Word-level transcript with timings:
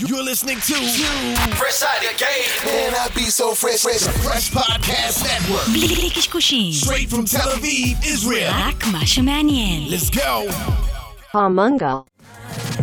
You're 0.00 0.24
listening 0.24 0.58
to 0.58 0.74
you. 0.74 1.06
Fresh 1.54 1.82
Out 1.84 1.98
of 2.04 2.18
Game. 2.18 2.50
Man, 2.66 2.94
I 2.96 3.08
be 3.14 3.26
so 3.26 3.54
fresh, 3.54 3.82
fresh, 3.82 4.00
fresh 4.24 4.50
podcast 4.50 5.22
network. 5.22 5.62
Straight 6.72 7.08
from 7.08 7.24
Tel 7.26 7.48
Aviv, 7.50 8.04
Israel. 8.04 8.50
Let's 9.92 10.10
go. 10.10 10.48
Palmunga. 11.32 12.04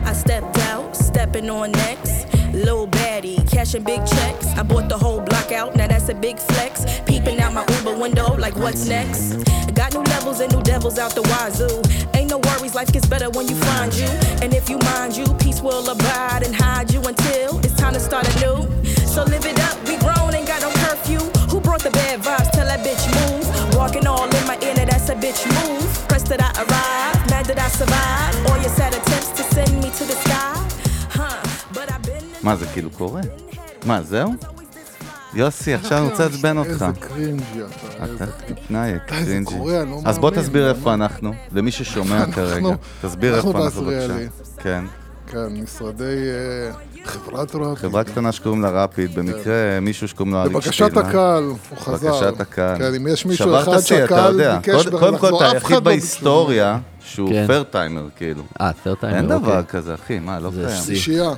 I 0.06 0.14
stepped 0.14 0.58
out, 0.60 0.96
stepping 0.96 1.50
on 1.50 1.74
next. 1.74 2.11
Lil 2.54 2.88
baddie, 2.88 3.40
cashing 3.52 3.84
big 3.84 4.06
checks. 4.06 4.48
I 4.58 4.64
bought 4.64 4.90
the 4.90 4.98
whole 4.98 5.22
block 5.22 5.52
out, 5.52 5.76
now 5.76 5.88
that's 5.88 6.10
a 6.10 6.14
big 6.14 6.38
flex. 6.40 6.86
Peeping 7.06 7.40
out 7.40 7.54
my 7.54 7.66
Uber 7.78 7.98
window, 7.98 8.36
like 8.36 8.56
what's 8.56 8.88
next? 8.88 9.36
Got 9.74 9.94
new 9.94 10.04
levels 10.04 10.42
and 10.42 10.54
new 10.54 10.62
devils 10.62 11.00
out 11.00 11.16
the 11.16 11.22
wazoo. 11.24 11.82
Ain't 12.14 12.30
no 12.30 12.40
worries, 12.40 12.76
life 12.76 12.92
gets 12.92 13.08
better 13.08 13.30
when 13.30 13.48
you 13.48 13.56
find 13.56 13.94
you. 13.94 14.08
And 14.42 14.54
if 14.54 14.70
you 14.70 14.78
mind 14.80 15.16
you, 15.16 15.26
peace 15.40 15.62
will 15.62 15.90
abide 15.90 16.44
and 16.44 16.54
hide 16.54 16.92
you 16.92 17.02
until 17.02 17.60
it's 17.60 17.76
time 17.76 17.94
to 17.94 18.00
start 18.00 18.28
anew. 18.36 18.68
So 19.08 19.24
live 19.24 19.46
it 19.46 19.60
up, 19.60 19.78
we 19.88 19.98
grown, 19.98 20.34
ain't 20.34 20.48
got 20.48 20.62
no 20.62 20.72
curfew. 20.84 21.20
Who 21.50 21.62
brought 21.62 21.84
the 21.84 21.92
bad 21.92 22.22
vibes? 22.22 22.52
Tell 22.52 22.68
that 22.68 22.86
bitch 22.86 23.04
move. 23.16 23.76
Walking 23.76 24.06
all 24.08 24.26
in 24.26 24.46
my 24.46 24.58
inner, 24.62 24.86
that's 24.86 25.10
a 25.10 25.16
bitch 25.16 25.42
move. 25.48 25.88
Pressed 26.08 26.28
that 26.28 26.42
I 26.42 26.52
arrived, 26.64 27.30
mad 27.32 27.46
that 27.46 27.60
I 27.60 27.70
survived. 27.70 28.50
All 28.50 28.58
your 28.60 28.70
sad 28.70 28.94
attempts 28.94 29.32
to 29.32 29.44
send 29.56 29.74
me 29.82 29.90
to 29.90 30.04
the 30.04 30.16
sky. 30.28 30.81
מה, 32.44 32.56
זה 32.56 32.66
כאילו 32.74 32.90
קורה? 32.90 33.22
מה, 33.86 34.02
זהו? 34.02 34.32
יוסי, 35.34 35.74
עכשיו 35.74 35.98
אני 35.98 36.08
רוצה 36.10 36.24
לעצבן 36.26 36.58
אותך. 36.58 36.70
איזה 36.72 36.86
קרינג'י 37.00 37.44
אתה, 37.62 38.06
איזה... 38.06 38.24
אתה 38.24 38.26
תתנאי, 38.54 38.92
די, 38.92 38.98
זה 38.98 39.00
קרינג'י. 39.26 39.58
קורה, 39.58 39.82
אני 39.82 39.92
לא 39.92 40.02
אז 40.06 40.18
בוא 40.20 40.32
תסביר 40.32 40.68
ממש. 40.68 40.78
איפה 40.78 40.94
אנחנו, 40.94 41.32
למי 41.52 41.72
ששומע 41.72 42.26
כרגע. 42.32 42.70
תסביר 43.02 43.36
אנחנו 43.36 43.50
איפה 43.50 43.64
אנחנו 43.66 43.82
בעזריאלי. 43.86 44.14
בבקשה. 44.26 44.62
כן. 44.64 44.84
כן, 45.28 45.48
משרדי 45.64 46.04
אה, 46.04 46.72
חברת 47.06 47.56
רפי. 47.56 47.76
חברה 47.82 48.04
קטנה 48.04 48.32
שקוראים 48.32 48.62
לה 48.62 48.70
רפיד, 48.70 49.16
במקרה 49.20 49.54
מישהו 49.82 50.08
שקוראים 50.08 50.34
לו 50.34 50.40
אריק 50.42 50.52
לבקשת 50.54 50.74
שטילמן. 50.74 50.98
הקהל, 51.10 51.44
הוא 51.44 51.58
חזר. 51.78 52.12
בקשת 52.14 52.40
הקהל. 52.40 52.78
כן, 52.78 52.94
אם 52.96 53.08
יש 53.08 53.26
מישהו 53.26 53.60
אחד 53.60 53.72
אתה 53.74 53.82
שהקהל. 53.82 54.56
ביקש 54.58 54.84
קודם- 54.88 55.00
קודם 55.00 55.18
כל, 55.18 55.26
לחזור, 55.28 55.40
אתה 55.42 55.46
אף 55.46 55.52
אחד 55.52 55.62
היחיד 55.62 55.72
לא 55.74 55.80
בהיסטוריה 55.80 56.78
שהוא 57.00 57.30
כן. 57.30 57.48
פרטיימר, 57.48 58.08
כאילו. 58.16 58.44
אה, 58.62 58.72
פרטיימר, 58.84 59.18
אין 59.18 59.26
אוקיי. 59.32 59.40
דבר 59.40 59.64
כזה, 59.64 59.94
אחי, 59.94 60.20
מה, 60.20 60.40
לא 60.40 60.52
זה 60.52 60.64
קיים. 60.68 60.82
שיא. 60.84 60.96
שישייה. 60.96 61.30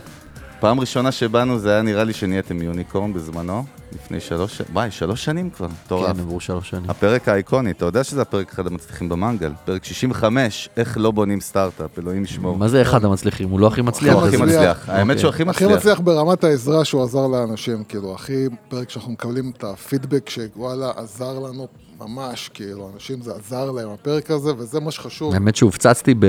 פעם 0.63 0.79
ראשונה 0.79 1.11
שבאנו 1.11 1.59
זה 1.59 1.71
היה 1.71 1.81
נראה 1.81 2.03
לי 2.03 2.13
שנהייתם 2.13 2.61
יוניקורן 2.61 3.13
בזמנו, 3.13 3.63
לפני 3.95 4.19
שלוש, 4.19 4.57
ש- 4.57 4.61
וואי, 4.73 4.91
שלוש 4.91 5.25
שנים 5.25 5.49
כבר, 5.49 5.67
מטורף. 5.85 6.13
כן, 6.15 6.19
עברו 6.19 6.39
שלוש 6.39 6.69
שנים. 6.69 6.89
הפרק 6.89 7.27
האיקוני, 7.29 7.71
אתה 7.71 7.85
יודע 7.85 8.03
שזה 8.03 8.21
הפרק 8.21 8.51
אחד 8.53 8.67
המצליחים 8.67 9.09
במנגל, 9.09 9.51
פרק 9.65 9.83
65, 9.83 10.69
איך 10.77 10.97
לא 10.97 11.11
בונים 11.11 11.41
סטארט-אפ, 11.41 11.99
אלוהים 11.99 12.23
ישמור. 12.23 12.57
מה 12.57 12.67
זה 12.67 12.81
אחד 12.81 13.05
המצליחים? 13.05 13.49
הוא 13.49 13.59
לא 13.59 13.67
הכי 13.67 13.81
מצליח. 13.81 14.13
הוא 14.15 14.25
הכי. 14.27 14.37
מצליח, 14.37 14.89
האמת 14.89 15.09
אוקיי. 15.09 15.19
שהוא 15.19 15.29
הכי 15.29 15.43
הכי 15.43 15.65
מצליח. 15.65 15.77
מצליח 15.79 15.99
ברמת 15.99 16.43
העזרה 16.43 16.85
שהוא 16.85 17.03
עזר 17.03 17.27
לאנשים, 17.27 17.83
כאילו, 17.83 18.15
הכי 18.15 18.33
פרק 18.69 18.89
שאנחנו 18.89 19.11
מקבלים 19.11 19.51
את 19.57 19.63
הפידבק 19.63 20.29
שוואלה, 20.29 20.91
עזר 20.95 21.39
לנו 21.39 21.67
ממש, 22.01 22.49
כאילו, 22.53 22.89
אנשים 22.95 23.21
זה 23.21 23.31
עזר 23.35 23.71
להם, 23.71 23.89
הפרק 23.89 24.31
הזה, 24.31 24.51
וזה 24.57 24.79
מה 24.79 24.91
שחשוב. 24.91 25.33
האמת 25.33 25.55
שהופצצתי 25.55 26.13
ב... 26.19 26.25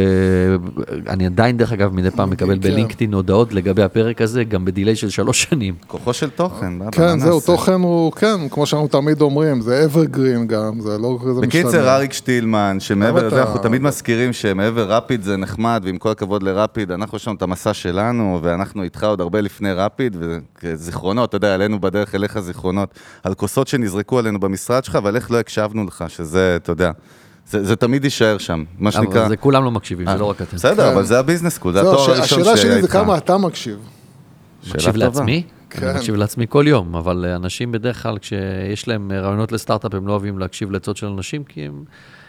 אני 1.09 1.27
עדיין, 1.27 1.57
דרך 1.57 1.73
אגב, 1.73 1.95
מדי 1.95 2.11
פעם 2.11 2.31
מקבל 2.31 2.55
כן. 2.55 2.61
בלינקדאין 2.61 3.15
הודעות 3.15 3.53
לגבי 3.53 3.83
הפרק 3.83 4.21
הזה, 4.21 4.45
גם 4.45 4.65
בדיליי 4.65 4.97
של 4.97 5.11
שלוש 5.11 5.43
שנים. 5.43 5.75
כוחו 5.87 6.13
של 6.13 6.31
תוכן, 6.31 6.91
כן, 6.93 7.19
זהו? 7.19 7.41
תוכן 7.41 7.81
הוא, 7.81 8.13
כן, 8.13 8.49
כמו 8.51 8.67
שאנחנו 8.67 8.89
תמיד 8.89 9.21
אומרים, 9.21 9.61
זה 9.61 9.87
evergreen 9.93 10.45
גם, 10.47 10.81
זה 10.81 10.99
לא 10.99 11.19
כזה 11.23 11.31
משתנה. 11.47 11.63
בקיצר, 11.63 11.89
אריק 11.95 12.13
שטילמן, 12.13 12.77
שמעבר 12.81 13.27
לזה, 13.27 13.37
אתה- 13.37 13.43
אנחנו 13.43 13.59
תמיד 13.59 13.83
מזכירים 13.83 14.33
שמעבר 14.33 14.93
רפיד 14.93 15.23
זה 15.23 15.37
נחמד, 15.37 15.83
ועם 15.85 15.99
כל 15.99 16.11
הכבוד 16.11 16.43
לרפיד, 16.43 16.91
אנחנו 16.91 17.17
יש 17.17 17.29
לנו 17.29 17.37
את 17.37 17.43
המסע 17.43 17.75
שלנו, 17.75 18.41
ואנחנו 18.43 18.83
איתך 18.83 19.05
עוד 19.05 19.21
הרבה 19.21 19.41
לפני 19.41 19.73
רפיד, 19.73 20.17
וזיכרונות, 20.63 21.29
אתה 21.29 21.37
יודע, 21.37 21.55
עלינו 21.55 21.81
בדרך 21.81 22.15
אליך 22.15 22.39
זיכרונות, 22.41 22.89
על 23.23 23.35
כוסות 23.35 23.69
שנזרקו 23.69 24.19
עלינו 24.19 24.41
במשרד 24.41 24.85
שלך, 24.85 24.99
ועל 25.05 25.17
איך 25.17 25.31
לא 25.31 25.41
הקשבנו 25.59 25.85
לך, 25.85 26.05
שזה, 26.09 26.57
אתה 26.57 26.73
יודע, 26.73 26.91
זה, 27.47 27.65
זה 27.65 27.77
תמיד 27.77 28.05
יישאר 28.05 28.39
שם, 28.39 28.65
מה 28.79 28.93
שנקרא... 28.93 29.21
אבל 29.21 29.29
זה 29.29 29.37
כולם 29.37 29.65
לא 29.65 29.71
מקשיבים, 29.71 30.07
זה 30.11 30.19
לא 30.19 30.31
רק 30.31 30.43
אתם. 30.43 30.57
בסדר, 30.57 30.89
כן. 30.89 30.93
אבל 30.93 31.05
זה 31.05 31.19
הביזנס 31.19 31.55
סקול, 31.55 31.73
זה 31.73 31.81
זהו, 31.81 31.93
התואר 31.93 32.11
הראשון 32.11 32.41
השאלה 32.41 32.45
שהיה 32.45 32.57
שלי 32.57 32.71
זה 32.71 32.77
איתך. 32.77 32.93
כמה 32.93 33.19
אתה 33.19 33.39
מקשיב. 33.39 33.79
מקשיב. 34.71 34.97
לעצמי? 34.97 35.43
כן. 35.71 35.87
אני 35.87 35.99
מקשיב 35.99 36.15
לעצמי 36.15 36.47
כל 36.49 36.65
יום, 36.69 36.97
אבל 36.97 37.25
אנשים 37.25 37.73
בדרך 37.73 38.03
כלל, 38.03 38.19
כשיש 38.19 38.89
להם 38.89 39.13
רעיונות 39.13 39.53
לסטארט-אפ, 39.53 39.95
הם 39.95 40.07
לא 40.07 40.13
אוהבים 40.13 40.39
להקשיב 40.39 40.71
לעצות 40.71 40.97
של 40.97 41.07
אנשים, 41.07 41.45
כי 41.45 41.67
הם, 41.67 41.85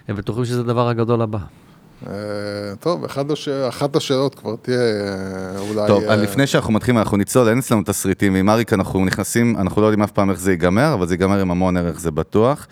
הם 0.07 0.15
בטוחים 0.15 0.45
שזה 0.45 0.59
הדבר 0.59 0.89
הגדול 0.89 1.21
הבא. 1.21 1.39
אה, 2.07 2.75
טוב. 2.79 3.05
אחת 3.69 3.95
השאלות 3.95 4.35
כבר 4.35 4.55
תהיה 4.61 4.79
אה, 4.79 5.59
אולי... 5.59 5.87
טוב, 5.87 6.03
אה, 6.03 6.15
לפני 6.15 6.47
שאנחנו 6.47 6.73
מתחילים, 6.73 6.97
אנחנו 6.97 7.17
נצלול, 7.17 7.49
אין 7.49 7.57
אצלנו 7.57 7.81
תסריטים, 7.85 8.33
ועם 8.33 8.49
אריק 8.49 8.73
אנחנו 8.73 9.05
נכנסים, 9.05 9.55
אנחנו 9.57 9.81
לא 9.81 9.87
יודעים 9.87 10.03
אף 10.03 10.11
פעם 10.11 10.29
איך 10.29 10.39
זה 10.39 10.51
ייגמר, 10.51 10.93
אבל 10.93 11.07
זה 11.07 11.13
ייגמר 11.13 11.39
עם 11.39 11.51
המון 11.51 11.77
ערך, 11.77 11.99
זה 11.99 12.11
בטוח. 12.11 12.67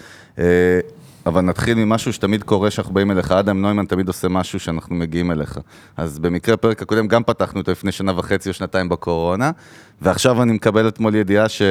אבל 1.25 1.41
נתחיל 1.41 1.77
ממשהו 1.77 2.13
שתמיד 2.13 2.43
קורה 2.43 2.71
שאנחנו 2.71 2.93
באים 2.93 3.11
אליך, 3.11 3.31
אדם 3.31 3.61
נוימן 3.61 3.85
תמיד 3.85 4.07
עושה 4.07 4.27
משהו 4.27 4.59
שאנחנו 4.59 4.95
מגיעים 4.95 5.31
אליך. 5.31 5.59
אז 5.97 6.19
במקרה, 6.19 6.57
פרק 6.57 6.81
הקודם 6.81 7.07
גם 7.07 7.23
פתחנו 7.23 7.59
אותו 7.59 7.71
לפני 7.71 7.91
שנה 7.91 8.19
וחצי 8.19 8.49
או 8.49 8.53
שנתיים 8.53 8.89
בקורונה, 8.89 9.51
ועכשיו 10.01 10.41
אני 10.41 10.51
מקבל 10.53 10.87
אתמול 10.87 11.15
ידיעה 11.15 11.49
ש... 11.49 11.61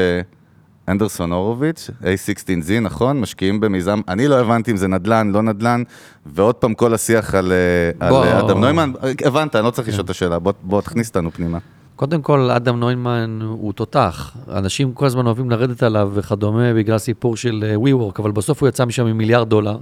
אנדרסון 0.88 1.32
הורוביץ', 1.32 1.90
A16Z, 2.02 2.80
נכון? 2.80 3.20
משקיעים 3.20 3.60
במיזם, 3.60 4.00
אני 4.08 4.28
לא 4.28 4.40
הבנתי 4.40 4.70
אם 4.70 4.76
זה 4.76 4.88
נדל"ן, 4.88 5.30
לא 5.32 5.42
נדל"ן, 5.42 5.82
ועוד 6.26 6.54
פעם 6.54 6.74
כל 6.74 6.94
השיח 6.94 7.34
על, 7.34 7.52
אה, 7.52 8.06
על 8.06 8.12
בוא. 8.12 8.24
אה, 8.24 8.40
אדם 8.40 8.60
נוימן, 8.60 8.92
הבנת, 9.24 9.56
אני 9.56 9.64
לא 9.64 9.70
צריך 9.70 9.88
לשאול 9.88 10.04
את 10.04 10.10
השאלה, 10.10 10.38
בוא, 10.38 10.52
בוא 10.62 10.80
תכניס 10.80 11.08
אותנו 11.08 11.30
פנימה. 11.30 11.58
קודם 11.96 12.22
כל, 12.22 12.50
אדם 12.50 12.80
נוימן 12.80 13.38
הוא 13.42 13.72
תותח. 13.72 14.36
אנשים 14.52 14.92
כל 14.92 15.06
הזמן 15.06 15.26
אוהבים 15.26 15.50
לרדת 15.50 15.82
עליו 15.82 16.10
וכדומה 16.14 16.74
בגלל 16.74 16.98
סיפור 16.98 17.36
של 17.36 17.64
אה, 17.66 17.74
WeWork, 17.76 18.14
אבל 18.18 18.30
בסוף 18.30 18.60
הוא 18.60 18.68
יצא 18.68 18.84
משם 18.84 19.06
עם 19.06 19.18
מיליארד 19.18 19.48
דולר 19.48 19.78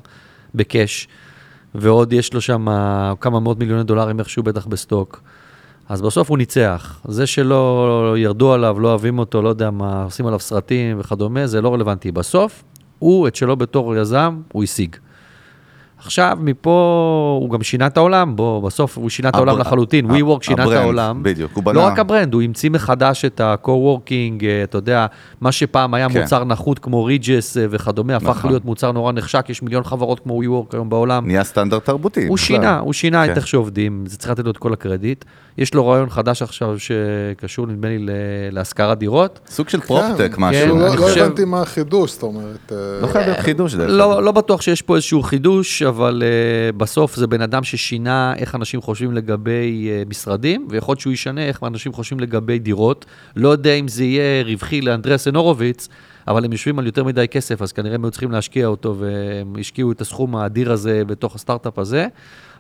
בקאש, 0.55 1.09
ועוד 1.75 2.13
יש 2.13 2.35
לו 2.35 2.41
שם 2.41 2.67
כמה 3.21 3.41
מאות 3.41 3.59
מיליוני 3.59 3.85
דולרים 3.85 4.19
איכשהו 4.19 4.43
בטח 4.43 4.67
בסטוק. 4.67 5.23
אז 5.91 6.03
בסוף 6.03 6.31
הוא 6.31 6.39
ניצח. 6.39 7.01
זה 7.05 7.27
שלא 7.27 8.15
ירדו 8.19 8.53
עליו, 8.53 8.81
לא 8.81 8.89
אוהבים 8.89 9.19
אותו, 9.19 9.43
לא 9.43 9.49
יודע 9.49 9.71
מה, 9.71 10.05
עושים 10.05 10.27
עליו 10.27 10.41
סרטים 10.41 11.01
וכדומה, 11.01 11.47
זה 11.47 11.61
לא 11.61 11.75
רלוונטי. 11.75 12.13
בסוף, 12.13 12.63
הוא 12.99 13.29
את 13.29 13.37
שלו 13.37 13.57
בתור 13.57 13.97
יזם, 13.97 14.41
הוא 14.53 14.65
השיג. 14.65 14.97
עכשיו, 16.05 16.39
מפה 16.41 16.71
הוא 17.41 17.51
גם 17.51 17.63
שינה 17.63 17.87
את 17.87 17.97
העולם, 17.97 18.37
בוא, 18.37 18.63
בסוף 18.63 18.99
הוא 18.99 19.11
שינה 19.11 19.29
את 19.29 19.35
העולם 19.35 19.53
הבר- 19.55 19.61
לחלוטין, 19.61 20.11
WeWork 20.11 20.15
שינה 20.43 20.63
את 20.63 20.67
ה 20.67 20.69
brand, 20.69 20.83
העולם. 20.83 21.23
בדיוק, 21.23 21.51
הוא 21.55 21.63
לא 21.67 21.73
בנה- 21.73 21.87
רק 21.87 21.99
הברנד, 21.99 22.35
הוא 22.35 22.43
המציא 22.43 22.71
מחדש 22.71 23.25
את 23.25 23.41
ה-co-working, 23.41 24.11
אה, 24.45 24.63
אתה 24.65 24.79
יודע, 24.79 25.07
מה 25.41 25.53
שפעם 25.53 25.95
היה 25.95 26.09
כן. 26.09 26.21
מוצר 26.21 26.45
נחות 26.45 26.79
כמו 26.79 27.05
Regus 27.05 27.57
אה, 27.57 27.67
וכדומה, 27.71 28.17
הפך 28.17 28.29
נכון. 28.29 28.51
להיות 28.51 28.65
מוצר 28.65 28.93
נורא 28.93 29.13
נחשק, 29.13 29.47
יש 29.49 29.63
מיליון 29.63 29.85
חברות 29.85 30.21
כמו 30.21 30.43
WeWork 30.43 30.77
היום 30.77 30.89
בעולם. 30.91 31.27
נהיה 31.27 31.45
סטנדרט 31.45 31.85
תרבותי. 31.85 32.27
הוא. 32.27 32.37
שינה, 32.37 32.79
הוא 32.79 32.93
שינה 32.93 33.27
כן. 33.27 33.33
את 33.33 33.37
איך 33.37 33.47
שעובדים, 33.47 34.05
זה 34.07 34.17
צריך 34.19 34.31
לתת 34.31 34.45
לו 34.45 34.51
את 34.51 34.57
כל 34.59 34.73
הקרדיט. 34.73 35.25
יש 35.59 35.75
לו 35.75 35.89
רעיון 35.89 36.11
חדש 36.11 36.43
עכשיו 36.43 36.77
שקשור, 36.79 37.67
נדמה 37.67 37.89
לי, 37.89 37.99
להשכרת 38.53 38.99
דירות. 38.99 39.41
סוג 39.49 39.69
של 39.69 39.81
פרופטק, 39.81 40.31
כן, 40.35 40.43
משהו. 40.43 40.77
לא, 40.79 40.87
לא 40.87 40.91
חושב- 40.91 41.23
הבנתי 41.25 41.45
מה 41.45 41.61
החידוש, 41.63 42.13
זאת 42.13 42.23
אומרת... 42.23 42.73
אה, 42.73 42.77
לא 43.03 43.07
חייב 43.07 43.25
להיות 43.27 43.39
חידוש 43.41 43.75
דרך 43.75 43.91
לא. 43.91 44.23
לא 44.23 44.33
בטוח 44.33 44.61
שיש 44.63 44.83
פה 44.83 44.95
איזשהו 44.95 45.23
חידוש, 45.23 45.83
אבל 45.91 46.23
uh, 46.23 46.77
בסוף 46.77 47.17
זה 47.17 47.27
בן 47.27 47.41
אדם 47.41 47.65
ששינה 47.65 48.35
איך 48.37 48.55
אנשים 48.55 48.81
חושבים 48.81 49.13
לגבי 49.13 49.89
uh, 49.89 50.09
משרדים, 50.09 50.69
ויכול 50.71 50.93
להיות 50.93 51.01
שהוא 51.01 51.13
ישנה 51.13 51.45
איך 51.45 51.63
אנשים 51.63 51.93
חושבים 51.93 52.21
לגבי 52.21 52.59
דירות. 52.59 53.07
לא 53.37 53.49
יודע 53.49 53.75
אם 53.75 53.89
זה 53.89 54.05
יהיה 54.05 54.45
רווחי 54.45 54.81
לאנדרסן 54.81 55.37
הורוביץ, 55.37 55.89
אבל 56.29 56.45
הם 56.45 56.53
יושבים 56.53 56.79
על 56.79 56.87
יותר 56.87 57.05
מדי 57.05 57.29
כסף, 57.29 57.63
אז 57.63 57.73
כנראה 57.73 57.95
הם 57.95 58.05
היו 58.05 58.11
צריכים 58.11 58.31
להשקיע 58.31 58.67
אותו, 58.67 58.97
והם 58.99 59.57
השקיעו 59.61 59.93
את 59.93 60.01
הסכום 60.01 60.37
האדיר 60.37 60.73
הזה 60.73 61.03
בתוך 61.07 61.35
הסטארט-אפ 61.35 61.79
הזה. 61.79 62.07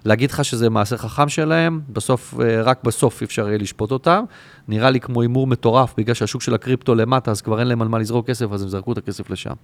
להגיד 0.05 0.31
לך 0.31 0.45
שזה 0.45 0.71
מעשה 0.71 0.97
חכם 0.97 1.29
שלהם, 1.29 1.81
בסוף, 1.89 2.35
אה, 2.41 2.62
רק 2.62 2.85
בסוף 2.85 3.23
אפשר 3.23 3.49
יהיה 3.49 3.59
לשפוט 3.59 3.91
אותם. 3.91 4.25
נראה 4.69 4.91
לי 4.91 5.01
כמו 5.01 5.23
הימור 5.23 5.47
מטורף, 5.47 5.95
בגלל 5.97 6.15
שהשוק 6.15 6.43
של 6.43 6.55
הקריפטו 6.55 6.94
למטה, 6.94 7.31
אז 7.31 7.41
כבר 7.41 7.61
אין 7.61 7.67
להם 7.69 7.83
על 7.83 7.88
מה 7.88 7.99
לזרוק 7.99 8.26
כסף, 8.26 8.53
אז 8.53 8.62
הם 8.62 8.69
זרקו 8.69 8.93
את 8.93 8.99
הכסף 8.99 9.31
לשם. 9.31 9.55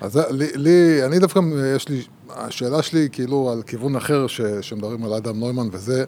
אז 0.00 0.20
לי, 0.30 0.46
לי, 0.54 1.04
אני 1.04 1.18
דווקא, 1.18 1.40
יש 1.76 1.88
לי, 1.88 2.02
השאלה 2.30 2.82
שלי 2.82 3.00
היא 3.00 3.08
כאילו 3.12 3.50
על 3.52 3.62
כיוון 3.62 3.96
אחר 3.96 4.26
ש, 4.26 4.40
שמדברים 4.60 5.04
על 5.04 5.12
אדם 5.12 5.40
נוימן, 5.40 5.68
וזה, 5.72 6.04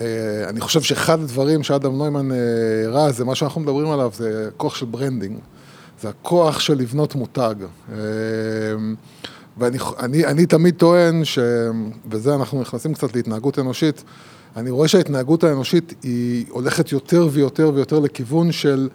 אה, 0.00 0.48
אני 0.48 0.60
חושב 0.60 0.82
שאחד 0.82 1.20
הדברים 1.20 1.62
שאדם 1.62 1.98
נוימן 1.98 2.32
אה, 2.32 2.36
הראה, 2.86 3.12
זה 3.12 3.24
מה 3.24 3.34
שאנחנו 3.34 3.60
מדברים 3.60 3.90
עליו, 3.90 4.10
זה 4.14 4.48
כוח 4.56 4.74
של 4.74 4.86
branding. 4.86 5.38
זה 6.00 6.08
הכוח 6.08 6.60
של 6.60 6.74
לבנות 6.74 7.14
מותג. 7.14 7.54
אה, 7.92 7.96
ואני 9.58 9.78
אני, 9.98 10.26
אני 10.26 10.46
תמיד 10.46 10.74
טוען, 10.74 11.24
ש, 11.24 11.38
וזה 12.10 12.34
אנחנו 12.34 12.60
נכנסים 12.60 12.94
קצת 12.94 13.16
להתנהגות 13.16 13.58
אנושית, 13.58 14.04
אני 14.56 14.70
רואה 14.70 14.88
שההתנהגות 14.88 15.44
האנושית 15.44 15.94
היא 16.02 16.44
הולכת 16.50 16.92
יותר 16.92 17.28
ויותר 17.32 17.70
ויותר 17.74 17.98
לכיוון 17.98 18.52
של... 18.52 18.88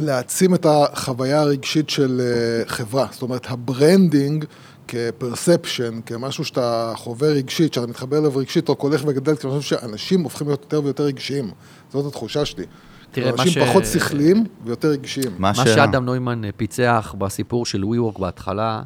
להעצים 0.00 0.54
את 0.54 0.66
החוויה 0.68 1.40
הרגשית 1.40 1.90
של 1.90 2.20
אה, 2.20 2.68
חברה. 2.68 3.06
זאת 3.12 3.22
אומרת, 3.22 3.46
ה 3.50 3.60
branding 3.60 4.44
כ 4.88 5.05
perception, 5.05 6.00
כמשהו 6.06 6.44
שאתה 6.44 6.92
חווה 6.96 7.28
רגשית, 7.28 7.74
שאתה 7.74 7.86
מתחבר 7.86 8.18
אליו 8.18 8.36
רגשית, 8.36 8.70
רק 8.70 8.80
הולך 8.80 9.02
וגדל, 9.06 9.36
כי 9.36 9.46
אני 9.46 9.58
חושב 9.58 9.76
שאנשים 9.80 10.20
הופכים 10.22 10.46
להיות 10.46 10.62
יותר 10.62 10.84
ויותר 10.84 11.02
רגשיים. 11.04 11.50
זאת 11.92 12.06
התחושה 12.06 12.44
שלי. 12.44 12.64
תראה, 13.10 13.32
מה 13.36 13.42
אנשים 13.42 13.62
ש- 13.64 13.68
פחות 13.68 13.84
שכליים 13.86 14.44
ויותר 14.64 14.88
רגשיים. 14.88 15.30
מה 15.32 15.38
מה 15.38 15.50
השאלה? 15.50 15.74
שאדם 15.74 16.04
נוימן 16.04 16.44
אה, 16.44 16.50
פיצח 16.56 17.14
בסיפור 17.18 17.66
של 17.66 17.82
WeWork 17.82 18.20
בהתחלה, 18.20 18.82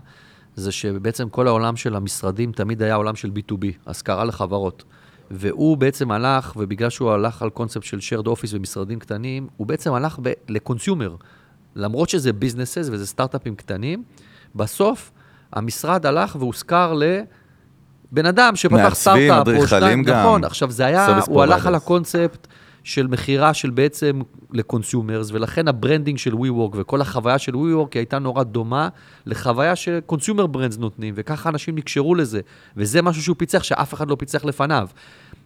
זה 0.56 0.72
שבעצם 0.72 1.28
כל 1.28 1.46
העולם 1.48 1.76
של 1.76 1.96
המשרדים 1.96 2.52
תמיד 2.52 2.82
היה 2.82 2.94
עולם 2.94 3.16
של 3.16 3.30
B2B, 3.36 3.64
השכרה 3.86 4.24
לחברות. 4.24 4.84
והוא 5.30 5.76
בעצם 5.76 6.10
הלך, 6.10 6.52
ובגלל 6.56 6.90
שהוא 6.90 7.10
הלך 7.10 7.42
על 7.42 7.50
קונספט 7.50 7.82
של 7.82 7.98
shared 7.98 8.24
office 8.26 8.50
ומשרדים 8.52 8.98
קטנים, 8.98 9.48
הוא 9.56 9.66
בעצם 9.66 9.94
הלך 9.94 10.18
ב- 10.22 10.32
ל 10.48 10.55
consumer. 10.55 11.14
למרות 11.76 12.08
שזה 12.08 12.32
businesses 12.32 12.88
וזה 12.92 13.06
סטארט-אפים 13.06 13.54
קטנים, 13.54 14.02
בסוף 14.54 15.10
המשרד 15.52 16.06
הלך 16.06 16.36
והושכר 16.38 16.92
לבן 18.12 18.26
אדם 18.26 18.56
שפתח 18.56 18.94
סטארט-אפ 18.94 19.56
או 19.56 19.66
שניים, 19.68 20.02
גם. 20.02 20.20
נכון, 20.20 20.44
עכשיו 20.44 20.70
זה 20.70 20.86
היה, 20.86 21.18
הוא 21.26 21.42
הלך. 21.42 21.66
על 21.66 21.74
הקונספט 21.74 22.46
של 22.84 23.06
מכירה 23.06 23.54
של 23.54 23.70
בעצם 23.70 24.20
ל 24.52 24.59
consumers, 24.59 25.30
ולכן 25.32 25.68
ה 25.68 25.74
branding 25.74 26.18
של 26.18 26.32
WeWork 26.32 26.74
וכל 26.74 27.00
החוויה 27.00 27.38
של 27.38 27.52
WeWork 27.52 27.88
היא 27.94 28.00
הייתה 28.00 28.18
נורא 28.18 28.42
דומה 28.42 28.88
לחוויה 29.26 29.76
ש 29.76 29.90
consumer 29.90 30.46
brands 30.46 30.78
נותנים, 30.78 31.14
וככה 31.16 31.48
אנשים 31.48 31.74
נקשרו 31.74 32.14
לזה, 32.14 32.40
וזה 32.76 33.02
משהו 33.02 33.22
שהוא 33.22 33.36
פיצח 33.38 33.62
שאף 33.62 33.94
אחד 33.94 34.08
לא 34.08 34.16
פיצח 34.18 34.44
לפניו. 34.44 34.88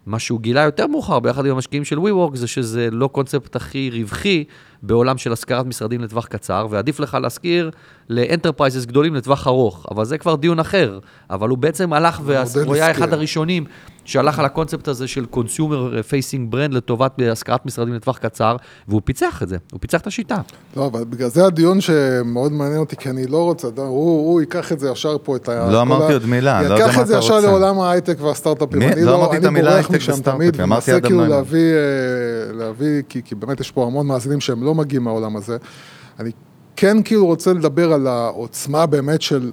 מה 0.06 0.18
שהוא 0.18 0.40
גילה 0.40 0.60
יותר 0.60 0.86
מאוחר 0.86 1.20
ביחד 1.20 1.46
עם 1.46 1.52
המשקיעים 1.52 1.84
של 1.84 1.98
WeWork 1.98 2.36
זה 2.36 2.46
שזה 2.46 2.88
לא 2.92 3.08
קונספט 3.08 3.56
הכי 3.56 3.90
רווחי 3.92 4.44
בעולם 4.82 5.18
של 5.18 5.32
השכרת 5.32 5.66
משרדים 5.66 6.04
לטווח 6.04 6.26
קצר, 6.26 6.66
ועדיף 6.70 7.00
לך 7.00 7.18
להשכיר 7.22 7.70
ל 8.08 8.15
enterprises 8.15 8.84
גדולים 8.84 9.14
לטווח 9.14 9.46
ארוך, 9.46 9.86
אבל 9.90 10.04
זה 10.04 10.18
כבר 10.18 10.34
דיון 10.36 10.58
אחר. 10.58 10.98
אבל 11.30 11.48
הוא 11.48 11.58
בעצם 11.58 11.92
הלך 11.92 12.20
והוא 12.24 12.74
היה. 12.74 12.90
אחד 12.90 13.12
הראשונים 13.12 13.64
שהלך 14.06 14.38
על 14.38 14.44
הקונספט 14.44 14.88
הזה 14.88 15.08
של 15.08 15.26
consumer 15.26 16.02
facing 16.02 16.50
brand 16.52 16.74
לטובת 16.74 17.12
השכרת 17.32 17.66
משרדים 17.66 17.94
לטווח 17.94 18.18
קצר, 18.18 18.56
והוא 18.88 19.00
פיצח 19.04 19.42
את 19.42 19.48
זה, 19.48 19.56
הוא 19.72 19.80
פיצח 19.80 20.00
את 20.00 20.06
השיטה. 20.06 20.36
לא, 20.76 20.86
אבל 20.86 21.04
בגלל 21.04 21.28
זה 21.28 21.46
הדיון 21.46 21.80
שמאוד 21.80 22.52
מעניין 22.52 22.78
אותי, 22.80 22.96
כי 22.96 23.10
אני 23.10 23.26
לא 23.26 23.42
רוצה, 23.42 23.68
אתה- 23.68 23.82
הוא, 23.82 24.32
הוא 24.32 24.40
ייקח 24.40 24.72
את 24.72 24.80
זה 24.80 24.90
ישר 24.90 25.16
פה, 25.22 25.36
את 25.36 25.48
ה... 25.48 25.70
לא 25.70 25.82
אמרתי 25.82 26.12
עוד 26.12 26.26
מילה, 26.26 26.58
אני 26.60 26.68
לא 26.68 26.74
יודע 26.74 26.84
ייקח 26.84 26.96
מה 26.96 27.02
את 27.02 27.06
זה 27.06 27.18
אתה 27.18 27.24
ישר 27.24 27.34
רוצה. 27.34 27.46
לעולם 27.46 27.80
ההייטק 27.80 28.16
והסטארט-אפים. 28.20 28.78
מי? 28.78 28.88
אני 28.92 29.04
לא 29.04 29.14
אמרתי 29.16 29.36
את 29.36 29.40
אני 29.40 29.48
המילה 29.48 29.70
בורח 29.70 29.76
הייטק 29.90 29.94
משם 29.96 30.12
וסטארט-אפים, 30.12 30.50
תמיד, 30.50 30.60
אמרתי 30.60 30.90
ומנסה 30.90 30.96
אדם 30.96 31.08
כאילו. 31.08 31.26
להביא, 31.26 31.72
אה, 31.74 32.52
להביא, 32.52 33.02
כי, 33.08 33.22
כי 33.24 33.34
באמת 33.34 33.60
יש 33.60 33.70
פה 33.70 33.86
המון 33.86 34.06
מאזינים 34.06 34.40
שהם 34.40 34.62
לא 34.62 34.74
מגיעים 34.74 35.04
מהעולם 35.04 35.36
הזה. 35.36 35.56
אני 36.20 36.30
כן 36.76 37.02
כאילו 37.02 37.26
רוצה 37.26 37.52
לדבר 37.52 37.92
על 37.92 38.06
העוצמה 38.06 38.86
באמת 38.86 39.22
של... 39.22 39.50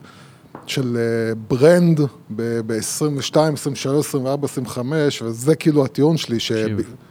של 0.68 0.98
אה, 0.98 1.36
ברנד 1.48 2.02
ב-22, 2.30 3.40
23, 3.54 4.06
24, 4.06 4.46
25, 4.46 5.22
וזה 5.22 5.56
כאילו 5.56 5.86
הטיעון 5.86 6.18
שלי, 6.18 6.40
ש... 6.40 6.52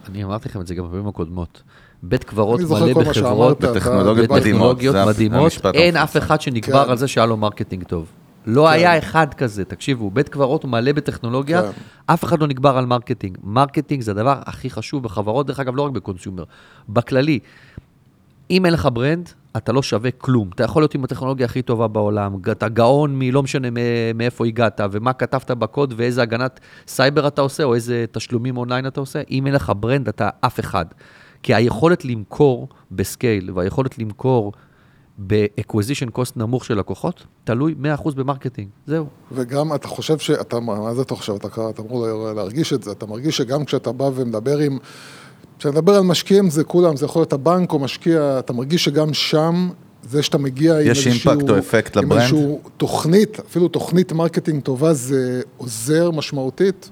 אני 0.09 0.23
אמרתי 0.23 0.49
לכם 0.49 0.61
את 0.61 0.67
זה 0.67 0.75
גם 0.75 0.87
בפעמים 0.87 1.07
הקודמות. 1.07 1.63
בית 2.03 2.23
קברות 2.23 2.59
מלא 2.59 2.93
בחברות, 2.93 3.59
בטכנולוגיות 3.59 4.95
מדהימות. 5.07 5.65
אין. 5.73 5.97
אף 5.97 6.17
אחד 6.17 6.41
שנקבר 6.41 6.85
כן. 6.85 6.91
על 6.91 6.97
זה 6.97 7.07
שהיה 7.07 7.25
לו 7.25 7.37
marketing 7.37 7.83
טוב. 7.83 8.07
לא 8.45 8.69
היה 8.69 8.97
אחד 8.97 9.33
כזה, 9.33 9.65
תקשיבו, 9.65 10.11
בית 10.11 10.29
קברות 10.29 10.65
מלא 10.65 10.91
בטכנולוגיה, 10.91 11.61
כן. 11.61 11.69
אף 12.05 12.23
אחד 12.23 12.39
לא 12.39 12.47
נקבר 12.47 12.77
על 12.77 12.85
marketing. 12.85 13.37
marketing 13.43 14.01
זה 14.01 14.11
הדבר 14.11 14.39
הכי 14.45 14.69
חשוב 14.69 15.03
בחברות, 15.03 15.47
דרך 15.47 15.59
אגב, 15.59 15.75
לא 15.75 15.81
רק 15.81 15.91
ב 15.91 15.96
consumer, 15.96 16.43
בכללי. 16.89 17.39
אם 18.51 18.65
אין 18.65 18.73
לך 18.73 18.87
brand, 18.93 19.29
אתה 19.57 19.71
לא 19.71 19.81
שווה 19.81 20.11
כלום. 20.11 20.49
אתה 20.55 20.63
יכול 20.63 20.81
להיות 20.81 20.95
עם 20.95 21.03
הטכנולוגיה 21.03 21.45
הכי 21.45 21.61
טובה 21.61 21.87
בעולם, 21.87 22.35
אתה 22.51 22.69
גאון 22.69 23.19
לא 23.19 23.43
משנה 23.43 23.67
מאיפה 24.15 24.45
הגעת, 24.45 24.81
ומה 24.91 25.13
כתבת 25.13 25.51
בקוד, 25.51 25.93
ואיזה 25.97 26.21
הגנת 26.21 26.59
סייבר 26.87 27.27
אתה 27.27 27.41
עושה, 27.41 27.63
או 27.63 27.75
איזה 27.75 28.05
תשלומים 28.11 28.57
אונליין 28.57 28.87
אתה 28.87 28.99
עושה. 28.99 29.21
אם 29.31 29.45
אין 29.45 29.55
לך 29.55 29.71
brand, 29.79 30.07
אתה 30.07 30.29
אף 30.41 30.59
אחד. 30.59 30.85
כי 31.43 31.53
היכולת 31.53 32.05
למכור 32.05 32.67
ב 32.91 33.00
scale, 33.00 33.51
והיכולת 33.51 33.99
למכור 33.99 34.53
ב-acquisition 35.17 36.17
cost 36.17 36.31
נמוך 36.35 36.65
של 36.65 36.77
לקוחות, 36.77 37.25
תלוי 37.43 37.75
100% 37.97 38.15
ב 38.15 38.20
marketing. 38.20 38.67
זהו. 38.87 39.05
וגם 39.31 39.75
אתה 39.75 39.87
חושב 39.87 40.17
שאתה, 40.17 40.59
מה 40.59 40.93
זה 40.93 41.01
אתה 41.01 41.15
חושב? 41.15 41.33
אתה, 41.33 41.47
אתה 41.69 41.81
אמור 41.81 42.07
להרגיש 42.35 42.73
את 42.73 42.83
זה, 42.83 42.91
אתה 42.91 43.05
מרגיש 43.05 43.37
שגם 43.37 43.65
כשאתה 43.65 43.91
בא 43.91 44.09
ומדבר 44.15 44.57
עם, 44.57 44.77
כשאתה 45.63 45.81
מדבר 45.81 45.95
על 45.95 46.03
משקיעים 46.03 46.49
זה 46.49 46.63
כולם, 46.63 46.95
זה 46.95 47.05
יכול 47.05 47.19
להיות 47.19 47.33
הבנק 47.33 47.71
או 47.71 47.79
משקיע, 47.79 48.39
אתה 48.39 48.53
מרגיש 48.53 48.83
שגם 48.83 49.13
שם, 49.13 49.69
זה 50.03 50.23
שאתה 50.23 50.37
מגיע 50.37 50.79
עם 50.79 50.87
יש 50.87 51.07
אימפקט 51.07 51.49
או 51.49 51.57
אפקט 51.57 51.97
עם 51.97 52.03
לברנד? 52.03 52.21
איזשהו 52.21 52.61
תוכנית, 52.77 53.39
אפילו 53.39 53.67
תוכנית 53.67 54.11
מרקטינג 54.11 54.63
טובה, 54.63 54.93
זה 54.93 55.41
עוזר 55.57 56.11
משמעותית. 56.11 56.89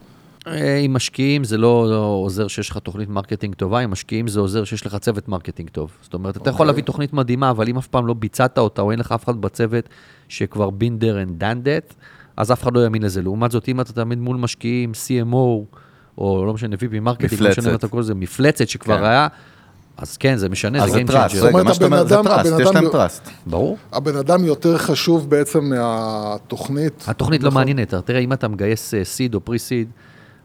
אה, 0.48 0.78
עם 0.78 0.94
משקיעים 0.94 1.44
זה 1.44 1.58
לא 1.58 1.90
לא 1.90 2.06
עוזר 2.24 2.48
שיש 2.48 2.70
לך 2.70 2.78
תוכנית 2.78 3.10
מרקטינג 3.10 3.56
טובה, 3.56 3.80
עם 3.80 3.92
משקיעים 3.92 4.28
זה 4.28 4.40
עוזר 4.40 4.64
שיש 4.64 4.86
לך 4.86 4.96
צוות 4.96 5.28
מרקטינג 5.28 5.70
טוב. 5.70 5.92
זאת 6.02 6.14
אומרת, 6.14 6.38
אתה 6.38 6.50
יכול 6.50 6.66
להביא 6.66 6.84
תוכנית 6.84 7.14
מדהימה, 7.14 7.50
אבל 7.50 7.68
אם 7.68 7.78
אף 7.78 7.88
פעם 7.88 8.08
לא 8.08 8.14
ביצעת 8.14 8.58
אותה, 8.58 8.82
או 8.82 8.92
אין 8.92 9.00
לך 9.00 9.12
אף 9.12 9.24
אחד 9.24 9.42
בצוות 9.42 9.90
שכבר 10.28 10.70
been 10.70 11.04
there 11.04 11.28
and 11.28 11.42
done 11.42 11.66
that, 11.66 11.94
אז 12.38 12.52
אף 12.52 12.64
אחד 12.64 12.74
לא 12.74 12.84
יאמין 12.84 13.04
לזה. 13.04 13.22
לעומת 13.22 13.52
זאת, 13.52 13.70
אם 13.70 13.82
אתה 13.82 13.94
תמיד 13.94 14.20
מול 14.20 14.38
משקיעים, 14.38 14.92
CMO, 14.92 15.76
או 16.18 16.46
לא 16.46 16.54
משנה, 16.54 16.76
VP 16.76 17.00
מרקטינג, 17.02 17.42
לא 17.42 17.50
משנה 17.50 17.64
מה 17.66 17.70
מפלצת. 17.70 17.80
אתה 17.80 17.88
קורא 17.88 18.02
לזה, 18.02 18.16
מפלצת 18.16 18.68
שכבר 18.70 18.98
כן. 18.98 19.04
היה, 19.04 19.28
אז 19.98 20.18
כן, 20.18 20.38
זה 20.38 20.50
משנה, 20.50 20.84
אז 20.84 20.92
זה 20.92 21.02
Game 21.02 21.08
טראסט, 21.08 21.36
Changer. 21.36 21.48
אומרת, 21.48 21.66
מה 21.66 21.74
שאתה 21.74 21.86
הבן 21.86 21.96
אומר 21.98 22.08
זה 22.08 22.16
אדם- 22.16 22.24
טראסט, 22.24 22.46
יש 22.60 22.68
אדם- 22.68 22.76
להם 22.84 22.92
טראסט. 22.92 23.30
ברור. 23.46 23.78
הבן 23.94 24.16
אדם 24.16 24.46
יותר 24.46 24.78
חשוב 24.78 25.30
בעצם 25.30 25.64
מהתוכנית. 25.64 27.04
התוכנית 27.08 27.44
לא 27.44 27.50
נכון. 27.50 27.60
מעניינת, 27.62 27.94
תראה, 27.94 28.20
אם 28.20 28.34
אתה 28.34 28.48
מגייס 28.48 28.94
סיד 29.04 29.36
או 29.36 29.40
פרי-סיד, 29.42 29.90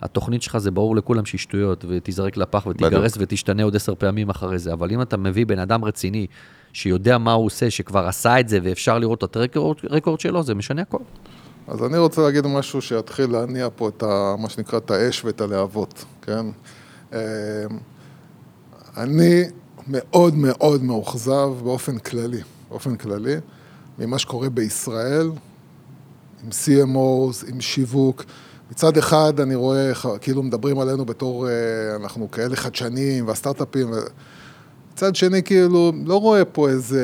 התוכנית 0.02 0.42
שלך 0.42 0.58
זה 0.58 0.70
ברור 0.70 0.96
לכולם 0.96 1.24
שהיא 1.24 1.38
שטויות, 1.38 1.84
ותיזרק 1.88 2.36
לפח 2.36 2.66
ותיגרס 2.66 3.12
ותשתנה 3.18 3.62
עוד 3.62 3.76
עשר 3.76 3.94
פעמים 3.98 4.30
אחרי 4.30 4.58
זה, 4.58 4.72
אבל 4.72 4.90
אם 4.90 5.02
אתה 5.02 5.16
מביא 5.16 5.46
בן 5.46 5.58
אדם 5.58 5.84
רציני, 5.84 6.26
שיודע 6.72 7.18
מה 7.18 7.32
הוא 7.32 7.46
עושה, 7.46 7.70
שכבר 7.70 8.06
עשה 8.06 8.40
את 8.40 8.48
זה, 8.48 8.58
ואפשר 8.62 8.98
לראות 8.98 9.24
את 9.24 9.36
הרקורד 9.90 10.20
שלו, 10.20 10.42
זה 10.42 10.54
משנה 10.54 10.82
הכל. 10.82 10.98
אז 11.68 11.84
אני 11.84 11.98
רוצה 11.98 12.22
להגיד 12.22 12.46
משהו 12.46 12.82
שיתחיל 12.82 13.30
להניע 13.30 13.68
פה 13.76 13.88
את 13.88 14.02
ה, 14.02 14.34
מה 14.38 14.48
שנקרא 14.48 14.78
את 14.78 14.90
האש 14.90 15.24
ואת 15.24 15.40
הלהבות, 15.40 16.04
כן? 16.22 16.46
אה, 17.12 17.18
אני 18.96 19.42
מאוד 19.86 20.34
מאוד 20.34 20.82
מאוכזב 20.82 21.48
באופן 21.62 21.98
כללי, 21.98 22.40
באופן 22.68 22.96
כללי, 22.96 23.36
ממה 23.98 24.18
שקורה 24.18 24.50
בישראל, 24.50 25.30
עם 26.44 26.48
CMOs, 26.50 27.50
עם 27.50 27.60
שיווק. 27.60 28.24
מצד 28.70 28.96
אחד 28.96 29.40
אני 29.40 29.54
רואה, 29.54 29.92
כאילו 30.20 30.42
מדברים 30.42 30.78
עלינו 30.78 31.04
בתור, 31.04 31.48
אה, 31.48 31.52
אנחנו 31.96 32.30
כאלה 32.30 32.56
חדשניים 32.56 33.28
והסטארט-אפים, 33.28 33.90
מצד 34.92 35.16
שני, 35.16 35.42
כאילו, 35.42 35.92
לא 36.04 36.20
רואה 36.20 36.44
פה 36.44 36.68
איזה 36.68 37.02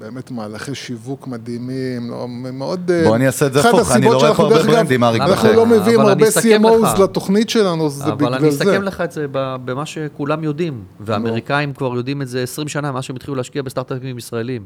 באמת 0.00 0.30
מהלכי 0.30 0.74
שיווק 0.74 1.26
מדהימים, 1.26 2.10
לא, 2.10 2.26
מאוד... 2.28 2.90
אה, 2.90 3.04
בוא 3.04 3.16
אני 3.16 3.26
אעשה 3.26 3.46
את 3.46 3.52
זה 3.52 3.68
הפוך, 3.68 3.92
אני 3.92 4.06
לא 4.06 4.16
רואה 4.16 4.34
פה 4.34 4.42
הרבה 4.42 4.62
ברנדים, 4.62 5.04
אריק 5.04 5.22
אנחנו 5.22 5.34
בחיים. 5.36 5.56
לא 5.56 5.66
מביאים 5.66 6.00
אבל 6.00 6.10
אני 6.10 6.24
הרבה 6.24 6.40
CMOs 6.40 6.86
לך. 6.94 6.98
לתוכנית 7.00 7.50
שלנו, 7.50 7.90
זה 7.90 8.04
אבל 8.04 8.14
בגלל 8.14 8.34
אני 8.34 8.50
זה. 8.50 8.64
אסכם 8.64 8.82
לך 8.82 9.00
את 9.00 9.12
זה 9.12 9.26
ב- 9.32 9.56
במה 9.64 9.86
שכולם 9.86 10.44
יודעים, 10.44 10.84
והאמריקאים 11.00 11.72
כבר 11.74 11.96
יודעים 11.96 12.22
את 12.22 12.28
זה 12.28 12.42
20 12.42 12.68
שנה, 12.68 12.92
מאז 12.92 13.04
שהם 13.04 13.16
התחילו 13.16 13.34
להשקיע 13.36 13.62
בסטארט-אפים 13.62 14.18
ישראלים. 14.18 14.64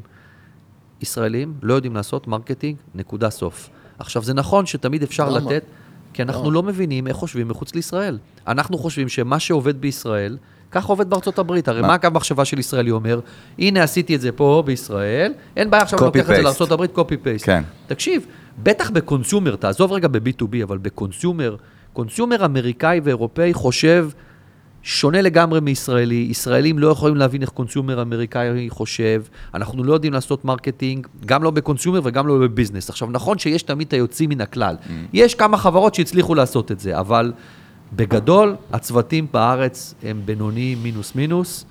ישראלים 1.01 1.53
לא 1.61 1.73
יודעים 1.73 1.95
לעשות 1.95 2.27
marketing, 2.27 2.75
נקודה 2.95 3.29
סוף. 3.29 3.69
עכשיו, 3.99 4.23
זה 4.23 4.33
נכון 4.33 4.65
שתמיד 4.65 5.03
אפשר 5.03 5.29
למה? 5.29 5.39
לתת, 5.39 5.63
כי 6.13 6.21
אנחנו 6.23 6.51
לא 6.51 6.63
מבינים 6.63 7.07
איך 7.07 7.15
חושבים 7.17 7.47
מחוץ 7.47 7.75
לישראל. 7.75 8.17
אנחנו 8.47 8.77
חושבים 8.77 9.09
שמה 9.09 9.39
שעובד 9.39 9.81
בישראל, 9.81 10.37
ככה 10.71 10.87
עובד 10.87 11.09
בארצות 11.09 11.39
הברית. 11.39 11.67
הרי 11.67 11.81
מה? 11.81 11.87
מה 11.87 11.93
הקו 11.93 12.09
מחשבה 12.13 12.45
של 12.45 12.59
ישראלי 12.59 12.91
אומר? 12.91 13.19
הנה, 13.59 13.83
עשיתי 13.83 14.15
את 14.15 14.21
זה 14.21 14.31
פה 14.31 14.63
בישראל, 14.65 15.33
אין 15.57 15.69
בעיה 15.69 15.83
עכשיו 15.83 15.99
לוקח 16.01 16.19
את 16.19 16.25
זה. 16.25 16.41
לארצות 16.41 16.71
הברית, 16.71 16.91
copy 16.91 17.17
paste. 17.17 17.45
כן. 17.45 17.63
תקשיב, 17.87 18.25
בטח 18.63 18.89
ב 18.89 18.96
consumer, 18.96 19.55
תעזוב 19.55 19.91
רגע 19.91 20.07
ב-B2B, 20.07 20.63
אבל 20.63 20.77
ב 20.77 20.85
consumer, 20.85 21.55
consumer 21.93 22.45
אמריקאי 22.45 22.99
ואירופאי 23.03 23.53
חושב 23.53 24.09
שונה 24.83 25.21
לגמרי 25.21 25.59
מישראלי. 25.59 26.27
ישראלים 26.29 26.79
לא 26.79 26.87
יכולים 26.87 27.17
להבין 27.17 27.41
איך 27.41 27.49
consumer 27.49 28.01
אמריקאי 28.01 28.69
חושב, 28.69 29.23
אנחנו 29.53 29.83
לא 29.83 29.93
יודעים 29.93 30.13
לעשות 30.13 30.45
marketing, 30.45 31.07
גם 31.25 31.43
לא 31.43 31.51
ב 31.51 31.57
consumer 31.57 32.01
וגם 32.03 32.27
לא 32.27 32.37
ב 32.37 32.42
business. 32.42 32.89
עכשיו, 32.89 33.07
נכון 33.11 33.37
שיש 33.37 33.63
תמיד 33.63 33.87
את 33.87 33.93
היוצאים 33.93 34.29
מן 34.29 34.41
הכלל. 34.41 34.75
Mm. 34.81 34.89
יש 35.13 35.35
כמה 35.35 35.57
חברות 35.57 35.95
שהצליחו 35.95 36.35
לעשות 36.35 36.71
את 36.71 36.79
זה, 36.79 36.99
אבל 36.99 37.33
בגדול, 37.93 38.55
הצוותים 38.73 39.27
בארץ 39.33 39.95
הם 40.03 40.21
בינוניים 40.25 40.83
מינוס 40.83 41.15
מינוס. 41.15 41.65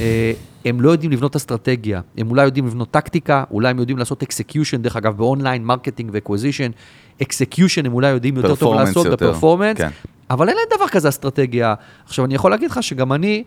אה, 0.00 0.32
הם 0.64 0.80
לא 0.80 0.90
יודעים 0.90 1.10
לבנות 1.10 1.36
אסטרטגיה, 1.36 2.00
הם 2.18 2.30
אולי 2.30 2.44
יודעים 2.44 2.66
לבנות 2.66 2.90
טקטיקה, 2.90 3.44
אולי 3.50 3.68
הם 3.70 3.78
יודעים 3.78 3.98
לעשות 3.98 4.22
execution, 4.22 4.82
דרך 4.82 4.96
אגב, 4.96 5.16
ב 5.16 5.22
online, 5.22 5.64
marketing 5.64 6.10
ו 6.12 6.16
acquisition. 6.16 6.70
execution 7.22 7.86
הם 7.86 7.94
אולי 7.94 8.08
יודעים 8.08 8.36
יותר 8.36 8.54
טוב 8.54 8.74
לעשות 8.74 9.06
ב 9.06 9.12
performance, 9.12 9.78
כן. 9.78 9.88
אבל 10.30 10.48
אין 10.48 10.56
להם 10.56 10.78
דבר 10.78 10.88
כזה 10.88 11.08
אסטרטגיה. 11.08 11.74
עכשיו, 12.04 12.24
אני 12.24 12.34
יכול 12.34 12.50
להגיד 12.50 12.70
לך 12.70 12.82
שגם 12.82 13.12
אני 13.12 13.44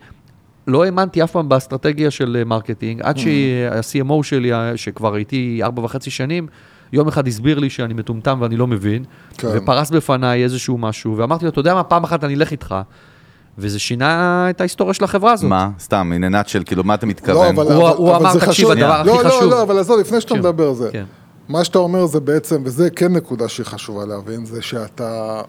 לא 0.66 0.84
האמנתי 0.84 1.24
אף 1.24 1.30
פעם 1.30 1.48
באסטרטגיה 1.48 2.10
של 2.10 2.36
אה, 2.38 2.44
marketing, 2.44 3.02
עד 3.02 3.18
שה-CMO 3.18 4.22
שלי, 4.22 4.50
שכבר 4.76 5.16
איתי 5.16 5.60
ארבע 5.62 5.82
וחצי 5.84 6.10
שנים, 6.10 6.46
יום 6.92 7.08
אחד 7.08 7.28
הסביר 7.28 7.58
לי 7.58 7.70
שאני 7.70 7.94
מטומטם 7.94 8.38
ואני 8.40 8.56
לא 8.56 8.66
מבין, 8.66 9.04
כן. 9.38 9.48
ופרס 9.54 9.90
בפניי 9.90 10.44
איזשהו 10.44 10.78
משהו, 10.78 11.16
ואמרתי 11.16 11.44
לו, 11.44 11.50
אתה 11.50 11.60
יודע 11.60 11.74
מה, 11.74 11.82
פעם 11.82 12.04
אחת 12.04 12.24
אני 12.24 12.34
אלך 12.34 12.50
איתך. 12.50 12.74
וזה 13.60 13.78
שינה 13.78 14.46
את 14.50 14.60
ההיסטוריה 14.60 14.94
של 14.94 15.04
החברה 15.04 15.32
הזאת. 15.32 15.50
מה? 15.50 15.70
סתם, 15.80 16.12
in 16.20 16.32
a 16.32 16.34
nutshell, 16.34 16.64
כאילו, 16.64 16.84
מה 16.84 16.94
אתה 16.94 17.06
לא, 17.06 17.10
מתכוון? 17.10 17.46
אבל, 17.54 17.72
הוא- 17.72 17.88
אבל, 17.88 17.96
הוא 17.96 18.10
אבל 18.16 18.16
אמר, 18.26 18.32
תקשיב, 18.34 18.48
חשוב. 18.48 18.70
הדבר 18.70 18.92
הכי 18.92 19.08
לא, 19.08 19.14
חשוב- 19.24 19.42
לא, 19.42 19.50
לא, 19.50 19.62
אבל 19.62 19.78
עזוב, 19.78 20.00
לפני 20.00 20.20
שאתה. 20.20 20.34
מדבר 20.34 20.68
על 20.68 20.74
זה. 20.74 20.88
כן. 20.92 21.04
מה 21.48 21.64
שאתה 21.64 21.78
אומר 21.78 22.06
זה 22.06 22.20
בעצם, 22.20 22.62
וזה 22.64 22.90
כן 22.90 23.12
נקודה 23.12 23.48
שהיא 23.48 23.66
חשובה 23.66 24.04
להבין, 24.06 24.44
זה 24.44 24.62
שאתה... 24.62 25.40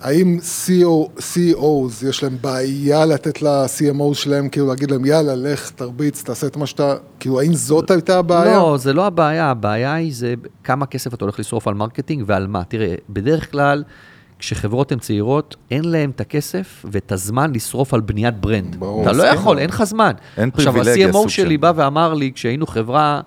האם 0.00 0.38
CO, 0.66 1.18
CEOs 1.18 2.06
יש 2.08 2.22
להם 2.22 2.36
בעיה 2.40 3.06
לתת 3.06 3.42
ל-CMO 3.42 4.14
שלהם, 4.14 4.48
כאילו 4.48 4.66
להגיד 4.66 4.90
להם, 4.90 5.04
יאללה, 5.04 5.34
לך, 5.34 5.70
תרביץ, 5.70 6.22
תעשה 6.22 6.46
את 6.46 6.56
מה 6.56 6.66
שאתה... 6.66 6.94
כאילו, 7.20 7.40
האם 7.40 7.52
זאת 7.54 7.90
הייתה 7.90 8.18
הבעיה? 8.18 8.56
לא, 8.56 8.76
זה 8.76 8.92
לא 8.92 9.06
הבעיה, 9.06 9.50
הבעיה 9.50 9.94
היא 9.94 10.14
זה 10.14 10.34
כמה 10.64 10.86
כסף 10.86 11.14
אתה 11.14 11.24
הולך 11.24 11.40
לשרוף 11.40 11.68
על 11.68 11.74
marketing 11.74 12.24
ועל 12.26 12.46
מה. 12.46 12.64
תראה, 12.64 12.94
בדרך 13.10 13.50
כלל, 13.50 13.84
כשחברות 14.38 14.92
הן 14.92 14.98
צעירות, 14.98 15.56
אין 15.70 15.84
להן 15.84 16.10
את 16.10 16.20
הכסף 16.20 16.84
ואת 16.92 17.12
הזמן 17.12 17.52
לשרוף 17.54 17.94
על 17.94 18.00
בניית 18.00 18.40
brand. 18.40 18.76
ברור, 18.76 19.02
אתה 19.02 19.12
לא 19.12 19.18
מסכים. 19.24 19.34
יכול, 19.34 19.58
אין 19.58 19.68
לך 19.68 19.84
זמן. 19.84 20.12
אין 20.36 20.50
עכשיו, 20.54 20.72
פריבילגיה, 20.72 21.06
ה-CMO 21.08 21.12
סוג 21.12 21.28
שלי 21.28 21.50
של- 21.50 21.56
בא 21.56 21.72
ואמר 21.76 22.14
לי, 22.14 22.32
כשהיינו 22.34 22.66
חברה 22.66 23.20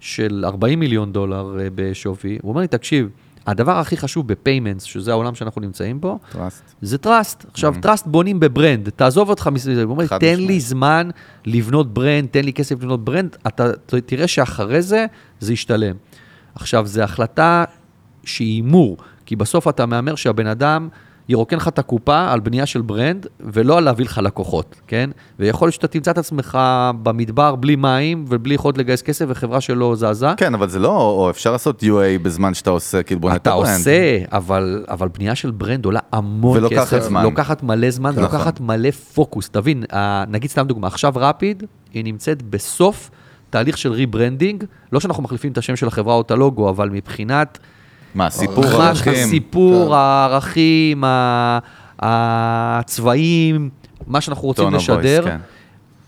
של 0.00 0.42
40 0.46 0.80
מיליון 0.80 1.12
דולר 1.12 1.56
אה, 1.60 1.68
בשווי, 1.74 2.38
הוא 2.42 2.48
אומר 2.50 2.60
לי, 2.60 2.66
תקשיב, 2.68 3.08
הדבר 3.48 3.78
הכי 3.78 3.96
חשוב 3.96 4.28
ב 4.28 4.34
payments, 4.34 4.84
שזה 4.84 5.10
העולם 5.10 5.34
שאנחנו 5.34 5.60
נמצאים 5.60 6.00
בו, 6.00 6.18
Trust. 6.32 6.36
זה 6.82 6.96
trust. 7.04 7.46
עכשיו, 7.52 7.74
trust 7.82 8.06
בונים 8.06 8.40
ב 8.40 8.47
brand, 8.47 8.88
תעזוב 8.88 9.28
אותך 9.30 9.46
מזה, 9.52 9.82
הוא 9.82 9.90
אומר, 9.90 10.06
תן 10.06 10.36
לי 10.36 10.42
משמעית. 10.42 10.60
זמן 10.60 11.10
לבנות 11.46 11.94
brand, 11.94 12.28
תן 12.30 12.44
לי 12.44 12.52
כסף 12.52 12.74
לבנות 12.74 13.04
brand, 13.04 13.36
אתה 13.46 13.72
תראה 14.06 14.28
שאחרי 14.28 14.82
זה, 14.82 15.06
זה 15.40 15.52
ישתלם. 15.52 15.96
עכשיו, 16.54 16.86
זו 16.86 17.02
החלטה 17.02 17.64
שהיא 18.24 18.54
הימור, 18.54 18.96
כי 19.26 19.36
בסוף 19.36 19.68
אתה 19.68 19.86
מהמר 19.86 20.14
שהבן 20.14 20.46
אדם 20.46 20.88
ירוקן 21.28 21.56
לך 21.56 21.68
את 21.68 21.78
הקופה 21.78 22.32
על 22.32 22.40
בנייה 22.40 22.66
של 22.66 22.82
brand, 22.82 23.26
ולא 23.40 23.78
על 23.78 23.84
להביא 23.84 24.04
לך 24.04 24.18
לקוחות, 24.18 24.80
כן? 24.86 25.10
ויכול 25.38 25.66
להיות 25.66 25.74
שאתה 25.74 25.86
תמצא 25.86 26.10
את 26.10 26.18
עצמך 26.18 26.58
במדבר 27.02 27.54
בלי 27.54 27.76
מים 27.76 28.24
ובלי 28.28 28.54
יכולת 28.54 28.78
לגייס 28.78 29.02
כסף 29.02 29.24
וחברה 29.28 29.60
שלא 29.60 29.94
זזה. 29.96 30.28
כן, 30.36 30.54
אבל 30.54 30.68
זה 30.68 30.78
לא, 30.78 30.96
או 30.96 31.30
אפשר 31.30 31.52
לעשות 31.52 31.82
UA 31.82 32.22
בזמן 32.22 32.54
שאתה 32.54 32.70
עושה, 32.70 33.02
כאילו, 33.02 33.20
בונה 33.20 33.36
את 33.36 33.40
אתה 33.40 33.52
ה 33.52 33.55
brand. 33.55 33.76
עושה, 33.78 34.18
אבל, 34.32 34.84
אבל 34.88 35.08
בנייה 35.08 35.34
של 35.34 35.50
brand 35.50 35.84
עולה 35.84 36.00
המון 36.12 36.58
ולוקחת 36.58 36.86
כסף. 36.86 37.00
זמן. 37.02 37.22
לוקחת 37.22 37.62
מלא 37.62 37.90
זמן, 37.90 38.10
נכון. 38.10 38.22
ולוקחת 38.22 38.60
מלא 38.60 38.90
פוקוס. 38.90 39.48
תבין, 39.48 39.84
נגיד 40.28 40.50
סתם 40.50 40.66
דוגמה, 40.66 40.86
עכשיו 40.86 41.12
רפיד, 41.16 41.62
היא 41.94 42.04
נמצאת 42.04 42.42
בסוף 42.42 43.10
תהליך 43.50 43.78
של 43.78 43.92
rebranding, 43.92 44.64
לא 44.92 45.00
שאנחנו 45.00 45.22
מחליפים 45.22 45.52
את 45.52 45.58
השם 45.58 45.76
של 45.76 45.86
החברה 45.86 46.14
או 46.14 46.20
את 46.20 46.30
הלוגו, 46.30 46.70
אבל 46.70 46.90
מבחינת 46.90 47.58
מה, 48.18 48.30
סיפור 48.30 48.64
ערכים. 48.64 48.78
מה 48.78 48.88
ערכים? 48.88 49.12
הסיפור, 49.12 49.96
הערכים, 49.96 51.04
הצבעים, 51.98 53.70
מה 54.06 54.20
שאנחנו 54.20 54.48
רוצים 54.48 54.74
לשדר. 54.74 55.24
כן. 55.24 55.38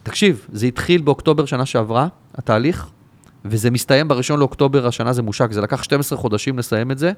תקשיב, 0.03 0.47
זה 0.53 0.67
התחיל 0.67 1.01
באוקטובר 1.01 1.45
שנה 1.45 1.67
שעברה, 1.67 2.07
התהליך, 2.35 2.87
וזה 3.45 3.71
מסתיים 3.71 4.09
בראשון 4.09 4.39
לאוקטובר 4.39 4.87
השנה, 4.87 5.13
זה 5.13 5.23
מושק, 5.23 5.53
זה 5.53 5.61
לקח 5.61 5.83
12 5.83 6.19
חודשים 6.19 6.59
לסיים 6.59 6.91
את 6.91 6.99
זה, 6.99 7.13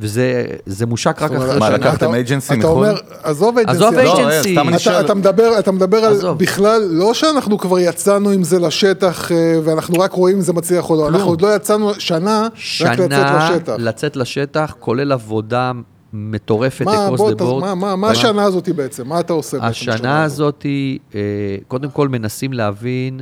וזה 0.00 0.44
זה 0.66 0.86
מושק 0.86 1.22
רק 1.22 1.32
אחרי 1.32 1.38
מה, 1.58 1.66
שנה. 1.66 1.70
לקחתם 1.70 2.06
אתה- 2.14 2.20
agency 2.20 2.44
אתה 2.46 2.56
מחו"ל? 2.56 2.70
אומר, 2.86 2.94
עזוב 3.22 3.58
agency. 3.58 3.70
עזוב 3.70 3.94
אתה- 3.94 4.04
לא. 4.04 4.30
סתם 4.42 4.68
אני 4.68 4.76
אתה, 5.04 5.14
מדבר, 5.14 5.58
אתה 5.58 5.72
מדבר 5.72 5.98
על. 5.98 6.14
בכלל, 6.36 6.82
לא 6.90 7.14
שאנחנו 7.14 7.58
כבר 7.58 7.78
יצאנו 7.78 8.30
עם 8.30 8.42
זה 8.44 8.58
לשטח 8.58 9.32
אה, 9.32 9.36
ואנחנו 9.64 9.94
רק 10.00 10.12
רואים 10.12 10.36
אם 10.36 10.42
זה 10.42 10.52
מצליח 10.52 10.90
או 10.90 10.96
לא, 10.96 11.08
אנחנו 11.08 11.28
עוד 11.28 11.40
לא 11.40 11.54
יצאנו 11.56 11.94
שנה, 11.98 12.48
רק 12.80 12.98
לצאת 12.98 13.10
שנה 13.10 13.50
לשטח. 13.54 13.72
לצאת 13.78 14.16
לשטח, 14.16 14.74
כולל 14.78 15.12
עבודה 15.12 15.72
מטורפת 16.12 16.86
the 16.86 16.90
ת- 17.34 17.40
board. 17.40 17.60
מה, 17.60 17.74
מה, 17.74 17.96
מה 17.96 18.10
השנה 18.10 18.44
הזאת 18.44 18.68
בעצם? 18.68 19.08
מה 19.08 19.20
אתה 19.20 19.32
עושה 19.32 19.56
בעצם? 19.56 19.66
השנה 19.68 20.24
הזאת, 20.24 20.66
אה, 21.14 21.20
קודם 21.68 21.90
כל 21.90 22.08
מנסים 22.08 22.52
להבין 22.52 23.20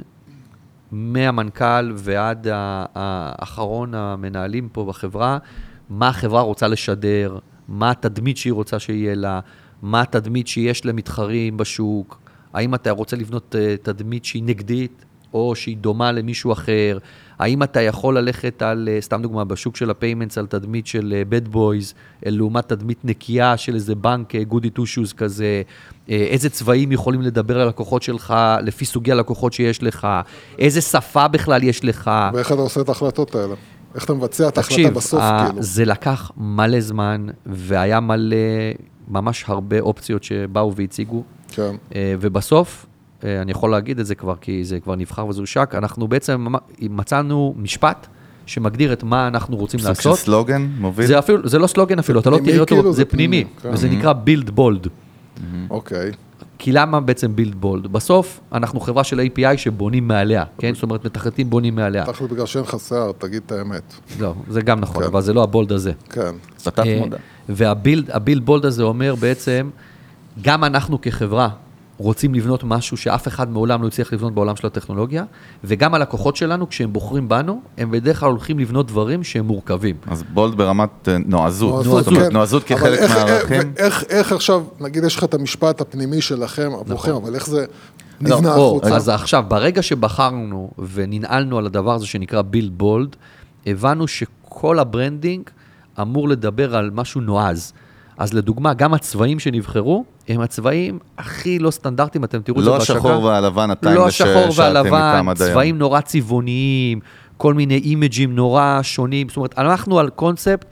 מהמנכ"ל 0.93 1.93
ועד 1.97 2.47
האחרון 2.95 3.95
המנהלים 3.95 4.69
פה 4.73 4.85
בחברה, 4.85 5.39
מה 5.89 6.09
החברה 6.09 6.41
רוצה 6.41 6.69
לשדר, 6.69 7.39
מה 7.69 7.91
התדמית 7.91 8.37
שהיא 8.37 8.53
רוצה 8.53 8.79
שיהיה 8.79 9.15
לה, 9.15 9.41
מה 9.83 10.01
התדמית 10.01 10.47
שיש 10.47 10.87
למתחרים 10.87 11.57
בשוק, 11.57 12.21
האם 12.55 12.75
אתה 12.75 12.91
רוצה 12.91 13.17
לבנות 13.17 13.55
אה, 13.59 13.77
תדמית 13.83 14.25
שהיא 14.25 14.43
נגדית, 14.43 15.05
או 15.35 15.55
שהיא 15.55 15.77
דומה 15.77 16.13
למישהו 16.13 16.53
אחר, 16.53 16.99
האם 17.39 17.63
אתה 17.63 17.81
יכול 17.81 18.19
ללכת 18.19 18.63
על, 18.63 18.89
אה, 18.93 19.01
סתם 19.01 19.23
דוגמה, 19.23 19.45
בשוק 19.45 19.77
של 19.77 19.91
ה 19.91 19.95
payments, 19.95 20.39
על 20.39 20.47
תדמית 20.47 20.87
של 20.87 21.23
bad 21.29 21.49
boys, 21.49 21.95
לעומת 22.27 22.69
תדמית 22.69 23.05
נקייה 23.05 23.57
של 23.57 23.75
איזה 23.75 23.95
בנק 23.95 24.37
goody 24.37 24.71
two 24.71 24.87
shoes 24.87 25.13
כזה, 25.13 25.63
אה, 26.11 26.15
איזה 26.17 26.51
צבעים 26.51 26.93
יכולים 26.93 27.23
לדבר 27.23 27.61
על 27.61 27.69
לקוחות 27.69 28.03
שלך, 28.03 28.35
לפי 28.63 28.85
סוגי 28.85 29.13
הלקוחות 29.13 29.53
שיש 29.53 29.83
לך, 29.83 30.09
איזה 30.59 30.81
שפה 30.81 31.29
בכלל 31.29 31.63
יש 31.63 31.85
לך. 31.85 32.11
ואיך 32.35 32.53
אתה 32.53 32.61
עושה 32.61 32.81
את 32.81 32.89
ההחלטות 32.89 33.35
האלה? 33.35 33.55
איך 33.95 34.05
אתה 34.05 34.15
מבצע 34.15 34.49
את 34.49 34.59
ההחלטה 34.59 34.75
תקשיב, 34.77 34.95
בסוף, 34.95 35.21
ה- 35.23 35.45
כאילו? 35.49 35.63
זה 35.63 35.85
לקח 35.85 36.31
מלא 36.37 36.81
זמן, 36.81 37.27
והיה 37.47 38.01
מלא, 38.01 38.37
ממש 39.09 39.45
הרבה 39.49 39.81
אופציות 39.81 40.25
שבאו 40.25 40.75
והציגו, 40.75 41.23
כן. 41.49 41.75
אה, 41.95 42.15
ובסוף, 42.21 42.87
אה, 43.25 43.43
אני 43.43 43.51
יכול 43.51 43.71
להגיד 43.71 43.99
את 44.01 44.07
זה 44.07 44.15
כבר, 44.15 44.35
כי 44.41 44.65
זה 44.65 44.81
כבר 44.81 44.97
נבחר 44.97 45.27
וזה 45.27 45.41
הושק, 45.41 45.75
אנחנו 45.79 46.09
בעצם 46.09 46.47
מצאנו 46.81 47.55
משפט 47.57 48.07
שמגדיר 48.47 48.93
את 48.93 49.03
מה 49.03 49.29
אנחנו 49.29 49.57
רוצים 49.57 49.81
סוג 49.81 49.87
של 49.95 50.09
לעשות. 50.09 50.19
סלוגן 50.19 50.69
מוביל? 50.79 51.07
זה 51.07 51.19
אפילו, 51.19 51.49
זה 51.49 51.59
לא 51.59 51.67
סלוגן 51.67 51.99
אפילו, 51.99 52.21
אתה 52.21 52.31
לא 52.31 52.39
תראה 52.45 52.59
אותו, 52.59 52.75
כאילו? 52.75 52.93
זה 52.93 52.97
זה 52.97 53.05
פנימי, 53.05 53.45
פנימי, 53.45 53.61
כן. 53.63 53.71
וזה 53.73 53.89
נקרא 53.89 54.13
build 54.27 54.51
bold. 54.59 54.89
אוקיי. 55.71 56.11
כי 56.59 56.73
למה 56.73 57.01
בעצם 57.01 57.35
build 57.37 57.65
bold? 57.65 57.89
בסוף, 57.89 58.41
אנחנו 58.53 58.81
חברה 58.81 59.05
של 59.05 59.21
API 59.21 59.57
שבונים 59.57 60.09
מעליה, 60.09 60.45
כן? 60.59 60.75
זאת 60.75 60.83
אומרת, 60.83 61.07
מתכנתים 61.07 61.51
בונים 61.51 61.77
מעליה. 61.77 62.05
תכל'ס 62.07 62.31
בגלל 62.31 62.47
שאין 62.47 62.65
לך 62.65 62.77
שיער, 62.89 63.13
תגיד 63.19 63.43
את 63.47 63.53
האמת. 63.53 63.95
לא, 64.21 64.35
זה 64.49 64.61
גם 64.61 64.81
נכון, 64.81 65.03
כן. 65.03 65.09
אבל 65.09 65.21
זה 65.23 65.33
לא 65.33 65.43
הבולד 65.43 65.73
הזה. 65.73 65.93
כן. 66.11 66.35
סטת 66.59 66.85
מודע. 67.01 67.17
והבילד 67.49 68.11
הבילד 68.11 68.47
בולד 68.47 68.65
הזה 68.65 68.83
אומר 68.83 69.15
בעצם, 69.15 69.71
גם 70.43 70.65
אנחנו 70.65 71.01
כחברה 71.01 71.49
רוצים 71.99 72.35
לבנות 72.35 72.65
משהו 72.65 72.97
שאף 72.97 73.29
אחד 73.29 73.51
מעולם 73.51 73.83
לא 73.83 73.87
הצליח 73.89 74.13
לבנות 74.13 74.35
בעולם 74.35 74.57
של 74.57 74.67
הטכנולוגיה, 74.67 75.25
וגם 75.65 75.95
הלקוחות 75.95 76.37
שלנו, 76.37 76.69
כשהם 76.69 76.93
בוחרים 76.93 77.29
בנו, 77.29 77.61
הם 77.79 77.91
בדרך 77.91 78.21
כלל 78.21 78.31
הולכים 78.31 78.59
לבנות 78.59 78.87
דברים 78.87 79.25
שהם 79.25 79.47
מורכבים. 79.47 79.97
אז 80.07 80.25
bold 80.33 80.55
ברמת 80.55 81.09
אה, 81.09 81.17
נועזות. 81.27 81.85
נועזות, 81.87 82.15
כן. 82.15 82.33
נועזות 82.33 82.71
אבל 82.73 82.81
כחלק 82.81 82.99
איך- 82.99 83.11
מהערכים. 83.17 83.61
איך- 83.61 83.67
איך- 83.77 84.05
איך 84.09 84.33
עכשיו, 84.33 84.63
נגיד 84.81 85.05
יש 85.05 85.17
לך 85.17 85.25
את 85.25 85.35
המשפט 85.35 85.81
הפנימי 85.81 86.21
שלכם, 86.21 86.71
עבורכם, 86.81 87.15
אבל 87.15 87.35
איך 87.35 87.47
זה 87.47 87.65
נבנה 88.21 88.37
נכון. 88.37 88.47
או, 88.47 88.77
החוצה? 88.77 88.97
אז 88.97 89.09
עכשיו, 89.09 89.45
ברגע 89.49 89.83
שבחרנו 89.83 90.71
וננעלנו 90.95 91.59
על 91.59 91.67
הדבר 91.67 91.95
הזה 91.95 92.07
שנקרא 92.07 92.43
build 92.43 92.73
bold, 92.79 93.17
הבנו 93.67 94.09
שכל 94.09 94.79
ה 94.79 94.86
branding 94.86 95.43
אמור 96.01 96.29
לדבר 96.29 96.77
על 96.77 96.91
משהו 96.95 97.21
נועז. 97.21 97.73
אז 98.19 98.33
לדוגמה, 98.35 98.75
גם 98.75 98.95
הצבעים 98.95 99.39
שנבחרו, 99.39 100.05
הם 100.29 100.41
הצבעים 100.41 100.99
הכי 101.19 101.59
לא 101.59 101.71
סטנדרטיים, 101.71 102.25
אתם 102.25 102.41
תראו 102.43 102.59
את 102.59 102.65
זה 102.65 102.71
לא 102.71 102.79
בהשקה. 102.79 102.93
השחור 102.95 103.23
והלבן, 103.25 103.71
הטיים 103.71 103.95
לא 103.97 104.07
השחור 104.07 104.49
והלבן. 104.57 105.35
צבעים 105.35 105.79
נורא 105.79 106.01
צבעוניים, 106.01 107.01
כל 107.37 107.55
מיני 107.55 107.77
אימג'ים 107.79 108.35
נורא 108.37 108.79
שונים. 108.83 109.29
זאת 109.29 109.37
אומרת, 109.37 109.59
אנחנו 109.59 109.99
על 109.99 110.09
קונספט 110.11 110.65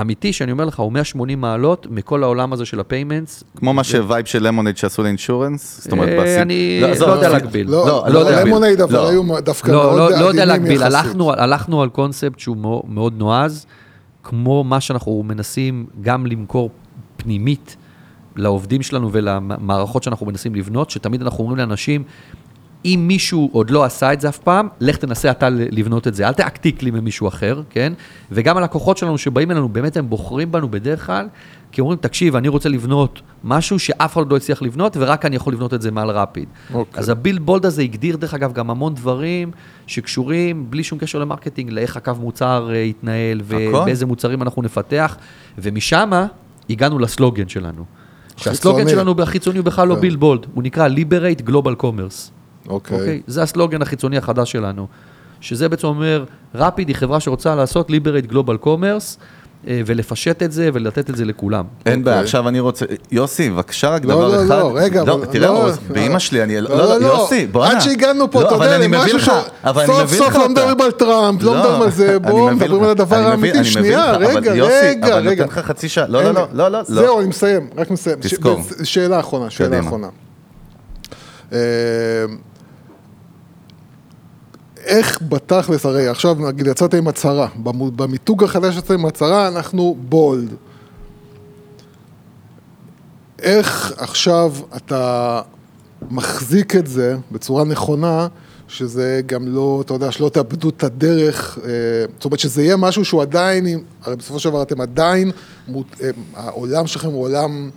אמיתי, 0.00 0.32
שאני 0.32 0.52
אומר 0.52 0.64
לך, 0.64 0.80
הוא 0.80 0.92
180 0.92 1.40
מעלות 1.40 1.86
מכל 1.90 2.22
העולם 2.22 2.52
הזה 2.52 2.64
של 2.64 2.80
הפיימנטס. 2.80 3.44
כמו 3.56 3.72
מה 3.72 3.84
שווייב 3.84 4.26
של 4.26 4.42
למונייד 4.46 4.76
שעשו 4.76 5.02
לאינשורנס? 5.02 5.80
זאת 5.82 5.92
אומרת, 5.92 6.08
אה, 6.08 6.22
בסין- 6.22 6.40
אני 6.40 6.78
לא 6.80 6.86
יודע 6.86 7.06
עזוב. 7.06 7.32
להגביל. 7.32 7.70
לא, 7.70 7.86
לא, 7.86 8.04
לא, 8.08 8.18
יודע 8.18 8.30
להגביל. 8.30 8.52
למונייד, 8.52 8.80
אבל 8.80 8.92
לא. 8.94 9.08
היו 9.08 9.22
דווקא 9.40 9.70
לא, 9.70 9.78
מאוד 9.82 9.96
לא, 9.96 10.10
לא 10.10 10.24
יודע 10.26 10.28
עדינים 10.28 10.48
להגביל, 10.48 10.82
יחסית. 10.82 10.94
הלכנו, 11.38 11.82
על 11.82 11.88
קונספט 11.88 12.38
שהוא 12.38 12.56
מאוד 12.88 13.14
נועז, 13.18 13.66
כמו 14.22 14.64
מה 14.64 14.80
שאנחנו 14.80 15.22
מנסים 15.22 15.86
גם 16.00 16.26
למכור 16.26 16.70
פנימית 17.16 17.76
לעובדים 18.36 18.82
שלנו 18.82 19.12
ולמערכות 19.12 20.02
שאנחנו 20.02 20.26
מנסים 20.26 20.54
לבנות, 20.54 20.90
שתמיד 20.90 21.22
אנחנו 21.22 21.38
אומרים 21.38 21.58
לאנשים, 21.58 22.04
אם 22.84 23.04
מישהו 23.08 23.48
עוד 23.52 23.70
לא 23.70 23.84
עשה 23.84 24.12
את 24.12 24.20
זה 24.20 24.28
אף 24.28 24.38
פעם, 24.38 24.68
לך 24.80 24.96
תנסה 24.96 25.30
אתה 25.30 25.48
לבנות 25.50 26.08
את 26.08 26.14
זה, 26.14 26.28
אל 26.28 26.32
תעתיק 26.32 26.82
לי 26.82 26.90
ממישהו 26.90 27.28
אחר, 27.28 27.62
כן? 27.70 27.92
וגם 28.32 28.56
הלקוחות 28.56 28.96
שלנו 28.96 29.18
שבאים 29.18 29.50
אלינו, 29.50 29.68
באמת 29.68 29.96
הם 29.96 30.10
בוחרים 30.10 30.52
בנו 30.52 30.68
בדרך 30.68 31.06
כלל, 31.06 31.28
כי 31.72 31.80
אומרים, 31.80 31.98
תקשיב, 31.98 32.36
אני 32.36 32.48
רוצה 32.48 32.68
לבנות 32.68 33.20
משהו 33.44 33.78
שאף 33.78 34.12
אחד 34.12 34.32
לא 34.32 34.36
הצליח 34.36 34.62
לבנות, 34.62 34.96
ורק 35.00 35.24
אני 35.24 35.36
יכול 35.36 35.52
לבנות 35.52 35.74
את 35.74 35.82
זה 35.82 35.90
מעל 35.90 36.10
רפיד. 36.10 36.48
אוקיי. 36.74 37.00
אז 37.00 37.08
ה 37.08 37.13
build 37.13 37.40
bold 37.40 37.66
הזה 37.66 37.82
הגדיר, 37.82 38.16
דרך 38.16 38.34
אגב, 38.34 38.52
גם 38.52 38.70
המון 38.70 38.94
דברים 38.94 39.50
שקשורים, 39.86 40.70
בלי 40.70 40.84
שום 40.84 40.98
קשר 40.98 41.18
ל 41.18 41.23
marketing, 41.23 41.70
לאיך 41.70 41.96
הקו 41.96 42.12
מוצר 42.20 42.70
אה, 42.70 42.76
יתנהל. 42.76 43.40
ובאיזה 43.44 44.06
מוצרים 44.06 44.42
אנחנו 44.42 44.62
נפתח, 44.62 45.16
ומשם 45.58 46.10
הגענו 46.70 46.98
לסלוגן 46.98 47.48
שלנו. 47.48 47.84
שהסלוגן. 48.36 48.88
שלנו 48.88 49.14
בחיצוני 49.14 49.58
הוא 49.58 49.64
בכלל 49.64 49.88
לא 49.88 49.94
כן. 49.94 50.00
Build 50.00 50.20
bold, 50.20 50.46
הוא 50.54 50.62
נקרא 50.62 50.88
Liberate 50.88 51.48
Global 51.48 51.82
Commerce. 51.82 52.39
אוקיי. 52.70 52.98
אוקיי? 52.98 53.20
זה 53.26 53.42
הסלוגן 53.42 53.82
החיצוני 53.82 54.16
החדש 54.18 54.52
שלנו. 54.52 54.86
שזה 55.40 55.68
בעצם 55.68 55.86
אומר, 55.86 56.24
Rapyd 56.54 56.88
היא 56.88 56.96
חברה 56.96 57.20
שרוצה 57.20 57.54
לעשות 57.54 57.90
Liberate 57.90 58.32
Global 58.32 58.64
Commerce, 58.64 59.18
אה, 59.68 59.80
ולפשט 59.86 60.42
את 60.42 60.52
זה 60.52 60.70
ולתת 60.72 61.10
את 61.10 61.16
זה 61.16 61.24
לכולם. 61.24 61.64
אין 61.86 62.04
בעיה, 62.04 62.16
אוקיי. 62.16 62.24
עכשיו 62.24 62.48
אני 62.48 62.60
רוצה, 62.60 62.84
יוסי, 63.12 63.50
בבקשה 63.50 63.88
רק 63.88 64.04
לא, 64.04 64.14
דבר 64.14 64.28
לא, 64.28 64.36
אחד. 64.36 64.48
לא, 64.48 64.72
רגע, 64.74 65.04
לא, 65.04 65.14
אבל- 65.14 65.26
תראה, 65.26 65.48
לא, 65.48 65.64
עוז, 65.64 65.78
לא. 65.88 65.94
באמא 65.94 66.18
שלי, 66.18 66.42
אני, 66.42 66.60
לא, 66.60 66.68
לא, 66.78 67.00
לא. 67.00 67.06
יוסי, 67.06 67.46
בוא'נה. 67.46 67.72
עד 67.72 67.80
שהגענו 67.80 68.30
פה, 68.30 68.42
לא, 68.42 68.46
אתה 68.46 68.54
אבל 68.54 68.64
יודע, 68.64 68.76
אני 68.76 68.86
מביא 68.86 68.98
למשהו 68.98 69.18
לך, 69.18 69.24
ש- 69.24 69.50
אבל 69.64 69.82
אני 69.82 69.92
סוף 69.92 70.12
סוף 70.14 70.34
לא. 70.34 70.48
מדברים 70.48 70.80
על 70.80 70.90
טראמפ, 70.90 71.42
לא 71.42 71.54
מדברים 71.54 71.82
על 71.82 71.90
זה, 71.90 72.10
אני 72.10 72.18
בואו, 72.18 72.50
מדברים 72.54 72.82
על 72.84 72.90
הדבר 72.90 73.16
אני 73.16 73.26
האמיתי. 73.26 73.58
אני 73.58 73.64
שנייה, 73.64 74.16
אבל 74.16 74.24
רגע, 74.26 74.52
רגע, 74.52 75.06
אבל 75.18 75.28
רגע. 75.28 75.44
נותן 75.44 75.60
לך 75.60 75.66
חצי 75.66 75.88
שעה. 75.88 76.06
לא, 76.08 76.22
לא, 76.24 76.30
לא, 76.32 76.40
לא, 76.52 76.68
לא. 76.68 76.78
לא. 76.78 76.82
זהו, 76.84 77.20
אני 77.20 77.28
מסיים, 77.28 77.68
רק 77.76 77.90
מסיים. 77.90 78.16
תזכור. 78.20 78.60
שאלה 78.84 79.20
אחרונה, 79.20 79.50
שאלה. 79.50 79.80
אחרונה. 79.80 80.08
איך 84.90 85.22
בתכלס, 85.28 85.86
הרי 85.86 86.08
עכשיו 86.08 86.34
נגיד 86.34 86.66
יצאת 86.66 86.94
עם 86.94 87.08
הצהרה, 87.08 87.48
במיתוג 87.96 88.44
החדש 88.44 88.76
יצאת 88.76 88.90
עם 88.90 89.06
הצהרה, 89.06 89.48
אנחנו 89.48 89.96
בולד. 90.08 90.54
איך 93.42 93.92
עכשיו 93.96 94.54
אתה 94.76 95.40
מחזיק 96.10 96.76
את 96.76 96.86
זה 96.86 97.16
בצורה 97.32 97.64
נכונה, 97.64 98.28
שזה 98.68 99.20
גם 99.26 99.48
לא, 99.48 99.82
אתה 99.84 99.94
יודע, 99.94 100.12
שלא 100.12 100.28
תאבדו 100.28 100.68
את 100.68 100.84
הדרך, 100.84 101.58
אה, 101.64 101.70
זאת 102.16 102.24
אומרת 102.24 102.38
שזה 102.38 102.62
יהיה 102.62 102.76
משהו 102.76 103.04
שהוא 103.04 103.22
עדיין, 103.22 103.82
הרי 104.02 104.16
בסופו 104.16 104.38
של 104.38 104.48
דבר 104.48 104.62
אתם 104.62 104.80
עדיין, 104.80 105.30
אה, 105.68 106.10
העולם 106.34 106.86
שלכם 106.86 107.08
הוא 107.08 107.22
עולם 107.22 107.70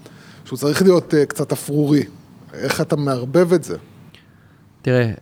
שהוא 0.46 0.60
צריך 0.60 0.82
להיות 0.82 1.14
אה, 1.14 1.26
קצת 1.26 1.52
אפרורי. 1.52 2.04
איך 2.54 2.82
אתה 2.82 2.96
מערבב 2.96 3.54
את 3.54 3.64
זה? 3.64 3.78
תראה, 4.82 5.02
אה, 5.02 5.14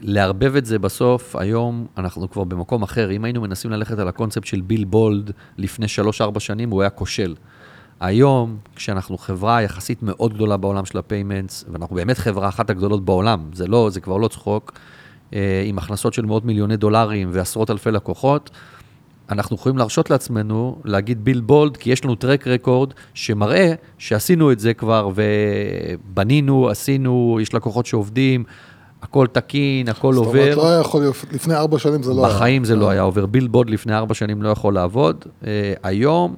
לערבב 0.00 0.56
את 0.56 0.66
זה 0.66 0.78
בסוף, 0.78 1.36
היום 1.36 1.86
אנחנו 1.96 2.30
כבר 2.30 2.44
במקום 2.44 2.82
אחר. 2.82 3.10
אם 3.10 3.24
היינו 3.24 3.40
מנסים 3.40 3.70
ללכת 3.70 3.98
על 3.98 4.08
הקונספט 4.08 4.44
של 4.44 4.60
ביל 4.60 4.84
בולד 4.84 5.30
לפני 5.58 5.86
3-4 6.36 6.40
שנים, 6.40 6.70
הוא 6.70 6.82
היה 6.82 6.90
כושל. 6.90 7.34
היום, 8.00 8.56
כשאנחנו 8.76 9.18
חברה 9.18 9.62
יחסית 9.62 10.02
מאוד 10.02 10.34
גדולה 10.34 10.56
בעולם 10.56 10.84
של 10.84 10.98
ה 10.98 11.05
payments, 11.05 11.64
ואנחנו 11.72 11.96
באמת 11.96 12.18
חברה 12.18 12.48
אחת 12.48 12.70
הגדולות 12.70 13.04
בעולם, 13.04 13.50
זה, 13.52 13.66
לא, 13.66 13.90
זה 13.90 14.00
כבר 14.00 14.16
לא 14.16 14.28
צחוק, 14.28 14.72
אה, 15.34 15.62
עם 15.66 15.78
הכנסות 15.78 16.14
של 16.14 16.24
מאות 16.24 16.44
מיליוני 16.44 16.76
דולרים 16.76 17.30
ועשרות 17.32 17.70
אלפי 17.70 17.90
לקוחות, 17.90 18.50
אנחנו 19.30 19.56
יכולים 19.56 19.78
להרשות 19.78 20.10
לעצמנו 20.10 20.78
להגיד 20.84 21.24
build 21.24 21.40
bold, 21.40 21.76
כי 21.76 21.90
יש 21.90 22.04
לנו 22.04 22.14
track 22.14 22.46
record 22.46 22.94
שמראה 23.14 23.72
שעשינו 23.98 24.52
את 24.52 24.60
זה 24.60 24.74
כבר 24.74 25.10
ובנינו, 25.14 26.68
עשינו, 26.68 27.38
יש 27.42 27.54
לקוחות 27.54 27.86
שעובדים, 27.86 28.44
הכל 29.04 29.26
תקין, 29.32 29.88
הכל 29.88 30.12
זאת 30.14 30.26
אומרת, 30.26 30.40
עובר. 30.48 30.56
לא 30.56 30.70
היה 30.70 30.80
יכול 30.80 31.00
להיות, 31.00 31.16
לפני 31.32 31.54
ארבע 31.54 31.78
שנים 31.78 32.02
זה 32.02 32.12
לא 32.14 32.26
היה. 32.26 32.34
בחיים 32.34 32.64
זה 32.64 32.76
לא 32.76 32.90
היה 32.90 33.02
עובר. 33.02 33.26
ביל 33.26 33.48
בולד 33.48 33.70
לפני 33.70 33.94
ארבע 33.96 34.14
שנים 34.14 34.42
לא 34.42 34.48
יכול 34.48 34.74
לעבוד. 34.74 35.24
אה, 35.46 35.72
היום, 35.82 36.34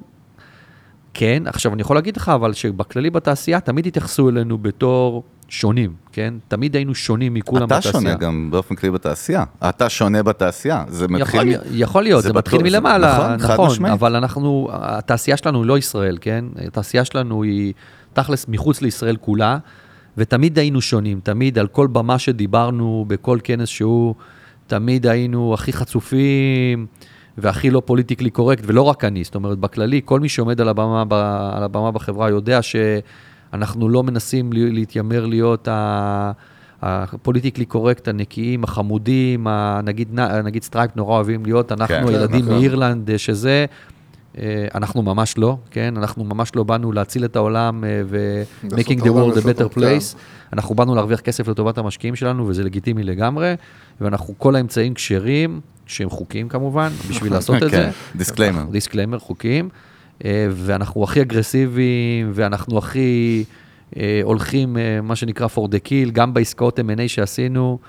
כן. 1.13 1.43
עכשיו, 1.45 1.73
אני 1.73 1.81
יכול 1.81 1.95
להגיד 1.95 2.17
לך, 2.17 2.29
אבל 2.29 2.53
שבכללי 2.53 3.09
בתעשייה 3.09 3.59
תמיד 3.59 3.87
התייחסו 3.87 4.29
אלינו 4.29 4.57
בתור 4.57 5.23
שונים, 5.49 5.93
כן? 6.11 6.33
תמיד 6.47 6.75
היינו 6.75 6.95
שונים 6.95 7.33
מכולם 7.33 7.65
אתה 7.67 7.75
בתעשייה. 7.75 7.93
שונה 7.93 8.15
גם 8.15 8.47
באופן 8.51 8.75
כללי 8.75 8.91
בתעשייה. 8.91 9.43
אתה 9.69 9.89
שונה 9.89 10.23
בתעשייה. 10.23 10.83
זה 10.87 11.05
יכול, 11.05 11.15
מתחיל... 11.21 11.55
יכול 11.71 12.03
להיות, 12.03 12.23
זה 12.23 12.27
זה, 12.29 12.33
מתחיל 12.33 12.59
בטוח, 12.59 12.69
זה- 12.71 12.77
מלמעלה, 12.77 13.13
נכון, 13.17 13.37
חד 13.47 13.53
נכון, 13.53 13.69
משמעית. 13.69 13.93
אבל 13.93 14.15
אנחנו, 14.15 14.67
התעשייה 14.73 15.37
שלנו 15.37 15.59
היא 15.61 15.67
לא 15.67 15.77
ישראל, 15.77 16.17
כן? 16.21 16.45
התעשייה 16.67 17.05
שלנו 17.05 17.43
היא 17.43 17.73
תכלס 18.13 18.45
מחוץ 18.47 18.81
לישראל 18.81 19.15
כולה, 19.21 19.57
ותמיד 20.17 20.59
היינו 20.59 20.81
שונים, 20.81 21.19
תמיד 21.23 21.59
על 21.59 21.67
כל 21.67 21.87
במה 21.87 22.19
שדיברנו, 22.19 23.05
בכל 23.07 23.39
כנס 23.43 23.69
שהוא, 23.69 24.15
תמיד 24.67 25.07
היינו 25.07 25.53
הכי 25.53 25.73
חצופים 25.73 26.85
והכי 27.37 27.69
לא 27.69 27.81
politically 27.85 28.29
correct, 28.29 28.63
ולא 28.65 28.81
רק 28.81 29.03
אני, 29.03 29.23
זאת 29.23 29.35
אומרת, 29.35 29.57
בכללי, 29.57 30.01
כל 30.05 30.19
מי 30.19 30.29
שעומד 30.29 30.61
על 30.61 30.69
הבמה, 30.69 31.05
ב- 31.05 31.13
על 31.53 31.63
הבמה 31.63 31.91
בחברה 31.91 32.29
יודע 32.29 32.59
שאנחנו 32.61 33.89
לא 33.89 34.03
מנסים 34.03 34.49
להתיימר 34.53 35.25
להיות 35.25 35.67
ה... 35.67 36.31
ה 36.81 36.88
politically 36.88 37.65
correct, 37.65 38.07
הנקיים, 38.07 38.63
החמודים, 38.63 39.47
ה- 39.47 39.81
נגיד, 39.83 40.19
נגיד 40.43 40.63
Stripe 40.63 40.95
נורא 40.95 41.15
אוהבים 41.15 41.45
להיות, 41.45 41.71
אנחנו 41.71 41.95
כן, 41.95 42.07
הילדים 42.07 42.45
נכון. 42.45 42.53
מאירלנד, 42.57 43.09
אה, 43.11 43.17
שזה, 43.17 43.65
אנחנו 44.75 45.01
ממש 45.01 45.37
לא, 45.37 45.57
כן? 45.71 45.93
אנחנו 45.97 46.23
ממש 46.23 46.51
לא 46.55 46.63
באנו 46.63 46.91
להציל 46.91 47.25
את 47.25 47.35
העולם 47.35 47.83
אה, 47.83 48.01
ו-making 48.05 48.99
the 48.99 49.07
world 49.07 49.37
a 49.37 49.41
better 49.41 49.77
place. 49.77 50.17
אנחנו 50.53 50.75
באנו 50.75 50.95
להרוויח 50.95 51.19
כסף 51.19 51.47
לטובת 51.47 51.77
המשקיעים 51.77 52.15
שלנו, 52.15 52.47
וזה 52.47 52.63
לגיטימי 52.63 53.03
לגמרי, 53.03 53.55
ואנחנו, 54.01 54.33
כל 54.37 54.55
האמצעים 54.55 54.93
כשרים, 54.93 55.61
שהם 55.85 56.09
חוקיים 56.09 56.49
כמובן, 56.49 56.89
בשביל 57.09 57.33
לעשות 57.33 57.63
את 57.63 57.71
זה. 57.71 57.77
כן, 57.77 57.89
disclaimer. 58.15 58.63
disclaimer, 58.71 59.19
חוקיים, 59.19 59.69
אה, 60.25 60.47
ואנחנו 60.51 61.03
הכי 61.03 61.21
אגרסיביים, 61.21 62.31
ואנחנו 62.33 62.77
הכי 62.77 63.43
אה, 63.97 64.19
הולכים, 64.23 64.77
אה, 64.77 65.01
מה 65.01 65.15
שנקרא 65.15 65.47
for 65.47 65.67
the 65.67 65.87
kill, 65.87 66.11
גם 66.11 66.33
בעסקאות 66.33 66.79
M&A 66.79 67.07
שעשינו. 67.07 67.79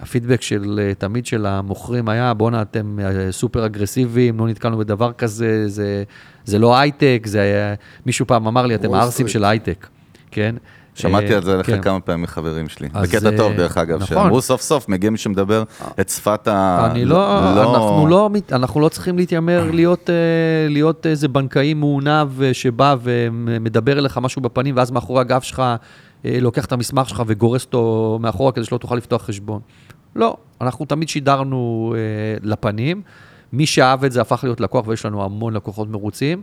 הפידבק 0.00 0.42
של, 0.42 0.80
אה, 0.82 0.94
תמיד 0.94 1.26
של 1.26 1.46
המוכרים 1.46 2.08
היה, 2.08 2.34
בואנה, 2.34 2.62
אתם 2.62 2.98
אה, 3.02 3.32
סופר 3.32 3.66
אגרסיביים, 3.66 4.38
לא 4.38 4.48
נתקלנו 4.48 4.78
בדבר 4.78 5.12
כזה, 5.12 5.68
זה, 5.68 6.02
זה 6.44 6.58
לא 6.58 6.78
הייטק, 6.78 7.22
זה 7.26 7.40
היה, 7.40 7.74
מישהו 8.06 8.26
פעם 8.26 8.46
אמר 8.46 8.66
לי, 8.66 8.74
אתם 8.74 8.94
הערסים. 8.94 9.28
של 9.28 9.44
הייטק, 9.44 9.86
כן? 10.30 10.54
שמעתי 10.94 11.30
אה, 11.32 11.36
על 11.36 11.42
זה 11.42 11.56
לך 11.56 11.66
כן. 11.66 11.82
כמה 11.82 12.00
פעמים 12.00 12.22
מחברים 12.22 12.68
שלי. 12.68 12.88
בקטע 12.88 13.36
טוב, 13.36 13.52
דרך 13.52 13.78
אגב, 13.78 14.02
נכון. 14.02 14.16
שאמרו 14.16 14.42
סוף 14.42 14.60
סוף, 14.60 14.88
מגיע 14.88 15.10
מי 15.10 15.18
שמדבר 15.18 15.62
את 16.00 16.08
שפת 16.08 16.48
ה... 16.48 16.88
אני 16.90 17.04
לא, 17.04 17.38
אנחנו 17.38 18.06
לא, 18.06 18.30
אנחנו 18.52 18.80
לא 18.80 18.88
צריכים 18.88 19.16
להתיימר 19.16 19.70
להיות, 19.70 20.10
להיות 20.68 21.06
איזה 21.06 21.28
בנקאי 21.28 21.74
מעונב 21.74 22.52
שבא 22.52 22.96
ומדבר 23.02 23.98
אליך 23.98 24.18
משהו 24.18 24.42
בפנים, 24.42 24.76
ואז 24.76 24.90
מאחורי 24.90 25.20
הגב 25.20 25.40
שלך 25.40 25.62
לוקח 26.24 26.64
את 26.64 26.72
המסמך 26.72 27.08
שלך 27.08 27.22
וגורס 27.26 27.64
אותו 27.64 28.18
מאחורה 28.22 28.52
כדי 28.52 28.64
שלא 28.64 28.78
תוכל 28.78 28.96
לפתוח 28.96 29.22
חשבון. 29.22 29.60
לא, 30.16 30.36
אנחנו 30.60 30.84
תמיד 30.84 31.08
שידרנו 31.08 31.94
אה, 31.96 32.38
לפנים. 32.42 33.02
מי 33.52 33.66
שאהב 33.66 34.04
את 34.04 34.12
זה 34.12 34.20
הפך 34.20 34.40
להיות 34.44 34.60
לקוח, 34.60 34.88
ויש 34.88 35.06
לנו 35.06 35.24
המון 35.24 35.54
לקוחות 35.54 35.88
מרוצים, 35.88 36.42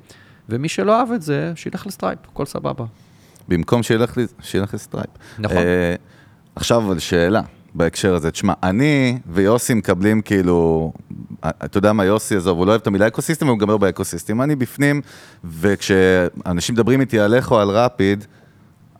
ומי 0.49 0.69
שלא 0.69 0.99
אהב 0.99 1.11
את 1.11 1.21
זה, 1.21 1.51
שילך 1.55 1.87
ל 1.87 1.91
Stripe, 1.91 2.19
הכל 2.31 2.45
סבבה. 2.45 2.85
במקום 3.47 3.83
שילך 3.83 4.17
שילך 4.41 4.73
ל 4.73 4.78
Stripe. 4.78 5.09
נכון. 5.39 5.57
אה, 5.57 5.95
עכשיו, 6.55 6.81
אבל 6.85 6.99
שאלה 6.99 7.41
בהקשר 7.75 8.15
הזה. 8.15 8.31
תשמע, 8.31 8.53
אני 8.63 9.19
ויוסי 9.27 9.73
מקבלים 9.73 10.21
כאילו, 10.21 10.91
אה, 11.43 11.49
אתה 11.65 11.77
יודע 11.77 11.93
מה, 11.93 12.05
יוסי, 12.05 12.35
עזוב, 12.35 12.57
הוא 12.57 12.65
לא 12.65 12.71
אוהב 12.71 12.81
את 12.81 12.87
המילה 12.87 13.07
ecosystem, 13.07 13.47
הוא 13.47 13.59
גם 13.59 13.69
לא 13.69 13.77
ב 13.77 13.83
ecosystem. 13.83 14.41
אני 14.41 14.55
בפנים, 14.55 15.01
וכשאנשים 15.43 16.75
מדברים 16.75 17.01
איתי 17.01 17.19
על 17.19 17.33
איך 17.33 17.51
או 17.51 17.59
על 17.59 17.69
Rapyd, 17.69 18.25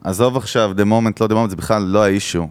עזוב 0.06 0.38
עכשיו, 0.38 0.72
the 0.78 0.82
moment, 0.82 1.18
לא 1.22 1.26
the 1.26 1.32
moment, 1.32 1.50
זה 1.50 1.56
בכלל 1.56 1.84
לא 1.84 2.04
ה 2.04 2.10
issue. 2.10 2.48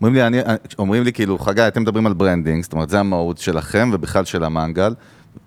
אומרים 0.00 0.14
לי, 0.14 0.26
אני, 0.26 0.38
אומרים 0.78 1.02
לי 1.02 1.12
כאילו, 1.12 1.38
חגי, 1.38 1.68
אתם 1.68 1.82
מדברים 1.82 2.06
על 2.06 2.12
branding, 2.12 2.62
זאת 2.62 2.72
אומרת, 2.72 2.88
זה 2.88 3.00
המהות 3.00 3.38
שלכם 3.38 3.90
ובכלל 3.92 4.24
של 4.24 4.44
המנגל, 4.44 4.94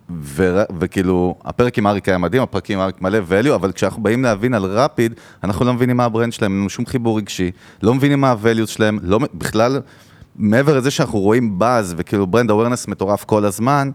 ו, 0.10 0.62
וכאילו, 0.80 1.36
הפרק 1.46 1.78
עם 1.78 1.88
אריק 1.88 2.10
היה 2.10 2.18
מדהים, 2.18 2.44
הפרק 2.44 2.72
עם 2.72 2.80
אריק 2.80 3.02
מלא 3.02 3.20
value, 3.30 3.56
אבל 3.56 3.72
כשאנחנו 3.72 4.04
באים 4.04 4.24
להבין 4.24 4.54
על 4.54 4.66
Rapyd, 4.66 5.13
אנחנו 5.44 5.66
לא 5.66 5.74
מבינים 5.74 5.98
מה 5.98 6.06
ה 6.06 6.10
brand 6.10 6.34
שלהם, 6.34 6.52
אין 6.52 6.60
לנו 6.60 6.70
שום 6.70 6.86
חיבור 6.86 7.18
רגשי, 7.18 7.52
לא 7.84 7.94
מבינים 7.94 8.22
מה 8.22 8.32
ה-value 8.32 8.68
שלהם, 8.68 9.00
לא, 9.02 9.20
בכלל, 9.34 9.82
מעבר 10.36 10.78
לזה 10.78 10.92
שאנחנו 10.92 11.20
רואים 11.20 11.60
באז 11.60 11.94
וכאילו 11.98 12.28
brand 12.28 12.52
awareness 12.52 12.86
מטורף 12.88 13.24
כל 13.24 13.46
הזמן, 13.46 13.92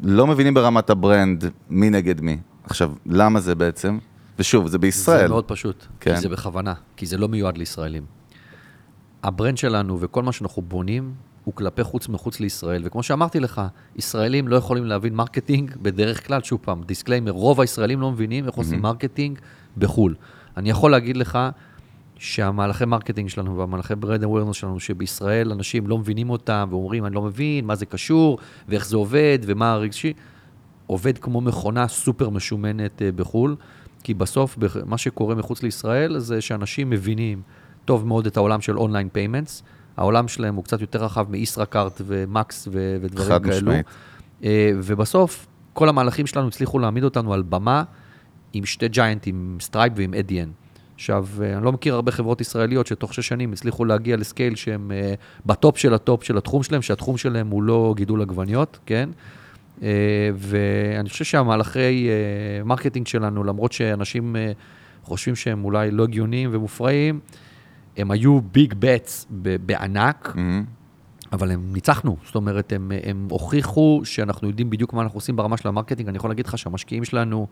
לא 0.00 0.26
מבינים 0.26 0.54
ברמת 0.54 0.90
ה 0.90 0.99
brand 0.99 1.44
מי 1.70 1.90
נגד 1.90 2.20
מי. 2.20 2.36
עכשיו, 2.64 2.92
למה 3.06 3.40
זה 3.40 3.54
בעצם? 3.54 3.98
ושוב, 4.38 4.66
זה 4.66 4.78
בישראל. 4.78 5.18
זה 5.20 5.28
מאוד 5.28 5.44
פשוט, 5.44 5.86
כן. 6.00 6.14
כי 6.14 6.20
זה 6.20 6.28
בכוונה, 6.28 6.74
כי 6.96 7.06
זה 7.06 7.16
לא 7.16 7.28
מיועד 7.28 7.58
לישראלים. 7.58 8.04
ה 9.22 9.28
brand 9.28 9.58
שלנו 9.58 10.00
וכל 10.00 10.22
מה 10.22 10.32
שאנחנו 10.32 10.62
בונים 10.62 11.14
הוא 11.44 11.54
כלפי 11.54 11.84
חוץ 11.84 12.08
מחוץ 12.08 12.40
לישראל, 12.40 12.82
וכמו 12.84 13.02
שאמרתי 13.02 13.40
לך, 13.40 13.62
ישראלים 13.96 14.48
לא 14.48 14.56
יכולים 14.56 14.84
להבין 14.84 15.14
marketing 15.14 15.76
בדרך 15.82 16.26
כלל, 16.26 16.42
שוב 16.42 16.60
פעם, 16.62 16.82
disclaimer, 16.82 17.30
רוב 17.30 17.60
הישראלים 17.60 18.00
לא 18.00 18.10
מבינים 18.10 18.46
איך 18.46 18.54
עושים 18.54 18.82
marketing 18.82 19.38
בחו"ל. 19.78 20.14
אני 20.56 20.70
יכול 20.70 20.90
להגיד 20.90 21.16
לך 21.16 21.38
שהמהלכי 22.18 22.84
marketing 22.84 23.28
שלנו 23.28 23.58
והמהלכי 23.58 23.94
brand 23.94 24.24
awareness 24.24 24.56
שלנו, 24.56 24.80
שבישראל 24.80 25.52
אנשים 25.52 25.86
לא 25.86 25.98
מבינים 25.98 26.30
אותם 26.30 26.68
ואומרים, 26.70 27.06
אני 27.06 27.14
לא 27.14 27.22
מבין 27.22 27.64
מה 27.64 27.74
זה 27.74 27.86
קשור 27.86 28.38
ואיך 28.68 28.86
זה 28.86 28.96
עובד 28.96 29.38
ומה 29.42 29.72
הרגשי, 29.72 30.12
עובד 30.86 31.18
כמו 31.18 31.40
מכונה 31.40 31.88
סופר 31.88 32.30
משומנת 32.30 33.02
אה, 33.02 33.12
בחו"ל, 33.12 33.56
כי 34.04 34.14
בסוף 34.14 34.58
מה 34.84 34.98
שקורה 34.98 35.34
מחוץ 35.34 35.62
לישראל 35.62 36.18
זה 36.18 36.40
שאנשים 36.40 36.90
מבינים 36.90 37.42
טוב 37.84 38.06
מאוד 38.06 38.26
את 38.26 38.36
העולם 38.36 38.60
של 38.60 38.78
online 38.78 39.08
payments. 39.12 39.62
העולם 39.96 40.28
שלהם 40.28 40.54
הוא 40.54 40.64
קצת 40.64 40.80
יותר 40.80 41.04
רחב 41.04 41.30
מישראכרט 41.30 42.00
ומקס 42.06 42.68
ו- 42.72 42.96
ודברים 43.00 43.28
חד 43.28 43.44
כאלו. 43.44 43.56
משמעית. 43.56 43.86
אה, 44.44 44.70
ובסוף 44.76 45.46
כל 45.72 45.88
המהלכים 45.88 46.26
שלנו 46.26 46.48
הצליחו 46.48 46.78
להעמיד 46.78 47.04
אותנו 47.04 47.34
על 47.34 47.42
במה 47.42 47.82
עם 48.52 48.64
שתי 48.64 48.88
giantים, 48.88 49.34
עם 49.34 49.60
Stripe 49.60 49.92
ועם 49.96 50.14
Adyen. 50.14 50.50
עכשיו, 50.94 51.26
אה, 51.42 51.56
אני 51.56 51.64
לא 51.64 51.72
מכיר 51.72 51.94
הרבה 51.94 52.12
חברות 52.12 52.40
ישראליות 52.40 52.86
שתוך 52.86 53.14
שש 53.14 53.28
שנים 53.28 53.52
הצליחו 53.52 53.84
להגיע 53.84 54.16
ל 54.16 54.22
scale 54.22 54.54
שהם 54.54 54.92
אה, 54.92 55.14
ב 55.46 55.54
top 55.54 55.78
של 55.78 55.94
ה 55.94 56.01
top 56.01 56.24
של 56.24 56.38
התחום 56.38 56.62
שלהם, 56.62 56.82
שהתחום 56.82 57.16
שלהם 57.16 57.48
הוא 57.50 57.62
לא 57.62 57.94
גידול 57.96 58.22
עגבניות, 58.22 58.78
כן? 58.86 59.10
אה, 59.84 59.90
ואני 60.34 61.08
חושב 61.08 61.24
שהמהלכי 61.24 62.08
אה, 62.08 62.64
marketing 62.64 63.06
שלנו, 63.06 63.44
למרות 63.44 63.72
שאנשים 63.72 64.36
אה, 64.36 64.52
חושבים 65.02 65.36
שהם 65.36 65.64
אולי 65.64 65.90
לא 65.90 66.02
הגיוניים 66.02 66.50
ומופרעים, 66.52 67.20
הם 67.96 68.10
היו 68.10 68.40
big 68.40 68.74
bets 68.78 69.26
בענק, 69.66 70.32
מהמם. 70.36 70.64
אבל 71.32 71.50
הם 71.50 71.72
ניצחנו, 71.72 72.16
זאת 72.24 72.34
אומרת, 72.34 72.72
הם, 72.72 72.92
הם 73.04 73.26
הוכיחו 73.30 74.00
שאנחנו 74.04 74.48
יודעים 74.48 74.70
בדיוק 74.70 74.92
מה 74.92 75.02
אנחנו 75.02 75.16
עושים 75.16 75.36
ברמה 75.36 75.56
של 75.56 75.68
ה 75.68 75.72
marketing. 75.72 76.08
אני 76.08 76.16
יכול 76.16 76.30
להגיד 76.30 76.46
לך 76.46 76.58
שהמשקיעים 76.58 77.04
שלנו 77.04 77.46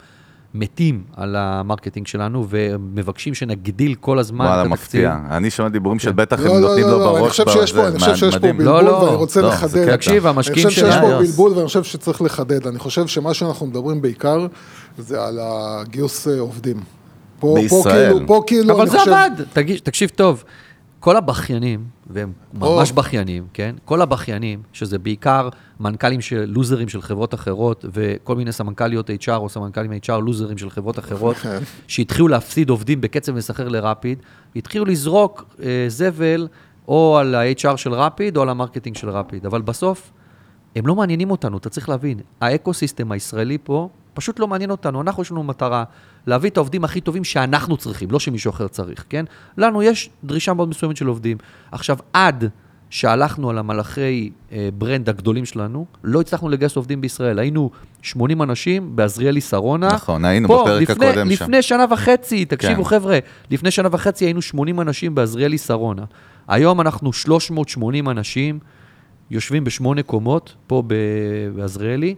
מתים 0.54 1.02
על 1.16 1.36
ה 1.36 1.43
marketing 1.43 2.06
שלנו, 2.06 2.46
ומבקשים 2.48 3.34
שנגדיל 3.34 3.94
כל 3.94 4.18
הזמן 4.18 4.44
וואלה, 4.44 4.62
את 4.62 4.66
התקציב. 4.66 4.82
מפתיע. 4.82 5.18
אני 5.30 5.50
שומע 5.50 5.68
דיבורים 5.68 5.98
של 5.98 6.12
בטח 6.12 6.38
הם 6.38 6.46
לא, 6.46 6.54
לא, 6.54 6.60
נותנים 6.60 6.84
לא, 6.84 6.90
לו 6.90 6.98
לא, 6.98 7.10
אני 7.10 7.20
בראש. 7.20 7.30
חושב 7.30 7.44
שיש 7.48 7.72
פה, 7.72 7.78
בזה, 7.78 7.88
אני 7.88 7.98
חושב 7.98 8.14
שיש 8.16 8.34
פה. 8.34 8.52
בלבול, 8.52 8.64
לא, 8.64 8.82
לא. 8.82 8.92
ואני 8.92 9.16
רוצה 9.16 9.42
לא, 9.42 9.48
לחדד. 9.48 9.96
תקשיב, 9.96 10.26
אני 10.26 10.34
המשקיעים 10.34 10.68
חושב 10.68 10.80
שיש 10.80 10.94
שלנו... 10.94 11.06
פה 11.06 11.18
בלבול 11.18 11.52
ואני 11.52 11.66
חושב 11.66 11.82
שצריך 11.84 12.22
לחדד. 12.22 12.66
אני 12.66 12.78
חושב 12.78 13.06
שמה 13.06 13.34
שאנחנו 13.34 13.66
מדברים 13.66 14.02
בעיקר 14.02 14.46
זה 14.98 15.24
על 15.24 15.38
הגיוס 15.42 16.28
אה, 16.28 16.40
עובדים. 16.40 16.76
פה, 16.76 16.82
פה 17.40 17.54
בישראל. 17.54 18.12
כאילו, 18.12 18.26
פה 18.26 18.42
כאילו, 18.46 18.74
אבל 18.74 18.80
אני 18.82 18.90
זה 18.90 18.98
חושב... 18.98 19.12
עבד, 19.12 19.30
תקשיב 19.82 20.08
טוב. 20.08 20.44
כל 21.02 21.16
הבכיינים, 21.16 21.84
והם 22.06 22.32
ממש. 22.54 22.92
בכיינים, 22.92 23.46
כן? 23.52 23.74
כל 23.84 24.02
הבכיינים, 24.02 24.62
שזה 24.72 24.98
בעיקר 24.98 25.48
מנכ"לים 25.80 26.20
של 26.20 26.44
לוזרים 26.48 26.88
של 26.88 27.02
חברות 27.02 27.34
אחרות, 27.34 27.84
וכל 27.92 28.36
מיני 28.36 28.52
סמנכ"ליות 28.52 29.10
HR 29.10 29.36
או 29.36 29.48
סמנכ"לים 29.48 29.92
HR 29.92 30.12
לוזרים 30.12 30.58
של 30.58 30.70
חברות 30.70 30.98
אחרות. 30.98 31.36
שהתחילו 31.88 32.28
להפסיד 32.28 32.70
עובדים 32.70 33.00
בקצב 33.00 33.32
מסחרר 33.32 33.68
לרפיד, 33.68 34.18
התחילו 34.56 34.84
לזרוק 34.84 35.44
אה, 35.62 35.84
זבל 35.88 36.48
או 36.88 37.18
על 37.18 37.34
ה-HR 37.34 37.76
של 37.76 37.92
Rapyd 37.92 38.36
או 38.36 38.42
על 38.42 38.48
ה 38.48 38.53
marketing 38.53 38.96
של 38.96 39.10
Rapyd, 39.10 39.46
אבל 39.46 39.62
בסוף 39.62 40.12
הם 40.76 40.86
לא 40.86 40.94
מעניינים 40.94 41.30
אותנו, 41.30 41.58
אתה 41.58 41.70
צריך 41.70 41.88
להבין. 41.88 42.18
ה 42.40 42.47
ecosystem 42.47 43.12
הישראלי 43.12 43.58
פה 43.62 43.88
פשוט 44.14 44.38
לא 44.38 44.48
מעניין 44.48 44.70
אותנו. 44.70 45.00
אנחנו, 45.00 45.22
יש 45.22 45.30
לנו 45.30 45.42
מטרה 45.42 45.84
להביא 46.26 46.50
את 46.50 46.56
העובדים 46.56 46.84
הכי 46.84 47.00
טובים 47.00 47.24
שאנחנו 47.24 47.76
צריכים, 47.76 48.10
לא 48.10 48.20
שמישהו 48.20 48.50
אחר 48.50 48.68
צריך, 48.68 49.04
כן? 49.08 49.24
לנו 49.58 49.82
יש 49.82 50.10
דרישה 50.24 50.54
מאוד 50.54 50.68
מסוימת 50.68 50.96
של 50.96 51.06
עובדים. 51.06 51.36
עכשיו, 51.72 51.96
עד 52.12 52.48
שהלכנו 52.92 53.50
על 53.50 53.58
המהלכי 53.58 54.30
אה, 54.52 54.68
brand 54.78 55.08
הגדולים 55.08 55.44
שלנו, 55.44 55.86
לא 56.04 56.20
הצלחנו 56.20 56.48
לגייס 56.48 56.76
עובדים 56.76 57.00
בישראל. 57.00 57.38
היינו 57.38 57.70
80 58.02 58.42
אנשים 58.42 58.96
בעזריאלי 58.96 59.40
שרונה. 59.40 59.88
נכון, 59.88 60.24
היינו 60.24 60.48
פה, 60.48 60.62
בפרק 60.62 60.90
לפני, 60.90 61.06
הקודם 61.06 61.30
שם. 61.30 61.44
לפני 61.44 61.62
שנה 61.62 61.84
וחצי, 61.90 62.44
תקשיבו 62.44 62.84
כן. 62.84 62.90
חבר'ה, 62.90 63.18
לפני 63.50 63.70
שנה 63.70 63.88
וחצי 63.92 64.24
היינו 64.24 64.42
80 64.42 64.80
אנשים 64.80 65.14
בעזריאלי 65.14 65.58
שרונה. 65.58 66.04
היום 66.48 66.80
אנחנו 66.80 67.12
380 67.12 68.08
אנשים, 68.08 68.58
יושבים 69.30 69.64
בשמונה 69.64 70.02
קומות, 70.02 70.54
פה 70.66 70.82
בעזריאלי, 71.54 72.14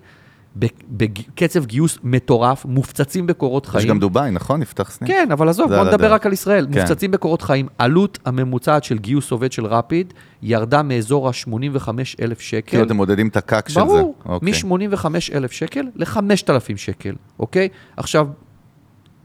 בקצב 0.90 1.64
גיוס 1.64 1.98
מטורף, 2.02 2.64
מופצצים 2.64 3.26
בקורות 3.26 3.64
יש 3.64 3.70
חיים. 3.70 3.88
גם 3.88 3.98
דובאי, 3.98 4.30
נכון? 4.30 4.60
נפתח 4.60 4.90
סניף. 4.90 5.10
כן, 5.10 5.28
אבל 5.32 5.48
עזוב, 5.48 5.74
בוא 5.74 5.84
נדבר. 5.84 6.12
רק 6.12 6.26
על 6.26 6.32
ישראל. 6.32 6.66
כן. 6.72 6.80
מופצצים 6.80 7.10
בקורות 7.10 7.42
חיים. 7.42 7.66
עלות 7.78 8.18
הממוצעת 8.24 8.84
של 8.84 8.98
גיוס 8.98 9.30
עובד 9.30 9.52
של 9.52 9.66
רפיד 9.66 10.12
ירדה 10.42 10.82
מאזור 10.82 11.28
ה-85 11.28 11.88
אלף 12.22 12.40
שקל. 12.40 12.70
כאילו 12.70 12.82
אתם 12.84 12.96
מודדים 12.96 13.28
את 13.28 13.36
הקק 13.36 13.68
של 13.68 13.74
זה. 13.74 13.80
ברור, 13.80 14.14
אוקיי. 14.24 14.52
מ-85 14.52 15.06
אלף 15.34 15.52
שקל 15.52 15.84
ל-5,000 15.96 16.76
שקל, 16.76 17.14
אוקיי? 17.38 17.68
עכשיו, 17.96 18.28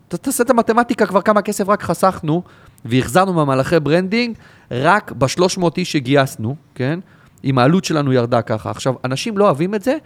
ת- 0.08 0.16
תעשה 0.16 0.44
את 0.44 0.50
המתמטיקה 0.50 1.06
כבר 1.06 1.22
כמה 1.22 1.42
כסף 1.42 1.70
רק 1.70 1.84
חסכנו, 1.84 2.44
והחזרנו 2.86 3.34
מהמהלכי 3.34 3.80
branding, 3.80 4.36
רק 4.72 5.12
ב-300 5.12 5.64
איש 5.78 5.92
שגייסנו, 5.92 6.56
כן? 6.76 7.00
אם 7.44 7.60
העלות 7.60 7.86
שלנו 7.86 8.14
ירדה 8.14 8.42
ככה. 8.42 8.72
עכשיו, 8.72 8.94
אנשים 9.06 9.38
לא 9.38 9.46
אוהבים 9.46 9.76
את 9.76 9.84
זה, 9.84 9.98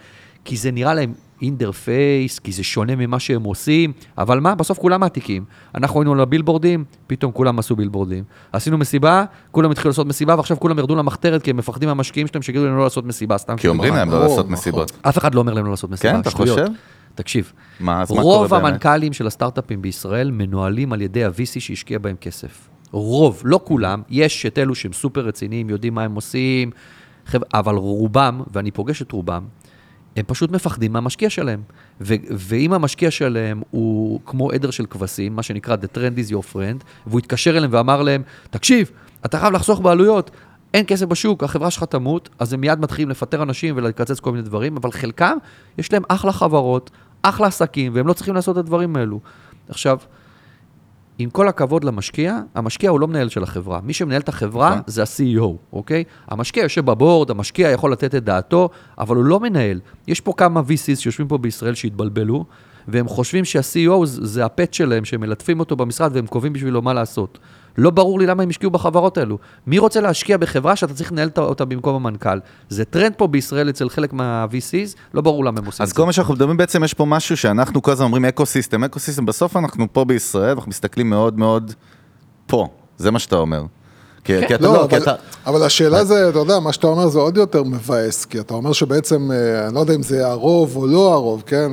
כי 0.45 0.58
זה 0.58 0.71
נראה 0.71 0.93
להם 0.93 1.13
in 1.41 1.59
your 1.59 1.95
face, 1.95 2.39
כי 2.39 2.51
זה 2.51 2.63
שונה 2.63 2.95
ממה 2.95 3.19
שהם 3.19 3.43
עושים, 3.43 3.91
אבל 4.17 4.39
מה? 4.39 4.56
בסוף 4.56 4.79
כולם 4.79 4.99
מעתיקים. 4.99 5.45
אנחנו 5.75 5.99
היינו 6.01 6.13
על 6.13 6.19
ה 6.19 6.24
billboardים, 6.24 6.84
פתאום 7.08 7.32
כולם 7.32 7.60
עשו 7.60 7.75
billboardים. 7.76 8.23
עשינו 8.51 8.77
מסיבה, 8.77 9.25
כולם 9.51 9.71
התחילו 9.71 9.89
לעשות 9.89 10.08
מסיבה, 10.08 10.36
ועכשיו 10.36 10.60
כולם 10.60 10.79
ירדו 10.79 10.95
למחתרת, 10.95 11.43
כי 11.43 11.49
הם 11.49 11.58
מפחדים 11.58 11.89
מהמשקיעים 11.89 12.27
שלהם 12.27 12.41
שיגידו 12.41 12.65
להם 12.65 12.77
לא 12.77 12.84
לעשות 12.84 13.06
מסיבה, 13.06 13.38
סתם. 13.38 13.58
כי 13.58 13.67
אומרים 13.67 13.93
להם 13.93 14.12
לא 14.12 14.19
לעשות 14.19 14.39
נכון. 14.39 14.51
מסיבות. 14.51 14.91
אף 15.01 15.17
אחד 15.17 15.36
לא 15.36 15.39
אומר 15.39 15.53
להם 15.53 15.65
לא 15.65 15.71
לעשות 15.71 15.89
מסיבה, 15.89 16.13
כן, 16.13 16.19
אתה. 16.19 16.29
חושב? 16.29 16.65
תקשיב, 17.15 17.51
מה, 17.79 18.01
אז 18.01 18.12
מה 18.12 18.21
קורה 18.21 18.38
רוב 18.38 18.47
באמת? 18.47 18.63
המנכ"לים 18.63 19.13
של 19.13 19.27
הסטארט-אפים 19.27 19.82
בישראל 19.82 20.32
מנוהלים 20.32 20.93
על 20.93 21.01
ידי 21.01 21.25
ה-VC 21.25 21.60
שהשקיע 21.60 21.99
בהם 21.99 22.15
כסף. 22.21 22.69
רוב, 22.91 23.41
לא 23.45 23.60
כולם, 23.63 24.01
יש 24.10 24.45
את 24.45 24.58
אלו 24.58 24.75
שהם 24.75 24.93
סופר 24.93 25.21
רציניים, 25.21 25.69
יודעים 25.69 25.93
מה 25.93 26.03
הם 26.03 26.15
עושים, 26.15 26.71
אבל 27.53 27.75
רובם, 27.75 28.41
ואני 28.53 28.71
פוגש 28.71 29.01
את 29.01 29.12
רובם, 29.12 29.43
הם 30.15 30.26
פשוט 30.28 30.52
מפחדים 30.52 30.93
מהמשקיע 30.93 31.30
שלהם. 31.30 31.62
ו- 32.02 32.15
ואם 32.32 32.73
המשקיע 32.73 33.12
שלהם 33.12 33.62
הוא 33.71 34.19
כמו 34.26 34.52
עדר 34.52 34.71
של 34.71 34.86
כבשים, 34.86 35.36
מה 35.36 35.43
שנקרא 35.43 35.76
The 35.76 35.97
Trend 35.97 36.28
is 36.28 36.32
your 36.32 36.54
friend, 36.54 36.84
והוא 37.08 37.19
התקשר 37.19 37.58
אליהם 37.58 37.71
ואמר 37.73 38.02
להם, 38.02 38.21
תקשיב, 38.49 38.91
אתה 39.26 39.39
חייב 39.39 39.54
לחסוך 39.54 39.80
בעלויות, 39.82 40.32
אין 40.73 40.86
כסף 40.88 41.06
בשוק, 41.06 41.43
החברה 41.43 41.71
שלך 41.71 41.84
תמות, 41.84 42.30
אז 42.39 42.54
הם 42.54 42.62
מיד 42.62 42.80
מתחילים 42.80 43.10
לפטר 43.10 43.43
אנשים 43.43 43.78
ולקצץ 43.78 44.19
כל 44.19 44.32
מיני 44.32 44.43
דברים, 44.43 44.78
אבל 44.78 44.91
חלקם, 44.91 45.38
יש 45.78 45.93
להם 45.93 46.04
אחלה 46.08 46.32
חברות, 46.32 46.91
אחלה 47.21 47.47
עסקים, 47.47 47.91
והם 47.95 48.08
לא 48.08 48.13
צריכים 48.13 48.36
לעשות 48.36 48.58
את 48.58 48.60
הדברים 48.60 48.95
האלו. 48.95 49.19
עכשיו, 49.69 49.97
עם 51.17 51.30
כל 51.30 51.47
הכבוד 51.47 51.84
למשקיע, 51.84 52.39
המשקיע 52.56 52.89
הוא 52.89 52.99
לא 52.99 53.08
מנהל 53.08 53.30
של 53.30 53.43
החברה. 53.43 53.80
מי 53.84 53.93
שמנהל 53.93 54.21
את 54.21 54.30
החברה 54.30 54.69
נכון. 54.69 54.82
זה 54.88 55.02
ה-CEO, 55.02 55.47
אוקיי? 55.73 56.04
המשקיע 56.28 56.63
יושב 56.63 56.86
בבורד, 56.86 57.32
המשקיע 57.32 57.69
יכול 57.69 57.91
לתת 57.91 58.15
את 58.15 58.23
דעתו, 58.23 58.69
אבל 58.97 59.15
הוא 59.15 59.26
לא 59.26 59.39
מנהל. 59.39 59.80
יש 60.08 60.21
פה 60.21 60.34
כמה 60.38 60.60
VCs 60.60 60.95
שיושבים 60.95 61.28
פה 61.28 61.38
בישראל 61.38 61.73
שהתבלבלו, 61.73 62.45
והם 62.88 63.08
חושבים 63.08 63.45
שה-CEO 63.45 64.06
זה 64.06 64.26
זה 64.26 64.45
הפט 64.45 64.73
שלהם, 64.73 65.06
שהם 65.06 65.21
מלטפים 65.21 65.60
אותו 65.60 65.76
במשרד 65.76 66.15
והם 66.15 66.28
קובעים 66.28 66.54
בשבילו 66.54 66.82
מה 66.82 66.93
לעשות. 66.93 67.39
לא 67.77 67.89
ברור 67.89 68.19
לי 68.19 68.25
למה 68.25 68.43
הם 68.43 68.49
השקיעו 68.49 68.71
בחברות 68.71 69.17
האלו. 69.17 69.38
מי 69.67 69.79
רוצה 69.79 70.01
להשקיע 70.01 70.38
בחברה 70.38 70.75
שאתה 70.75 70.93
צריך 70.93 71.12
לנהל 71.12 71.29
אותה 71.38 71.65
במקום 71.65 71.95
המנכ"ל? 71.95 72.39
זה 72.69 72.86
טרנד 72.86 73.13
פה 73.17 73.27
בישראל 73.27 73.69
אצל 73.69 73.89
חלק 73.89 74.13
מה-VCs, 74.13 74.97
לא 75.13 75.21
ברור 75.21 75.45
למה 75.45 75.59
הם 75.59 75.65
עושים 75.65 75.77
את 75.77 75.81
אז 75.81 75.89
זה. 75.89 75.95
כל 75.95 76.05
מה 76.05 76.13
שאנחנו 76.13 76.33
מדברים 76.33 76.57
בעצם, 76.57 76.83
יש 76.83 76.93
פה 76.93 77.05
משהו 77.05 77.38
שאנחנו 77.38 77.81
כל 77.81 77.91
הזמן 77.91 78.05
אומרים 78.05 78.25
ecosystem, 78.26 78.84
ecosystem, 78.84 79.26
בסוף 79.25 79.57
אנחנו 79.57 79.93
פה 79.93 80.05
בישראל, 80.05 80.55
אנחנו 80.55 80.69
מסתכלים 80.69 81.09
מאוד 81.09 81.39
מאוד 81.39 81.73
פה, 82.47 82.67
זה 82.97 83.12
מה 83.12 83.19
שאתה 83.19 83.36
אומר. 83.36 83.63
כי 84.23 84.47
כי 84.47 84.55
אתה 84.55 84.63
לא, 84.63 84.73
לא, 84.73 84.88
כי 84.89 84.95
אבל, 84.95 85.03
אתה... 85.03 85.13
אבל 85.45 85.63
השאלה 85.63 86.03
זה, 86.03 86.29
אתה 86.29 86.39
יודע, 86.39 86.59
מה 86.59 86.73
שאתה 86.73 86.88
אומר 86.88 87.07
זה 87.07 87.19
עוד 87.19 87.38
יותר 87.38 87.63
מבאס, 87.63 88.25
כי 88.25 88.39
אתה 88.39 88.53
אומר 88.53 88.73
שבעצם, 88.73 89.31
אה, 89.31 89.67
אני 89.67 89.75
לא 89.75 89.79
יודע 89.79 89.93
אם 89.93 90.03
זה 90.03 90.27
הרוב 90.27 90.75
או 90.75 90.88
לא 90.88 91.13
הרוב, 91.13 91.43
כן? 91.45 91.71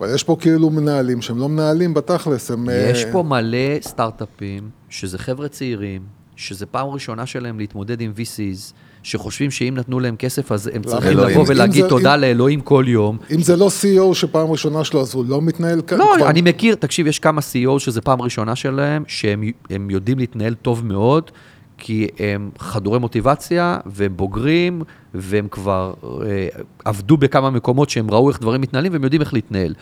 אה, 0.00 0.06
אבל 0.06 0.14
יש 0.14 0.22
פה 0.22 0.36
כאילו 0.40 0.70
מנהלים 0.70 1.22
שהם 1.22 1.38
לא 1.38 1.48
מנהלים 1.48 1.94
בתכלס, 1.94 2.50
הם... 2.50 2.68
אה, 2.70 2.88
יש 2.90 3.04
פה 3.12 3.22
מלא 3.22 3.58
סטארט-אפים, 3.82 4.62
שזה 4.90 5.18
חבר'ה 5.18 5.48
צעירים, 5.48 6.02
שזה 6.36 6.66
פעם 6.66 6.88
ראשונה 6.88 7.26
שלהם 7.26 7.58
להתמודד 7.58 8.00
עם 8.00 8.12
VCs, 8.16 8.72
שחושבים 9.02 9.50
שאם 9.50 9.74
נתנו 9.76 10.00
להם 10.00 10.16
כסף 10.16 10.52
אז 10.52 10.70
הם 10.74 10.82
צריכים 10.82 11.10
אלוהים. 11.10 11.30
לבוא 11.40 11.44
ולהגיד 11.48 11.82
זה- 11.82 11.88
תודה 11.88 12.14
אם- 12.14 12.20
לאלוהים 12.20 12.60
כל 12.60 12.84
יום. 12.88 13.18
אם 13.34 13.42
זה 13.42 13.56
לא 13.56 13.68
CEO 13.80 14.14
שפעם 14.14 14.50
ראשונה 14.50 14.84
שלו, 14.84 15.00
אז 15.00 15.14
הוא 15.14 15.24
לא 15.28 15.42
מתנהל 15.42 15.82
כאן? 15.86 15.98
לא, 15.98 16.12
כבר- 16.16 16.28
אני 16.30 16.42
מכיר, 16.42 16.74
תקשיב, 16.74 17.06
יש 17.06 17.18
כמה 17.18 17.40
CEO 17.40 17.78
שזה 17.78 18.00
פעם 18.00 18.22
ראשונה 18.22 18.56
שלהם, 18.56 19.02
שהם 19.06 19.42
הם 19.70 19.90
יודעים 19.90 20.18
להתנהל 20.18 20.54
טוב 20.54 20.84
מאוד, 20.86 21.30
כי 21.78 22.08
הם 22.18 22.50
חדורי 22.58 22.98
מוטיבציה, 22.98 23.78
והם 23.86 24.16
בוגרים, 24.16 24.82
והם 25.14 25.48
כבר 25.50 25.94
אה, 26.26 26.48
עבדו 26.84 27.16
בכמה 27.16 27.50
מקומות 27.50 27.90
שהם 27.90 28.10
ראו 28.10 28.30
איך 28.30 28.40
דברים 28.40 28.60
מתנהלים, 28.60 28.92
והם 28.92 29.04
יודעים 29.04 29.22
איך 29.22 29.34
להתנהל. 29.34 29.74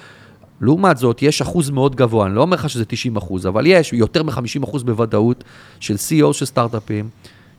לעומת 0.61 0.97
זאת, 0.97 1.23
יש 1.23 1.43
אחוז 1.43 1.71
מאוד 1.71 1.97
גבוה, 1.97 2.27
אני 2.27 2.35
לא 2.35 2.43
אומר 2.43 2.57
לך 2.57 2.71
שזה 2.71 2.85
90 2.85 3.17
אחוז, 3.17 3.47
אבל 3.47 3.67
יש 3.67 3.93
יותר 3.93 4.23
מ-50 4.23 4.65
אחוז 4.65 4.83
בוודאות 4.83 5.45
של 5.81 5.95
CEO 5.95 6.33
של 6.33 6.45
סטארט-אפים, 6.45 7.09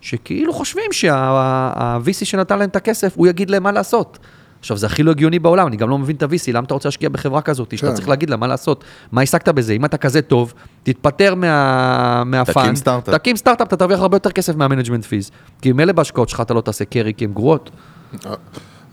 שכאילו 0.02 0.54
חושבים 0.54 0.91
שה-VC 0.91 2.26
שנתן 2.26 2.60
להם 2.60 2.69
את 2.69 2.76
הכסף, 2.76 3.13
הוא 3.17 3.28
יגיד 3.28 3.50
להם 3.50 3.63
מה 3.63 3.71
לעשות. 3.71 4.19
עכשיו, 4.65 4.78
זה 4.78 4.86
הכי 4.86 5.04
לא 5.04 5.12
הגיוני 5.12 5.39
בעולם, 5.39 5.67
אני 5.67 5.78
גם 5.78 5.89
לא 5.89 5.97
מבין 5.97 6.15
את 6.15 6.23
ה-VC, 6.23 6.51
למה 6.54 6.65
אתה 6.65 6.73
רוצה 6.73 6.88
להשקיע 6.88 7.10
בחברה 7.10 7.41
כזאת, 7.41 7.78
שאתה 7.78 7.88
כן. 7.88 7.95
צריך 7.95 8.10
להגיד 8.10 8.30
לה 8.30 8.38
מה 8.38 8.47
לעשות, 8.47 8.84
מה 9.12 9.21
השגת 9.21 9.49
בזה, 9.49 9.73
אם 9.73 9.86
אתה 9.86 9.97
כזה 9.97 10.21
טוב, 10.21 10.54
תתפטר 10.84 11.36
מה... 11.36 12.23
מה-fund, 12.23 12.75
סטארט-אפ. 12.75 13.15
תקים 13.15 13.36
סטארט-אפ, 13.36 13.67
אתה 13.67 13.78
תרוויח 13.78 13.99
הרבה 13.99 14.15
יותר 14.15 14.32
כסף 14.32 14.56
מה-management 14.56 15.06
fees, 15.06 15.32
כי 15.62 15.71
ממילא 15.71 15.93
בהשקעות 15.93 16.30
שלך 16.30 16.41
אתה 16.41 16.54
לא 16.54 16.62
תעשה 16.62 16.86
carry 16.86 17.13
כי 17.17 17.25
הן 17.25 17.34
גרועות. 17.34 17.69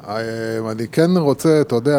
אה, 0.08 0.16
אני 0.70 0.88
כן 0.88 1.10
רוצה, 1.16 1.60
אתה 1.60 1.74
יודע, 1.74 1.98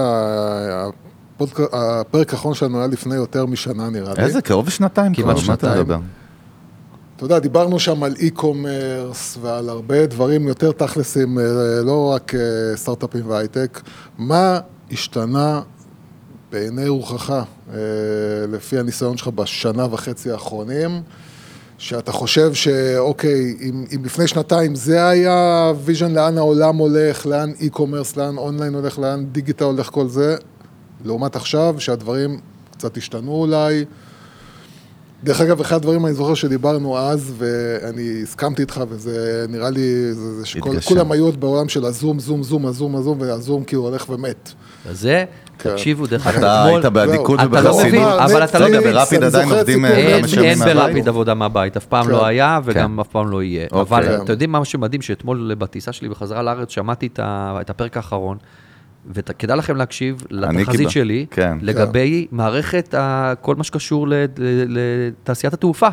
הפרק 1.73 2.33
האחרון 2.33 2.53
שלנו 2.53 2.77
היה 2.77 2.87
לפני 2.87 3.15
יותר 3.15 3.45
משנה 3.45 3.89
נראה 3.89 4.13
לי. 4.13 4.23
איזה, 4.23 4.41
קרוב 4.41 4.67
לשנתיים 4.67 5.13
כבר, 5.13 5.35
מה 5.47 5.53
אתה. 5.53 5.75
מדבר? 5.75 5.97
אתה 7.15 7.25
יודע, 7.25 7.39
דיברנו 7.39 7.79
שם 7.79 8.03
על 8.03 8.13
e-commerce 8.13 9.39
ועל 9.41 9.69
הרבה 9.69 10.05
דברים 10.05 10.47
יותר 10.47 10.71
תכלסים, 10.71 11.39
אה, 11.39 11.43
לא 11.85 12.11
רק 12.15 12.35
אה, 12.35 12.39
סטארט-אפים 12.75 13.29
והייטק. 13.29 13.81
מה 14.17 14.59
השתנה 14.91 15.61
בעיני 16.51 16.87
רוחך, 16.87 17.29
אה, 17.29 17.75
לפי 18.51 18.79
הניסיון 18.79 19.17
שלך 19.17 19.27
בשנה 19.27 19.87
וחצי 19.91 20.31
האחרונים, 20.31 21.01
שאתה 21.77 22.11
חושב 22.11 22.53
שאוקיי, 22.53 23.57
אם, 23.61 23.85
אם 23.95 24.05
לפני 24.05 24.27
שנתיים 24.27 24.75
זה 24.75 25.07
היה 25.07 25.71
vision 25.83 26.11
לאן 26.11 26.37
העולם 26.37 26.75
הולך, 26.75 27.25
לאן 27.25 27.51
e-commerce, 27.59 28.17
לאן 28.17 28.37
אונליין 28.37 28.73
הולך, 28.73 28.99
לאן 28.99 29.25
דיגיטל 29.25 29.65
הולך 29.65 29.89
כל 29.89 30.07
זה, 30.07 30.35
לעומת 31.05 31.35
עכשיו, 31.35 31.75
שהדברים 31.79 32.39
קצת 32.71 32.97
השתנו 32.97 33.31
אולי. 33.31 33.85
דרך 35.23 35.41
אגב, 35.41 35.59
אחד 35.61 35.75
הדברים 35.75 36.05
אני 36.05 36.13
זוכר 36.13 36.33
שדיברנו 36.33 36.97
אז, 36.97 37.33
ואני 37.37 38.19
הסכמתי 38.23 38.61
איתך, 38.61 38.83
וזה 38.89 39.45
נראה 39.49 39.69
לי, 39.69 40.13
זה, 40.13 40.33
זה 40.33 40.43
התגשם. 40.57 40.81
שכולם 40.81 41.11
היו 41.11 41.25
עוד 41.25 41.39
בעולם 41.39 41.69
של 41.69 41.85
הזום, 41.85 42.19
זום, 42.19 42.43
זום, 42.43 42.65
הזום, 42.65 42.95
הזום, 42.95 43.21
והזום 43.21 43.63
כאילו 43.63 43.81
הולך 43.81 44.09
ומת. 44.09 44.51
זה, 44.91 45.25
כן. 45.59 45.69
תקשיבו, 45.69 46.07
דרך 46.07 46.27
אגב, 46.27 46.37
אתה. 46.37 46.63
היית 46.63 46.85
באדיקות 46.85 47.39
אתה 47.39 47.61
לא 47.61 47.69
ובחסינות. 47.69 48.19
אבל 48.19 48.43
אתה 48.43 48.59
לא 48.59 48.65
יודע, 48.65 48.79
מבין. 48.79 48.93
ברפיד 48.93 49.23
עדיין 49.23 49.49
עובדים 49.51 49.85
אה, 49.85 49.91
אין, 49.91 50.19
כמה 50.19 50.27
שנים 50.27 50.43
אין 50.43 50.59
מהבית. 50.59 50.75
ברפיד 50.75 51.07
עבודה 51.07 51.33
מהבית, 51.33 51.77
אף 51.77 51.85
פעם 51.85 52.05
כן. 52.05 52.11
לא 52.11 52.25
היה 52.25 52.59
וגם 52.63 52.93
כן. 52.93 52.99
אף 52.99 53.07
פעם 53.07 53.29
לא 53.29 53.43
יהיה. 53.43 53.67
אוקיי. 53.71 53.81
אבל 53.81 54.17
כן. 54.17 54.23
אתה 54.23 54.33
יודעים 54.33 54.51
מה 54.51 54.65
שמדהים? 54.65 55.01
שאתמול 55.01 55.55
בטיסה 55.57 55.91
שלי 55.91 56.09
בחזרה 56.09 56.43
לארץ 56.43 56.69
שמעתי 56.69 57.09
את 57.19 57.69
הפרק 57.69 57.97
האחרון, 57.97 58.37
וכדאי 59.11 59.57
לכם 59.57 59.75
להקשיב 59.75 60.23
לתחזית 60.29 60.89
שלי, 60.89 61.25
כן. 61.31 61.57
לגבי 61.61 62.27
מערכת, 62.31 62.93
ה- 62.93 63.33
כל 63.41 63.55
מה 63.55 63.63
שקשור 63.63 64.07
לתעשיית 64.67 65.53
התעופה. 65.53 65.87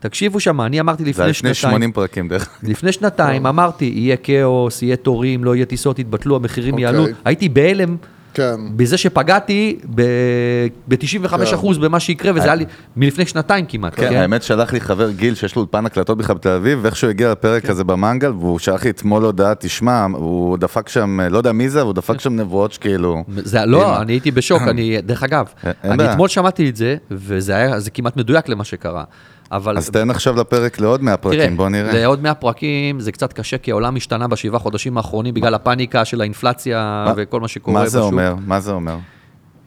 תקשיבו 0.00 0.40
שם, 0.40 0.60
אני 0.60 0.80
אמרתי 0.80 1.04
זה 1.04 1.10
לפני 1.10 1.24
היה 1.24 1.30
לפני 1.30 1.54
שנתיים, 1.54 1.72
80 1.72 1.92
פרקים 1.92 2.28
דרך 2.28 2.48
אגב. 2.62 2.70
לפני 2.70 2.92
שנתיים 2.92 3.46
אמרתי, 3.46 3.92
יהיה 3.94 4.16
כאוס, 4.16 4.82
יהיה 4.82 4.96
תורים, 4.96 5.44
לא 5.44 5.54
יהיה 5.54 5.66
טיסות, 5.66 5.98
יתבטלו, 5.98 6.36
המחירים 6.36 6.74
אוקיי. 6.74 6.84
יעלו. 6.84 7.04
הייתי 7.24 7.48
בהלם 7.48 7.96
כן. 8.38 8.60
בזה 8.76 8.96
שפגעתי 8.96 9.78
ב-95% 9.94 11.28
כן. 11.28 11.80
במה 11.80 12.00
שיקרה, 12.00 12.32
וזה 12.34 12.44
היה 12.44 12.54
לי 12.54 12.64
מלפני 12.96 13.26
שנתיים 13.26 13.64
כמעט. 13.68 13.94
כן, 13.94 14.16
האמת 14.16 14.42
שלח 14.42 14.72
לי 14.72 14.80
חבר 14.80 15.10
גיל 15.10 15.34
שיש 15.34 15.56
לו 15.56 15.62
אולפן 15.62 15.86
הקלטות 15.86 16.18
בכלל 16.18 16.36
בתל 16.36 16.48
אביב, 16.48 16.78
ואיכשהו 16.82 17.08
הגיע 17.08 17.30
לפרק 17.30 17.62
כן. 17.62 17.70
הזה 17.72 17.84
במנגל, 17.84 18.32
והוא 18.32 18.58
שלח 18.58 18.84
לי 18.84 18.90
אתמול 18.90 19.24
הודעה, 19.24 19.54
תשמע, 19.54 20.06
הוא 20.14 20.58
דפק 20.58 20.88
שם, 20.88 21.20
לא 21.30 21.38
יודע 21.38 21.52
מי 21.52 21.68
זה, 21.68 21.80
אבל 21.80 21.86
הוא 21.86 21.94
דפק 21.94 22.20
שם 22.20 22.36
נבואות 22.36 22.72
שכאילו... 22.72 23.24
זה, 23.28 23.64
לא. 23.66 24.02
אני 24.02 24.12
הייתי 24.12 24.30
בשוק, 24.30 24.62
אני, 24.62 24.96
דרך 25.06 25.22
אגב, 25.22 25.46
אני. 25.84 26.10
אתמול 26.10 26.28
שמעתי 26.28 26.70
את 26.70 26.76
זה, 26.76 26.96
וזה 27.10 27.56
היה, 27.56 27.80
זה 27.80 27.90
כמעט 27.90 28.16
מדויק 28.16 28.48
למה 28.48 28.64
שקרה. 28.64 29.04
אבל... 29.52 29.76
אז 29.78 29.90
תן 29.90 30.10
עכשיו 30.10 30.36
לפרק 30.36 30.80
לעוד 30.80 31.02
100 31.02 31.16
תראה, 31.16 31.32
פרקים, 31.36 31.56
בוא 31.56 31.68
נראה. 31.68 32.02
לעוד 32.02 32.22
100 32.22 32.34
פרקים 32.34 33.00
זה 33.00 33.12
קצת 33.12 33.32
קשה, 33.32 33.58
כי 33.58 33.70
העולם 33.70 33.96
השתנה 33.96 34.28
בשבעה 34.28 34.60
חודשים 34.60 34.96
האחרונים 34.96 35.34
בגלל 35.34 35.54
הפאניקה 35.54 36.04
של 36.04 36.20
האינפלציה 36.20 37.04
מה- 37.06 37.12
וכל 37.16 37.40
מה 37.40 37.48
שקורה 37.48 37.74
מה 37.74 37.80
בשוק. 37.82 37.92
זה 37.92 37.98
אומר? 38.00 38.34
מה 38.46 38.60
זה 38.60 38.72
אומר? 38.72 38.96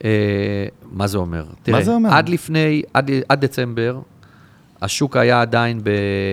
אה, 0.03 0.09
מה 0.91 1.07
זה 1.07 1.17
אומר? 1.17 1.43
תראה, 1.63 1.83
זה 1.83 1.91
אומר? 1.91 2.09
עד 2.13 2.29
לפני, 2.29 2.81
עד, 2.93 3.11
עד 3.29 3.45
דצמבר, 3.45 3.99
השוק 4.81 5.17
היה 5.17 5.41
עדיין 5.41 5.79
ב... 5.83 5.89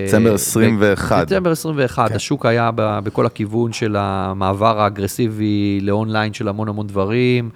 דצמבר 0.08 0.34
21. 0.34 1.26
דצמבר 1.26 1.50
21, 1.50 2.08
כן. 2.08 2.14
השוק 2.16 2.46
היה 2.46 2.70
ב, 2.74 2.98
בכל 3.04 3.26
הכיוון 3.26 3.72
של 3.72 3.96
המעבר 3.98 4.80
האגרסיבי 4.80 5.78
לאונליין 5.82 6.32
של 6.32 6.48
המון 6.48 6.68
המון 6.68 6.87
דברים, 6.87 7.50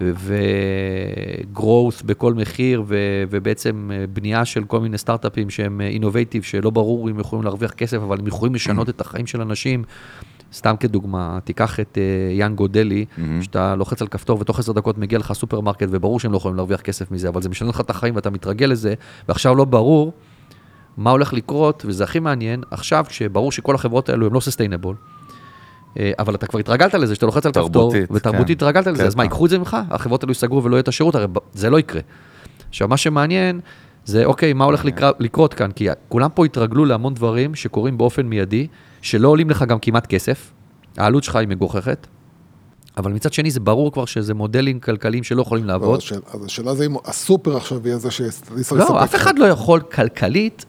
ו-growth 0.00 2.06
בכל 2.06 2.34
מחיר, 2.34 2.82
ו- 2.86 3.24
ובעצם 3.30 3.90
אה, 3.94 4.04
בנייה 4.12 4.44
של 4.44 4.64
כל 4.64 4.80
מיני 4.80 4.98
סטארט-אפים 4.98 5.50
שהם 5.50 5.80
innovative, 5.80 6.42
שלא 6.42 6.70
ברור 6.70 7.10
אם 7.10 7.20
יכולים 7.20 7.44
להרוויח 7.44 7.70
כסף, 7.70 7.96
אבל 7.96 8.18
הם 8.20 8.26
יכולים 8.26 8.54
לשנות 8.54 8.88
את 8.88 9.00
החיים 9.00 9.26
של 9.26 9.40
אנשים. 9.40 9.84
סתם 10.52 10.74
כדוגמה, 10.80 11.38
תיקח 11.44 11.80
את 11.80 11.98
uh, 11.98 12.38
יאנגו 12.38 12.68
דלי, 12.68 13.04
שאתה 13.42 13.74
לוחץ 13.74 14.02
על 14.02 14.08
כפתור 14.08 14.40
ותוך 14.40 14.58
עשר 14.58 14.72
דקות 14.72 14.98
מגיע 14.98 15.18
לך 15.18 15.32
סופרמרקט, 15.32 15.88
וברור 15.90 16.20
שהם 16.20 16.32
לא 16.32 16.36
יכולים 16.36 16.56
להרוויח 16.56 16.80
כסף 16.80 17.10
מזה, 17.10 17.28
אבל 17.28 17.42
זה 17.42 17.48
משנה 17.48 17.68
לך 17.68 17.80
את 17.80 17.90
החיים 17.90 18.16
ואתה 18.16 18.30
מתרגל 18.30 18.66
לזה, 18.66 18.94
ועכשיו 19.28 19.54
לא 19.54 19.64
ברור 19.64 20.12
מה 20.96 21.10
הולך 21.10 21.32
לקרות, 21.32 21.84
וזה 21.88 22.04
הכי 22.04 22.18
מעניין, 22.18 22.62
עכשיו 22.70 23.04
כשברור 23.08 23.52
שכל 23.52 23.74
החברות 23.74 24.08
האלו 24.08 24.26
הן 24.26 24.32
לא 24.32 24.40
sustainable, 24.40 24.96
אבל 25.98 26.34
אתה 26.34 26.46
כבר 26.46 26.58
התרגלת 26.58 26.94
לזה, 26.94 27.14
שאתה 27.14 27.26
לוחץ 27.26 27.46
על 27.46 27.52
כפתור, 27.52 27.68
תרבותית, 27.68 28.10
ותרבותית 28.10 28.46
כן. 28.58 28.66
התרגלת 28.66 28.86
לזה, 28.86 29.02
כן. 29.02 29.06
אז 29.06 29.14
מה, 29.14 29.22
ייקחו 29.22 29.44
את 29.44 29.50
זה 29.50 29.58
ממך? 29.58 29.76
החברות 29.90 30.22
האלו 30.22 30.30
ייסגרו 30.30 30.64
ולא 30.64 30.76
יהיה 30.76 30.80
את 30.80 30.88
השירות, 30.88 31.14
הרי 31.14 31.26
זה 31.54 31.70
לא 31.70 31.78
יקרה. 31.78 32.00
עכשיו, 32.68 32.88
מה 32.88 32.96
שמעניין 32.96 33.60
זה, 34.04 34.24
אוקיי, 34.24 34.52
מה 34.52 34.64
הולך 34.64 34.84
לקר... 34.84 35.10
לקרות 35.18 35.54
כאן? 35.54 35.72
כי 35.72 35.88
כולם 36.08 36.30
פה 36.34 36.44
התרגלו 36.44 36.84
להמון 36.84 37.14
דברים 37.14 37.54
שקורים 37.54 37.98
באופן 37.98 38.26
מיידי, 38.26 38.66
שלא 39.02 39.28
עולים 39.28 39.50
לך 39.50 39.62
גם 39.62 39.78
כמעט 39.78 40.06
כסף, 40.06 40.52
העלות 40.96 41.24
שלך 41.24 41.36
היא 41.36 41.48
מגוחכת, 41.48 42.06
אבל 42.96 43.12
מצד 43.12 43.32
שני 43.32 43.50
זה 43.50 43.60
ברור 43.60 43.92
כבר 43.92 44.04
שזה 44.04 44.34
מודלים 44.34 44.80
כלכליים 44.80 45.24
שלא 45.24 45.42
יכולים 45.42 45.64
לא, 45.64 45.72
לעבוד. 45.72 46.00
אז 46.32 46.44
השאלה 46.44 46.74
זה 46.74 46.86
אם 46.86 46.94
הסופר 47.04 47.56
עכשיו 47.56 47.86
יהיה 47.86 47.98
זה 47.98 48.10
שיספק 48.10 48.72
לא, 48.72 49.04
אף 49.04 49.14
אחד 49.14 49.38
לא 49.38 49.44
יכול 49.44 49.80
כלכלית, 49.80 50.64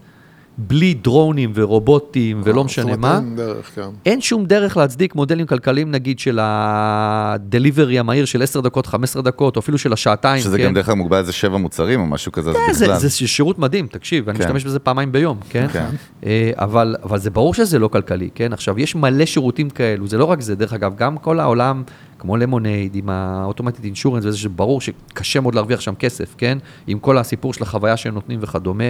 בלי 0.58 0.94
דרונים 0.94 1.52
ורובוטים 1.56 2.42
ולא 2.44 2.64
משנה 2.64 2.98
מה. 2.98 3.18
אין 3.18 3.36
דרך, 3.36 3.76
כן. 3.76 3.90
אין 4.06 4.22
שום 4.22 4.46
דרך 4.46 4.78
להצדיק 4.78 5.16
מודלים 5.16 5.46
כלכליים, 5.46 5.92
נגיד, 5.92 6.20
של 6.20 6.40
הדליברי 6.42 8.00
המהיר 8.00 8.26
של 8.26 8.44
10 8.44 8.62
דקות, 8.62 8.86
15 8.86 9.22
דקות, 9.22 9.56
או 9.56 9.60
אפילו 9.62 9.78
של 9.78 9.94
השעתיים, 9.94 10.42
שזה 10.42 10.58
כן? 10.58 10.66
גם 10.66 10.74
דרך 10.74 10.86
כלל 10.86 10.96
מוגבל 10.96 11.18
איזה 11.18 11.32
שבע 11.32 11.58
מוצרים 11.58 12.00
או 12.00 12.06
משהו 12.06 12.32
כזה, 12.32 12.54
כן, 12.54 12.74
זה, 12.74 12.86
בכלל. 12.86 13.00
זה 13.00 13.10
שירות 13.10 13.60
מדהים, 13.60 13.88
תקשיב, 13.88 14.30
אני 14.30 14.38
כן. 14.38 14.44
משתמש 14.44 14.66
בזה 14.66 14.80
פעמיים 14.80 15.12
ביום, 15.12 15.38
כן? 15.50 15.68
כן. 15.74 15.86
אה, 16.26 16.52
אבל, 16.56 16.96
אבל 17.04 17.20
זה 17.20 17.30
ברור 17.30 17.54
שזה 17.54 17.80
לא 17.80 17.88
כלכלי, 17.88 18.30
כן? 18.36 18.54
עכשיו, 18.54 18.80
יש 18.80 18.96
מלא 18.96 19.26
שירותים 19.26 19.70
כאלו, 19.70 20.08
זה 20.08 20.18
לא 20.18 20.26
רק 20.26 20.42
זה, 20.42 20.56
דרך 20.56 20.74
אגב, 20.74 20.96
גם 20.96 21.18
כל 21.18 21.40
העולם, 21.40 21.84
כמו 22.20 22.38
למונייד, 22.38 22.96
עם 22.96 23.10
האוטומטית 23.10 23.86
אינשורנס, 23.86 24.26
וזה 24.26 24.38
שברור 24.38 24.82
שקשה 24.82 25.40
מאוד 25.40 25.56
להרוויח 25.56 25.82
שם 25.82 25.96
כסף, 25.96 26.36
כן? 26.38 26.58
עם 26.88 27.00
כל 27.00 27.18
הסיפור 27.18 27.54
של 27.54 27.64
החוויה 27.64 27.98
שהם 27.98 28.14
נותנים 28.14 28.40
וכדומה. 28.42 28.84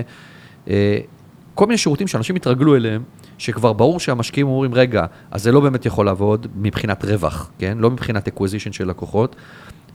כל 1.56 1.66
מיני 1.66 1.78
שירותים 1.78 2.08
שאנשים 2.08 2.36
התרגלו 2.36 2.76
אליהם, 2.76 3.04
שכבר 3.38 3.74
ברור 3.74 4.00
שהמשקיעים 4.00 4.48
אומרים, 4.48 4.74
רגע, 4.74 5.06
אז 5.32 5.44
זה 5.44 5.52
לא 5.52 5.60
באמת 5.60 5.86
יכול 5.86 6.06
לעבוד 6.06 6.48
מבחינת 6.56 7.06
רווח, 7.06 7.52
כן? 7.60 7.78
לא 7.78 7.92
מבחינת 7.92 8.28
acquisition 8.28 8.72
של 8.72 8.90
לקוחות. 8.90 9.36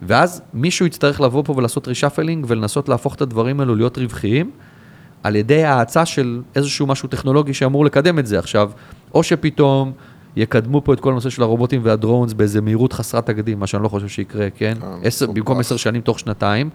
ואז 0.02 0.42
מישהו 0.54 0.86
יצטרך 0.86 1.20
לבוא 1.20 1.42
פה 1.44 1.54
ולעשות 1.56 1.88
reshuffling 1.88 2.44
ולנסות 2.48 2.88
להפוך 2.88 3.14
את 3.14 3.20
הדברים 3.20 3.60
האלו 3.60 3.74
להיות 3.74 3.98
רווחיים, 3.98 4.50
על 5.22 5.36
ידי 5.36 5.64
האצה 5.64 6.06
של 6.06 6.42
איזשהו 6.56 6.86
משהו 6.86 7.08
טכנולוגי 7.08 7.54
שאמור 7.54 7.84
לקדם 7.84 8.18
את 8.18 8.26
זה 8.26 8.38
עכשיו, 8.38 8.70
או 9.14 9.22
שפתאום 9.22 9.92
יקדמו 10.36 10.84
פה 10.84 10.92
את 10.92 11.00
כל 11.00 11.10
הנושא 11.10 11.30
של 11.30 11.42
הרובוטים 11.42 11.80
וה-drones 11.84 12.32
באיזה 12.32 12.60
מהירות 12.60 12.92
חסרת 12.92 13.26
תקדים, 13.26 13.60
מה 13.60 13.66
שאני 13.66 13.82
לא 13.82 13.88
חושב 13.88 14.08
שיקרה, 14.08 14.50
כן? 14.50 14.74
אה, 14.82 14.96
עשר. 15.02 15.26
במקום 15.26 15.60
עשר 15.60 15.76
שנים 15.76 16.00
תוך 16.00 16.18
שנתיים. 16.18 16.70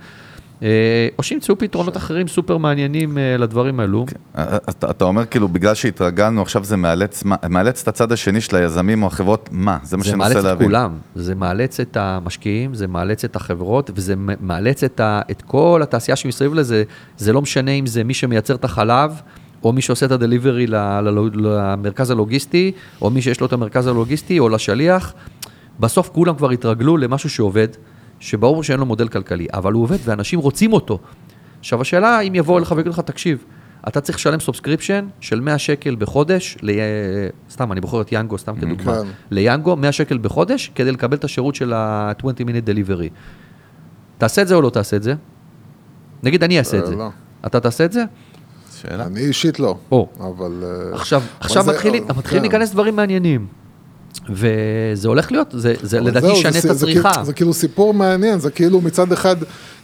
אה, 0.63 1.07
או 1.17 1.23
שימצאו 1.23 1.57
פתרונות 1.57 1.97
אחרים 1.97 2.27
סופר 2.27 2.57
מעניינים 2.57 3.17
אה, 3.17 3.37
לדברים 3.37 3.79
האלו. 3.79 4.05
אה, 4.37 4.57
אתה, 4.67 5.05
אומר 5.05 5.25
כאילו 5.25 5.47
בגלל 5.47 5.75
שהתרגלנו 5.75 6.41
עכשיו 6.41 6.63
זה 6.63 6.77
מאלץ, 6.77 7.23
מאלץ 7.49 7.81
את 7.81 7.87
הצד 7.87 8.11
השני 8.11 8.41
של 8.41 8.55
היזמים 8.55 9.03
או 9.03 9.07
החברות, 9.07 9.49
מה? 9.51 9.77
זה 9.83 9.97
מה 9.97 10.03
זה 10.03 10.09
שאני 10.09 10.19
מאלץ 10.19 10.35
מנסה 10.35 10.39
את 10.39 10.45
להבין. 10.45 10.67
כולם, 10.67 10.97
זה 11.15 11.35
מאלץ 11.35 11.79
את 11.79 11.97
המשקיעים, 11.97 12.73
זה 12.73 12.87
מאלץ 12.87 13.23
את 13.23 13.35
החברות, 13.35 13.91
וזה 13.95 14.13
מאלץ 14.17 14.83
את, 14.83 15.01
את 15.31 15.41
כל 15.41 15.79
התעשייה 15.83 16.15
שמסביב 16.15 16.53
לזה, 16.53 16.83
זה 17.17 17.33
לא 17.33 17.41
משנה 17.41 17.71
אם 17.71 17.85
זה 17.85 18.03
מי 18.03 18.13
שמייצר 18.13 18.55
את 18.55 18.63
החלב, 18.63 19.21
או 19.63 19.73
מי 19.73 19.81
שעושה 19.81 20.05
את 20.05 20.11
הדליברי 20.11 20.67
למרכז 20.67 22.11
הלוגיסטי, 22.11 22.71
או 23.01 23.09
מי 23.09 23.21
שיש 23.21 23.41
לו 23.41 23.47
את 23.47 23.53
המרכז 23.53 23.87
הלוגיסטי, 23.87 24.39
או 24.39 24.49
לשליח. 24.49 25.13
בסוף 25.79 26.09
כולם 26.09 26.35
כבר 26.35 26.51
התרגלו 26.51 26.97
למשהו 26.97 27.29
שעובד, 27.29 27.67
שברור 28.21 28.63
שאין 28.63 28.79
לו 28.79 28.85
מודל 28.85 29.07
כלכלי, 29.07 29.47
אבל 29.53 29.73
הוא 29.73 29.83
עובד 29.83 29.97
ואנשים 30.05 30.39
רוצים 30.39 30.73
אותו. 30.73 30.99
עכשיו 31.59 31.81
השאלה 31.81 32.19
אם 32.19 32.35
יבואו 32.35 32.57
אליך 32.57 32.71
ויגידו 32.71 32.89
לך, 32.89 32.99
תקשיב, 32.99 33.45
אתה 33.87 34.01
צריך 34.01 34.17
לשלם 34.17 34.39
subscription 34.39 35.07
של 35.19 35.39
100 35.39 35.57
שקל 35.57 35.95
בחודש, 35.99 36.57
ל... 36.61 36.71
סתם, 37.49 37.71
אני 37.71 37.81
בוחר 37.81 38.01
את 38.01 38.11
יאנגו, 38.11 38.37
סתם 38.37 38.55
כדוגמה, 38.55 39.01
כן. 39.01 39.07
ליאנגו 39.31 39.75
100 39.75 39.91
שקל 39.91 40.17
בחודש, 40.17 40.71
כדי 40.75 40.91
לקבל 40.91 41.17
את 41.17 41.23
השירות 41.23 41.55
של 41.55 41.73
ה-20 41.73 42.23
minute 42.23 42.67
delivery. 42.67 43.09
תעשה 44.17 44.41
את 44.41 44.47
זה 44.47 44.55
או 44.55 44.61
לא 44.61 44.69
תעשה 44.69 44.97
את 44.97 45.03
זה? 45.03 45.13
נגיד 46.23 46.43
אני 46.43 46.59
אעשה 46.59 46.77
את 46.77 46.83
אה, 46.83 46.87
זה. 46.87 46.95
לא. 46.95 47.09
אתה 47.45 47.59
תעשה 47.59 47.85
את 47.85 47.91
זה? 47.91 48.03
שאלה. 48.81 49.05
אני 49.05 49.19
אישית 49.19 49.59
לא, 49.59 49.77
או. 49.91 50.07
אבל... 50.19 50.63
אה, 50.63 50.95
עכשיו, 50.95 51.21
עכשיו 51.39 51.69
אה, 51.69 51.75
מתחילים 51.75 52.07
כן. 52.23 52.41
להיכנס 52.41 52.71
דברים 52.71 52.95
מעניינים. 52.95 53.47
וזה 54.33 55.07
הולך 55.07 55.31
להיות, 55.31 55.47
זה, 55.57 55.73
זה 55.81 55.99
לדעתי 55.99 56.27
ישנה 56.27 56.51
זה- 56.51 56.57
את 56.57 56.63
זה 56.63 56.71
הצריכה. 56.71 57.11
כאילו- 57.11 57.25
זה 57.25 57.33
כאילו 57.33 57.53
סיפור 57.53 57.93
מעניין, 57.93 58.39
זה 58.39 58.51
כאילו 58.51 58.81
מצד 58.81 59.11
אחד, 59.11 59.35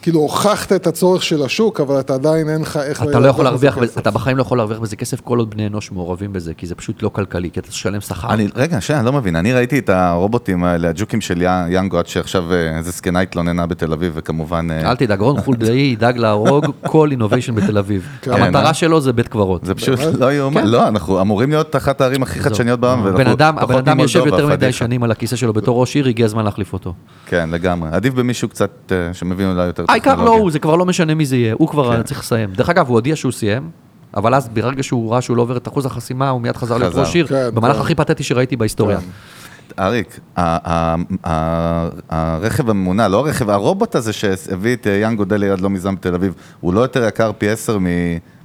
כאילו 0.02 0.20
הוכחת 0.20 0.74
את 0.74 0.88
הצורך 0.88 1.24
של 1.24 1.44
השוק, 1.44 1.80
אבל 1.82 2.00
אתה 2.00 2.14
עדיין 2.14 2.50
אין 2.50 2.62
לך 2.62 2.78
איך... 2.78 3.04
אתה 3.04 3.20
לא 3.20 3.28
יכול 3.28 3.44
להרוויח, 3.46 3.74
בזה 3.78 3.82
בזה- 3.82 3.92
כסף. 3.92 4.02
אתה 4.02 4.12
בחיים 4.12 4.38
לא 4.38 4.42
יכול 4.42 4.58
להרוויח 4.58 4.80
בזה 4.80 4.96
כסף 4.96 5.22
כל 5.22 5.40
עוד 5.40 5.50
בני 5.50 5.68
אנוש 5.68 5.92
מעורבים 5.92 6.34
בזה, 6.34 6.54
כי 6.54 6.68
זה 6.68 6.76
פשוט 6.76 7.04
לא 7.04 7.10
כלכלי, 7.10 7.50
כי 7.54 7.60
אתה 7.60 7.70
תשלם 7.70 8.02
שכר. 8.02 8.30
אני, 8.34 8.48
רגע, 8.56 8.82
שנייה, 8.82 9.00
אני 9.00 9.06
לא 9.06 9.14
מבין, 9.14 9.36
אני 9.36 9.54
ראיתי 9.54 9.80
את 9.80 9.90
הרובוטים 9.90 10.64
האלה, 10.64 10.90
הג'וקים 10.90 11.22
של 11.22 11.42
יא- 11.42 11.48
יאנגו, 11.70 11.98
עד 12.00 12.08
שעכשיו 12.08 12.54
אה, 12.54 12.78
איזה 12.78 12.92
זקנה 12.92 13.20
התלוננה 13.20 13.66
בתל 13.66 13.94
אביב, 13.94 14.12
וכמובן... 14.16 14.68
אה, 14.72 14.90
אל 14.92 14.96
תדאג, 14.96 15.20
רון 15.20 15.42
חולדאי 15.42 15.78
ידאג 15.94 16.18
להרוג 16.24 16.66
כל 16.86 17.08
אינוביישן 17.12 17.56
בתל 17.56 17.78
אביב. 17.78 18.08
כן. 18.22 18.32
המטרה 18.32 18.68
אה? 18.68 18.74
שלו 18.74 19.02
זה 19.02 19.14
בית 19.14 19.28
קברות. 19.28 19.66
זה 19.66 19.76
פשוט? 19.76 20.00
לא 20.20 20.34
יאומן, 20.34 20.62
כן. 20.62 20.68
לא, 20.68 20.88
אנחנו 20.88 21.22
אמורים 21.22 21.50
להיות 21.50 21.76
אחת 21.76 22.02
הערים 22.02 22.24
הכי 22.24 22.40
חדשניות 22.40 22.80
בעולם, 22.80 23.00
הבן 23.00 23.14
ואנחנו 23.18 23.34
אדם, 23.34 23.56
פחות 23.62 23.88
יושב. 24.00 24.20
יותר 24.42 24.54
מדי 24.54 24.66
פדיחה. 24.66 24.78
שנים 24.78 25.04
על 25.04 25.12
הכיסא 25.12 25.36
שלו 25.36 25.54
בתור 25.54 25.80
ראש 25.80 25.96
עיר, 25.96 26.08
הגיע 26.08 26.26
הזמן 26.26 26.46
להחליף 26.46 26.74
אותו. 26.74 26.94
כן, 27.26 27.50
לגמרי. 27.52 27.90
עדיף 27.92 28.14
במישהו 28.14 28.50
קצת 28.50 28.72
אה, 28.92 29.14
שמבין 29.14 29.52
אולי 29.52 29.66
יותר 29.66 29.86
העיקר 29.90 30.10
לא 30.12 30.16
טכנולוגיה. 30.16 30.42
הוא, 30.42 30.52
זה 30.52 30.60
כבר 30.60 30.76
לא 30.76 30.86
משנה 30.86 31.16
מי 31.16 31.26
זה 31.26 31.36
יהיה, 31.36 31.54
הוא 31.58 31.68
כבר 31.68 31.96
כן. 31.98 32.04
צריך 32.04 32.20
לסיים. 32.20 32.50
דרך 32.54 32.70
אגב, 32.70 32.88
הוא 32.88 32.94
הודיע 32.94 33.16
שהוא 33.16 33.32
סיים, 33.32 33.70
אבל 34.18 34.36
אז 34.36 34.50
ברגע 34.54 34.84
שהוא 34.84 35.12
ראה 35.12 35.22
שהוא 35.22 35.38
לא 35.38 35.42
עובר 35.42 35.58
את 35.58 35.68
אחוז 35.68 35.86
החסימה, 35.86 36.30
הוא 36.30 36.42
מיד 36.42 36.58
חזר 36.58 36.78
להיות. 36.78 36.96
ראש 36.96 37.16
עיר, 37.16 37.28
כן, 37.28 37.50
במהלך 37.54 37.76
כן. 37.76 37.82
הכי 37.82 37.96
פתטי 37.96 38.24
שראיתי 38.24 38.56
בהיסטוריה. 38.56 39.00
אריק, 39.80 40.20
ה- 40.38 40.72
ה- 41.26 41.88
הרכב 42.10 42.70
הממונע, 42.70 43.08
לא 43.08 43.18
הרכב, 43.20 43.50
הרובוט 43.50 43.96
הזה 43.96 44.14
שהביא 44.14 44.74
את 44.76 44.88
אה, 44.88 44.92
יאנג 44.92 45.18
גודל 45.18 45.38
ליד 45.38 45.62
לא 45.62 45.70
מזמן 45.70 45.96
בתל 45.96 46.16
אביב, 46.16 46.34
הוא 46.60 46.74
לא 46.74 46.80
יותר 46.80 47.08
יקר 47.08 47.32
פי 47.38 47.50
עשר 47.50 47.78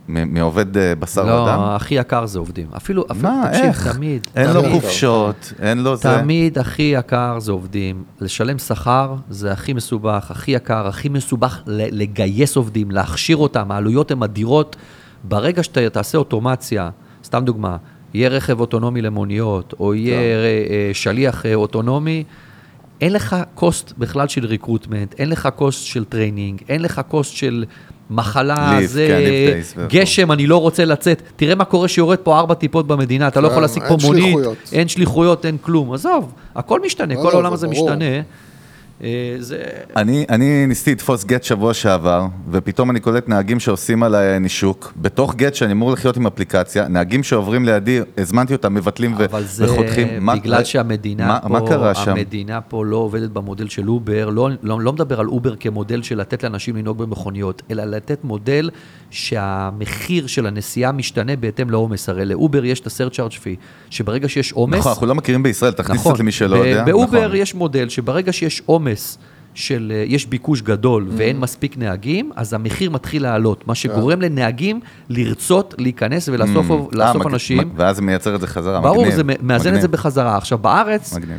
מעובד 0.08 0.76
אה, 0.76 0.94
בשר 0.94 1.24
לא, 1.24 1.32
ודם? 1.32 1.60
הכי 1.60 1.94
יקר 1.94 2.26
זה 2.26 2.38
עובדים. 2.38 2.66
אפילו, 2.76 3.04
אפילו, 3.10 3.28
מה, 3.28 3.44
תקשיב, 3.48 3.64
איך? 3.64 3.88
תמיד, 3.88 4.26
אין 4.36 4.50
לו 4.50 4.62
תמיד. 4.62 4.72
חופשות, 4.72 5.52
אין 5.60 5.78
לו 5.78 5.96
זה. 5.96 6.18
תמיד 6.18 6.58
הכי 6.58 6.82
יקר 6.82 7.38
זה 7.38 7.52
עובדים. 7.52 8.04
לשלם 8.20 8.58
שכר 8.58 9.14
זה 9.30 9.52
הכי 9.52 9.72
מסובך, 9.72 10.30
הכי 10.30 10.50
יקר, 10.50 10.86
הכי 10.86 11.08
מסובך 11.08 11.62
לגייס 11.66 12.56
עובדים, 12.56 12.90
להכשיר 12.90 13.36
אותם, 13.36 13.70
העלויות 13.70 14.10
הן 14.10 14.22
אדירות. 14.22 14.76
ברגע 15.24 15.62
שאתה 15.62 15.90
תעשה 15.90 16.18
אוטומציה, 16.18 16.90
סתם 17.24 17.44
דוגמה, 17.44 17.76
יהיה 18.14 18.28
רכב 18.28 18.60
אוטונומי 18.60 19.02
למוניות, 19.02 19.74
או 19.80 19.94
יהיה 19.94 20.18
אה, 20.18 20.90
שליח 20.92 21.46
אה, 21.46 21.54
אוטונומי, 21.54 22.24
אין 23.00 23.12
לך 23.12 23.36
קוסט 23.54 23.92
בכלל 23.98 24.28
של 24.28 24.46
ריקרוטמנט, 24.46 25.14
אין 25.18 25.28
לך 25.28 25.48
קוסט 25.56 25.86
של 25.86 26.04
טריינינג, 26.04 26.62
אין 26.68 26.82
לך 26.82 27.00
קוסט 27.08 27.34
של 27.36 27.64
מחלה, 28.12 28.76
ליפט, 28.78 28.92
זה 28.92 29.06
כן, 29.08 29.18
ליפט 29.18 29.52
דייס. 29.54 29.74
גשם, 29.88 30.32
אני 30.32 30.46
לא 30.46 30.56
רוצה 30.56 30.84
לצאת. 30.84 31.22
תראה 31.36 31.54
מה 31.54 31.64
קורה 31.64 31.88
שיורד 31.88 32.18
פה 32.18 32.38
ארבע 32.38 32.54
טיפות 32.54 32.86
במדינה, 32.86 33.28
אתה 33.28 33.40
לא 33.40 33.46
כן, 33.46 33.52
יכול 33.52 33.62
להשיג 33.62 33.82
אין 33.82 33.98
פה 33.98 34.06
מונית. 34.06 34.36
אין 34.72 34.88
שליחויות, 34.88 35.46
אין 35.46 35.56
כלום. 35.60 35.92
עזוב, 35.92 36.32
הכל 36.54 36.80
משתנה, 36.80 37.14
לא, 37.14 37.20
כל 37.22 37.28
לא, 37.28 37.32
העולם 37.32 37.50
זה 37.50 37.66
הזה. 37.66 37.68
משתנה. 37.68 38.04
אה, 39.02 39.08
זה... 39.38 39.62
אני, 39.96 40.26
אני 40.30 40.66
ניסיתי 40.66 40.92
לתפוס 40.92 41.24
גט 41.24 41.42
שבוע 41.44 41.74
שעבר, 41.74 42.22
ופתאום 42.50 42.90
אני 42.90 43.00
קולט 43.00 43.28
נהגים 43.28 43.60
שעושים 43.60 44.02
עליי 44.02 44.38
נישוק. 44.40 44.92
בתוך 44.96 45.34
גט 45.34 45.54
שאני 45.54 45.72
אמור 45.72 45.92
לחיות 45.92 46.16
עם 46.16 46.26
אפליקציה, 46.26 46.88
נהגים 46.88 47.22
שעוברים 47.22 47.64
לידי, 47.64 48.00
הזמנתי 48.18 48.52
אותם, 48.52 48.74
מבטלים 48.74 49.14
ו- 49.18 49.24
אבל 49.24 49.42
זה 49.44 49.64
וחותכים. 49.64 50.08
מה- 50.20 50.36
בגלל 50.36 50.64
שהמדינה 50.64 51.26
מה, 51.26 51.40
פה, 51.40 51.48
מה 51.48 51.60
קרה 51.68 51.94
שם? 51.94 52.10
המדינה 52.10 52.60
פה 52.60 52.84
לא 52.86 52.96
עובדת 52.96 53.30
במודל 53.30 53.68
של 53.68 53.88
אובר, 53.88 54.28
לא, 54.30 54.48
לא, 54.62 54.80
לא 54.80 54.92
מדבר 54.92 55.20
על 55.20 55.26
אובר 55.26 55.56
כמודל 55.56 56.02
של 56.02 56.18
לתת 56.20 56.42
לאנשים 56.44 56.76
לנהוג 56.76 56.98
במכוניות, 56.98 57.62
אלא 57.70 57.84
לתת 57.84 58.24
מודל 58.24 58.70
שהמחיר 59.10 60.26
של 60.26 60.46
הנסיעה 60.46 60.92
משתנה 60.92 61.36
בהתאם 61.36 61.70
לעומס. 61.70 62.08
הרי 62.08 62.24
לאובר 62.24 62.64
יש 62.64 62.80
את 62.80 62.86
ה-surcharge 62.86 63.32
fee, 63.34 63.56
שברגע 63.90 64.28
שיש 64.28 64.52
עומס... 64.52 64.78
נכון, 64.78 64.92
אנחנו 64.92 65.06
לא 65.06 65.14
מכירים 65.14 65.42
בישראל, 65.42 65.72
תכניס 65.72 66.00
נכון, 66.00 66.14
למי 66.18 66.32
שלא 66.32 66.60
ב- 66.62 66.64
יודע. 66.64 66.84
באובר 66.84 67.24
נכון. 67.26 67.36
יש 67.36 67.54
מודל 67.54 67.88
שברגע 67.88 68.32
שיש 68.32 68.62
עומס 68.66 68.91
של, 69.54 69.92
אה, 69.94 70.04
יש 70.08 70.26
ביקוש 70.26 70.62
גדול 70.62 71.02
Mm-hmm. 71.08 71.14
ואין 71.16 71.38
מספיק 71.40 71.78
נהגים, 71.78 72.30
אז 72.36 72.52
המחיר 72.54 72.90
מתחיל 72.90 73.22
לעלות, 73.22 73.68
מה 73.68 73.74
שגורם 73.74 74.18
כן. 74.18 74.24
לנהגים 74.24 74.80
לרצות 75.08 75.74
להיכנס 75.78 76.28
ולאסוף 76.28 76.70
אה, 76.70 76.76
לאסוף 76.92 77.16
מג- 77.26 77.26
אנשים. 77.32 77.72
ואז 77.76 77.96
זה 77.96 78.02
מייצר 78.02 78.34
את 78.34 78.40
זה 78.40 78.46
חזרה, 78.46 78.80
ברור, 78.80 78.96
מגניב. 79.02 79.14
זה 79.14 79.22
מאזן 79.42 79.60
את 79.62 79.66
מגניב. 79.66 79.80
זה 79.80 79.88
בחזרה. 79.88 80.36
עכשיו, 80.36 80.58
בארץ, 80.58 81.14
מגניב. 81.16 81.38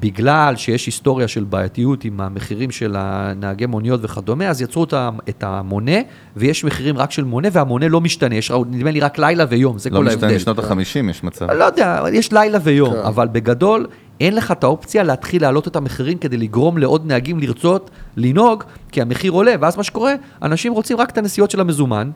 בגלל 0.00 0.56
שיש 0.56 0.86
היסטוריה 0.86 1.28
של 1.28 1.44
בעייתיות 1.44 2.04
עם 2.04 2.20
המחירים 2.20 2.70
של 2.70 2.94
הנהגי 2.98 3.66
מוניות 3.66 4.00
וכדומה, 4.02 4.48
אז 4.48 4.62
יצרו 4.62 4.84
את 4.84 4.94
את 5.28 5.42
המונה, 5.42 5.96
ויש 6.36 6.64
מחירים 6.64 6.98
רק 6.98 7.10
של 7.10 7.24
מונה, 7.24 7.48
והמונה 7.52 7.88
לא 7.88 8.00
משתנה, 8.00 8.34
יש 8.34 8.50
נדמה 8.70 8.90
לי 8.90 9.00
רק 9.00 9.18
לילה 9.18 9.44
ויום, 9.48 9.78
זה 9.78 9.90
לא 9.90 9.96
כל 9.96 10.04
משתנה, 10.04 10.22
ההבדל. 10.22 10.36
משנות 10.36 10.58
החמישים 10.58 11.08
יש 11.08 11.24
מצב. 11.24 11.50
לא 11.50 11.64
יודע, 11.64 12.04
יש 12.12 12.32
לילה 12.32 12.58
ויום, 12.62 12.92
כן. 12.94 12.98
אבל 12.98 13.28
בגדול, 13.32 13.86
אין 14.20 14.34
לך 14.34 14.52
את 14.52 14.64
האופציה 14.64 15.02
להתחיל 15.02 15.42
להעלות 15.42 15.68
את 15.68 15.76
המחירים 15.76 16.18
כדי 16.18 16.36
לגרום 16.36 16.78
לעוד 16.78 17.06
נהגים 17.06 17.38
לרצות 17.38 17.90
לנהוג, 18.16 18.64
כי 18.92 19.02
המחיר 19.02 19.32
עולה, 19.32 19.54
ואז 19.60 19.76
מה 19.76 19.82
שקורה, 19.82 20.14
אנשים 20.42 20.72
רוצים 20.72 20.96
רק 20.96 21.10
את 21.10 21.18
הנסיעות 21.18 21.50
של 21.50 21.60
המזומן, 21.60 22.10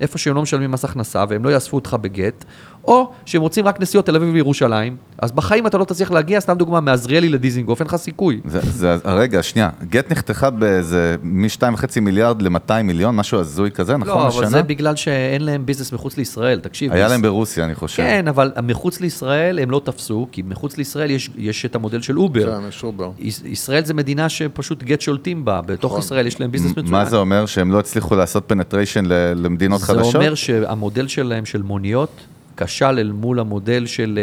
איפה 0.00 0.18
שהם 0.18 0.34
לא 0.34 0.42
משלמים 0.42 0.70
מס 0.70 0.84
הכנסה 0.84 1.24
והם 1.28 1.44
לא 1.44 1.50
יאספו 1.50 1.76
אותך 1.76 1.96
בגט, 2.00 2.44
או 2.88 3.10
שהם 3.24 3.42
רוצים 3.42 3.66
רק 3.66 3.80
נסיעות 3.80 4.06
תל 4.06 4.16
אביב 4.16 4.28
וירושלים, 4.34 4.96
אז 5.18 5.32
בחיים 5.32 5.66
אתה 5.66 5.78
לא 5.78 5.84
תצליח 5.84 6.10
להגיע, 6.10 6.40
סתם 6.40 6.54
דוגמה, 6.54 6.80
מעזריאלי 6.80 7.28
לדיזינגוף, 7.28 7.80
אין 7.80 7.86
לך 7.88 7.96
סיכוי. 7.96 8.40
זה, 8.44 8.60
זה, 8.62 8.96
רגע, 9.04 9.42
שנייה, 9.42 9.70
גט 9.88 10.12
נחתכה 10.12 10.50
באיזה 10.50 11.16
מ-2.5 11.22 12.00
מיליארד 12.00 12.42
ל-200 12.42 12.82
מיליון, 12.84 13.16
משהו 13.16 13.40
הזוי 13.40 13.70
כזה, 13.70 13.96
נכון? 13.96 14.08
לא, 14.14 14.20
אבל 14.20 14.28
השנה? 14.28 14.48
זה 14.50 14.62
בגלל 14.62 14.96
שאין 14.96 15.42
להם 15.44 15.66
business 15.66 15.92
מחוץ 15.92 16.16
לישראל, 16.16 16.60
תקשיב. 16.60 16.92
היה 16.92 17.04
biz- 17.04 17.10
להם 17.12 17.22
ברוסיה, 17.22 17.64
אני 17.64 17.74
חושב. 17.74 18.02
כן, 18.02 18.28
אבל 18.28 18.52
מחוץ 18.62 19.00
לישראל 19.00 19.58
הם 19.58 19.70
לא 19.70 19.80
תפסו, 19.84 20.28
כי 20.32 20.42
מחוץ 20.48 20.76
לישראל 20.76 21.10
יש, 21.10 21.30
יש 21.36 21.64
את 21.64 21.74
המודל 21.74 22.00
של 22.02 22.18
אובר. 22.18 22.58
כן, 22.60 22.68
יש 22.68 22.84
אובר. 22.84 23.10
יש- 23.18 23.40
ישראל 23.44 23.84
זה 23.84 23.94
מדינה 23.94 24.28
שפשוט 24.28 24.82
גט 24.82 25.00
שולטים 25.00 25.44
בה, 25.44 25.60
בתוך 25.66 25.92
נכון. 25.92 26.00
ישראל 26.04 26.26
יש 26.26 26.40
להם 26.40 26.50
business 26.50 26.70
מצוין. 26.70 26.86
מה 26.90 27.04
זה 27.04 27.16
אומר? 27.16 27.46
שהם 27.46 27.72
לא 27.72 27.78
הצליחו 27.78 28.16
לעשות 28.16 28.44
penetration 28.46 29.04
למדינות 29.36 29.80
חדשות? 29.82 30.12
זה 30.12 30.18
אומר 30.18 30.34
שהמודל 30.34 31.08
שלהם 31.08 31.44
של 31.44 31.62
מוניות 31.62 32.10
כשל 32.58 32.98
אל 32.98 33.12
מול 33.12 33.40
המודל 33.40 33.86
של. 33.86 34.18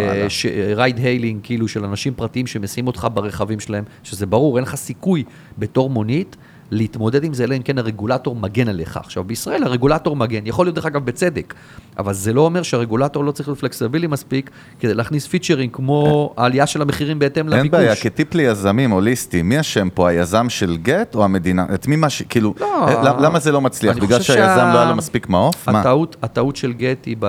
ride 0.75 0.97
hailing, 0.97 1.39
כאילו 1.43 1.67
של 1.67 1.85
אנשים 1.85 2.13
פרטיים 2.13 2.47
שמסיעים 2.47 2.87
אותך 2.87 3.07
ברכבים 3.13 3.59
שלהם, 3.59 3.83
שזה 4.03 4.25
ברור, 4.25 4.57
אין 4.57 4.63
לך 4.63 4.75
סיכוי 4.75 5.23
בתור 5.57 5.89
מונית 5.89 6.35
להתמודד 6.71 7.23
עם 7.23 7.33
זה, 7.33 7.43
אלא 7.43 7.55
אם 7.55 7.61
כן 7.61 7.77
הרגולטור 7.77 8.35
מגן 8.35 8.67
עליך. 8.67 8.97
עכשיו, 8.97 9.23
בישראל 9.23 9.63
הרגולטור 9.63 10.15
מגן, 10.15 10.39
יכול 10.45 10.65
להיות 10.65 10.75
דרך 10.75 10.85
אגב 10.85 11.05
בצדק, 11.05 11.53
אבל 11.99 12.13
זה 12.13 12.33
לא 12.33 12.41
אומר 12.41 12.63
שהרגולטור 12.63 13.23
לא 13.25 13.31
צריך 13.31 13.47
להיות 13.49 13.59
flexible 13.59 14.07
מספיק 14.07 14.49
כדי 14.79 14.93
להכניס 14.93 15.27
פיצ'רים 15.27 15.69
כמו 15.69 16.33
העלייה 16.37 16.67
של 16.67 16.81
המחירים 16.81 17.19
בהתאם 17.19 17.47
לביקוש. 17.49 17.63
אין 17.63 17.71
בעיה, 17.71 17.95
כטיפ 17.95 18.35
ליזמים 18.35 18.91
הוליסטיים, 18.91 19.49
מי 19.49 19.59
אשם 19.59 19.87
פה, 19.93 20.09
היזם 20.09 20.49
של 20.49 20.77
גט 20.77 21.15
או 21.15 21.23
המדינה? 21.23 21.65
את 21.73 21.87
מי 21.87 21.95
מה 21.95 22.09
ש... 22.09 22.21
כאילו, 22.21 22.53
לא. 22.59 22.87
אה, 22.87 23.03
למ- 23.03 23.19
למה 23.23 23.39
זה 23.39 23.51
לא 23.51 23.61
מצליח? 23.61 23.97
בגלל 23.97 24.21
שהיזם 24.21 24.55
שה- 24.55 24.73
לא 24.73 24.79
היה 24.79 24.89
לו 24.89 24.95
מספיק 24.95 25.29
מעוף? 25.29 25.69
מה? 25.69 25.79
הטעות, 25.79 26.15
הטעות 26.21 26.55
של 26.55 26.73
גט 26.73 27.05
היא 27.05 27.15
ב... 27.19 27.27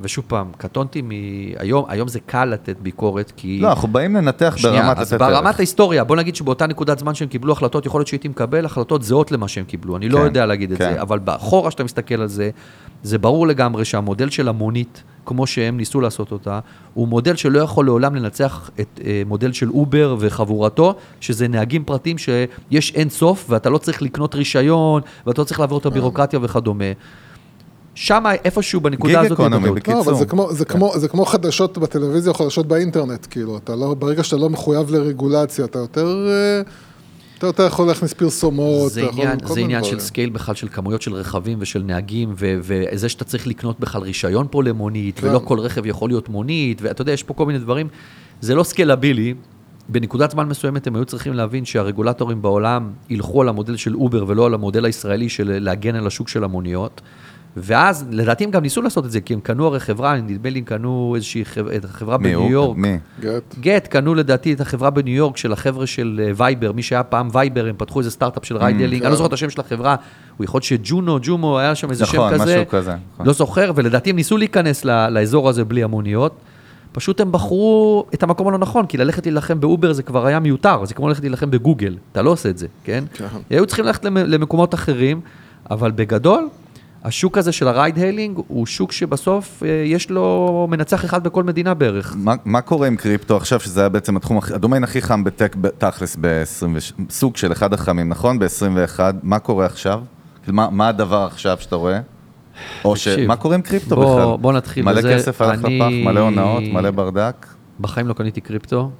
ושוב 0.00 0.24
פעם, 0.28 0.46
קטונתי 0.58 1.02
מ... 1.02 1.10
היום, 1.58 1.84
היום 1.88 2.08
זה 2.08 2.20
קל 2.26 2.44
לתת 2.44 2.76
ביקורת, 2.80 3.32
כי... 3.36 3.58
לא, 3.62 3.68
אנחנו 3.68 3.88
באים 3.88 4.16
לנתח 4.16 4.54
שנייה, 4.56 4.82
ברמת 4.82 4.98
לתת 4.98 5.12
ברמת 5.18 5.46
ערך. 5.46 5.58
ההיסטוריה, 5.58 6.04
בוא 6.04 6.16
נגיד 6.16 6.36
שבאותה 6.36 6.66
נקודת 6.66 6.98
זמן 6.98 7.14
שהם 7.14 7.28
קיבלו 7.28 7.52
החלטות, 7.52 7.86
יכול 7.86 7.98
להיות 8.00 8.08
שהייתי 8.08 8.28
מקבל 8.28 8.64
החלטות 8.76 9.02
זהות 9.02 9.32
למה 9.32 9.48
שהם 9.48 9.64
קיבלו, 9.64 9.96
אני 9.96 10.08
לא 10.08 10.18
כן, 10.18 10.24
יודע 10.24 10.46
להגיד 10.46 10.72
את 10.72 10.78
כן. 10.78 10.92
זה, 10.94 11.02
אבל 11.02 11.18
באחורה 11.18 11.70
שאתה 11.70 11.84
מסתכל 11.84 12.20
על 12.20 12.28
זה, 12.28 12.50
זה 13.02 13.18
ברור 13.18 13.46
לגמרי 13.46 13.84
שהמודל 13.84 14.30
של 14.30 14.48
המונית, 14.48 15.02
כמו 15.26 15.46
שהם 15.46 15.76
ניסו 15.76 16.00
לעשות 16.00 16.32
אותה, 16.32 16.60
הוא 16.94 17.08
מודל 17.08 17.36
שלא 17.36 17.58
יכול 17.58 17.86
לעולם 17.86 18.14
לנצח 18.14 18.70
את 18.80 19.00
אה, 19.04 19.22
מודל 19.26 19.52
של 19.52 19.70
אובר 19.70 20.16
וחבורתו, 20.18 20.94
שזה 21.20 21.48
נהגים 21.48 21.84
פרטיים 21.84 22.18
שיש 22.18 22.92
אין 22.94 23.10
סוף, 23.10 23.46
ואתה 23.48 23.70
לא 23.70 23.78
צריך 23.78 24.02
לקנות 24.02 24.34
רישיון, 24.34 25.02
ואתה 25.26 25.40
לא 25.40 25.44
צריך 25.44 25.60
לעבור 25.60 25.78
את 25.78 25.86
הבירוקרטיה 25.86 26.38
וכדומה. 26.42 26.84
שם 27.94 28.24
איפשהו 28.44 28.80
בנקודה 28.80 29.20
הזאת... 29.20 29.32
economy. 29.32 29.70
בקיצור. 29.70 29.94
לא, 29.94 30.00
אבל 30.00 30.14
זה 30.14 30.26
כמו, 30.26 30.52
זה, 30.52 30.64
כן. 30.64 30.74
כמו, 30.74 30.92
זה 30.96 31.08
כמו 31.08 31.24
חדשות 31.24 31.78
בטלוויזיה 31.78 32.32
או 32.32 32.38
חדשות 32.38 32.66
באינטרנט, 32.66 33.26
כאילו, 33.30 33.56
אתה 33.56 33.76
לא, 33.76 33.94
ברגע 33.94 34.24
שאתה 34.24 34.36
לא 34.36 34.50
מחויב 34.50 34.90
לרגולציה, 34.90 35.64
אתה 35.64 35.78
יותר, 35.78 36.28
אה, 36.28 36.62
אתה 37.38 37.46
יותר 37.46 37.66
יכול 37.66 37.86
להכניס 37.86 38.12
פרסומות, 38.12 38.92
זה 38.92 39.02
אתה 39.04 39.10
עניין, 39.12 39.38
זה 39.46 39.60
עניין 39.60 39.84
של. 39.84 40.00
scale 40.00 40.30
בכלל, 40.30 40.54
של 40.54 40.68
כמויות 40.68 41.02
של 41.02 41.14
רכבים 41.14 41.58
ושל 41.60 41.82
נהגים, 41.82 42.34
ו- 42.38 42.58
וזה 42.62 43.08
שאתה 43.08 43.24
צריך 43.24 43.46
לקנות 43.46 43.80
בכלל 43.80 44.02
רישיון 44.02 44.46
פה 44.50 44.62
למונית, 44.62 45.20
כן. 45.20 45.28
ולא 45.28 45.38
כל 45.38 45.58
רכב 45.58 45.86
יכול 45.86 46.10
להיות 46.10 46.28
מונית, 46.28 46.82
ואתה 46.82 47.02
יודע, 47.02 47.12
יש 47.12 47.22
פה 47.22 47.34
כל 47.34 47.46
מיני 47.46 47.58
דברים. 47.58 47.88
זה 48.40 48.54
לא 48.54 48.62
scalable. 48.62 49.34
בנקודת 49.88 50.30
זמן 50.30 50.48
מסוימת 50.48 50.86
הם 50.86 50.96
היו 50.96 51.04
צריכים 51.04 51.34
להבין 51.34 51.64
שהרגולטורים 51.64 52.42
בעולם 52.42 52.90
ילכו 53.10 53.42
על 53.42 53.48
המודל 53.48 53.76
של 53.76 53.94
אובר 53.94 54.24
ולא 54.26 54.46
על 54.46 54.54
המודל 54.54 54.84
הישראלי 54.84 55.28
של 55.28 55.58
להגן 55.60 55.94
על 55.94 56.06
השוק 56.06 56.28
של 56.28 56.44
המוניות. 56.44 57.00
ואז, 57.56 58.06
לדעתי 58.10 58.44
הם 58.44 58.50
גם 58.50 58.62
ניסו 58.62 58.82
לעשות 58.82 59.04
את 59.04 59.10
זה, 59.10 59.20
כי 59.20 59.34
הם 59.34 59.40
קנו 59.40 59.66
הרי 59.66 59.80
חברה, 59.80 60.16
נדמה 60.20 60.50
לי 60.50 60.58
הם 60.58 60.64
קנו 60.64 61.12
איזושהי 61.16 61.44
חברה, 61.88 62.18
מי 62.18 62.24
בניו 62.24 62.38
הוא? 62.40 62.50
יורק. 62.50 62.76
מי? 62.76 62.98
גט. 63.20 63.54
גט 63.60 63.86
קנו 63.86 64.14
לדעתי 64.14 64.52
את 64.52 64.60
החברה 64.60 64.90
בניו 64.90 65.14
יורק 65.14 65.36
של 65.36 65.52
החבר'ה 65.52 65.86
של 65.86 66.20
אה, 66.24 66.32
וייבר, 66.36 66.72
מי 66.72 66.82
שהיה 66.82 67.02
פעם 67.02 67.28
וייבר, 67.32 67.66
הם 67.66 67.74
פתחו 67.78 67.98
איזה 67.98 68.10
סטארט-אפ 68.10 68.44
של 68.44 68.56
ride 68.56 68.71
hailing, 68.71 69.02
אני 69.02 69.10
לא 69.10 69.16
זוכר 69.16 69.28
את 69.28 69.32
השם 69.32 69.50
של 69.50 69.60
החברה, 69.60 69.96
הוא 70.36 70.44
יכול 70.44 70.58
להיות 70.58 70.64
שג'ונו, 70.64 71.18
ג'ומו, 71.22 71.58
היה 71.58 71.74
שם 71.74 71.90
איזה 71.90 72.06
שם 72.06 72.16
נכון, 72.16 72.32
כזה, 72.34 72.44
משהו 72.44 72.68
כזה, 72.68 72.94
נכון. 73.14 73.26
לא 73.26 73.32
זוכר, 73.32 73.72
ולדעתי 73.74 74.10
הם 74.10 74.16
ניסו 74.16 74.36
להיכנס 74.36 74.84
ל- 74.84 75.08
לאזור 75.08 75.48
הזה 75.48 75.64
בלי 75.64 75.82
המוניות. 75.82 76.32
פשוט 76.92 77.20
הם 77.20 77.32
בחרו 77.32 78.06
את 78.14 78.22
המקום 78.22 78.48
הלא 78.48 78.58
נכון, 78.58 78.86
כי 78.86 78.96
ללכת 78.96 79.26
להילחם 79.26 79.60
באובר 79.60 79.92
זה 79.92 80.02
כבר 80.02 80.26
היה 80.26 80.40
מיותר, 80.40 80.84
זה 80.84 80.94
כמו 80.94 81.08
ללכת 81.08 81.20
להילחם 81.22 81.50
בגוגל, 81.50 81.96
אתה 82.12 82.22
לא 82.22 82.30
עושה 82.30 82.48
את 82.48 82.58
זה, 82.58 82.66
כן? 82.84 83.04
כן. 83.14 83.24
היו 83.50 83.66
צריכים 83.66 83.84
ללכת 83.84 84.04
למ- 84.04 84.16
למקומות 84.16 84.74
אחרים, 84.74 85.20
אבל 85.70 85.90
בגדול, 85.90 86.48
השוק 87.06 87.38
הזה 87.38 87.52
של 87.52 87.68
ה 87.68 87.74
ride 87.74 87.96
hailing 87.98 88.40
הוא 88.48 88.66
שוק 88.66 88.92
שבסוף 88.92 89.62
אה, 89.62 89.68
יש 89.86 90.10
לו 90.10 90.66
מנצח 90.70 91.04
אחד 91.04 91.24
בכל 91.24 91.44
מדינה 91.44 91.74
בערך. 91.74 92.14
מה, 92.18 92.34
מה 92.44 92.60
קורה 92.60 92.86
עם 92.86 92.96
קריפטו 92.96 93.36
עכשיו, 93.36 93.60
שזה 93.60 93.80
היה 93.80 93.88
בעצם 93.88 94.16
התחום, 94.16 94.38
הדומיין 94.54 94.84
הכי 94.84 95.02
חם 95.02 95.24
ב 95.24 95.29
tech, 95.29 95.56
תכלס, 95.78 96.16
ב-20, 96.20 96.66
סוג 97.10 97.36
של 97.36 97.52
אחד 97.52 97.72
החמים, 97.72 98.08
נכון? 98.08 98.38
ב-21, 98.38 99.00
מה 99.22 99.38
קורה 99.38 99.66
עכשיו? 99.66 100.00
כאילו, 100.42 100.56
מה, 100.56 100.68
מה 100.70 100.88
הדבר 100.88 101.26
עכשיו 101.32 101.56
שאתה 101.60 101.76
רואה? 101.76 102.00
או 102.84 102.96
ש... 102.96 103.08
מה 103.08 103.36
קורה 103.36 103.54
עם 103.54 103.62
קריפטו 103.62 103.96
בוא- 103.96 104.20
בכלל? 104.20 104.36
בוא 104.40 104.52
נתחיל 104.52 104.84
מלא 104.84 104.98
בזה. 104.98 105.14
כסף 105.14 105.40
הלך 105.40 105.64
אני- 105.64 105.78
לפח, 105.78 105.88
מלא 106.04 106.20
הונאות, 106.20 106.62
מלא 106.72 106.90
ברדק. 106.90 107.46
בחיים 107.80 108.06
לא 108.08 108.12
קניתי 108.14 108.40
קריפטו. 108.40 108.90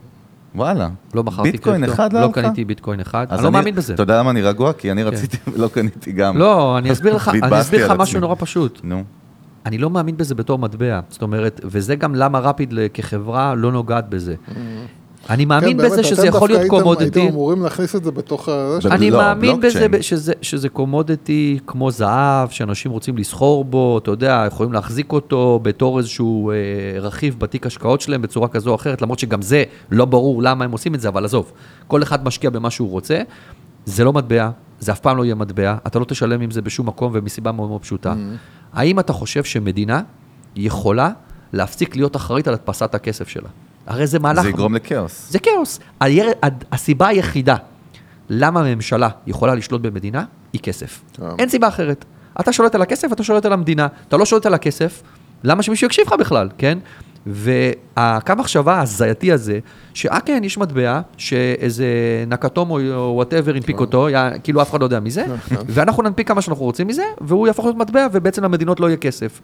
וואלה. 0.57 0.89
לא 1.15 1.23
ביטקוין 1.23 1.81
קריפטו, 1.81 1.95
אחד 1.95 2.13
לא 2.13 2.21
לא? 2.21 2.29
קניתי 2.33 2.65
ביטקוין 2.65 3.01
אחד, 3.01 3.27
אז 3.31 3.39
אני 3.39 3.45
לא 3.45 3.53
מאמין 3.53 3.75
בזה. 3.75 3.95
אתה 3.95 4.03
יודע 4.03 4.19
למה 4.19 4.31
אני 4.31 4.43
רגוע? 4.43 4.73
כי 4.73 4.93
אני 4.93 5.03
רציתי 5.03 5.37
ולא 5.55 5.69
קניתי 5.69 6.13
גם. 6.13 6.37
לא, 6.39 6.79
אני 6.79 6.93
אסביר 6.93 7.15
לך, 7.17 7.29
אני 7.43 7.61
אסביר 7.61 7.87
לך 7.93 7.99
משהו. 7.99 8.21
נורא 8.21 8.35
פשוט. 8.39 8.81
נו. 8.85 9.05
אני 9.67 9.79
לא 9.79 9.91
מאמין 9.91 10.17
בזה 10.17 10.35
בתור 10.35 10.59
מטבע. 10.59 11.01
זאת 11.09 11.23
אומרת, 11.23 11.61
וזה 11.65 11.97
גם 11.97 12.15
למה 12.15 12.39
רפיד 12.39 12.75
כחברה 12.95 13.55
לא 13.55 13.73
נוגעת 13.73 14.09
בזה. 14.09 14.35
אני 15.31 15.45
מאמין 15.45 15.71
כן, 15.71 15.77
באמת, 15.77 15.93
בזה 15.93 16.05
שזה 16.05 16.23
אתם 16.23 16.29
יכול 16.29 16.49
להיות 16.49 16.63
קומודיטי. 16.69 17.21
הייתם 17.21 17.33
אמורים 17.35 17.63
להכניס 17.63 17.97
את 17.97 18.05
זה 18.05 18.11
בתוך 18.11 18.49
ה... 18.49 18.79
אני 18.91 19.11
לא, 19.11 19.19
מאמין 19.19 19.61
בזה 19.61 20.03
שזה, 20.03 20.33
שזה 20.43 20.69
קומודיטי 20.69 21.59
כמו 21.67 21.91
זהב, 21.91 22.51
שאנשים 22.51 22.91
רוצים 22.91 23.17
לסחור 23.17 23.65
בו, 23.65 23.99
אתה 23.99 24.11
יודע, 24.11 24.45
יכולים 24.47 24.73
להחזיק 24.73 25.13
אותו 25.13 25.61
בתור 25.63 25.99
איזשהו 25.99 26.51
אה, 26.51 26.55
רכיב 27.01 27.37
בתיק 27.39 27.67
השקעות 27.67 28.01
שלהם 28.01 28.23
בצורה 28.23 28.49
כזו 28.49 28.71
או 28.71 28.75
אחרת, 28.75 29.03
למרות 29.03 29.19
שגם 29.19 29.43
זה 29.43 29.65
לא 29.91 30.05
ברור 30.05 30.43
למה 30.43 30.65
הם 30.65 30.73
עושים 30.73 30.95
את 30.95 31.01
זה, 31.01 31.09
אבל 31.09 31.25
עזוב, 31.25 31.53
כל 31.87 32.03
אחד 32.03 32.25
משקיע 32.25 32.51
במה 32.51 32.71
שהוא 32.71 32.91
רוצה, 32.91 33.23
זה 33.85 34.05
לא 34.05 34.13
מטבע, 34.13 34.51
זה 34.81 34.93
אף 34.93 35.01
פעם 35.01 35.17
לא 35.17 35.25
יהיה 35.25 35.35
מטבע, 35.35 35.77
אתה 35.87 35.99
לא 35.99 36.05
תשלם 36.05 36.41
עם 36.41 36.51
זה 36.51 36.63
בשום 36.63 36.87
מקום 36.89 37.13
ומסיבה 37.15 37.53
מאוד 37.53 37.69
מאוד 37.69 37.81
פשוטה. 37.81 38.15
האם 38.73 39.01
אתה 39.01 39.13
חושב 39.13 39.45
שמדינה 39.45 40.03
יכולה 40.57 41.11
להפסיק 41.53 41.97
להיות 41.97 42.17
אחראית 42.17 42.49
על 42.49 42.55
הדפסת 42.55 42.95
הכסף 42.95 43.29
שלה? 43.29 43.49
הרי 43.87 44.07
זה 44.07 44.19
מהלך... 44.19 44.43
זה 44.43 44.49
יגרום 44.49 44.75
לכאוס. 44.75 45.27
זה 45.31 45.39
כאוס. 45.39 45.79
היר... 46.01 46.27
הסיבה 46.73 47.07
היחידה 47.09 47.57
למה 48.31 48.61
הממשלה 48.61 49.09
יכולה 49.27 49.55
לשלוט 49.55 49.81
במדינה 49.81 50.25
היא 50.53 50.61
כסף. 50.61 51.01
כן. 51.13 51.23
אין 51.39 51.49
סיבה 51.49 51.69
אחרת. 51.69 52.05
אתה 52.41 52.53
שולט 52.53 52.75
על 52.75 52.83
הכסף, 52.83 53.13
אתה 53.13 53.23
שולט 53.23 53.45
על 53.47 53.53
המדינה. 53.53 53.87
אתה 54.09 54.17
לא 54.17 54.25
שולט 54.25 54.47
על 54.47 54.55
הכסף, 54.55 55.03
למה 55.45 55.63
שמישהו 55.63 55.87
יקשיב 55.87 56.07
לך 56.07 56.13
בכלל, 56.21 56.49
כן? 56.59 56.79
והקו 57.27 58.33
מחשבה 58.37 58.75
ההזייתי 58.75 59.33
הזה, 59.33 59.59
שאה 59.95 60.21
כן, 60.21 60.41
יש 60.45 60.59
מטבע, 60.59 61.01
שאיזה 61.17 61.87
נקמוטו 62.27 62.79
או 62.81 63.13
whatever 63.15 63.55
הנפיק 63.55 63.81
אותו, 63.81 64.09
יא- 64.09 64.17
כאילו 64.45 64.63
אף 64.63 64.71
אחד 64.71 64.81
לא 64.81 64.85
יודע 64.87 65.01
מזה, 65.01 65.25
ואנחנו 65.51 66.03
ננפיק 66.03 66.29
כמה 66.29 66.43
שאנחנו 66.43 66.65
רוצים 66.65 66.87
מזה, 66.87 67.03
והוא 67.21 67.47
יהפוך 67.47 67.65
להיות 67.65 67.77
מטבע, 67.77 68.07
ובעצם 68.13 68.45
למדינות 68.45 68.81
לא 68.81 68.87
יהיה 68.87 68.97
כסף. 68.97 69.41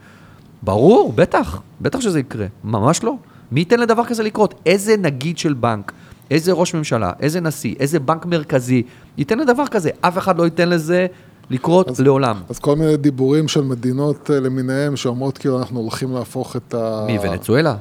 ברור, 0.62 1.12
בטח, 1.12 1.61
בטח 1.80 2.01
שזה 2.01 2.20
יקרה, 2.20 2.47
ממש 2.64 3.03
לא. 3.05 3.14
מי 3.53 3.61
ייתן 3.61 3.80
לדבר 3.80 4.05
כזה 4.05 4.22
לקרות? 4.22 4.55
איזה 4.66 4.96
נגיד 4.96 5.38
של 5.38 5.53
בנק, 5.55 5.92
איזה 6.30 6.53
ראש 6.53 6.74
ממשלה, 6.74 7.12
איזה 7.20 7.40
נשיא, 7.40 7.74
איזה 7.80 7.98
בנק 8.00 8.26
מרכזי, 8.26 8.82
ייתן 9.18 9.38
לדבר 9.38 9.66
כזה? 9.66 9.90
אף 10.00 10.18
אחד 10.18 10.38
לא 10.38 10.44
ייתן 10.44 10.68
לזה 10.68 11.07
לקרות 11.50 11.88
אז- 11.88 12.00
לעולם. 12.00 12.36
אז 12.48 12.59
כל 12.59 12.76
מיני 12.76 12.96
דיבורים 12.96 13.48
של 13.48 13.61
מדינות 13.62 14.30
אה, 14.30 14.40
למיניהם 14.40 14.96
שאומרות 14.96 15.38
כאילו 15.38 15.59
אנחנו 15.59 15.80
הולכים 15.80 16.12
להפוך 16.12 16.57
את 16.57 16.74
ה... 16.74 17.05
מי, 17.07 17.18
ונצואלה? 17.22 17.74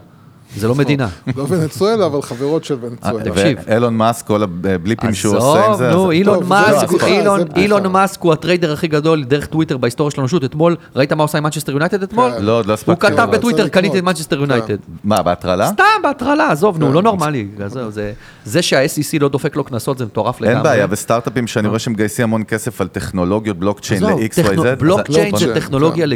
זה 0.58 0.68
לא 0.68 0.76
מדינה. 0.76 1.08
לא 1.36 1.46
ונצואלה, 1.50 2.06
אבל 2.06 2.22
חברות 2.22 2.64
של 2.64 2.76
ונצואלה. 2.82 3.24
תקשיב. 3.32 3.58
ואילון 3.68 3.98
מאסק, 3.98 4.28
כל 4.28 4.44
הבליפים 4.44 5.14
שהוא 5.14 5.38
עושה 5.38 5.66
עם 5.66 5.72
עזוב, 5.72 5.78
זה. 5.78 5.92
נו, 5.92 6.06
אז- 6.06 6.12
אילון 6.12 6.44
מאסק, 6.48 7.04
אילון-. 7.04 7.42
אילון 7.56 7.86
הוא 8.20 8.34
ה 8.34 8.39
trader 8.39 8.74
הכי 8.74 8.88
גדול 8.88 9.24
דרך 9.24 9.46
טוויטר 9.46 9.78
בהיסטוריה 9.78 10.12
של 10.12 10.18
האנושות. 10.22 10.44
אתמול, 10.44 10.76
ראית 10.96 11.14
מה 11.14 11.24
עושה 11.24 11.38
עם 11.38 11.44
מנצ'סטר 11.44 11.72
יונייטד 11.72 12.04
אתמול? 12.04 12.32
כן. 12.32 12.44
לא, 12.44 12.58
עוד 12.58 12.66
לא 12.66 12.72
הוא 12.72 12.74
הספקתי. 12.74 13.08
כתב 13.08 13.20
אבל 13.20 13.38
בטוויטר, 13.38 13.68
קניתי 13.68 14.00
את. 14.00 14.04
מנצ'סטר 14.04 14.36
כן. 14.36 14.42
יונייטד. 14.42 14.78
מה, 15.04 15.22
בהטרלה? 15.24 15.68
סתם, 15.68 15.84
בהטרלה, 16.04 16.52
עזוב, 16.52 16.80
נו, 16.80 16.88
כן. 16.88 16.94
לא 16.94 17.02
נורמלי. 17.02 17.48
זהו, 17.68 17.92
זה- 17.92 18.14
זה 18.46 18.62
שה-SEC 18.62 19.20
לא 19.20 19.30
דופק 19.30 19.56
לו 19.56 19.64
קנסות, 19.64 19.98
זה 19.98 20.06
מטורף 20.06 20.42
לגמרי. 20.42 20.56
אין 20.56 20.64
בעיה, 20.64 20.88
וסטארט-אפים 20.90 21.48
שאני 21.48 21.68
רואה 21.68 21.80
שמגייסים 21.80 22.24
המון 22.24 22.44
כסף 22.48 22.82
על 22.82 22.88
טכנולוגיות, 22.88 23.58
בלוקצ'יין 23.58 24.04
עזוב, 24.04 24.20
ל-XYZ. 24.20 24.76
בלוקצ'יין 24.80 25.38
זה 25.38 25.56
טכנולוגיה 25.56 26.06
כן. 26.06 26.10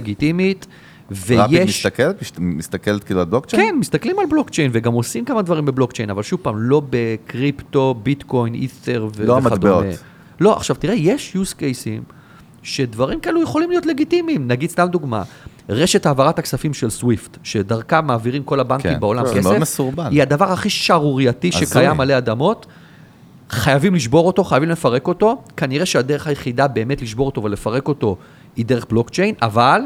לגיטימית, 1.12 1.41
רפיד 1.45 1.60
ויש... 1.60 1.86
מסתכלת? 1.86 2.22
מש- 2.22 2.32
מסתכלת 2.39 3.03
כאילו 3.03 3.20
על 3.20 3.26
בלוקצ'יין? 3.26 3.70
כן, 3.70 3.76
מסתכלים 3.80 4.20
על 4.20 4.26
בלוקצ'יין 4.26 4.72
וגם 4.74 4.93
עושים 4.93 5.26
כמה 5.26 5.41
דברים 5.41 5.66
בבלוקצ'יין, 5.66 6.10
אבל 6.10 6.24
שוב 6.24 6.39
פעם, 6.43 6.56
לא 6.58 6.82
בקריפטו, 6.89 7.95
ביטקוין, 8.03 8.53
אית'ר 8.53 9.08
ו- 9.16 9.26
לא 9.26 9.34
וכדומה. 9.34 9.49
המטבעות. 9.49 9.86
לא, 10.39 10.56
עכשיו 10.58 10.76
תראה, 10.76 10.95
יש 10.95 11.36
use 11.36 11.53
cases 11.60 12.14
שדברים 12.64 13.20
כאלו 13.20 13.41
יכולים 13.43 13.70
להיות 13.70 13.86
לגיטימיים. 13.86 14.47
נגיד, 14.47 14.70
סתם 14.70 14.88
דוגמה, 14.91 15.24
רשת 15.70 16.06
העברת 16.06 16.39
הכספים 16.39 16.74
של 16.74 16.89
סוויפט, 16.89 17.38
שדרכה 17.43 18.01
מעבירים 18.01 18.43
כל 18.43 18.60
הבנקים 18.60 18.93
כן, 18.93 18.99
בעולם 18.99 19.26
זה 19.28 19.34
כסף, 19.34 19.43
מאוד 19.43 19.58
מסורבל. 19.58 20.08
היא 20.12 20.22
הדבר 20.22 20.51
הכי 20.51 20.70
שערורייתי. 20.70 21.51
שקיים 21.51 22.01
עלי 22.01 22.18
אדמות. 22.18 22.66
חייבים 23.49 23.95
לשבור 23.95 24.28
אותו, 24.28 24.43
חייבים 24.43 24.70
לפרק 24.70 25.08
אותו. 25.08 25.41
כנראה 25.58 25.86
שהדרך 25.86 26.28
היחידה 26.28 26.68
באמת 26.68 27.01
לשבור 27.01 27.26
אותו 27.26 27.43
ולפרק 27.43 27.88
אותו 27.88 28.18
היא 28.56 28.66
דרך 28.66 28.86
בלוקצ'יין, 28.89 29.36
אבל 29.41 29.82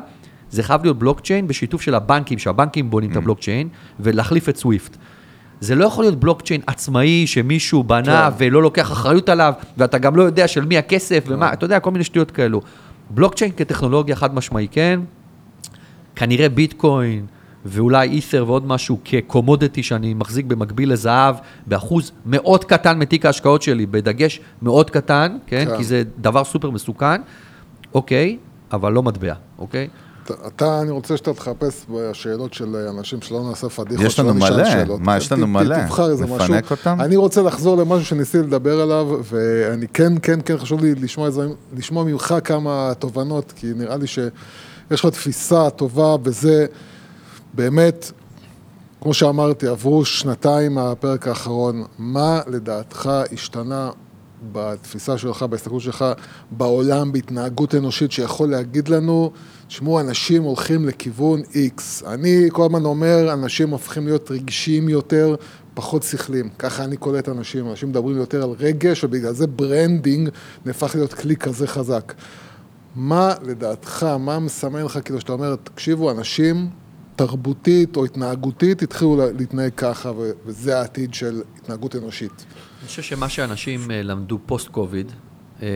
זה 0.52 0.64
חייב 0.64 0.84
להיות 0.84 1.00
בלוקצ'יין 1.00 1.48
בשיתוף 1.48 1.82
של 1.82 1.96
הבנקים, 1.96 2.40
שהבנקים 2.40 2.90
בונים 2.90 3.12
את 3.12 3.16
Mm. 3.16 3.20
הבלוקצ'יין, 3.20 3.68
ולהחליף 4.00 4.50
את 4.50 4.58
סוויפט. 4.58 4.98
זה 5.62 5.76
לא 5.76 5.86
יכול 5.86 6.04
להיות 6.04 6.20
בלוקצ'יין 6.20 6.62
עצמאי 6.68 7.28
שמישהו 7.28 7.84
בנה 7.84 8.30
כן. 8.32 8.36
ולא 8.46 8.62
לוקח 8.62 8.92
אחריות 8.92 9.30
עליו, 9.30 9.54
ואתה 9.78 9.98
גם 9.98 10.16
לא 10.16 10.24
יודע 10.24 10.48
של 10.48 10.66
מי 10.66 10.78
הכסף 10.78 11.24
ומה, 11.28 11.54
אתה 11.54 11.66
יודע, 11.66 11.80
כל 11.80 11.92
מיני 11.92 12.04
שטויות 12.04 12.32
כאלו. 12.32 12.62
בלוקצ'יין 13.10 13.52
כטכנולוגיה 13.58 14.16
חד 14.16 14.36
משמעי 14.36 14.68
כן, 14.72 15.00
כנראה 16.16 16.50
ביטקוין 16.50 17.26
ואולי 17.66 18.10
אית'ר 18.10 18.44
ועוד 18.48 18.68
משהו 18.68 19.00
כקומודיטי 19.06 19.84
שאני 19.84 20.14
מחזיק 20.14 20.46
במקביל 20.46 20.92
לזהב 20.94 21.36
באחוז 21.68 22.12
מאוד 22.26 22.64
קטן 22.64 23.00
מתיק 23.00 23.26
ההשקעות 23.26 23.62
שלי, 23.62 23.86
בדגש 23.86 24.40
מאוד 24.62 24.90
קטן, 24.90 25.38
כן? 25.48 25.66
כן. 25.70 25.78
כי 25.78 25.84
זה 25.84 26.04
דבר 26.18 26.44
סופר 26.44 26.70
מסוכן, 26.70 27.22
אוקיי, 27.94 28.38
אבל 28.72 28.94
לא 28.94 29.04
מטבע, 29.04 29.34
אוקיי? 29.60 29.88
אתה- 30.48 30.82
אני 30.82 30.92
רוצה 30.92 31.18
שאתה 31.18 31.34
תחפש 31.34 31.86
בשאלות 31.90 32.54
של 32.54 32.76
אנשים 32.76 33.22
שלא 33.22 33.44
נעשה 33.50 33.70
פדיחות. 33.70 34.06
יש 34.06 34.20
לנו 34.20 34.34
מלא. 34.34 34.64
מה, 35.00 35.18
יש 35.18 35.32
לנו 35.32 35.48
מלא. 35.48 35.76
תבחר 35.86 36.12
איזה 36.12 36.24
משהו. 36.24 36.36
נפנק 36.38 36.72
אותם? 36.72 36.98
אני 37.02 37.16
רוצה 37.16 37.42
לחזור 37.42 37.78
למשהו 37.78 38.06
שניסיתי 38.06 38.44
לדבר 38.48 38.82
עליו, 38.82 39.08
ואני 39.24 39.88
כן, 39.88 40.14
כן, 40.22 40.40
כן 40.46 40.58
חשוב 40.58 40.84
לי 40.84 40.96
לשמוע, 40.96 41.28
איזה, 41.28 41.48
לשמוע 41.78 42.04
ממך 42.04 42.36
כמה 42.44 42.92
תובנות, 43.00 43.52
כי 43.56 43.68
נראה 43.76 43.98
לי 43.98 44.08
שיש 44.08 44.32
לך 44.92 45.06
תפיסה 45.06 45.70
טובה 45.70 46.18
בזה, 46.18 46.66
באמת, 47.54 48.12
כמו 49.02 49.14
שאמרתי, 49.14 49.68
עברו 49.68 50.06
שנתיים 50.06 50.74
מהפרק 50.76 51.28
האחרון, 51.28 51.84
מה 51.98 52.42
לדעתך 52.48 53.10
השתנה 53.34 53.90
בתפיסה 54.52 55.18
שלך, 55.18 55.44
בהסתכלות 55.44 55.82
שלך, 55.82 56.06
בעולם, 56.52 57.12
בהתנהגות 57.12 57.76
אנושית, 57.76 58.12
שיכול 58.12 58.50
להגיד 58.50 58.88
לנו, 58.88 59.32
תשמעו, 59.70 60.00
אנשים 60.00 60.44
הולכים 60.44 60.86
לכיוון 60.88 61.42
X. 61.42 61.82
אני 62.08 62.48
כל 62.52 62.66
הזמן 62.66 62.86
אומר, 62.86 63.34
אנשים 63.34 63.70
הופכים 63.70 64.06
להיות 64.06 64.32
רגשיים 64.32 64.90
יותר, 64.90 65.36
פחות 65.74 66.04
שכליים. 66.04 66.50
ככה 66.60 66.84
אני 66.84 66.98
קולט 66.98 67.30
אנשים, 67.30 67.70
אנשים 67.70 67.90
מדברים 67.90 68.18
יותר 68.18 68.44
על 68.44 68.50
רגש, 68.60 69.04
ובגלל 69.04 69.34
זה 69.34 69.48
branding 69.48 70.30
נהפך 70.66 70.96
להיות 70.96 71.14
כלי 71.14 71.36
כזה 71.36 71.68
חזק. 71.68 72.14
מה 72.96 73.34
לדעתך, 73.44 74.04
מה 74.20 74.40
מסמן 74.40 74.84
לך, 74.84 75.00
כאילו, 75.06 75.20
שאתה 75.22 75.32
אומר, 75.34 75.56
תקשיבו, 75.56 76.12
אנשים 76.12 76.70
תרבותית 77.16 77.96
או 77.98 78.06
התנהגותית 78.06 78.82
התחילו 78.82 79.18
לה- 79.18 79.32
להתנהג 79.32 79.72
ככה, 79.78 80.12
וזה 80.46 80.78
העתיד 80.80 81.14
של 81.14 81.42
התנהגות 81.58 81.96
אנושית. 81.96 82.46
אני 82.82 82.88
חושב 82.88 83.02
שמה 83.02 83.30
שאנשים 83.30 83.92
אה, 83.92 84.02
למדו 84.04 84.40
פוסט-קוביד, 84.46 85.12
אה, 85.62 85.68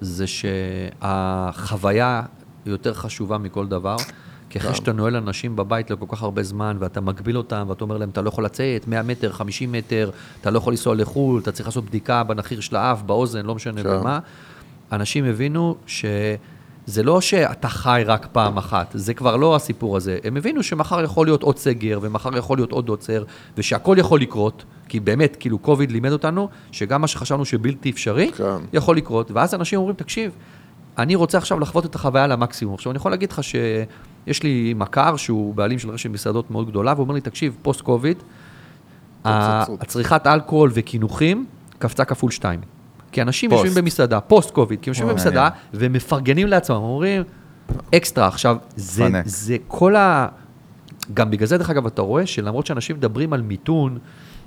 זה 0.00 0.24
שהחוויה 0.26 2.22
יותר 2.66 2.94
חשובה 2.94 3.38
מכל 3.38 3.66
דבר. 3.66 3.96
כי 4.50 4.58
אחרי 4.58 4.74
שאתה 4.74 4.92
נועל 4.92 5.16
אנשים 5.16 5.56
בבית 5.56 5.90
לכל 5.90 6.06
כך 6.08 6.22
הרבה 6.22 6.42
זמן, 6.42 6.76
ואתה 6.80 7.00
מגביל 7.00 7.36
אותם, 7.36 7.66
ואתה 7.68 7.84
אומר 7.84 7.96
להם, 7.96 8.08
אתה 8.08 8.22
לא 8.22 8.28
יכול 8.28 8.44
לצאת, 8.44 8.88
100 8.88 9.02
מטר, 9.02 9.32
50 9.32 9.72
מטר, 9.72 10.10
אתה 10.40 10.50
לא 10.50 10.58
יכול 10.58 10.72
לנסוע 10.72 10.94
לחו"ל, 10.94 11.40
אתה 11.40 11.52
צריך 11.52 11.68
לעשות 11.68 11.84
בדיקה 11.84 12.24
בנחיר 12.24 12.60
של 12.60 12.76
האף, 12.76 13.02
באוזן, 13.02 13.46
לא 13.46 13.54
משנה. 13.54 13.82
במה. 13.82 14.18
אנשים 14.92 15.24
הבינו 15.24 15.76
שזה 15.86 17.02
לא 17.02 17.20
שאתה 17.20 17.68
חי 17.68 18.02
רק 18.06 18.26
פעם 18.32 18.58
אחת, 18.58 18.90
זה 18.94 19.14
כבר 19.14 19.36
לא 19.36 19.56
הסיפור 19.56 19.96
הזה. 19.96 20.18
הם 20.24 20.36
הבינו 20.36 20.62
שמחר 20.62 21.04
יכול 21.04 21.26
להיות 21.26 21.42
עוד 21.42 21.58
סגר, 21.58 21.98
ומחר 22.02 22.36
יכול 22.36 22.58
להיות 22.58 22.72
עוד 22.72 22.88
עוצר, 22.88 23.24
ושהכול 23.58 23.98
יכול 23.98 24.20
לקרות, 24.20 24.64
כי 24.88 25.00
באמת, 25.00 25.36
כאילו, 25.40 25.58
קוביד 25.58 25.92
לימד 25.92 26.12
אותנו, 26.12 26.48
שגם 26.72 27.00
מה 27.00 27.06
שחשבנו 27.06 27.44
שבלתי 27.44 27.90
אפשרי, 27.90 28.32
כן. 28.32 28.44
יכול 28.72 28.96
לקרות. 28.96 29.30
ואז 29.30 29.54
אנשים 29.54 29.78
אומרים, 29.78 29.96
תקשיב, 29.96 30.32
אני 30.98 31.14
רוצה 31.14 31.38
עכשיו 31.38 31.60
לחוות 31.60 31.86
את 31.86 31.94
החוויה 31.94 32.26
למקסימום. 32.26 32.74
עכשיו, 32.74 32.92
אני 32.92 32.96
יכול 32.96 33.10
להגיד 33.10 33.32
לך 33.32 33.44
שיש 33.44 34.42
לי 34.42 34.74
מכר 34.76 35.16
שהוא 35.16 35.54
בעלים 35.54 35.78
של 35.78 35.90
רשת 35.90 36.10
מסעדות 36.10 36.50
מאוד 36.50 36.70
גדולה, 36.70 36.92
והוא 36.92 37.02
אומר 37.02 37.14
לי, 37.14 37.20
תקשיב, 37.20 37.56
פוסט 37.62 37.80
קוביד, 37.80 38.16
התפוצצות. 39.24 39.82
הצריכת 39.82 40.26
אלכוהול 40.26 40.70
וקינוחים 40.74 41.46
קפצה 41.78 42.04
כפול 42.04 42.30
שתיים. 42.30 42.60
כי 43.12 43.22
אנשים 43.22 43.50
פוסט. 43.50 43.64
יושבים 43.64 43.84
במסעדה, 43.84 44.20
post 44.20 44.50
COVID, 44.50 44.80
כי 44.80 44.90
הם 44.90 44.92
יושבים 44.92 45.08
במסעדה. 45.08 45.48
ומפרגנים 45.74 46.46
לעצמם, 46.46 46.76
אומרים, 46.76 47.22
אקסטרה. 47.94 48.26
עכשיו, 48.26 48.56
זה. 48.76 49.08
זה 49.24 49.56
כל 49.66 49.96
ה... 49.96 50.28
גם 51.14 51.30
בגלל 51.30 51.46
זה, 51.46 51.58
דרך 51.58 51.70
אגב, 51.70 51.86
אתה 51.86 52.02
רואה 52.02 52.26
שלמרות 52.26 52.66
שאנשים 52.66 52.96
מדברים 52.96 53.32
על 53.32 53.42
מיתון 53.42 53.98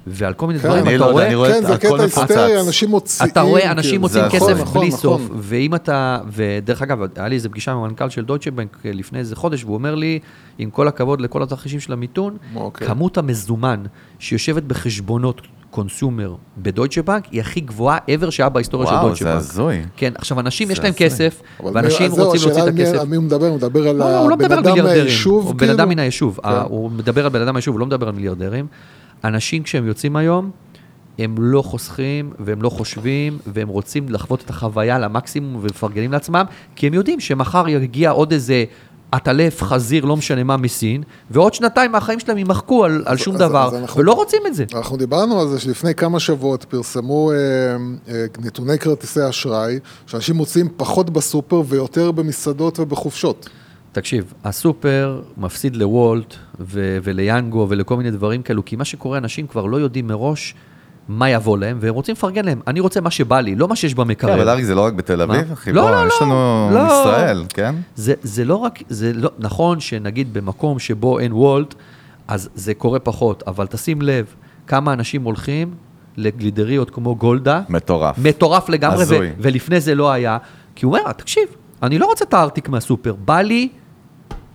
ועל 0.08 0.34
כל 0.34 0.47
מיני 0.47 0.60
כן, 0.60 0.68
דברים, 0.68 0.88
אני 0.88 0.95
אתה 0.95 1.04
לא 1.04 1.06
יודע, 1.06 1.14
רואה... 1.14 1.26
אני 1.28 1.36
רואה 1.36 1.49
כן, 1.54 1.66
זה 1.68 1.78
קטע. 1.78 2.04
היסטרי, 2.04 2.62
אנשים 2.62 2.89
מוציאים. 2.89 3.32
אתה 3.32 3.41
רואה 3.41 3.60
כאילו, 3.62 3.74
אנשים 3.74 3.91
זה 3.93 3.99
מוציאים 4.00 4.26
נכון, 4.26 4.39
כסף 4.39 4.62
נכון, 4.62 4.82
בלי 4.82 4.88
נכון. 4.89 4.99
סוף, 4.99 5.22
ואם 5.38 5.76
אתה, 5.76 6.20
ודרך 6.34 6.82
אגב, 6.82 6.99
היה 7.16 7.28
לי 7.28 7.36
איזה 7.36 7.49
פגישה 7.49 7.72
עם 7.72 7.78
המנכ"ל 7.78 8.10
של 8.10 8.26
דויטשה 8.26 8.52
בנק 8.52 8.78
לפני 8.84 9.20
איזה 9.20 9.36
חודש, 9.36 9.64
והוא 9.64 9.74
אומר 9.76 9.95
לי, 9.95 10.20
עם 10.58 10.70
כל 10.70 10.88
הכבוד 10.88 11.22
לכל 11.22 11.43
התרחישים 11.43 11.80
של 11.80 11.93
המיתון, 11.93 12.38
אוקיי. 12.56 12.88
כמות 12.88 13.18
המזומן 13.18 13.84
שיושבת 14.20 14.64
בחשבונות 14.64 15.41
קונסיומר 15.72 16.36
בדויטשה 16.58 17.02
בנק 17.02 17.26
היא 17.32 17.41
הכי 17.41 17.60
גבוהה 17.60 17.97
ever 17.97 18.32
שהיה 18.32 18.49
בהיסטוריה 18.49 18.88
של 18.88 18.93
וואו, 18.93 19.06
דויטשה 19.08 19.26
זה 19.26 19.32
בנק. 19.32 19.39
הזוי. 19.39 19.82
כן, 19.97 20.14
עכשיו 20.16 20.39
אנשים 20.39 20.72
יש 20.72 20.78
זה 20.78 20.84
להם. 20.84 20.93
כסף, 20.93 21.41
ואנשים 21.74 22.12
רוצים 22.12 22.22
להוציא 22.41 22.62
את 22.64 22.68
על 22.68 22.74
מי- 22.74 22.84
הכסף. 22.84 22.99
על 22.99 23.08
מי 23.08 23.16
הוא 23.16 23.24
מדבר? 23.24 23.47
הוא 23.47 23.56
מדבר 23.56 23.88
על 23.88 23.95
לא, 23.95 24.18
הוא 24.20 24.32
הבן 24.32 24.43
מדבר 24.45 24.54
על 24.58 24.60
אדם 24.68 24.84
מהיישוב, 24.84 25.45
הוא 25.45 25.54
בן 25.54 25.60
כאילו? 25.60 25.74
אדם 25.74 25.89
מן 25.89 25.99
היישוב, 25.99 26.39
כן. 26.43 26.49
אה, 26.49 26.62
הוא 26.62 26.91
מדבר 26.91 27.24
על 27.26 27.30
בן 27.30 27.41
אדם 27.41 27.54
מהיישוב, 27.54 27.74
הוא 27.76 27.80
לא 27.80 27.86
מדבר 27.86 28.08
על 28.08 28.14
מיליארדרים. 28.14 28.66
אנשים 29.24 29.64
כשהם 29.64 29.88
יוצאים 29.88 30.16
היום, 30.16 30.52
הם 31.20 31.36
לא 31.40 31.62
חוסכים 31.62 32.32
והם 32.40 32.62
לא 32.62 32.70
חושבים, 32.70 33.38
והם 33.48 33.68
רוצים 33.68 34.10
לחוות 34.10 34.42
את 34.46 34.50
החוויה 34.50 35.00
למקסימום 35.00 35.56
ומפרגנים 35.62 36.12
לעצמם, 36.12 36.46
כי 36.76 36.88
הם 36.88 36.94
יודעים 36.94 37.20
שמחר 37.20 37.68
יגיע 37.68 38.10
עוד 38.12 38.32
איזה 38.32 38.64
עטלף, 39.12 39.64
חזיר, 39.64 40.06
לא 40.06 40.18
משנה 40.18 40.44
מה, 40.44 40.58
מסין, 40.58 41.04
ועוד 41.32 41.54
שנתיים 41.54 41.92
מהחיים 41.92 42.20
שלהם 42.20 42.38
יימחקו 42.38 42.86
על, 42.86 43.04
על 43.06 43.18
שום 43.18 43.34
אז- 43.36 43.40
דבר, 43.42 43.68
אז 43.68 43.76
אנחנו- 43.76 44.00
ולא 44.00 44.14
רוצים 44.14 44.42
את 44.48 44.56
זה. 44.56 44.66
אנחנו 44.74 44.98
דיברנו 44.98 45.42
על 45.42 45.48
זה 45.48 45.60
שלפני 45.60 45.96
כמה 45.96 46.20
שבועות 46.20 46.64
פרסמו 46.64 47.32
אה, 47.32 47.38
אה, 48.14 48.26
נתוני 48.40 48.80
כרטיסי 48.80 49.30
אשראי, 49.30 49.80
שאנשים 50.08 50.36
מוצאים 50.36 50.68
פחות 50.78 51.10
בסופר 51.10 51.62
ויותר 51.68 52.12
במסעדות 52.12 52.80
ובחופשות. 52.80 53.50
תקשיב, 53.92 54.34
הסופר 54.44 55.22
מפסיד 55.38 55.76
לוולט 55.76 56.36
ו- 56.60 56.98
וליאנגו 57.04 57.66
ולכל 57.70 57.98
מיני 57.98 58.12
דברים 58.12 58.42
כאלו, 58.42 58.66
כי 58.66 58.76
מה 58.76 58.86
שקורה, 58.86 59.18
אנשים 59.18 59.48
כבר 59.48 59.66
לא 59.66 59.78
יודעים 59.78 60.08
מראש 60.08 60.56
מה 61.08 61.30
יבוא 61.30 61.58
להם, 61.58 61.78
והם 61.82 61.94
רוצים 61.94 62.14
לפרגן 62.14 62.46
להם. 62.46 62.62
אני 62.68 62.80
רוצה 62.80 63.02
מה 63.02 63.12
שבא 63.12 63.39
לי, 63.39 63.56
לא 63.56 63.68
מה 63.68 63.76
שיש 63.76 63.94
כן, 63.94 64.02
במקרר. 64.02 64.34
אבל 64.34 64.50
אריק 64.50 64.66
זה 64.66 64.76
לא 64.76 64.82
רק 64.82 64.94
בתל 64.94 65.22
אביב? 65.22 65.52
אחי, 65.52 65.72
לא, 65.72 65.92
לא, 65.92 66.08
יש 66.08 66.14
לא, 66.22 66.28
לנו 66.28 66.70
לא. 66.74 67.02
ישראל, 67.02 67.44
כן? 67.54 67.76
זה, 67.96 68.14
זה 68.24 68.46
לא 68.46 68.56
רק, 68.56 68.80
זה 68.89 69.12
לא, 69.14 69.30
נכון 69.39 69.80
שנגיד 69.80 70.34
במקום 70.34 70.80
שבו 70.80 71.20
אין 71.20 71.34
וולט, 71.34 71.76
אז 72.28 72.50
זה 72.56 72.74
קורה 72.74 73.00
פחות, 73.00 73.44
אבל 73.48 73.68
תשים 73.68 74.02
לב 74.02 74.26
כמה 74.68 74.94
אנשים 74.94 75.24
הולכים 75.24 75.74
לגלידריות 76.18 76.89
כמו 76.89 77.16
גולדה, 77.16 77.62
מטורף. 77.70 78.16
מטורף 78.18 78.70
לגמרי, 78.70 79.06
ו-. 79.10 79.32
ולפני 79.39 79.80
זה 79.80 79.96
לא 79.96 80.12
היה, 80.12 80.38
כי 80.76 80.86
הוא 80.86 80.98
אומר, 80.98 81.12
תקשיב, 81.12 81.44
אני 81.84 82.00
לא 82.00 82.06
רוצה 82.06 82.26
את 82.26 82.34
הארטיק 82.34 82.70
מהסופר, 82.70 83.16
בא 83.26 83.42
לי 83.42 83.70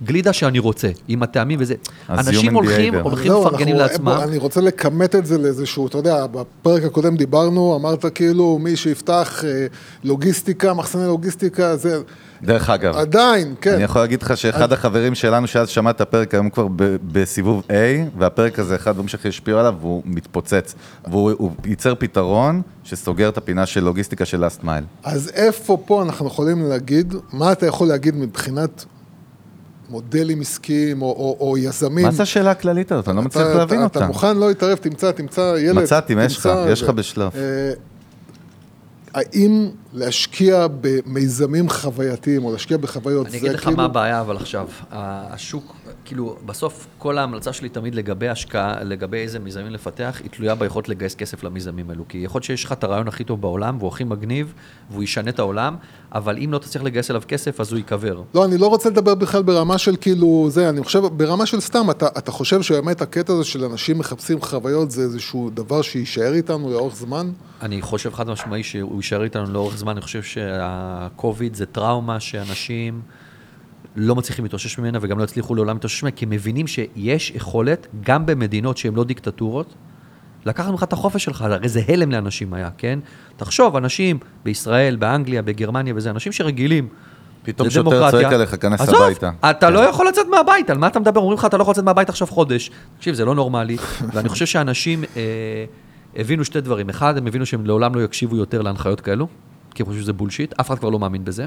גלידה 0.02 0.32
שאני 0.32 0.58
רוצה, 0.58 0.88
עם 1.08 1.22
הטעמים 1.22 1.58
וזה. 1.62 1.74
אנשים 2.08 2.54
הולכים. 2.54 2.94
הולכים 2.94 3.26
זהו, 3.32 3.44
מפרגנים 3.46 3.74
אנחנו- 3.76 3.82
לעצמם. 3.92 4.28
אני 4.28 4.38
רוצה 4.38 4.60
לכמת 4.60 5.14
את 5.14 5.26
זה 5.26 5.38
לאיזשהו, 5.38 5.86
אתה 5.86 5.98
יודע, 5.98 6.26
בפרק 6.26 6.82
הקודם 6.82 7.16
דיברנו, 7.16 7.76
אמרת 7.76 8.04
כאילו, 8.14 8.58
מי 8.58 8.76
שיפתח 8.76 9.44
אה, 9.44 9.66
לוגיסטיקה, 10.04 10.74
מחסני 10.74 11.06
לוגיסטיקה, 11.06 11.76
זה... 11.76 12.00
דרך 12.42 12.70
אגב, 12.70 12.94
עדיין, 12.96 13.54
כן. 13.60 13.74
אני 13.74 13.82
יכול 13.82 14.00
להגיד 14.02 14.22
לך 14.22 14.36
שאחד 14.36 14.72
החברים 14.72 15.14
שלנו 15.14 15.46
שאז 15.46 15.68
שמע 15.68 15.90
את 15.90 16.00
הפרק 16.00 16.34
היום 16.34 16.50
כבר 16.50 16.66
ב- 16.76 16.96
בסיבוב 17.12 17.62
A, 17.68 17.72
והפרק 18.18 18.58
הזה 18.58 18.76
אחד 18.76 18.90
הדברים 18.90 19.08
שהכי 19.08 19.28
השפיעו 19.28 19.58
עליו, 19.58 19.74
והוא 19.80 20.02
מתפוצץ. 20.04 20.74
והוא 21.10 21.32
הוא 21.38 21.50
ייצר 21.64 21.94
פתרון 21.94 22.62
שסוגר 22.84 23.28
את 23.28 23.38
הפינה 23.38 23.66
של 23.66 23.84
לוגיסטיקה 23.84 24.24
של 24.24 24.40
לאסט 24.44 24.64
מייל. 24.64 24.84
אז 25.04 25.30
איפה 25.34 25.78
פה 25.86 26.02
אנחנו 26.02 26.26
יכולים 26.26 26.62
להגיד, 26.68 27.14
מה 27.32 27.52
אתה 27.52 27.66
יכול 27.66 27.88
להגיד 27.88 28.16
מבחינת 28.16 28.84
מודלים 29.90 30.40
עסקיים 30.40 31.02
או, 31.02 31.06
או, 31.06 31.48
או 31.48 31.58
יזמים? 31.58 32.04
מה 32.04 32.10
זה 32.12 32.22
השאלה 32.22 32.50
הכללית 32.50 32.92
הזאת? 32.92 33.08
אני 33.08 33.16
לא 33.16 33.22
מצליח 33.22 33.46
אתה- 33.46 33.54
להבין 33.54 33.78
אתה, 33.78 33.84
אותה. 33.84 33.98
אתה 33.98 34.06
מוכן 34.06 34.36
לא 34.36 34.48
להתערב, 34.48 34.78
תמצא, 34.78 35.10
תמצא 35.12 35.54
ילד. 35.58 35.82
מצאתי, 35.82 36.12
יש 36.24 36.36
לך? 36.38 36.48
יש 36.68 36.82
לך 36.82 36.88
ו- 36.88 36.92
בשלוף. 36.92 37.34
אה, 37.36 37.72
האם 39.14 39.68
להשקיע 39.96 40.66
במיזמים 40.80 41.70
חווייתיים 41.70 42.44
או 42.44 42.52
להשקיע 42.52 42.76
בחוויות, 42.76 43.26
אני 43.26 43.38
אגיד 43.38 43.52
לך 43.52 43.60
כאילו- 43.60 43.76
מה 43.76 43.84
הבעיה 43.84 44.20
אבל 44.20 44.36
עכשיו, 44.36 44.68
השוק, 44.90 45.76
כאילו, 46.04 46.36
בסוף 46.46 46.86
כל 46.98 47.18
ההמלצה 47.18 47.52
שלי 47.52 47.68
תמיד 47.68 47.94
לגבי 47.94 48.28
השקעה, 48.28 48.84
לגבי 48.84 49.16
איזה 49.16 49.38
מיזמים 49.38 49.72
לפתח, 49.72 50.20
היא 50.22 50.30
תלויה 50.30 50.54
ביכולת 50.54 50.88
לגייס 50.88 51.14
כסף 51.14 51.44
למיזמים 51.44 51.90
האלו. 51.90 52.04
כי 52.08 52.18
יכול 52.18 52.38
להיות 52.38 52.44
שיש 52.44 52.64
לך 52.64 52.72
את 52.72 52.84
הרעיון 52.84 53.08
הכי 53.08 53.24
טוב 53.24 53.40
בעולם, 53.40 53.76
והוא 53.78 53.88
הכי 53.88 54.04
מגניב, 54.04 54.52
והוא 54.90 55.02
ישנה 55.02 55.30
את 55.30 55.38
העולם, 55.38 55.76
אבל 56.12 56.38
אם 56.44 56.52
לא 56.52 56.58
תצליח 56.58 56.84
לגייס 56.84 57.10
אליו 57.10 57.22
כסף, 57.28 57.60
אז 57.60 57.72
הוא 57.72 57.76
ייקבר. 57.76 58.22
לא, 58.34 58.44
אני 58.44 58.58
לא 58.58 58.66
רוצה 58.66 58.90
לדבר 58.90 59.14
בכלל 59.14 59.42
ברמה 59.42 59.78
של 59.78 59.96
כאילו, 60.00 60.46
זה, 60.50 60.68
אני 60.68 60.84
חושב, 60.84 61.00
ברמה 61.06 61.46
של 61.46 61.60
סתם, 61.60 61.90
אתה, 61.90 62.06
אתה 62.06 62.32
חושב 62.32 62.62
שבאמת 62.62 63.02
הקטע 63.02 63.32
הזה 63.32 63.44
של 63.44 63.64
אנשים 63.64 63.98
מחפשים 63.98 64.40
חוויות 64.40 64.90
זה 64.90 65.02
איזשהו 65.02 65.50
דבר 65.54 65.82
שיישאר 65.82 66.32
איתנו 66.34 66.70
לאורך 66.70 66.96
זמן? 66.96 67.30
אני 67.62 67.82
חושב 67.82 68.14
חד 68.14 68.28
משמעי 68.30 68.62
שהוא 68.62 68.96
יישאר 68.96 69.24
איתנו 69.24 69.52
לאורך 69.52 69.76
זמן, 69.76 69.85
אני 69.90 70.00
חושב 70.00 70.22
שהקוביד 70.22 71.54
זה 71.54 71.66
טראומה 71.66 72.20
שאנשים 72.20 73.02
לא 73.96 74.14
מצליחים 74.14 74.44
להתאושש 74.44 74.78
ממנה 74.78 74.98
וגם 75.02 75.18
לא 75.18 75.24
יצליחו 75.24 75.54
לעולם 75.54 75.76
להתאושש 75.76 76.02
ממנה, 76.02 76.16
כי 76.16 76.24
הם 76.24 76.30
מבינים 76.30 76.66
שיש 76.66 77.30
יכולת, 77.30 77.86
גם 78.00 78.26
במדינות 78.26 78.76
שהן 78.76 78.94
לא 78.94 79.04
דיקטטורות, 79.04 79.74
לקחת 80.46 80.70
ממך 80.70 80.82
את 80.82 80.92
החופש 80.92 81.24
שלך, 81.24 81.42
הרי 81.42 81.68
זה 81.68 81.82
הלם 81.88 82.12
לאנשים 82.12 82.54
היה, 82.54 82.70
כן? 82.78 82.98
תחשוב, 83.36 83.76
אנשים 83.76 84.18
בישראל, 84.44 84.96
באנגליה, 84.96 85.42
בגרמניה 85.42 85.94
וזה, 85.96 86.10
אנשים 86.10 86.32
שרגילים. 86.32 86.88
פתאום. 87.42 87.70
שוטר 87.70 88.10
צועק 88.10 88.32
עליך, 88.32 88.56
כנס 88.60 88.80
עזוב, 88.80 89.02
הביתה. 89.02 89.30
אתה 89.50 89.66
כן. 89.66 89.72
לא 89.72 89.80
יכול 89.80 90.08
לצאת 90.08 90.26
מהבית, 90.30 90.70
על 90.70 90.78
מה 90.78 90.86
אתה 90.86 91.00
מדבר? 91.00 91.20
אומרים 91.20 91.38
לך, 91.38 91.44
אתה 91.44 91.56
לא 91.56 91.62
יכול 91.62 91.72
לצאת 91.72 91.84
מהבית 91.84 92.08
עכשיו 92.08 92.28
חודש. 92.28 92.70
תקשיב, 92.96 93.14
זה 93.14 93.24
לא 93.24 93.34
נורמלי, 93.34 93.76
ואני 94.12 94.28
חושב 94.28 94.46
שאנשים 94.46 95.04
אה, 95.16 95.64
הבינו 96.16 96.44
שתי 96.44 96.60
דברים. 96.60 96.88
אחד, 96.88 97.18
הם 97.18 97.26
הבינו 97.26 97.46
שהם 97.46 97.66
לעולם 97.66 97.94
לא 97.94 98.00
יקשיבו 98.00 98.36
יותר 98.36 98.62
להנחיות 98.62 99.00
כאלו, 99.00 99.28
כי 99.76 99.82
הם 99.82 99.86
חושבים 99.86 100.02
שזה 100.02 100.12
בולשיט, 100.12 100.54
אף 100.60 100.68
אחד 100.68 100.78
כבר 100.78 100.88
לא 100.90 100.98
מאמין 100.98 101.24
בזה. 101.24 101.46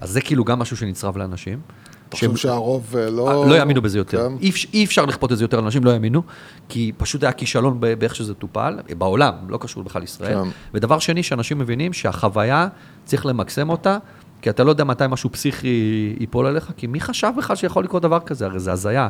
אז 0.00 0.10
זה 0.10 0.20
כאילו 0.20 0.44
גם 0.44 0.58
משהו 0.58 0.76
שנצרב 0.76 1.16
לאנשים. 1.16 1.60
אתה 2.08 2.16
חושב 2.16 2.36
שהרוב 2.36 2.96
אה, 2.96 3.10
לא... 3.10 3.48
לא 3.48 3.54
יאמינו 3.54 3.82
בזה 3.82 3.98
יותר. 3.98 4.28
כן. 4.28 4.36
אי, 4.40 4.50
אי 4.74 4.84
אפשר 4.84 5.04
לכפות 5.04 5.32
את 5.32 5.38
זה 5.38 5.44
יותר, 5.44 5.58
אנשים 5.58 5.84
לא 5.84 5.90
יאמינו, 5.90 6.22
כי 6.68 6.92
פשוט 6.96 7.22
היה 7.22 7.32
כישלון 7.32 7.80
באיך 7.80 8.14
שזה 8.14 8.34
טופל, 8.34 8.78
בעולם, 8.98 9.34
לא 9.48 9.58
קשור 9.58 9.82
בכלל 9.82 10.00
לישראל. 10.00 10.44
כן. 10.44 10.48
ודבר 10.74 10.98
שני, 10.98 11.22
שאנשים 11.22 11.58
מבינים 11.58 11.92
שהחוויה, 11.92 12.68
צריך 13.04 13.26
למקסם 13.26 13.70
אותה, 13.70 13.98
כי 14.42 14.50
אתה 14.50 14.64
לא 14.64 14.70
יודע 14.70 14.84
מתי 14.84 15.04
משהו 15.08 15.32
פסיכי 15.32 16.14
ייפול 16.20 16.46
עליך, 16.46 16.72
כי 16.76 16.86
מי 16.86 17.00
חשב 17.00 17.32
בכלל 17.38 17.56
שיכול 17.56 17.84
לקרות 17.84 18.02
דבר 18.02 18.20
כזה? 18.20 18.46
הרי 18.46 18.60
זה 18.60 18.72
הזיה. 18.72 19.08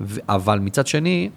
ו- 0.00 0.20
אבל 0.28 0.58
מצד 0.58 0.86
שני, 0.86 1.30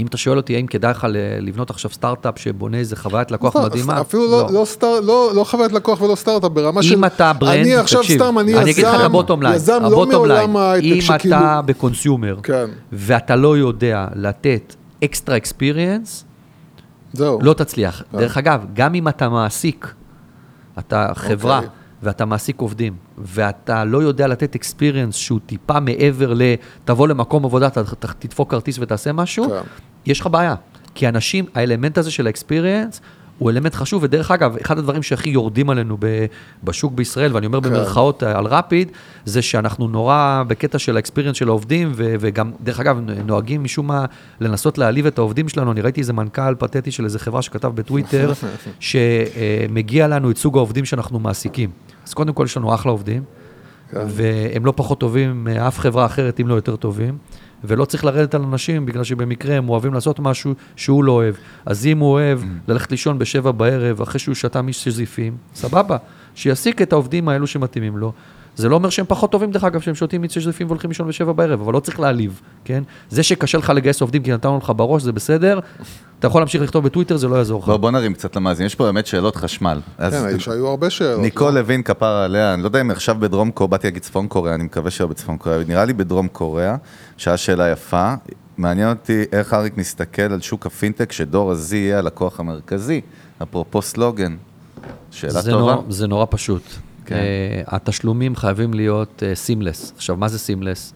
אם 0.00 0.06
אתה 0.06 0.16
שואל 0.16 0.36
אותי 0.36 0.56
האם 0.56 0.66
כדאי 0.66 0.90
לך 0.90 1.06
לבנות 1.40 1.70
עכשיו 1.70 1.90
סטארט-אפ 1.90 2.38
שבונה 2.38 2.78
איזה 2.78 2.96
חוויית 2.96 3.30
לקוח 3.30 3.56
לא, 3.56 3.62
מדהימה, 3.62 4.00
אפילו 4.00 4.30
לא, 4.30 4.48
לא, 4.52 4.64
סטאר, 4.64 5.00
לא, 5.00 5.30
לא 5.34 5.44
חוויית 5.44 5.72
לקוח 5.72 6.00
ולא 6.00 6.14
סטארט-אפ, 6.14 6.52
ברמה 6.52 6.82
של... 6.82 6.94
אם 6.94 7.04
אתה 7.04 7.32
brand, 7.32 7.60
אני 7.60 7.74
עכשיו 7.74 8.00
תקשיב, 8.00 8.22
סתם, 8.22 8.38
אני 8.38 8.50
יזם, 8.50 8.60
אני 8.60 8.70
אגיד 8.70 8.84
לך 8.84 8.94
את 8.94 9.00
ה 9.00 9.06
bottom 9.06 9.42
line, 9.42 9.54
יזם 9.54 9.82
לא 9.90 10.06
מעולם 10.06 10.56
ההייטק 10.56 10.96
אם 10.96 11.00
שכאילו... 11.00 11.36
אתה 11.36 11.60
ב 11.66 11.73
consumer, 11.73 12.36
כן. 12.42 12.66
ואתה 12.92 13.36
לא 13.36 13.56
יודע 13.56 14.06
לתת 14.14 14.74
extra 15.04 15.36
experience, 15.36 16.24
זהו. 17.12 17.38
לא 17.42 17.52
תצליח. 17.52 18.02
כן. 18.12 18.18
דרך 18.18 18.36
אגב, 18.36 18.66
גם 18.74 18.94
אם 18.94 19.08
אתה 19.08 19.28
מעסיק, 19.28 19.94
אתה 20.78 21.12
חברה, 21.14 21.56
אוקיי. 21.56 21.70
ואתה 22.02 22.24
מעסיק 22.24 22.60
עובדים, 22.60 22.94
ואתה 23.18 23.84
לא 23.84 24.02
יודע 24.02 24.26
לתת 24.26 24.54
experience 24.54 25.14
שהוא 25.14 25.40
טיפה 25.46 25.80
מעבר 25.80 26.34
ל... 26.34 26.42
תבוא 26.84 27.08
למקום 27.08 27.44
עבודה, 27.44 27.70
ת- 27.70 27.78
ת- 27.78 28.06
תדפוק 28.18 28.50
כרטיס 28.50 28.76
ותעשה 28.80 29.12
משהו, 29.12 29.44
כן. 29.50 29.60
יש 30.06 30.20
לך 30.20 30.26
בעיה. 30.26 30.54
כי 30.94 31.08
אנשים, 31.08 31.44
האלמנט 31.54 31.98
הזה 31.98 32.10
של 32.10 32.26
האקספיריאנס, 32.26 33.00
הוא 33.38 33.50
אלמנט 33.50 33.74
חשוב, 33.74 34.02
ודרך 34.02 34.30
אגב, 34.30 34.56
אחד 34.56 34.78
הדברים 34.78 35.02
שהכי 35.02 35.30
יורדים 35.30 35.70
עלינו 35.70 35.96
ב- 36.00 36.26
בשוק 36.64 36.92
בישראל, 36.92 37.34
ואני 37.34 37.46
אומר 37.46 37.60
כן. 37.60 37.68
במרכאות 37.70 38.22
אה, 38.22 38.38
על 38.38 38.46
רפיד, 38.46 38.90
זה 39.24 39.42
שאנחנו 39.42 39.88
נורא 39.88 40.42
בקטע 40.48 40.78
של 40.78 40.96
האקספיריאנס 40.96 41.36
של 41.36 41.48
העובדים, 41.48 41.92
ו- 41.94 42.14
וגם, 42.20 42.50
דרך 42.62 42.80
אגב, 42.80 42.98
נוהגים 43.26 43.64
משום 43.64 43.86
מה 43.86 44.04
לנסות 44.40 44.78
להעליב 44.78 45.06
את 45.06 45.18
העובדים 45.18 45.48
שלנו. 45.48 45.72
אני 45.72 45.80
ראיתי 45.80 46.00
איזה 46.00 46.12
מנכ"ל 46.12 46.54
פתטי 46.58 46.90
של 46.90 47.04
איזה 47.04 47.18
חברה 47.18 47.42
שכתב 47.42 47.68
בטוויטר, 47.74 48.32
שמגיע 48.80 50.08
לנו 50.08 50.30
את 50.30 50.36
סוג 50.36 50.56
העובדים 50.56 50.84
שאנחנו 50.84 51.18
מעסיקים. 51.18 51.70
אז 52.06 52.14
קודם 52.14 52.32
כל, 52.32 52.44
יש 52.44 52.56
לנו 52.56 52.74
אחלה 52.74 52.92
עובדים, 52.92 53.22
והם 53.92 54.66
לא 54.66 54.72
פחות 54.76 55.00
טובים 55.00 55.44
מאף 55.44 55.78
חברה 55.78 56.06
אחרת, 56.06 56.40
אם 56.40 56.48
לא 56.48 56.54
יותר 56.54 56.76
טובים. 56.76 57.18
ולא 57.64 57.84
צריך 57.84 58.04
לרדת 58.04 58.34
על 58.34 58.42
אנשים, 58.42 58.86
בגלל 58.86 59.04
שבמקרה 59.04 59.56
הם 59.56 59.68
אוהבים 59.68 59.94
לעשות 59.94 60.20
משהו 60.20 60.54
שהוא 60.76 61.04
לא 61.04 61.12
אוהב. 61.12 61.34
אז 61.66 61.86
אם 61.86 61.98
הוא 61.98 62.10
אוהב 62.10 62.40
ללכת 62.68 62.90
לישון 62.90 63.18
בשבע 63.18 63.50
בערב, 63.50 64.00
אחרי 64.00 64.18
שהוא 64.18 64.34
שתה 64.34 64.62
משזיפים, 64.62 65.36
סבבה, 65.54 65.96
שיעסיק 66.34 66.82
את 66.82 66.92
העובדים 66.92 67.28
האלו 67.28 67.46
שמתאימים 67.46 67.96
לו. 67.96 68.12
זה 68.56 68.68
לא 68.68 68.74
אומר 68.74 68.90
שהם 68.90 69.06
פחות 69.08 69.32
טובים, 69.32 69.50
דרך 69.50 69.64
אגב, 69.64 69.80
שהם 69.80 69.94
שותים 69.94 70.20
מיץ 70.20 70.32
שזיפים 70.32 70.66
והולכים 70.66 70.90
לישון 70.90 71.08
בשבע 71.08 71.32
בערב, 71.32 71.60
אבל 71.60 71.72
לא 71.72 71.80
צריך 71.80 72.00
להעליב, 72.00 72.40
כן? 72.64 72.82
זה 73.10 73.22
שקשה 73.22 73.58
לך 73.58 73.70
לגייס 73.70 74.00
עובדים 74.00 74.22
כי 74.22 74.32
נתנו 74.32 74.58
לך 74.58 74.72
בראש, 74.76 75.02
זה 75.02 75.12
בסדר. 75.12 75.60
אתה 76.18 76.26
יכול 76.26 76.40
להמשיך 76.40 76.62
לכתוב 76.62 76.84
בטוויטר, 76.84 77.16
זה 77.16 77.28
לא 77.28 77.36
יעזור 77.36 77.60
לך. 77.60 77.66
בוא, 77.66 77.76
בוא 77.76 77.90
נרים 77.90 78.14
קצת 78.14 78.36
למאזין, 78.36 78.66
יש 78.66 78.74
פה 78.74 78.84
באמת 78.84 79.06
שאלות 79.06 79.36
חשמל. 79.36 79.80
כן, 79.98 80.38
שהיו 80.38 80.66
הרבה 80.66 80.90
שאלות. 80.90 81.20
ניקול 81.20 81.48
לא? 81.48 81.60
לוין 81.60 81.82
כפרה 81.82 82.24
עליה, 82.24 82.54
אני 82.54 82.62
לא 82.62 82.66
יודע 82.66 82.80
אם 82.80 82.90
עכשיו 82.90 83.16
בדרום 83.18 83.50
קוריאה, 83.50 83.70
באתי 83.70 83.86
להגיד 83.86 84.02
צפון 84.02 84.28
קוריאה, 84.28 84.54
אני 84.54 84.64
מקווה 84.64 84.90
שלא 84.90 85.06
בצפון 85.06 85.36
קוריאה, 85.36 85.62
נראה 85.68 85.84
לי 85.84 85.92
בדרום 85.92 86.28
קוריאה, 86.28 86.76
שאלה 87.16 87.36
שאלה 87.36 87.70
יפה, 87.70 88.14
מעניין 88.56 88.88
אותי 88.88 89.24
איך 89.32 89.54
אריק 89.54 89.76
מסתכל 89.76 90.22
על 90.22 90.40
שוק 90.40 90.66
הפינטק, 90.66 91.12
שדור 91.12 91.52
ה-Z 91.52 91.74
יהיה 91.74 91.98
הלקוח 91.98 92.40
המרכזי, 92.40 93.00
אפרופו 93.42 93.82
סלוגן. 93.82 94.36
שאלה 95.10 95.32
זה 95.32 95.50
טובה. 95.50 95.62
נורא, 95.62 95.82
זה 95.88 96.06
נורא 96.06 96.26
פשוט. 96.30 96.62
כן. 97.06 97.16
Uh, 97.16 97.74
התשלומים 97.74 98.36
חייבים 98.36 98.74
להיות 98.74 99.22
seamless. 99.34 99.92
עכשיו, 99.96 100.16
מה 100.16 100.28
זה 100.28 100.38
seamless? 100.38 100.94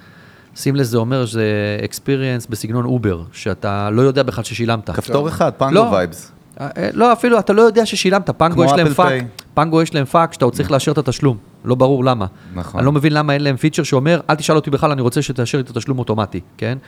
seamless 0.57 0.87
זה 0.87 0.99
אומר 0.99 1.27
שזה 1.27 1.79
experience 1.83 2.47
בסגנון 2.51 2.85
אובר, 2.85 3.23
שאתה 3.33 3.91
לא 3.91 4.03
יודע 4.03 4.23
בכלל 4.23 4.45
ששילמת. 4.45 4.91
כפתור 4.91 5.29
אחד, 5.29 5.53
פנגו 5.59 5.75
לא. 5.75 5.81
vibes. 5.81 6.33
אה, 6.61 6.69
אה, 6.77 6.91
לא, 6.93 7.13
אפילו 7.13 7.39
אתה 7.39 7.53
לא 7.53 7.63
יודע 7.63 7.87
ששילמת, 7.87 8.31
פנגו 8.31 8.65
יש 8.65 8.73
להם 8.73 8.95
פאק. 8.95 9.23
פנגו 9.55 9.83
יש 9.83 9.95
להם 9.95 10.05
פאק 10.05 10.33
שאתה 10.33 10.45
עוד 10.45 10.55
צריך 10.55 10.71
לאשר 10.71 10.93
את 10.93 10.99
התשלום, 10.99 11.37
לא 11.65 11.75
ברור 11.75 12.05
למה. 12.05 12.27
נכון. 12.55 12.79
אני 12.79 12.87
לא 12.87 12.93
מבין 12.93 13.13
למה 13.13 13.33
אין 13.33 13.43
להם 13.43 13.57
פיצ'ר 13.57 13.83
שאומר, 13.83 14.21
אל 14.31 14.35
תשאל 14.35 14.57
אותי 14.57 14.71
בכלל, 14.71 14.91
אני 14.91 15.03
רוצה 15.03 15.23
שתאשר 15.23 15.61
את 15.61 15.71
התשלום 15.71 15.99
אוטומטי, 15.99 16.41
כן? 16.57 16.79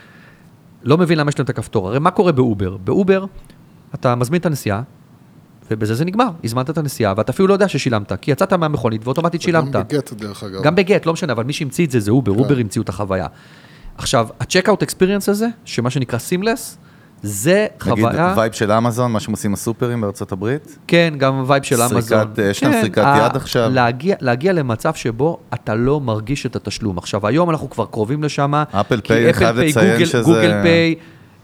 לא 0.82 0.98
מבין 0.98 1.18
למה 1.18 1.28
יש 1.28 1.38
להם 1.38 1.44
את 1.44 1.50
הכפתור. 1.50 1.88
הרי 1.88 1.98
מה 1.98 2.10
קורה 2.10 2.32
באובר? 2.32 2.76
באובר, 2.76 3.24
אתה 3.94 4.14
מזמין 4.14 4.40
את 4.40 4.46
הנסיעה, 4.46 4.82
ובזה 5.70 5.94
זה 5.94 6.04
נגמר. 6.04 6.28
הזמנת 6.44 6.70
את 6.70 6.78
הנסיעה, 6.78 7.14
ואתה 7.16 7.32
אפילו 7.32 7.48
לא 7.48 7.52
יודע 7.52 7.68
ששילמת, 7.68 8.12
כי 8.20 8.30
יצאת 8.30 8.52
מהמכונית 8.52 9.04
ואוטומטית 9.06 9.42
שילמת. 9.42 9.70
גם 9.70 9.82
בגט, 9.82 10.12
דרך 10.12 10.42
אגב. 10.44 10.62
גם 10.62 10.74
בגט, 10.74 11.06
לא 11.06 11.12
משנה, 11.12 11.32
אבל 11.32 11.44
מי 11.44 11.52
שהמציא 11.52 11.86
את 11.86 11.90
זה 11.90 12.00
זה 12.00 12.10
אובר, 12.10 12.32
אובר 12.32 12.58
המציאו 12.58 12.82
את 12.84 12.88
החוויה. 12.88 13.26
עכשיו, 13.98 14.28
ה-checkout 14.40 14.82
experience 14.86 15.30
הזה, 15.30 15.46
שמה 15.64 15.90
שנקרא 15.90 16.18
seamless, 16.18 16.78
זה 17.22 17.66
נגיד 17.86 18.04
חוויה... 18.04 18.34
vibe 18.36 18.52
של 18.52 18.72
אמזון, 18.72 19.12
מה 19.12 19.20
שהם 19.20 19.32
עושים 19.32 19.52
הסופרים 19.52 20.00
בארצות 20.00 20.32
הברית? 20.32 20.78
כן, 20.86 21.14
גם 21.18 21.44
vibe 21.46 21.62
של 21.62 21.82
אמזון. 21.82 22.18
אה, 22.38 22.44
יש 22.44 22.62
להם 22.62 22.72
כן, 22.72 22.80
סריקת 22.80 23.04
יד 23.24 23.36
עכשיו? 23.36 23.70
להגיע, 23.72 24.16
להגיע 24.20 24.52
למצב 24.52 24.94
שבו 24.94 25.38
אתה 25.54 25.74
לא 25.74 26.00
מרגיש 26.00 26.46
את 26.46 26.56
התשלום. 26.56 26.98
עכשיו, 26.98 27.26
היום 27.26 27.50
אנחנו 27.50 27.70
כבר 27.70 27.86
קרובים 27.86 28.22
לשם. 28.22 28.54
אפל 28.54 29.00
כי 29.00 29.08
פיי, 29.08 29.24
אני 29.24 29.32
חייב 29.32 29.56
פיי, 29.56 29.68
לציין 29.68 30.06
שזה- 30.06 30.20
גוגל 30.24 30.62
פיי, 30.62 30.94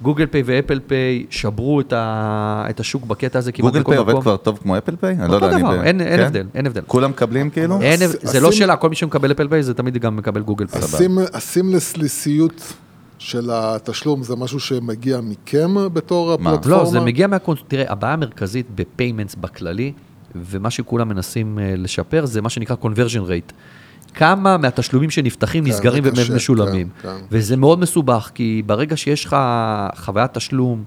גוגל 0.03 0.27
פיי 0.27 0.43
ואפל 0.45 0.81
פיי 0.87 1.27
שברו 1.31 1.81
את, 1.81 1.93
ה, 1.93 2.67
את 2.71 2.81
השוק 2.81 3.05
בקטע 3.07 3.39
הזה 3.39 3.53
כמעט 3.53 3.67
גוגל 3.73 3.81
בכל 3.81 3.91
פיי 3.91 3.99
עובד 3.99 4.11
מקום. 4.13 4.23
כבר 4.23 4.37
טוב 4.37 4.59
כמו 4.63 4.79
אפל 4.79 4.97
פיי? 4.97 5.17
אני 5.21 5.31
לא 5.31 5.37
יודע, 5.37 5.49
אני 5.51 5.61
דבר, 5.63 5.77
ב- 5.79 5.81
אין, 5.81 6.01
אין 6.01 6.17
כן? 6.21 6.25
הבדל, 6.27 6.47
אין 6.55 6.67
הבדל. 6.67 6.81
כולם 6.87 7.11
מקבלים 7.11 7.51
כאילו? 7.51 7.81
אין, 7.81 8.03
הס- 8.03 8.17
זה 8.23 8.41
לא 8.41 8.49
הסימ- 8.49 8.53
שאלה, 8.53 8.77
כל 8.77 8.89
מי 8.89 8.95
שמקבל 8.97 9.33
אפל 9.33 9.49
פיי 9.49 9.63
זה 9.63 9.75
תמיד 9.75 9.99
גם 9.99 10.17
מקבל 10.17 10.41
גוגל 10.43 10.67
פיי. 10.67 10.81
הסימ- 10.83 11.37
הסימלסליסיות 11.37 12.73
של 13.19 13.51
התשלום 13.53 14.23
זה 14.23 14.37
משהו 14.37 14.61
שמגיע 14.61 15.21
מכם 15.21 15.75
בתור 15.93 16.37
מה? 16.41 16.51
הפלטפורמה? 16.51 16.83
לא, 16.83 16.91
זה 16.91 17.01
מגיע 17.01 17.27
מהקונס... 17.27 17.59
תראה, 17.69 17.93
הבעיה 17.93 18.13
המרכזית 18.15 18.67
ב 18.75 18.82
payments 18.82 19.35
בכללי, 19.35 19.93
ומה 20.35 20.71
שכולם 20.71 21.09
מנסים 21.09 21.59
אה, 21.59 21.75
לשפר, 21.77 22.27
זה 22.27 22.43
מה 22.43 22.49
שנקרא 22.49 22.77
conversion 22.83 23.23
rate. 23.29 23.53
כמה 24.15 24.57
מהתשלומים 24.57 25.11
שנפתחים 25.11 25.65
כן, 25.65 25.71
נסגרים 25.71 26.05
ומשולמים. 26.07 26.89
כן, 27.03 27.09
כן. 27.09 27.25
וזה 27.31 27.57
מאוד 27.57 27.79
מסובך, 27.79 28.31
כי 28.35 28.63
ברגע 28.67 28.97
שיש 28.97 29.25
לך 29.25 29.37
חוויית 29.97 30.35
תשלום, 30.35 30.85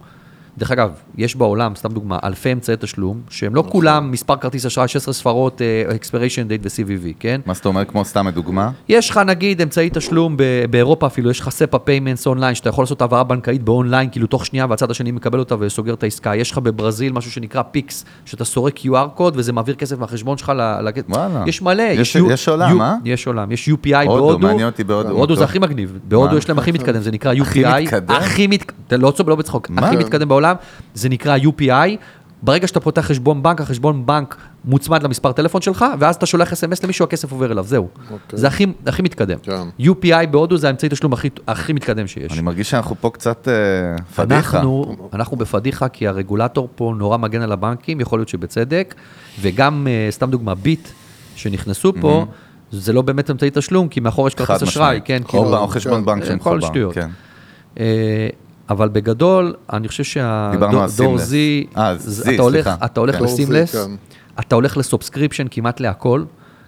דרך 0.58 0.72
אגב, 0.72 0.90
יש 1.18 1.36
בעולם, 1.36 1.76
סתם 1.76 1.90
דוגמה, 1.94 2.20
אלפי 2.24 2.52
אמצעי 2.52 2.76
תשלום, 2.80 3.22
שהם 3.30 3.52
נכון. 3.54 3.66
לא 3.66 3.72
כולם 3.72 4.12
מספר 4.12 4.36
כרטיס 4.36 4.66
אשראי, 4.66 4.88
16 4.88 5.14
ספרות, 5.14 5.62
אה, 5.62 5.84
expiration 5.96 6.12
date 6.50 6.64
ו-CVV, 6.64 7.14
כן? 7.20 7.42
מה 7.46 7.54
זאת 7.54 7.66
אומרת, 7.66 7.90
כמו 7.90 8.06
סתם 8.06 8.28
לדוגמה? 8.28 8.72
יש 8.90 9.10
לך 9.10 9.18
נגיד 9.18 9.62
אמצעי 9.62 9.90
תשלום 9.94 10.38
ב- 10.38 10.44
באירופה 10.70 11.08
אפילו, 11.08 11.32
יש 11.32 11.40
לך 11.40 11.50
SEPA 11.50 11.80
payments 11.80 12.28
אונליין, 12.28 12.56
שאתה 12.56 12.70
יכול 12.70 12.82
לעשות 12.84 13.02
העברה 13.02 13.24
בנקאית 13.24 13.64
באונליין, 13.64 14.10
כאילו 14.12 14.28
תוך 14.28 14.46
שנייה, 14.46 14.66
והצד 14.70 14.92
השני 14.92 15.12
מקבל 15.12 15.40
אותה 15.40 15.56
וסוגר 15.60 15.94
את 15.94 16.04
העסקה. 16.04 16.36
יש 16.36 16.52
לך 16.52 16.58
בברזיל 16.58 17.14
משהו 17.14 17.32
שנקרא 17.32 17.62
פיקס, 17.72 18.06
שאתה 18.26 18.46
סורק 18.46 18.80
QR 18.80 19.08
code 19.16 19.34
וזה 19.38 19.54
מעביר 19.54 19.76
כסף 19.76 20.00
מהחשבון 20.00 20.38
שלך 20.38 20.52
ל... 20.56 20.62
וואלה. 21.10 21.44
יש 21.48 21.62
מלא. 21.62 21.84
יש- 21.84 22.48
עולם, 22.48 22.82
אה? 22.82 22.96
יש 23.06 23.28
עולם, 23.28 23.52
יש 23.52 23.70
UPI 23.70 23.96
הודו, 23.96 24.16
בהודו. 24.16 24.40
מעניין 24.40 24.68
אותי 24.68 24.84
בהודו, 24.84 25.10
הודו 25.10 25.36
זה 25.36 25.40
טוב. 25.42 25.50
הכי 25.50 25.60
מגניב. 25.60 26.00
בהודו 26.08 26.32
מה? 26.32 26.38
יש 26.38 26.50
להם 26.50 26.60
הכי 26.60 26.72
מתקדם, 26.72 27.02
זה 27.02 27.12
נקרא 27.12 27.34
הכי 27.42 27.66
UPI. 27.66 27.82
מתקדם? 27.82 28.16
הכי 28.16 28.48
מתקדם. 28.48 29.02
לא 29.02 29.12
צוחק, 29.12 29.30
בצחוק. 29.32 29.70
מה? 29.70 29.88
הכי 29.88 29.96
מתקדם 29.98 30.28
בעולם, 30.28 30.41
זה 30.94 31.10
נקרא 31.10 31.38
UPI. 31.38 31.98
ברגע 32.44 32.68
שאתה 32.68 32.80
פותח 32.80 33.02
חשבון 33.02 33.44
בנק, 33.44 33.62
החשבון 33.62 34.06
בנק 34.06 34.38
מוצמד 34.66 35.04
למספר 35.04 35.32
טלפון 35.32 35.62
שלך, 35.62 35.86
ואז 36.00 36.16
אתה 36.16 36.26
שולח 36.26 36.52
אס.אם.אס 36.54 36.84
למישהו, 36.84 37.04
הכסף 37.04 37.32
עובר 37.32 37.52
אליו, 37.52 37.64
זהו. 37.64 37.88
אוקיי. 38.12 38.40
זה 38.40 38.48
הכי, 38.48 38.66
הכי 38.88 39.02
מתקדם. 39.02 39.38
כן. 39.44 39.62
UPI 39.80 40.28
בהודו 40.32 40.58
זה 40.58 40.68
האמצעי 40.68 40.90
תשלום 40.90 41.14
הכי, 41.14 41.30
הכי 41.48 41.74
מתקדם 41.74 42.08
שיש. 42.08 42.32
אני 42.32 42.42
מרגיש 42.42 42.70
שאנחנו 42.70 42.96
פה 43.00 43.10
קצת 43.10 43.48
אה, 43.48 43.54
פדיחה. 44.16 44.58
אנחנו, 44.58 44.96
אנחנו 45.14 45.38
בפדיחה 45.38 45.88
כי 45.88 46.08
הרגולטור 46.08 46.70
פה 46.76 46.94
נורא 46.98 47.18
מגן 47.18 47.42
על 47.42 47.52
הבנקים, 47.52 48.00
יכול 48.00 48.20
להיות 48.20 48.30
שבצדק, 48.30 48.96
וגם, 49.42 49.88
אה, 49.90 50.08
סתם 50.12 50.32
דוגמה, 50.32 50.56
ביט, 50.56 50.88
שנכנסו 51.36 51.94
פה, 52.02 52.26
זה 52.72 52.94
לא 52.94 53.02
באמת 53.02 53.32
אמצעי 53.32 53.50
תשלום, 53.54 53.88
כי 53.88 54.00
מאחור 54.00 54.28
יש 54.28 54.36
כרטיס 54.36 54.64
אשראי. 54.64 55.00
כן, 55.06 55.22
או 55.24 55.28
כאילו, 55.28 55.58
או 55.58 55.68
חשבון 55.68 56.00
כן. 56.00 56.06
בנק 56.06 56.22
אה, 56.22 56.28
שמחובר. 56.28 56.60
כל 56.60 56.68
שטויות. 56.68 56.94
כן. 56.94 57.10
אה, 57.80 58.30
אבל 58.70 58.90
בגדול, 58.90 59.54
אני 59.74 59.88
חושב 59.88 60.04
שהדור 60.04 61.18
אה, 61.78 61.96
Z, 61.96 62.30
אתה 62.34 62.42
הולך- 62.42 62.54
סליחה. 62.64 62.76
אתה 62.86 63.00
הולך 63.00 63.16
כן. 63.16 63.24
ל 63.24 63.29
seamless, 63.29 63.76
כן. 63.76 63.92
אתה 64.40 64.56
הולך 64.56 64.78
ל 64.78 64.83
subscription 64.83 65.46
כמעט 65.52 65.80
להכל, 65.80 66.24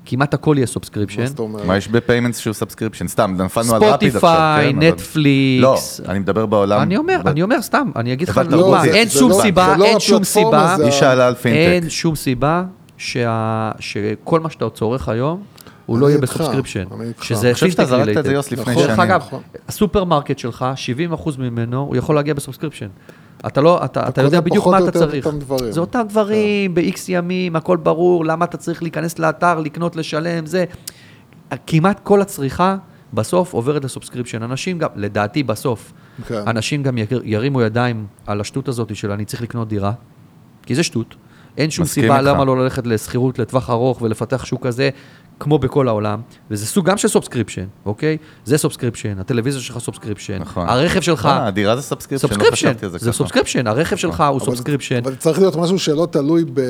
כמעט 0.06 0.34
הכל 0.34 0.56
יהיה 0.58 0.68
subscription. 0.68 1.22
מה 1.22 1.28
זאת 1.28 1.40
אומרת? 1.40 1.66
מה 1.66 1.78
יש 1.78 1.88
ב 1.88 1.93
payments 1.93 2.38
שהוא 2.38 2.54
subscription? 2.54 3.08
סתם, 3.08 3.36
נפלנו 3.42 3.76
על 3.76 3.84
רפיד 3.84 4.16
עכשיו. 4.16 4.22
ספוטיפיי, 4.22 4.74
כן, 4.74 4.80
נטפליקס. 4.84 5.62
לא, 5.62 5.78
אני 6.12 6.20
מדבר 6.20 6.46
בעולם. 6.46 6.82
אני 6.82 6.98
אומר, 6.98 7.22
אני 7.26 7.42
אומר 7.44 7.62
סתם, 7.62 7.92
אני 7.96 8.14
אגיד 8.14 8.30
לך 8.30 8.38
דוגמה, 8.50 8.78
אותי. 8.78 8.90
אין 8.92 9.10
שום 9.10 9.30
לא- 9.32 9.40
סיבה, 9.42 9.78
לא 9.78 9.86
אין 9.86 10.00
שום 10.00 10.24
סיבה, 10.24 10.76
היא 10.76 10.92
שאלה 10.92 11.28
על 11.28 11.36
פינטק. 11.36 11.58
אין 11.58 11.90
שום 11.90 12.16
סיבה 12.16 12.64
שכל 12.98 14.40
מה 14.40 14.50
שאתה 14.50 14.70
צורך 14.70 15.10
היום, 15.10 15.44
הוא 15.86 16.00
לא 16.00 16.10
יהיה 16.10 16.18
ב 16.18 16.22
subscription. 16.22 16.84
שזה 17.22 17.48
אני 17.48 17.54
חושב 17.54 17.70
שאתה 17.72 17.86
זרקת 17.86 18.18
את 18.18 18.24
זה, 18.24 18.30
related. 18.30 18.34
יוסי, 18.34 18.52
לפני 18.52 18.74
נכון. 18.74 18.88
דרך. 18.88 19.00
אגב, 19.00 19.22
נכון. 19.28 19.42
הסופרמרקט 19.68 20.38
שלך, 20.38 20.66
70% 21.16 21.30
ממנו, 21.40 21.82
הוא 21.82 21.96
יכול 21.96 22.16
להגיע 22.16 22.34
ב-subscription. 22.34 22.88
אתה 23.48 23.62
לא, 23.62 23.86
אתה, 23.86 24.08
אתה 24.08 24.22
יודע 24.22 24.42
בדיוק 24.42 24.68
מה 24.68 24.80
אתה 24.80 24.92
צריך. 24.92 25.26
אותם 25.26 25.40
דברים. 25.40 25.72
זה 25.72 25.80
אותם 25.80 26.02
דברים, 26.10 26.74
ב-X 26.76 27.00
ימים, 27.08 27.56
הכל 27.56 27.78
ברור, 27.78 28.26
למה 28.26 28.46
אתה 28.46 28.58
צריך 28.58 28.82
להיכנס 28.84 29.20
לאתר, 29.20 29.60
לקנות, 29.60 29.96
לשלם, 29.96 30.46
זה. 30.46 30.66
כמעט 31.68 32.00
כל 32.04 32.22
הצריכה 32.22 32.76
בסוף 33.14 33.54
עוברת 33.54 33.86
ל-subscription. 33.86 34.44
אנשים 34.44 34.80
גם, 34.80 34.90
לדעתי 34.96 35.44
בסוף, 35.44 35.94
כן. 36.28 36.42
אנשים 36.48 36.84
גם 36.84 36.98
יר- 36.98 37.22
ירימו 37.24 37.62
ידיים 37.62 38.06
על 38.28 38.42
השטות 38.42 38.68
הזאת 38.68 38.96
של 38.96 39.12
אני 39.12 39.26
צריך 39.26 39.42
לקנות 39.42 39.68
דירה, 39.68 39.92
כי 40.66 40.76
זה 40.76 40.84
שטות. 40.84 41.16
אין 41.58 41.70
שום 41.72 41.86
סיבה 41.86 42.20
איתך. 42.20 42.28
למה 42.28 42.46
לא 42.46 42.64
ללכת 42.64 42.88
לשכירות 42.88 43.40
לטווח 43.40 43.70
ארוך 43.70 44.02
ולפתח 44.02 44.46
שוק 44.46 44.68
כזה, 44.68 44.90
כמו 45.44 45.60
בכל 45.60 45.88
העולם, 45.88 46.22
וזה 46.52 46.66
סוג 46.66 46.86
גם 46.90 46.98
של 46.98 47.08
subscription, 47.08 47.66
אוקיי? 47.86 48.18
זה 48.46 48.58
subscription, 48.58 49.20
הטלוויזיה 49.20 49.62
שלך 49.62 49.78
subscription, 49.80 50.38
נכון. 50.40 50.70
הרכב 50.70 51.02
שלך, 51.02 51.26
אה, 51.26 51.48
הדירה 51.48 51.76
זה 51.76 51.78
לא 51.78 51.82
סובסקריפשן, 51.82 52.52
חשבתי 52.52 52.86
על 52.86 52.92
זה 52.92 52.98
זה. 52.98 53.12
subscription, 53.12 53.68
הרכב 53.68 53.96
שלך 53.96 54.22
הוא 54.22 54.38
אבל- 54.38 54.46
subscription. 54.46 54.98
אבל 55.04 55.16
צריך 55.16 55.40
להיות 55.40 55.56
משהו 55.56 55.80
שלא 55.80 56.08
תלוי 56.12 56.46
ב... 56.54 56.62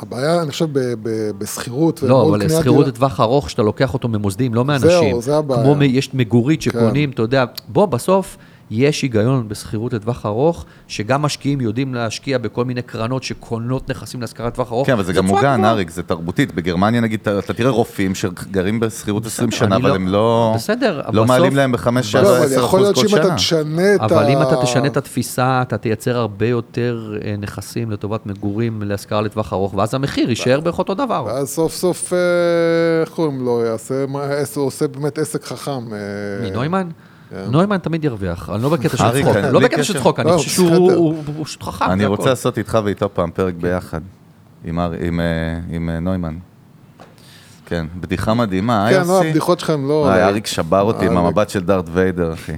הבעיה, 0.00 0.42
אני 0.42 0.50
חושב, 0.50 0.66
ב- 0.72 0.78
ב- 1.02 1.30
בשכירות. 1.38 2.02
לא, 2.02 2.28
אבל 2.28 2.48
שכירות. 2.48 2.86
לטווח 2.86 3.20
ארוך, 3.20 3.50
שאתה 3.50 3.62
לוקח 3.62 3.94
אותו 3.94 4.08
ממוסדים, 4.08 4.54
לא 4.54 4.64
מאנשים. 4.64 4.88
זהו, 5.10 5.22
זה 5.22 5.36
הבעיה. 5.36 5.62
כמו 5.62 5.82
יש 5.82 6.14
מגורית 6.14 6.62
שקונים, 6.62 7.10
כן. 7.10 7.14
אתה 7.14 7.22
יודע, 7.22 7.44
בוא, 7.68 7.86
בסוף 7.86 8.36
יש 8.70 9.02
היגיון 9.02 9.48
בשכירות 9.48 9.92
לטווח 9.92 10.26
ארוך, 10.26 10.64
שגם 10.88 11.22
משקיעים 11.22 11.60
יודעים 11.60 11.94
להשקיע 11.94 12.38
בכל 12.38 12.64
מיני 12.64 12.82
קרנות 12.82 13.22
שקונות 13.22 13.90
נכסים 13.90 14.20
להשכרה 14.20 14.46
לטווח 14.46 14.72
ארוך. 14.72 14.86
כן, 14.86 14.92
אבל 14.92 15.04
זה 15.04 15.12
גם 15.12 15.24
תשואה 15.26 15.40
מוגן. 15.56 15.64
אריק, 15.64 15.90
זה 15.90 16.02
תרבותית. 16.02 16.54
בגרמניה 16.54 17.00
נגיד, 17.00 17.20
אתה 17.38 17.52
תראה 17.54 17.70
רופאים 17.70 18.14
שגרים 18.14 18.80
בשכירות 18.80 19.26
20 19.26 19.48
בסדר, 19.48 19.58
שנה, 19.66 19.76
אבל 19.76 19.88
לא- 19.88 19.94
הם 19.94 20.08
לא... 20.08 20.52
בסדר, 20.56 20.96
לא 20.96 21.10
בסוף- 21.10 21.26
מעלים 21.28 21.56
להם 21.56 21.72
בחמש, 21.72 22.12
שבע, 22.12 22.22
לא, 22.22 22.36
אבל 22.36 22.46
עשר 22.46 22.54
יכול 22.54 22.64
אחוז 22.64 22.80
להיות 22.80 22.94
כל 22.94 23.08
שאם 23.08 23.16
אתה 23.16 23.24
שנה. 23.26 23.36
תשנה 23.36 23.94
את 23.94 24.00
ה... 24.00 24.04
אבל 24.04 24.26
אם 24.28 24.42
אתה 24.42 24.56
תשנה 24.62 24.86
את 24.86 24.96
התפיסה, 24.96 25.62
אתה 25.62 25.78
תייצר 25.78 26.16
הרבה 26.16 26.46
יותר 26.46 27.14
אה, 27.24 27.34
נכסים 27.38 27.90
לטובת 27.90 28.26
מגורים 28.26 28.82
להשכרה 28.82 29.22
לטווח 29.22 29.52
ארוך, 29.52 29.74
ואז 29.74 29.94
המחיר 29.94 30.28
יישאר 30.28 30.60
בערך 30.60 30.78
אותו 30.78 30.94
דבר. 30.94 31.24
ואז 31.26 31.48
סוף 31.48 31.74
סוף, 31.74 32.12
אה, 32.12 32.18
איך 33.00 33.08
קוראים 33.08 33.44
לו, 33.44 33.62
עושה 34.56 34.88
באמת 34.88 35.18
עסק 35.18 35.44
חכם. 35.44 35.92
אה, 35.92 36.50
מנוימן? 36.50 36.88
נוימן 37.50 37.78
תמיד 37.78 38.04
ירוויח, 38.04 38.50
אני 38.50 38.62
לא 38.62 38.68
בקטע 38.68 38.88
של 38.96 39.22
צחוק, 39.22 39.36
אני- 39.36 39.52
לא 39.52 39.60
בקטע 39.60 39.82
של. 39.82 39.98
צחוק, 39.98 40.20
אני 40.20 40.30
לא, 40.30 40.36
חושב 40.36 40.50
שהוא 40.50 41.14
פשוט 41.44 41.62
חכם. 41.62 41.84
אני 41.90 42.06
רוצה. 42.06 42.28
לעשות 42.30 42.58
איתך 42.58 42.78
ואיתו 42.84 43.14
פעם 43.14 43.30
פרק 43.30 43.54
ביחד, 43.54 44.00
עם 44.64 44.78
אה, 44.78 44.84
אה, 45.94 46.00
נוימן. 46.00 46.36
כן, 47.66 47.86
בדיחה 48.00 48.34
מדהימה, 48.34 48.86
אה, 48.86 48.92
כן, 49.02 49.08
לא? 49.08 49.22
הבדיחות 49.24 49.60
שלהם 49.60 49.88
לא... 49.88 49.92
וואי, 49.92 50.22
אריק 50.22 50.46
שבר 50.46 50.80
אותי 50.80 51.06
עם 51.06 51.12
אריק. 51.16 51.24
המבט 51.26 51.48
של 51.50 51.60
דארט 51.64 51.84
ויידר, 51.92 52.32
אחי. 52.32 52.52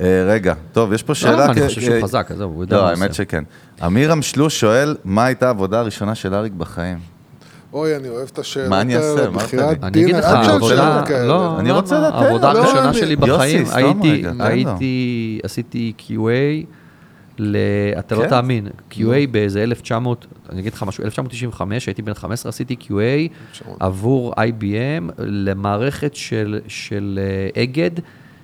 אה, 0.00 0.24
רגע, 0.26 0.54
טוב, 0.72 0.92
יש 0.92 1.02
פה 1.02 1.10
לא, 1.10 1.14
שאלה... 1.14 1.44
אני 1.46 1.66
חושב 1.68 1.80
שהוא 1.80 2.02
חזק, 2.02 2.26
עזוב, 2.30 2.52
הוא 2.54 2.62
יודע 2.64 2.76
לא, 2.76 2.82
מה 2.82 2.88
הוא 2.90 2.98
האמת. 2.98 3.14
שכן. 3.14 3.44
אמירם 3.86 4.22
שלוש 4.22 4.60
שואל, 4.60 4.96
מה 5.04 5.24
הייתה 5.24 5.46
העבודה 5.46 5.80
הראשונה 5.80 6.14
של 6.14 6.34
אריק 6.34 6.52
בחיים? 6.52 6.98
אוי, 7.72 7.96
אני 7.96 8.08
אוהב 8.08 8.28
את 8.32 8.38
השאלות 8.38 8.68
מה 8.68 8.80
אני 8.80 8.96
אעשה? 8.96 9.24
אני 9.24 9.90
דין, 9.90 10.04
אגיד 10.04 10.16
לך, 10.16 10.24
אל 10.24 10.42
תשאל 10.42 10.50
העבודה, 10.50 10.76
שאלות 10.76 11.08
כאלה. 11.08 11.26
לא, 11.26 11.58
אני 11.58 11.68
לא, 11.68 11.74
רוצה 11.74 12.00
לא, 12.00 12.08
לתת, 12.08 12.14
העבודה 12.14 12.52
לא, 12.52 12.58
הראשונה 12.58 12.94
שלי 12.94 13.16
בחיים, 13.16 13.64
הייתי. 13.72 14.24
הייתי, 14.38 15.40
עשיתי 15.42 15.92
QA, 15.98 16.66
ל... 17.38 17.56
אתה 17.98 18.14
לא 18.14 18.22
כן? 18.22 18.28
תאמין, 18.28 18.68
QA 18.90 19.30
באיזה 19.30 19.62
1900, 19.62 20.26
אני 20.50 20.60
אגיד 20.60 20.72
לך 20.72 20.82
משהו, 20.82 21.04
1995, 21.04 21.86
הייתי 21.86 22.02
בן 22.02 22.14
15, 22.14 22.50
עשיתי 22.50 22.76
QA 22.80 23.32
עבור 23.80 24.34
IBM 24.34 25.12
למערכת 25.18 26.14
של, 26.14 26.60
של 26.68 27.18
אה, 27.22 27.62
אגד, 27.62 27.90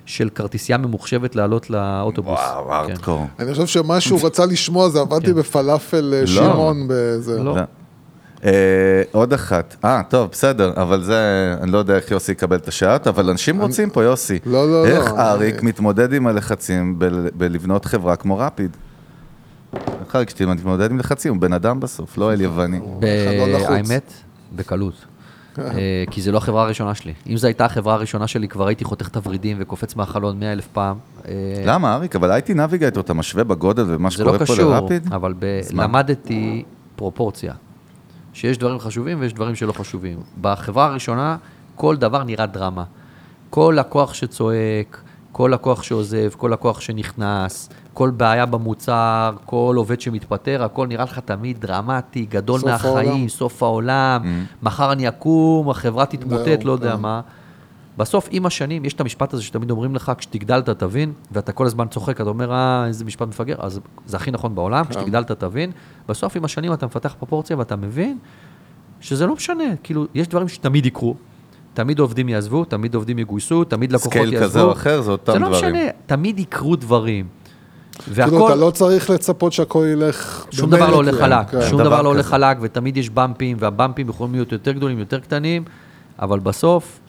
של 0.05 0.29
כרטיסייה 0.29 0.77
ממוחשבת 0.77 1.35
לעלות 1.35 1.69
לאוטובוס. 1.69 2.39
וואו, 2.39 2.65
כן. 2.67 2.73
ארדקור. 2.73 3.27
אני 3.39 3.51
חושב 3.51 3.65
שמה 3.65 4.01
שהוא 4.01 4.19
רצה 4.23 4.45
לשמוע 4.45 4.89
זה 4.89 4.99
עבדתי 4.99 5.33
בפלאפל 5.33 6.13
אה, 6.13 6.27
שמעון 6.27 6.87
באיזה... 6.87 7.39
לא. 8.43 8.51
לא. 8.51 8.55
אה, 8.55 9.03
עוד 9.11 9.33
אחת. 9.33 9.75
אה, 9.85 10.01
טוב, 10.09 10.29
בסדר, 10.31 10.73
אבל 10.75 11.03
זה, 11.03 11.15
אני 11.61 11.71
לא 11.71 11.77
יודע 11.77 11.95
איך 11.95 12.11
יוסי 12.11 12.31
יקבל 12.31 12.55
את 12.55 12.67
השאט, 12.67 13.07
אבל 13.07 13.29
אנשים 13.29 13.61
רוצים 13.61 13.89
פה, 13.89 14.03
יוסי. 14.03 14.39
לא, 14.45 14.67
לא, 14.71 14.83
לא, 14.83 14.87
איך 14.87 15.07
אני- 15.11 15.19
אריק 15.21 15.63
מתמודד 15.63 16.13
עם 16.13 16.27
הלחצים 16.27 16.99
ב- 16.99 17.05
בלבנות 17.37 17.85
חברה 17.85 18.15
כמו 18.15 18.37
רפיד? 18.37 18.77
איך 19.75 20.15
אריק 20.15 20.27
כשאתה 20.27 20.45
מתמודד 20.45 20.91
עם 20.91 20.99
לחצים, 20.99 21.33
הוא 21.33 21.41
בן 21.41 21.53
אדם 21.53 21.79
בסוף, 21.79 22.17
לא 22.17 22.33
אל 22.33 22.41
יווני. 22.41 22.79
חלון 22.79 23.49
לחוץ. 23.49 23.69
האמת, 23.69 24.13
בקלות. 24.55 24.93
אה, 25.59 25.63
כי 26.11 26.21
זה 26.21 26.31
לא 26.31 26.37
החברה 26.37 26.63
הראשונה 26.63 26.95
שלי. 26.95 27.13
אם 27.29 27.37
זו 27.37 27.47
הייתה 27.47 27.65
החברה 27.65 27.93
הראשונה 27.93 28.27
שלי, 28.27 28.47
כבר 28.47 28.67
הייתי 28.67 28.83
חותך 28.83 29.07
את 29.07 29.15
הוורידים 29.15 29.57
וקופץ 29.59 29.95
מהחלון 29.95 30.39
מאה 30.39 30.51
אלף 30.51 30.67
פעם. 30.67 30.97
אה, 31.27 31.31
למה, 31.65 31.95
אריק? 31.95 32.15
אבל 32.15 32.31
הייתי 32.31 32.53
נביגייטור, 32.53 33.03
אתה 33.03 33.13
משווה 33.13 33.43
בגודל 33.43 33.83
ומה 33.87 34.09
זה 34.09 34.23
לא 34.23 34.29
שקורה 34.33 34.37
פה 34.37 34.53
קשור, 34.53 34.71
לרפיד? 34.71 35.13
אבל 35.13 35.33
ב- 35.39 35.59
אז 35.59 35.73
מה? 35.73 35.83
למדתי 35.83 36.63
פרופורציה. 36.95 37.53
שיש 38.37 38.57
דברים 38.57 38.79
חשובים 38.79 39.19
ויש 39.21 39.33
דברים 39.33 39.55
שלא 39.55 39.71
חשובים. 39.71 40.19
בחברה 40.41 40.85
הראשונה, 40.85 41.37
כל 41.75 41.95
דבר 41.95 42.23
נראה 42.23 42.45
דרמה. 42.45 42.83
כל 43.49 43.75
לקוח 43.79 44.13
שצועק, 44.13 45.01
כל 45.31 45.51
לקוח 45.53 45.83
שעוזב, 45.83 46.29
כל 46.37 46.49
לקוח 46.53 46.81
שנכנס, 46.81 47.69
כל 47.93 48.09
בעיה 48.09 48.45
במוצר, 48.45 49.35
כל 49.45 49.73
עובד 49.77 50.01
שמתפטר, 50.01 50.63
הכל 50.63 50.87
נראה 50.87 51.03
לך 51.03 51.19
תמיד 51.19 51.61
דרמטי, 51.61 52.25
גדול 52.25 52.59
סוף 52.59 52.69
מהחיים, 52.69 53.09
העולם. 53.09 53.27
סוף 53.27 53.63
העולם, 53.63 54.21
מחר 54.63 54.91
אני 54.91 55.07
אקום, 55.07 55.69
החברה 55.69 56.05
תתמוטט, 56.05 56.63
לא 56.63 56.71
יודע 56.71 56.95
כן. 56.95 57.01
מה. 57.01 57.21
בסוף, 57.97 58.27
עם 58.31 58.45
השנים, 58.45 58.85
יש 58.85 58.93
את 58.93 59.01
המשפט 59.01 59.33
הזה 59.33 59.43
שתמיד 59.43 59.71
אומרים 59.71 59.95
לך, 59.95 60.11
כשתגדל 60.17 60.59
אתה 60.59 60.73
תבין, 60.73 61.13
ואתה 61.31 61.51
כל 61.51 61.65
הזמן 61.65 61.87
צוחק, 61.87 62.21
אתה 62.21 62.29
אומר, 62.29 62.51
אה, 62.51 62.85
איזה 62.87 63.05
משפט 63.05 63.27
מפגר, 63.27 63.55
אז 63.59 63.79
זה 64.05 64.17
הכי 64.17 64.31
נכון 64.31 64.55
בעולם, 64.55 64.85
כשתגדל 64.85 65.21
אתה 65.21 65.35
תבין. 65.35 65.71
בסוף, 66.07 66.35
עם 66.35 66.45
השנים 66.45 66.73
אתה 66.73 66.85
מפתח 66.85 67.15
פרופורציה 67.19 67.57
ואתה 67.57 67.75
מבין 67.75 68.17
שזה 69.01 69.25
לא 69.25 69.35
משנה, 69.35 69.63
כאילו, 69.83 70.05
יש 70.13 70.27
דברים 70.27 70.47
שתמיד 70.47 70.85
יקרו. 70.85 71.15
תמיד 71.73 71.99
עובדים 71.99 72.29
יעזבו, 72.29 72.65
תמיד 72.65 72.95
עובדים 72.95 73.19
יגויסו, 73.19 73.63
תמיד 73.63 73.91
לקוחות 73.91 74.15
יעזבו. 74.15 74.27
scale 74.29 74.43
כזה 74.43 74.61
או 74.61 74.71
אחר, 74.71 75.01
זה 75.01 75.11
אותם 75.11 75.33
זה 75.33 75.39
לא 75.39 75.47
דברים. 75.47 75.75
משנה, 75.75 75.89
תמיד 76.05 76.39
יקרו 76.39 76.75
דברים. 76.75 77.25
כאילו, 77.99 78.15
והכל, 78.15 78.47
אתה 78.47 78.55
לא 78.55 78.71
צריך 78.71 79.09
לצפות 79.09 79.53
שהכל 79.53 79.85
ילך... 79.91 80.45
שום 80.51 80.69
דבר 80.69 80.89
לא 80.89 80.95
הולך 80.95 81.15
כאילו, 81.15 81.27
חלק, 81.27 81.49
כן. 81.49 81.61
שום 81.69 81.79
דבר 81.79 81.89
דבר 81.89 82.01
לא 82.01 82.09
הולך. 82.09 82.25
חלק, 82.25 82.57
ותמיד 82.61 82.97
יש 82.97 83.09
bumpים, 83.09 83.57
וה-bumpים 83.59 84.09
יכולים 84.09 84.33
להיות 84.33 84.51
יותר 84.51 84.71
גדולים, 84.71 84.99
יותר 84.99 85.19
קטנים, 85.19 85.63
אבל 86.19 86.39
בסוף, 86.39 86.99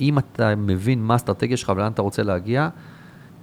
אם 0.00 0.18
אתה 0.18 0.54
מבין 0.56 1.02
מה 1.02 1.14
האסטרטגיה 1.14 1.56
שלך 1.56 1.72
ולאן 1.76 1.92
אתה 1.92 2.02
רוצה 2.02 2.22
להגיע, 2.22 2.68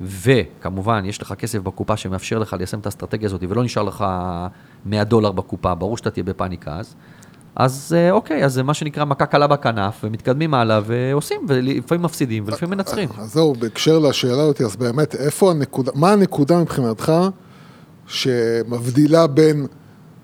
וכמובן, 0.01 1.03
יש 1.05 1.21
לך 1.21 1.33
כסף 1.33 1.59
בקופה 1.59 1.97
שמאפשר 1.97 2.39
לך 2.39 2.53
ליישם 2.53 2.79
את 2.79 2.85
האסטרטגיה 2.85 3.27
הזאת, 3.27 3.43
ולא 3.49 3.63
נשאר 3.63 3.83
לך 3.83 4.05
100 4.85 5.03
דולר 5.03 5.31
בקופה, 5.31 5.75
ברור 5.75 5.97
שאתה 5.97 6.09
תהיה 6.09 6.23
בפאניקה 6.23 6.77
אז. 6.77 6.95
אז 7.55 7.95
אה, 7.97 8.11
אוקיי, 8.11 8.45
אז 8.45 8.53
זה 8.53 8.63
מה 8.63 8.73
שנקרא 8.73 9.05
מכה 9.05 9.25
קלה 9.25 9.47
בכנף, 9.47 10.01
ומתקדמים 10.03 10.53
הלאה, 10.53 10.79
ועושים, 10.85 11.41
ולפעמים 11.47 12.01
מפסידים, 12.01 12.43
ולפעמים 12.47 12.77
מנצחים. 12.77 13.09
אז 13.17 13.33
זהו, 13.33 13.53
בהקשר 13.53 13.99
לשאלה 13.99 14.43
אותי, 14.43 14.63
אז 14.63 14.75
באמת, 14.75 15.15
איפה 15.15 15.51
הנקודה, 15.51 15.91
מה 15.95 16.11
הנקודה 16.11 16.61
מבחינתך 16.61 17.13
שמבדילה 18.07 19.27
בין, 19.27 19.67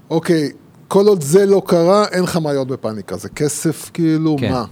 אוקיי, 0.09 0.51
כל 0.87 1.07
עוד 1.07 1.21
זה 1.21 1.45
לא 1.45 1.61
קרה, 1.65 2.05
אין 2.05 2.23
לך 2.23 2.37
מה 2.37 2.51
להיות 2.51 2.67
בפאניקה, 2.67 3.17
זה 3.17 3.29
כסף 3.29 3.91
כאילו, 3.93 4.35
כן. 4.39 4.51
מה? 4.51 4.65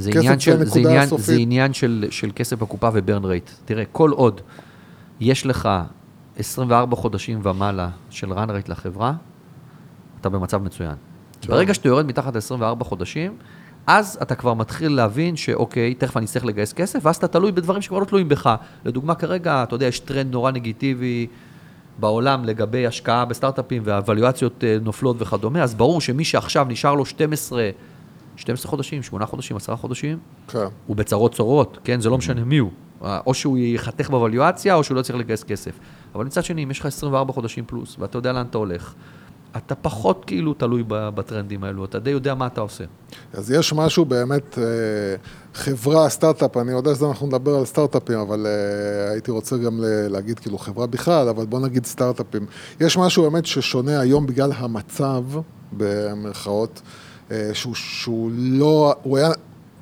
זה 0.00 0.10
עניין, 0.10 0.40
של, 0.40 0.64
זה, 0.64 0.80
עניין. 0.80 1.08
זה 1.16 1.36
עניין 1.38 1.72
של, 1.72 2.06
של 2.10 2.30
כסף 2.34 2.58
בקופה 2.58 2.88
ו-burn 2.92 3.24
rate. 3.24 3.50
תראה, 3.64 3.84
כל 3.92 4.10
עוד 4.10 4.40
יש 5.20 5.46
לך 5.46 5.68
24 6.36 6.96
חודשים 6.96 7.40
ומעלה 7.42 7.88
של 8.10 8.32
run 8.32 8.50
rate 8.50 8.68
לחברה, 8.68 9.12
אתה 10.20 10.28
במצב 10.28 10.62
מצוין. 10.62 10.94
ברגע 11.48 11.74
שאתה 11.74 11.88
יורד 11.88 12.06
מתחת 12.06 12.36
ל-24 12.36 12.84
חודשים, 12.84 13.36
אז 13.86 14.18
אתה 14.22 14.34
כבר 14.34 14.54
מתחיל 14.54 14.92
להבין 14.92 15.36
שאוקיי, 15.36 15.94
תכף 15.94 16.16
אני 16.16 16.26
אצטרך 16.26 16.44
לגייס 16.44 16.72
כסף, 16.72 16.98
ואז 17.02 17.16
אתה 17.16 17.28
תלוי 17.28 17.52
בדברים 17.52 17.82
שכבר 17.82 17.98
לא 17.98 18.04
תלויים 18.04 18.28
בך. 18.28 18.54
לדוגמה, 18.84 19.14
כרגע, 19.14 19.62
אתה 19.62 19.74
יודע, 19.74 19.86
יש 19.86 20.00
טרנד 20.00 20.32
נורא 20.32 20.50
נגיטיבי 20.50 21.26
בעולם 21.98 22.44
לגבי 22.44 22.86
השקעה 22.86 23.24
בסטארט-אפים 23.24 23.82
וה-valuאציות 23.84 24.64
אה, 24.64 24.76
נופלות 24.82 25.16
וכדומה, 25.18 25.62
אז 25.62 25.74
ברור 25.74 26.00
שמי 26.00 26.24
שעכשיו 26.24 26.66
נשאר 26.68 26.94
לו 26.94 27.04
12, 27.04 27.70
12 28.40 28.70
חודשים, 28.70 29.02
8 29.02 29.26
חודשים, 29.26 29.56
10 29.56 29.76
חודשים, 29.76 30.18
כן. 30.48 30.66
הוא 30.86 30.96
בצרות 30.96 31.34
צורות, 31.34 31.78
כן? 31.84 32.00
זה 32.00 32.10
לא 32.10 32.18
משנה 32.18 32.44
מי 32.44 32.58
הוא. 32.58 32.70
או 33.02 33.34
שהוא 33.34 33.58
ייחתך 33.58 34.10
בוואליואציה, 34.10 34.74
או 34.74 34.84
שהוא 34.84 34.96
לא 34.96 35.02
צריך 35.02 35.18
לגייס 35.18 35.44
כסף. 35.44 35.72
אבל 36.14 36.24
מצד 36.24 36.44
שני, 36.44 36.64
אם 36.64 36.70
יש 36.70 36.80
לך 36.80 36.86
24 36.86 37.32
חודשים 37.32 37.64
פלוס, 37.66 37.96
ואתה 37.98 38.18
יודע 38.18 38.32
לאן 38.32 38.46
אתה 38.50 38.58
הולך, 38.58 38.94
אתה 39.56 39.74
פחות 39.74 40.24
כאילו 40.26 40.54
תלוי 40.54 40.84
בטרנדים 40.88 41.64
האלו, 41.64 41.84
אתה 41.84 41.98
די 41.98 42.10
יודע 42.10 42.34
מה 42.34 42.46
אתה 42.46 42.60
עושה. 42.60 42.84
אז 43.32 43.50
יש 43.50 43.72
משהו 43.72 44.04
באמת, 44.04 44.58
אה, 44.58 44.64
חברה, 45.54 46.08
סטארט-אפ, 46.08 46.56
אני 46.56 46.72
יודע 46.72 46.94
שאנחנו 46.94 47.26
נדבר 47.26 47.54
על 47.54 47.64
סטארט-אפים, 47.64 48.18
אבל 48.18 48.46
אה, 48.46 49.10
הייתי 49.12 49.30
רוצה 49.30 49.56
גם 49.56 49.80
להגיד 50.08 50.38
כאילו 50.38 50.58
חברה 50.58 50.86
בכלל, 50.86 51.28
אבל 51.28 51.46
בוא 51.46 51.60
נגיד 51.60 51.86
סטארט-אפים. 51.86 52.46
יש 52.80 52.96
משהו 52.96 53.22
באמת 53.22 53.46
ששונה 53.46 54.00
היום 54.00 54.26
בגלל 54.26 54.52
המצב, 54.56 55.24
במרכאות, 55.72 56.82
שהוא, 57.52 57.74
שהוא 57.74 58.30
לא, 58.34 58.94
הוא 59.02 59.18
היה, 59.18 59.30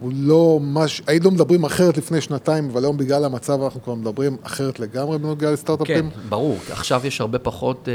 הוא 0.01 0.13
לא 0.15 0.61
מש... 0.63 1.03
היינו 1.07 1.31
מדברים 1.31 1.65
אחרת 1.65 1.97
לפני 1.99 2.21
שנתיים, 2.21 2.71
אבל 2.71 2.85
היום 2.85 2.97
בגלל 2.97 3.25
המצב 3.25 3.63
אנחנו 3.63 3.83
כבר 3.83 3.95
מדברים 3.95 4.37
אחרת 4.43 4.81
לגמרי 4.81 5.19
בנוגע 5.19 5.53
לסטארט-אפים. 5.53 6.11
כן, 6.11 6.21
ברור. 6.29 6.57
עכשיו 6.71 7.01
יש 7.05 7.21
הרבה 7.21 7.39
פחות, 7.39 7.89
אה, 7.89 7.95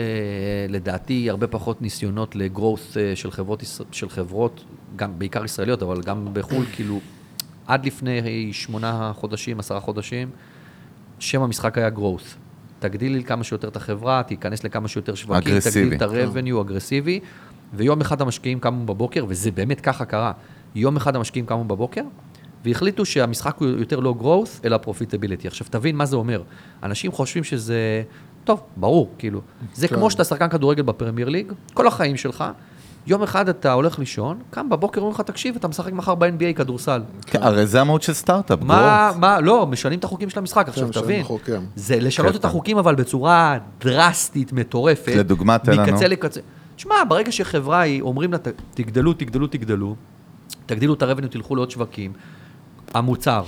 לדעתי, 0.69 1.29
הרבה 1.29 1.47
פחות 1.47 1.81
ניסיונות 1.81 2.35
לגרוס 2.35 2.97
אה, 2.97 3.15
של 3.15 3.31
חברות, 3.31 3.63
של 3.91 4.09
חברות, 4.09 4.63
גם 4.95 5.11
בעיקר 5.17 5.45
ישראליות, 5.45 5.83
אבל 5.83 6.01
גם 6.01 6.27
בחו"ל, 6.33 6.65
כאילו, 6.73 6.99
עד 7.67 7.85
לפני 7.85 8.49
שמונה 8.53 9.11
חודשים, 9.15 9.59
עשרה 9.59 9.79
חודשים, 9.79 10.29
שם 11.19 11.41
המשחק 11.41 11.77
היה 11.77 11.89
growth. 11.95 12.35
תגדילי 12.79 13.23
כמה 13.23 13.43
שיותר 13.43 13.67
את 13.67 13.75
החברה, 13.75 14.23
תיכנס 14.23 14.63
לכמה 14.63 14.87
שיותר 14.87 15.15
שווקים, 15.15 15.51
אגרסיבי. 15.53 15.97
תגדיל 15.97 15.97
את 15.97 16.01
ה-revenue 16.01 16.61
אגרסיבי, 16.61 17.19
ויום 17.73 18.01
אחד 18.01 18.21
המשקיעים 18.21 18.59
קמו 18.59 18.85
בבוקר, 18.85 19.25
וזה 19.27 19.51
באמת 19.51 19.81
ככה 19.81 20.05
קרה, 20.05 20.31
יום 20.75 20.95
אחד 20.95 21.15
המשקיעים 21.15 21.45
קמו 21.45 21.63
בבוקר, 21.63 22.01
והחליטו 22.65 23.05
שהמשחק 23.05 23.57
הוא 23.57 23.67
יותר 23.67 23.99
לא 23.99 24.15
growth, 24.19 24.65
אלא 24.65 24.79
profitability. 24.85 25.47
עכשיו, 25.47 25.67
תבין 25.69 25.95
מה 25.95 26.05
זה 26.05 26.15
אומר. 26.15 26.41
אנשים 26.83 27.11
חושבים 27.11 27.43
שזה, 27.43 28.03
טוב, 28.43 28.61
ברור, 28.77 29.11
כאילו, 29.17 29.41
זה 29.73 29.87
כן. 29.87 29.95
כמו 29.95 30.11
שאתה 30.11 30.23
שחקן 30.23 30.49
כדורגל 30.49 30.83
בפרמייר 30.83 31.29
ליג, 31.29 31.51
כל 31.73 31.87
החיים 31.87 32.17
שלך, 32.17 32.43
יום 33.07 33.23
אחד 33.23 33.49
אתה 33.49 33.73
הולך 33.73 33.99
לישון, 33.99 34.39
קם 34.49 34.69
בבוקר, 34.69 35.01
אומרים 35.01 35.15
לך, 35.15 35.21
תקשיב, 35.21 35.55
אתה 35.55 35.67
משחק 35.67 35.93
מחר 35.93 36.15
ב-NBA 36.15 36.53
כדורסל. 36.55 37.01
כן, 37.25 37.43
הרי 37.43 37.67
זה 37.67 37.81
המהות 37.81 38.01
של 38.01 38.13
סטארט-אפ, 38.13 38.59
מה, 38.61 39.11
מה, 39.17 39.41
לא, 39.41 39.67
משנים 39.67 39.99
את 39.99 40.03
החוקים 40.03 40.29
של 40.29 40.39
המשחק, 40.39 40.69
עכשיו 40.69 40.87
משנים 40.87 41.23
תבין. 41.23 41.25
זה 41.75 41.99
לשנות 41.99 42.31
כן, 42.31 42.37
את 42.37 42.45
החוקים, 42.45 42.77
אבל 42.77 42.95
בצורה 42.95 43.57
דרסטית, 43.79 44.53
מטורפת. 44.53 45.13
לדוגמה, 45.15 45.57
תן 45.57 45.71
לנו. 45.71 45.93
מקצה 45.93 46.07
לקצה. 46.07 46.41
תשמע, 46.83 46.95
ברגע 47.07 47.31
שחברה 47.31 47.81
היא, 47.81 48.01
אומרים 48.01 48.31
לה, 48.31 48.37
"ת- 48.37 48.47
תגדלו, 48.73 49.13
תגדלו, 49.13 49.47
תגדלו, 49.47 49.95
תגדילו 50.65 50.93
את 50.93 51.01
ה-revenue, 51.01 51.29
תלכו 51.29 51.55
לעוד 51.55 51.71
שווקים, 51.71 52.13
המוצר, 52.93 53.43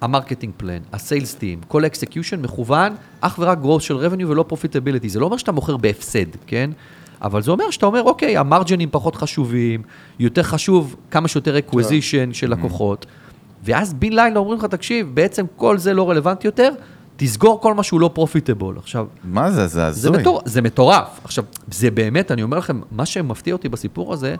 ה-marketing 0.00 0.52
plan, 0.56 0.78
ה-sales 0.92 1.34
team, 1.34 1.60
כל 1.68 1.84
ה-execution 1.84 2.42
מכוון 2.42 2.92
אך 3.20 3.38
ורק 3.38 3.58
growth 3.62 3.80
של 3.80 3.96
revenue 3.96 4.26
ולא 4.26 4.44
profitability. 4.50 5.08
זה 5.08 5.20
לא 5.20 5.24
אומר 5.26 5.36
שאתה 5.36 5.52
מוכר 5.52 5.76
בהפסד, 5.76 6.26
כן? 6.46 6.70
אבל 7.22 7.42
זה 7.42 7.50
אומר 7.50 7.70
שאתה 7.70 7.86
אומר, 7.86 8.02
אוקיי, 8.02 8.36
ה-marginים 8.36 8.88
פחות 8.92 9.16
חשובים, 9.16 9.82
יותר 10.18 10.42
חשוב 10.42 10.96
כמה 11.10 11.28
שיותר 11.28 11.56
acquisition 11.70 12.32
של 12.34 12.50
לקוחות, 12.50 13.06
ואז 13.64 13.94
בין 13.94 14.12
לילה 14.12 14.38
אומרים 14.38 14.58
לך, 14.58 14.64
תקשיב, 14.64 15.10
בעצם 15.14 15.44
כל 15.56 15.78
זה 15.78 15.94
לא 15.94 16.10
רלוונטי 16.10 16.46
יותר, 16.48 16.72
תסגור 17.20 17.60
כל 17.60 17.74
מה 17.74 17.82
שהוא 17.82 18.00
לא 18.00 18.10
profitable. 18.14 18.78
עכשיו, 18.78 19.06
מה 19.24 19.50
זה? 19.50 19.66
זה 19.66 19.68
זה, 19.68 19.86
הזוי. 19.86 20.18
מטור-, 20.18 20.40
זה 20.44 20.62
מטורף. 20.62 21.20
עכשיו, 21.24 21.44
זה 21.70 21.90
באמת, 21.90 22.30
אני 22.30 22.42
אומר 22.42 22.58
לכם, 22.58 22.80
מה 22.90 23.06
שמפתיע 23.06 23.52
אותי 23.52 23.68
בסיפור 23.68 24.12
הזה, 24.12 24.34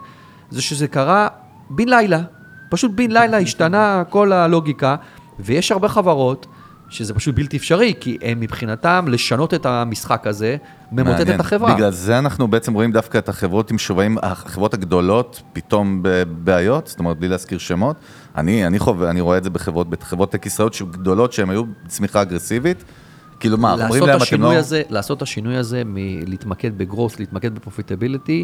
זה 0.49 0.61
שזה 0.61 0.87
קרה 0.87 1.27
בן 1.69 1.89
לילה. 1.89 2.21
פשוט 2.69 2.91
בן 2.95 3.11
לילה 3.11 3.37
השתנה 3.37 4.03
כל 4.09 4.33
הלוגיקה, 4.33 4.95
ויש 5.39 5.71
הרבה 5.71 5.89
חברות 5.89 6.47
שזה 6.89 7.13
פשוט 7.13 7.35
בלתי 7.35 7.57
אפשרי, 7.57 7.93
כי 7.99 8.17
הם 8.21 8.39
מבחינתם 8.39 9.05
לשנות 9.07 9.53
את 9.53 9.65
המשחק 9.65 10.27
הזה, 10.27 10.57
ממוטט 10.91 11.17
מעניין. 11.17 11.35
את 11.35 11.39
החברה. 11.39 11.75
בגלל 11.75 11.91
זה 11.91 12.19
אנחנו 12.19 12.47
בעצם 12.47 12.73
רואים 12.73 12.91
דווקא 12.91 13.17
את 13.17 13.29
החברות 13.29 13.71
עם 13.71 13.77
שווים, 13.77 14.17
החברות 14.21 14.73
הגדולות 14.73 15.41
פתאום 15.53 15.99
בבעיות, 16.01 16.87
זאת 16.87 16.99
אומרת, 16.99 17.17
בלי 17.17 17.27
להזכיר 17.27 17.57
שמות. 17.57 17.95
אני, 18.37 18.67
אני 18.67 18.79
חווה, 18.79 19.09
אני 19.09 19.21
רואה 19.21 19.37
את 19.37 19.43
זה 19.43 19.49
בחברות, 19.49 19.89
בחברות 19.89 20.31
טק 20.31 20.45
ישראליות 20.45 20.81
גדולות 20.91 21.33
שהן 21.33 21.49
היו 21.49 21.63
צמיחה 21.87 22.21
אגרסיבית. 22.21 22.83
כאילו 23.39 23.57
מה, 23.57 23.73
אומרים 23.73 24.05
להם, 24.05 24.19
אתם 24.23 24.41
לא... 24.41 24.53
הזה, 24.53 24.81
לעשות 24.89 25.17
את 25.17 25.21
השינוי 25.21 25.57
הזה 25.57 25.81
מלהתמקד 25.85 26.77
ב-growth, 26.77 27.19
להתמקד 27.19 27.55
ב-profitability, 27.55 28.43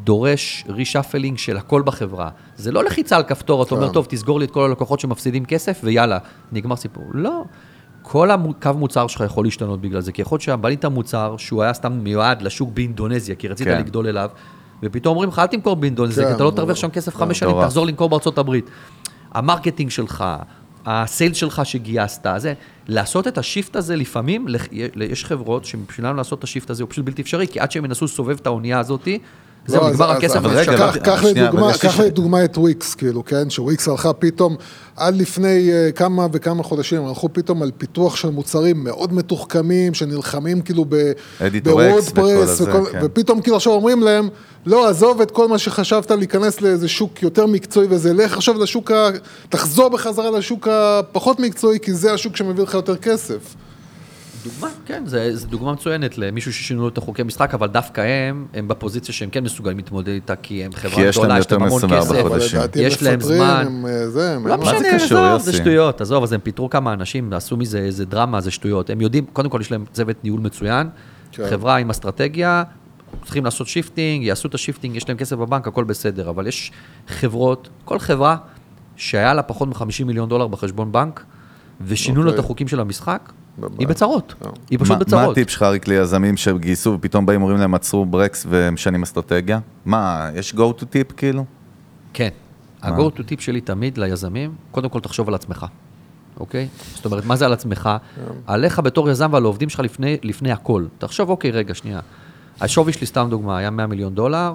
דורש 0.00 0.64
reshuffling 0.68 1.38
של 1.38 1.56
הכל 1.56 1.82
בחברה. 1.82 2.30
זה 2.56 2.72
לא 2.72 2.84
לחיצה 2.84 3.16
על 3.16 3.22
כפתור, 3.22 3.62
אתה 3.62 3.74
אומר, 3.74 3.88
כן. 3.88 3.92
טוב, 3.92 4.06
תסגור 4.08 4.38
לי 4.38 4.44
את 4.44 4.50
כל 4.50 4.64
הלקוחות 4.64 5.00
שמפסידים 5.00 5.44
כסף, 5.44 5.80
ויאללה, 5.84 6.18
נגמר 6.52 6.76
סיפור. 6.76 7.04
לא. 7.12 7.44
כל 8.02 8.30
הקו 8.30 8.70
מוצר 8.76 9.06
שלך 9.06 9.20
יכול 9.26 9.44
להשתנות 9.44 9.80
בגלל 9.80 10.00
זה, 10.00 10.12
כי 10.12 10.22
יכול 10.22 10.36
להיות 10.36 10.42
שבנית 10.42 10.84
מוצר 10.84 11.36
שהוא 11.38 11.62
היה 11.62 11.74
סתם 11.74 11.92
מיועד 11.92 12.42
לשוק 12.42 12.70
באינדונזיה, 12.74 13.34
כי 13.34 13.48
רצית 13.48 13.66
כן. 13.66 13.78
לגדול 13.78 14.06
אליו, 14.06 14.30
ופתאום 14.82 15.12
אומרים 15.12 15.28
לך, 15.28 15.38
אל 15.38 15.46
תמכור 15.46 15.76
באינדונזיה, 15.76 16.24
כן, 16.24 16.30
כי 16.30 16.36
אתה 16.36 16.44
לא 16.44 16.50
תרוויח 16.50 16.76
שם 16.76 16.88
כסף 16.88 17.16
חמש 17.16 17.38
שנים. 17.38 17.56
תחזור 17.62 17.86
למכור 17.86 18.08
בארצות 18.08 18.38
הברית. 18.38 18.70
ה-marketing 19.32 19.90
שלך, 19.90 20.24
ה-sales 20.86 21.36
שלך 21.36 21.62
שגייסת, 21.64 22.26
זה, 22.36 22.54
לעשות 22.88 23.28
את 23.28 23.38
ה-shift 23.38 23.76
הזה 23.76 23.96
לפעמים, 23.96 24.46
יש 24.96 25.24
חברות 25.24 25.64
שבשבילם 25.64 26.16
לעשות 26.16 26.38
את 26.38 26.44
ה-shift 26.44 26.70
הזה 26.70 26.82
הוא 26.82 26.90
פשוט 26.90 27.04
בלתי 27.04 27.22
אפשרי, 27.22 27.46
כי 27.48 27.60
עד 27.60 27.70
שהם 27.70 27.84
ינסו 27.84 28.04
לסובב 28.04 28.36
את 28.40 28.46
האונייה 28.46 28.78
הזאת, 28.78 29.08
זהו, 29.66 29.80
לא, 29.82 29.90
נגמר 29.90 30.10
הכסף. 30.10 30.36
אבל 30.36 30.50
אבל 30.50 30.58
רגע, 30.58 30.72
קח- 30.92 30.96
לדוגמה- 32.00 32.44
את 32.44 32.58
וויקס, 32.58 32.94
כאילו, 32.94 33.24
כן? 33.24 33.50
שוויקס 33.50 33.88
הלכה 33.88 34.12
פתאום, 34.12 34.56
עד 34.96 35.16
לפני 35.16 35.70
אה, 35.72 35.92
כמה 35.92 36.26
וכמה 36.32 36.62
חודשים, 36.62 37.04
הלכו 37.06 37.28
פתאום 37.32 37.62
על 37.62 37.70
פיתוח 37.78 38.16
של 38.16 38.30
מוצרים 38.30 38.84
מאוד 38.84 39.14
מתוחכמים, 39.14 39.94
שנלחמים 39.94 40.60
כאילו 40.60 40.84
בוורדפרס, 41.64 42.60
כן. 42.92 42.98
ופתאום 43.02 43.40
כאילו 43.40 43.56
עכשיו 43.56 43.72
אומרים 43.72 44.02
להם, 44.02 44.28
לא, 44.66 44.88
עזוב 44.88 45.20
את 45.20 45.30
כל 45.30 45.48
מה 45.48 45.58
שחשבת 45.58 46.10
להיכנס 46.10 46.60
לאיזה 46.60 46.88
שוק 46.88 47.22
יותר 47.22 47.46
מקצועי 47.46 47.86
וזה, 47.90 48.12
לך 48.12 48.32
עכשיו 48.36 48.58
לשוק 48.58 48.90
ה... 48.90 49.08
תחזור 49.48 49.88
בחזרה 49.88 50.30
לשוק 50.30 50.68
הפחות 50.70 51.40
מקצועי, 51.40 51.78
כי 51.82 51.94
זה 51.94 52.12
השוק 52.12 52.36
שמביא 52.36 52.62
לך 52.62 52.74
יותר 52.74 52.96
כסף. 52.96 53.54
דוגמה, 54.44 54.68
כן, 54.86 55.02
זה, 55.06 55.36
זה 55.36 55.46
דוגמה 55.46 55.72
מצוינת 55.72 56.18
למישהו 56.18 56.52
ששינו 56.52 56.82
לו 56.82 56.88
את 56.88 56.98
החוקי 56.98 57.22
משחק, 57.22 57.54
אבל 57.54 57.66
דווקא 57.66 58.00
הם, 58.00 58.46
הם 58.54 58.68
בפוזיציה 58.68 59.14
שהם 59.14 59.30
כן 59.30 59.44
מסוגלים 59.44 59.76
להתמודד 59.76 60.08
איתה, 60.08 60.36
כי 60.36 60.64
הם 60.64 60.72
חברה 60.72 60.94
כי 60.94 61.00
יש 61.00 61.16
להם 61.16 61.24
גדולה, 61.24 61.38
יש 61.38 61.44
יותר 61.44 61.58
להם 61.58 61.66
המון 61.66 61.82
מ-24 61.82 62.00
כסף. 62.00 62.10
אבל 62.10 62.28
חודשים. 62.28 62.60
יש 62.74 63.02
להם 63.02 63.20
זמן. 63.20 63.82
אה. 63.86 64.38
לא 64.44 64.56
מה 64.56 64.64
זה 64.64 64.72
משנה, 64.72 64.94
קשור, 64.94 65.18
עזוב, 65.18 65.32
יוסי? 65.32 65.44
זה 65.44 65.52
שטויות, 65.52 66.00
עזוב, 66.00 66.22
אז 66.22 66.32
הם 66.32 66.40
פיטרו 66.40 66.70
כמה 66.70 66.92
אנשים, 66.92 67.32
עשו 67.32 67.56
מזה 67.56 67.78
איזה 67.78 68.04
דרמה, 68.04 68.40
זה 68.40 68.50
שטויות. 68.50 68.90
הם 68.90 69.00
יודעים, 69.00 69.26
קודם 69.32 69.50
כל 69.50 69.60
יש 69.60 69.70
להם 69.70 69.84
צוות 69.92 70.24
ניהול 70.24 70.40
מצוין, 70.40 70.88
כן. 71.32 71.46
חברה 71.50 71.76
עם 71.76 71.90
אסטרטגיה, 71.90 72.62
צריכים 73.24 73.44
לעשות 73.44 73.66
shifting, 73.66 74.24
יעשו 74.24 74.48
את 74.48 74.54
ה-shifting, 74.54 74.96
יש 74.96 75.08
להם 75.08 75.18
כסף 75.18 75.36
בבנק, 75.36 75.68
הכל 75.68 75.84
בסדר, 75.84 76.30
אבל 76.30 76.46
יש 76.46 76.72
חברות, 77.08 77.68
כל 77.84 77.98
חברה 77.98 78.36
שהיה 78.96 79.34
לה 79.34 79.42
פחות 79.42 79.68
מ-50 79.68 80.04
מיליון 80.04 80.28
דולר 80.28 80.46
בחשבון 80.46 80.92
בנק, 80.92 81.24
ושינו 81.80 82.22
לו 82.22 82.28
את 82.28 82.32
אוקיי. 82.32 82.44
החוקים 82.44 82.68
של 82.68 82.80
המשחק. 82.80 83.32
היא 83.78 83.88
בצרות. 83.88 84.34
כן. 84.40 84.48
היא 84.70 84.78
פשוט 84.78 84.90
מה- 84.90 84.98
מה 84.98 85.04
בצרות. 85.04 85.30
הטיפ 85.36 85.50
שלך, 85.50 85.62
אריק, 85.62 85.88
ליזמים 85.88 86.36
שגייסו 86.36 86.90
ופתאום 86.90 87.26
באים 87.26 87.42
אומרים 87.42 87.58
להם 87.60 87.74
עצרו 87.74 88.06
ברקס 88.06 88.46
ומשנים 88.48 89.02
אסטרטגיה? 89.02 89.58
מה, 89.84 90.30
יש 90.34 90.54
go 90.54 90.80
to 90.80 90.84
טיפ 90.84 91.12
כאילו? 91.12 91.44
כן. 92.12 92.28
ה-go 92.82 93.10
to 93.16 93.30
tip 93.30 93.40
שלי 93.40 93.60
תמיד 93.60 93.98
ליזמים, 93.98 94.54
קודם 94.70 94.88
כל 94.88 95.00
תחשוב 95.00 95.28
על 95.28 95.34
עצמך, 95.34 95.66
אוקיי? 96.40 96.68
זאת 96.94 97.04
אומרת, 97.04 97.24
מה 97.24 97.36
זה 97.36 97.46
על 97.46 97.52
עצמך? 97.52 97.90
עליך 98.46 98.78
בתור 98.78 99.10
יזם 99.10 99.28
ועל 99.32 99.42
העובדים 99.44 99.68
שלך 99.68 99.80
לפני, 99.80 100.16
לפני 100.22 100.52
הכל. 100.52 100.84
תחשוב, 100.98 101.30
אוקיי, 101.30 101.50
רגע, 101.50 101.74
שנייה. 101.74 102.00
השווי 102.60 102.92
שלי, 102.92 103.06
סתם 103.06 103.26
דוגמה, 103.30 103.58
היה 103.58 103.70
100 103.70 103.86
מיליון 103.86 104.14
דולר, 104.14 104.54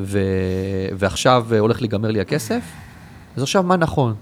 ו... 0.00 0.18
ועכשיו 0.98 1.46
הולך 1.58 1.80
להיגמר 1.80 2.10
לי 2.10 2.20
הכסף, 2.20 2.62
אז 3.36 3.42
עכשיו 3.42 3.62
מה 3.62 3.76
נכון? 3.76 4.14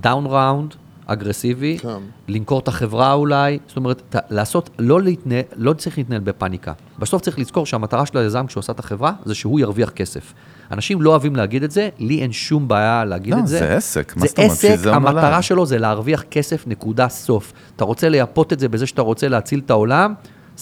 down 0.00 0.26
round, 0.26 0.74
אגרסיבי, 1.12 1.78
כן. 1.78 1.88
למכור 2.28 2.58
את 2.58 2.68
החברה 2.68 3.12
אולי, 3.12 3.58
זאת 3.66 3.76
אומרת, 3.76 4.02
ת, 4.10 4.16
לעשות, 4.30 4.70
לא, 4.78 5.02
להתנהל, 5.02 5.42
לא 5.56 5.72
צריך 5.72 5.98
להתנהל 5.98 6.20
בפאניקה. 6.20 6.72
בסוף 6.98 7.22
צריך 7.22 7.38
לזכור 7.38 7.66
שהמטרה 7.66 8.06
של 8.06 8.18
היזם 8.18 8.46
כשהוא 8.46 8.60
עושה 8.60 8.72
את 8.72 8.78
החברה, 8.78 9.12
זה 9.24 9.34
שהוא 9.34 9.60
ירוויח 9.60 9.90
כסף. 9.90 10.32
אנשים 10.70 11.02
לא 11.02 11.10
אוהבים 11.10 11.36
להגיד 11.36 11.62
את 11.62 11.70
זה, 11.70 11.88
לי 11.98 12.22
אין 12.22 12.32
שום 12.32 12.68
בעיה 12.68 13.04
להגיד 13.04 13.34
לא, 13.34 13.38
את 13.38 13.46
זה. 13.46 13.58
זה 13.58 13.76
עסק, 13.76 14.16
מה 14.16 14.22
זה 14.22 14.28
זאת 14.28 14.38
אומרת? 14.38 14.50
עסק, 14.50 14.74
זה 14.74 14.88
הוא 14.88 14.96
המטרה 14.96 15.30
נולד. 15.30 15.42
שלו 15.42 15.66
זה 15.66 15.78
להרוויח 15.78 16.24
כסף, 16.30 16.66
נקודה 16.66 17.08
סוף. 17.08 17.52
אתה 17.76 17.84
רוצה 17.84 18.08
לייפות 18.08 18.52
את 18.52 18.60
זה 18.60 18.68
בזה 18.68 18.86
שאתה 18.86 19.02
רוצה 19.02 19.28
להציל 19.28 19.60
את 19.64 19.70
העולם, 19.70 20.14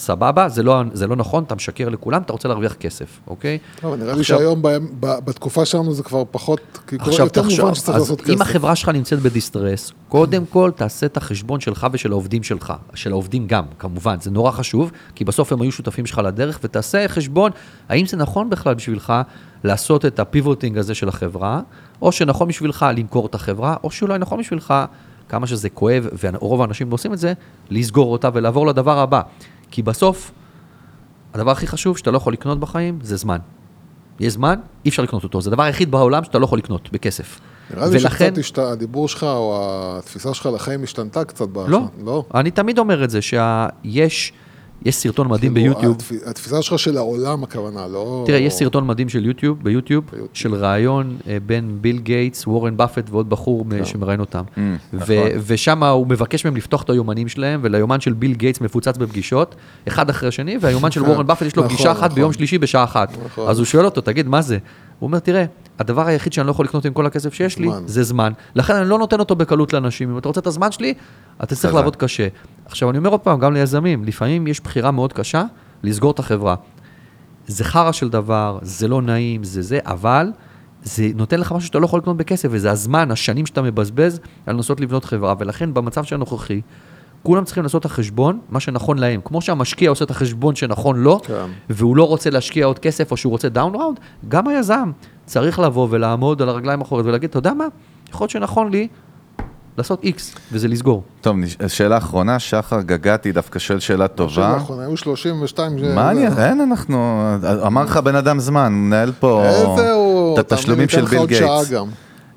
סבבה, 0.03 0.49
זה 0.49 0.63
לא, 0.63 0.81
זה 0.93 1.07
לא 1.07 1.15
נכון, 1.15 1.43
אתה 1.43 1.55
משקר 1.55 1.89
לכולם, 1.89 2.21
אתה 2.21 2.33
רוצה 2.33 2.47
להרוויח 2.47 2.73
כסף, 2.73 3.19
אוקיי? 3.27 3.57
אבל 3.83 3.97
נראה 3.97 4.13
לי 4.13 4.23
שהיום, 4.23 4.61
בהם- 4.61 4.87
ב- 4.99 5.19
בתקופה 5.25 5.65
שלנו 5.65 5.93
זה 5.93 6.03
כבר 6.03 6.23
פחות, 6.31 6.59
כי 6.87 6.97
כבר 6.97 7.11
יותר 7.19 7.41
תחשוב, 7.41 7.59
מובן 7.61 7.75
שצריך 7.75 7.95
אז 7.97 8.01
לעשות 8.01 8.21
כסף. 8.21 8.29
אם 8.33 8.41
החברה 8.41 8.75
שלך 8.75 8.89
נמצאת 8.89 9.19
בדיסטרס, 9.19 9.91
קודם 10.09 10.45
כל 10.45 10.71
תעשה 10.75 11.05
את 11.05 11.17
החשבון 11.17 11.59
שלך 11.59 11.87
ושל 11.91 12.11
העובדים 12.11 12.43
שלך, 12.43 12.73
של 12.93 13.11
העובדים 13.11 13.47
גם, 13.47 13.63
כמובן, 13.79 14.15
זה 14.21 14.31
נורא 14.31 14.51
חשוב, 14.51 14.91
כי 15.15 15.25
בסוף 15.25 15.51
הם 15.53 15.61
היו 15.61 15.71
שותפים 15.71 16.05
שלך 16.05 16.17
לדרך, 16.25 16.59
ותעשה 16.63 17.07
חשבון, 17.07 17.51
האם 17.89 18.05
זה 18.05 18.17
נכון 18.17 18.49
בכלל 18.49 18.73
בשבילך 18.73 19.13
לעשות 19.63 20.05
את 20.05 20.19
הפיבוטינג 20.19 20.77
הזה 20.77 20.95
של 20.95 21.09
החברה, 21.09 21.61
או 22.01 22.11
שנכון 22.11 22.47
בשבילך 22.47 22.85
למכור 22.97 23.25
את 23.25 23.35
החברה, 23.35 23.75
או 23.83 23.91
שאולי 23.91 24.19
נכון 24.19 24.39
בשבילך, 24.39 24.73
כמה 25.29 25.47
שזה 25.47 25.69
כואב, 25.69 26.07
ורוב 26.23 26.61
האנשים 26.61 26.89
לא 26.89 26.93
עושים 26.93 27.13
את 27.13 27.17
זה, 27.17 27.33
לסגור 27.69 28.11
אותה 28.11 28.29
ולעבור 28.33 28.67
לדבר 28.67 28.99
הבא. 28.99 29.21
כי 29.71 29.81
בסוף, 29.81 30.31
הדבר 31.33 31.51
הכי 31.51 31.67
חשוב 31.67 31.97
שאתה 31.97 32.11
לא 32.11 32.17
יכול 32.17 32.33
לקנות 32.33 32.59
בחיים 32.59 32.99
זה 33.01 33.15
זמן. 33.15 33.37
יש 34.19 34.33
זמן, 34.33 34.55
אי 34.85 34.89
אפשר 34.89 35.03
לקנות 35.03 35.23
אותו. 35.23 35.41
זה 35.41 35.49
הדבר 35.49 35.63
היחיד 35.63 35.91
בעולם 35.91 36.23
שאתה 36.23 36.39
לא 36.39 36.45
יכול 36.45 36.57
לקנות 36.57 36.89
בכסף. 36.91 37.39
נראה 37.73 37.85
לי 37.87 37.91
ולכן- 37.97 38.25
שקצת 38.25 38.37
השת- 38.37 38.57
הדיבור 38.57 39.07
שלך, 39.07 39.23
או 39.23 39.57
התפיסה 39.99 40.33
שלך 40.33 40.49
לחיים 40.53 40.83
השתנתה 40.83 41.23
קצת. 41.25 41.45
לא, 41.55 41.63
בשנה- 41.63 41.87
לא. 42.05 42.23
אני 42.35 42.51
תמיד 42.51 42.79
אומר 42.79 43.03
את 43.03 43.09
זה, 43.09 43.19
שיש 43.21 44.33
יש 44.85 44.95
סרטון 44.95 45.27
מדהים 45.27 45.53
כאילו, 45.53 45.73
ביוטיוב. 45.73 45.97
התפ- 45.97 46.29
התפיסה 46.29 46.61
שלך 46.61 46.79
של 46.79 46.97
העולם, 46.97 47.43
הכוונה, 47.43 47.87
לא... 47.87 48.23
תראה, 48.27 48.37
יש 48.39 48.53
סרטון 48.53 48.87
מדהים 48.87 49.09
של 49.09 49.25
יוטיוב, 49.25 49.57
ביוטיוב, 49.63 50.03
ביוטיוב. 50.11 50.27
של 50.33 50.55
ראיון 50.55 51.17
אה, 51.27 51.37
בין 51.45 51.77
ביל 51.81 51.99
גייטס, 51.99 52.47
וורן 52.47 52.77
באפט 52.77 53.09
ועוד 53.09 53.29
בחור 53.29 53.65
מ- 53.65 53.85
שמראיין 53.85 54.19
אותם. 54.19 54.43
ו- 54.57 54.61
נכון. 54.93 55.15
ושם 55.47 55.83
הוא 55.83 56.07
מבקש 56.07 56.45
מהם 56.45 56.55
לפתוח 56.55 56.83
את 56.83 56.89
היומנים 56.89 57.27
שלהם, 57.27 57.59
וליומן 57.63 57.99
של 57.99 58.13
ביל 58.13 58.33
גייטס 58.33 58.61
מפוצץ 58.61 58.97
בפגישות, 58.97 59.55
אחד 59.87 60.09
אחרי 60.09 60.29
השני, 60.29 60.57
והיומן 60.61 60.91
של 60.91 61.03
וורן 61.03 61.27
באפט 61.27 61.41
יש 61.45 61.55
לו 61.55 61.63
נכון, 61.63 61.75
פגישה 61.75 61.91
אחת 61.91 62.03
נכון. 62.03 62.15
ביום 62.15 62.33
שלישי 62.33 62.57
בשעה 62.57 62.83
אחת. 62.83 63.13
נכון. 63.25 63.49
אז 63.49 63.57
הוא 63.57 63.65
שואל 63.65 63.85
אותו, 63.85 64.01
תגיד, 64.01 64.27
מה 64.27 64.41
זה? 64.41 64.57
הוא 64.99 65.07
אומר, 65.07 65.19
תראה, 65.19 65.45
הדבר 65.79 66.07
היחיד 66.07 66.33
שאני 66.33 66.47
לא 66.47 66.51
יכול 66.51 66.65
לקנות 66.65 66.85
עם 66.85 66.93
כל 66.93 67.05
הכסף 67.05 67.33
שיש 67.33 67.57
לי, 67.57 67.67
זמן. 67.67 67.83
זה 67.85 68.03
זמן. 68.03 68.33
לכן 68.55 68.75
אני 68.75 68.89
לא 68.89 68.99
נותן 68.99 69.19
אותו 69.19 69.35
בקלות 69.35 69.73
לאנשים. 69.73 70.11
אם 70.11 70.17
אתה 70.17 70.27
רוצה 70.27 70.39
את 70.39 70.47
הזמן 70.47 70.71
שלי, 70.71 70.93
אתה 71.43 71.55
צריך. 71.55 71.73
לעבוד 71.73 71.95
קשה. 71.95 72.27
עכשיו, 72.65 72.89
אני 72.89 72.97
אומר 72.97 73.09
עוד 73.09 73.19
פעם, 73.19 73.39
גם 73.39 73.53
ליזמים, 73.53 74.03
לפעמים 74.03 74.47
יש 74.47 74.59
בחירה 74.59 74.91
מאוד 74.91 75.13
קשה 75.13 75.43
לסגור 75.83 76.11
את 76.11 76.19
החברה. 76.19 76.55
זה 77.47 77.63
חרא 77.63 77.91
של 77.91 78.09
דבר, 78.09 78.59
זה 78.61 78.87
לא 78.87 79.01
נעים, 79.01 79.43
זה 79.43 79.61
זה, 79.61 79.79
אבל 79.85 80.31
זה 80.83 81.07
נותן 81.15 81.39
לך 81.39 81.51
משהו 81.51 81.67
שאתה 81.67 81.79
לא 81.79 81.85
יכול 81.85 81.99
לקנות 81.99 82.17
בכסף, 82.17 82.49
וזה 82.51 82.71
הזמן, 82.71 83.11
השנים 83.11 83.45
שאתה 83.45 83.61
מבזבז 83.61 84.19
על 84.45 84.55
לנסות 84.55 84.79
לבנות 84.79 85.05
חברה, 85.05 85.33
ולכן 85.39 85.73
במצב 85.73 86.03
הנוכחי, 86.11 86.61
כולם 87.23 87.43
צריכים 87.43 87.63
לעשות 87.63 87.79
את 87.81 87.85
החשבון, 87.85 88.39
מה 88.49 88.59
שנכון 88.59 88.97
להם. 88.97 89.21
כמו 89.25 89.41
שהמשקיע 89.41 89.89
עושה 89.89 90.05
את 90.05 90.11
החשבון 90.11 90.55
שנכון 90.55 90.99
לו, 90.99 91.19
כן. 91.19 91.33
והוא 91.69 91.97
לא 91.97 92.07
רוצה 92.07 92.29
להשקיע 92.29 92.65
עוד 92.65 92.79
כסף, 92.79 93.11
או 93.11 93.17
שהוא 93.17 93.31
רוצה 93.31 93.49
down 93.49 93.75
round, 93.75 93.99
גם 94.27 94.47
היזם 94.47 94.91
צריך 95.25 95.59
לבוא 95.59 95.87
ולעמוד 95.89 96.41
על 96.41 96.49
הרגליים 96.49 96.79
האחוריות 96.79 97.07
ולהגיד, 97.07 97.29
אתה 97.29 97.37
יודע 97.37 97.53
מה, 97.53 97.65
יכול 98.09 98.23
להיות 98.23 98.31
שנכון 98.31 98.71
לי 98.71 98.87
לעשות 99.77 100.03
איקס, 100.03 100.35
וזה 100.51 100.67
לסגור. 100.67 101.03
טוב, 101.21 101.35
שאלה 101.67 101.97
אחרונה, 101.97 102.39
שחר 102.39 102.81
גגתי 102.81 103.31
דווקא 103.31 103.59
שואל 103.59 103.79
שאלה 103.79 104.07
טובה. 104.07 104.55
נכון, 104.55 104.79
היו 104.79 104.97
32... 104.97 105.95
מה 105.95 106.11
אני, 106.11 106.27
אין 106.27 106.61
אנחנו, 106.61 107.21
אמר 107.65 107.83
לך 107.83 107.97
בן 107.97 108.15
אדם 108.15 108.39
זמן, 108.39 108.73
מנהל 108.73 109.11
פה 109.19 109.45
איזה 109.45 109.91
הוא... 109.91 110.39
את 110.39 110.51
התשלומים 110.51 110.89
של 110.89 111.05
ביל 111.05 111.25
גייטס. 111.25 111.73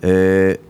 אה, 0.04 0.10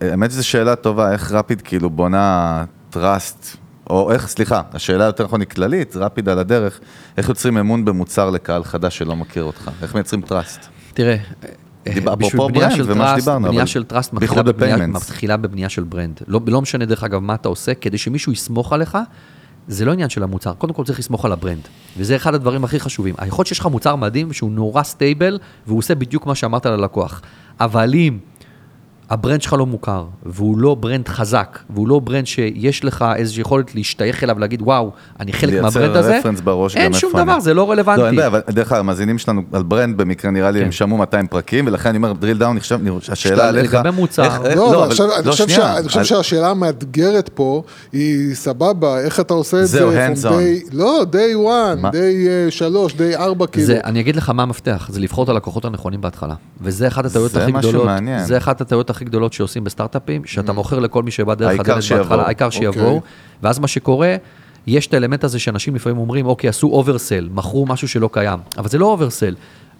האמת 0.01 0.31
שזו 0.31 0.47
שאלה 0.47 0.75
טובה, 0.75 1.11
איך 1.11 1.31
ראפיד 1.31 1.61
כאילו 1.61 1.89
בונה 1.89 2.63
trust, 2.89 3.57
או 3.89 4.11
איך, 4.11 4.27
סליחה, 4.27 4.61
השאלה 4.73 5.03
יותר 5.03 5.23
נכון 5.23 5.41
היא 5.41 5.47
כללית, 5.47 5.95
ראפיד 5.95 6.29
על 6.29 6.39
הדרך, 6.39 6.79
איך 7.17 7.29
יוצרים 7.29 7.57
אמון 7.57 7.85
במוצר 7.85 8.29
לקהל 8.29 8.63
חדש 8.63 8.97
שלא 8.97 9.15
מכיר 9.15 9.43
אותך? 9.43 9.71
איך 9.81 9.95
מייצרים 9.95 10.21
trust? 10.21 10.67
תראה, 10.93 11.15
אה, 11.87 12.13
אפרופו 12.13 12.49
brand 12.49 12.75
של 12.75 12.83
ומה 12.91 13.15
שדיברנו, 13.17 13.47
בנייה 13.47 13.61
אבל 13.61 13.67
של 13.67 13.83
trust 13.83 14.13
מתחילה 14.13 14.43
בבנייה. 14.43 14.87
מתחילה 14.87 15.37
בבנייה 15.37 15.69
של 15.69 15.83
brand. 15.83 16.21
לא, 16.27 16.41
לא 16.47 16.61
משנה 16.61 16.85
דרך 16.85 17.03
אגב 17.03 17.19
מה 17.19 17.35
אתה 17.35 17.49
עושה, 17.49 17.73
כדי 17.73 17.97
שמישהו 17.97 18.31
יסמוך 18.31 18.73
עליך, 18.73 18.97
זה 19.67 19.85
לא 19.85 19.91
עניין 19.91 20.09
של 20.09 20.23
המוצר, 20.23 20.53
קודם 20.53 20.73
כל 20.73 20.83
צריך 20.83 20.99
לסמוך 20.99 21.25
על 21.25 21.31
ה-brand. 21.31 21.67
וזה 21.97 22.15
אחד 22.15 22.33
הדברים 22.33 22.63
הכי 22.63 22.79
חשובים. 22.79 23.15
יכול 23.27 23.39
להיות 23.39 23.47
שיש 23.47 23.59
לך 23.59 23.65
מוצר 23.65 23.95
מדהים 23.95 24.33
שהוא 24.33 24.51
נורא 24.51 24.83
stable, 24.83 25.39
והוא 25.67 25.77
עושה 25.77 25.95
בדיוק 25.95 26.25
מה 26.25 26.35
שאמרת 26.35 26.65
ללקוח. 26.65 27.21
אבל 27.59 27.93
אם 27.95 28.17
ה-brand 29.13 29.41
שלך 29.41 29.53
לא 29.53 29.65
מוכר, 29.65 30.05
והוא 30.25 30.57
לא 30.57 30.75
brand 30.75 31.07
חזק, 31.07 31.59
והוא 31.69 31.87
לא 31.87 31.99
brand 31.99 32.27
שיש 32.27 32.85
לך 32.85 33.05
איזושהי 33.15 33.41
יכולת 33.41 33.75
להשתייך 33.75 34.23
אליו 34.23 34.35
ולהגיד, 34.37 34.61
וואו, 34.61 34.91
אני 35.19 35.33
חלק 35.33 35.61
מה-brand 35.61 35.95
הזה, 35.95 36.19
reference 36.19 36.41
בראש 36.41 36.75
אין 36.75 36.85
גם 36.85 36.93
שום 36.93 37.07
איפה 37.09 37.21
אני. 37.21 37.25
דבר, 37.31 37.39
זה 37.39 37.53
לא 37.53 37.71
רלוונטי. 37.71 38.01
לא, 38.01 38.07
אין 38.07 38.15
בעיה, 38.15 38.27
אבל 38.27 38.41
דרך 38.49 38.71
אגב, 38.71 38.79
המאזינים 38.79 39.17
שלנו 39.17 39.41
על 39.53 39.63
brand 39.63 39.97
במקרה, 39.97 40.31
נראה 40.31 40.51
לי 40.51 40.59
כן. 40.59 40.65
הם 40.65 40.71
שמעו 40.71 40.97
200 40.97 41.27
פרקים, 41.27 41.67
ולכן 41.67 41.89
אני 41.89 41.97
אומר, 41.97 42.11
drill 42.11 42.41
down, 42.41 42.57
עכשיו, 42.57 42.79
השאלה 43.11 43.47
עליך... 43.47 43.73
לגבי 43.73 43.89
מוצר- 43.91 44.23
איך- 44.23 44.41
איך- 44.45 44.55
לא, 44.57 44.67
אבל 44.69 44.75
אבל- 44.77 44.87
עכשיו, 44.91 45.15
אני 45.17 45.25
לא, 45.25 45.31
חושב 45.31 45.47
שנייה, 45.47 45.61
שה- 45.61 45.77
אני 45.77 45.87
חושב 45.87 45.99
על- 45.99 46.05
שהשאלה 46.05 46.49
המאתגרת 46.49 47.29
פה 47.33 47.63
היא 47.93 48.35
סבבה, 48.35 48.99
איך 48.99 49.19
אתה 49.19 49.33
עושה 49.33 49.57
את 49.61 49.67
זה? 49.67 49.77
זהו, 49.77 49.91
hands 49.91 50.25
on. 50.33 50.67
לא, 50.73 51.05
day 51.11 51.35
one, 51.47 51.81
מה? 51.81 51.89
day 51.89 51.95
אה, 51.95 52.51
שלוש, 52.51 52.93
day 52.93 53.17
ארבע, 53.19 53.47
כאילו. 53.47 53.67
זה, 53.67 53.79
אני 53.83 53.99
אגיד 53.99 54.15
לך 54.15 54.29
מה 54.29 54.43
המפתח, 54.43 54.87
זה 54.91 54.99
לבחור 54.99 55.23
את 55.23 55.29
הלקוחות 55.29 55.65
הנכונים 55.65 56.01
בהתחלה. 56.01 56.35
וזה 56.61 56.87
אחת 56.87 57.05
הטעויות 57.05 57.35
הכי 57.35 57.51
גדולות. 57.51 57.87
זה 58.25 58.37
אחת 58.37 58.61
הטעויות 58.61 58.89
הכי 58.89 59.02
גדולות 59.03 59.33
שעושים 59.33 59.63
בסטארט-אפים, 59.63 60.25
שאתה 60.25 60.53
מוכר 60.53 60.79
לכל 60.79 61.03
מי 61.03 61.11
שבא 61.11 61.33
דרך 61.33 61.59
הדלת. 61.59 61.83
בהתחלה, 61.91 62.25
העיקר 62.25 62.45
אוקיי. 62.45 62.59
שיבואו, 62.59 63.01
ואז 63.43 63.59
מה 63.59 63.67
שקורה, 63.67 64.15
יש 64.67 64.87
את 64.87 64.93
האלמנט 64.93 65.23
הזה 65.23 65.39
שאנשים 65.39 65.75
לפעמים 65.75 65.97
אומרים, 65.97 66.25
אוקיי, 66.25 66.49
עשו 66.49 66.67
oversell, 66.67 67.29
מכרו 67.33 67.65
משהו 67.65 67.87
שלא 67.87 68.09
קיים, 68.13 68.39
אבל 68.57 68.69
זה 68.69 68.77
לא 68.77 68.85
oversell. 68.85 69.35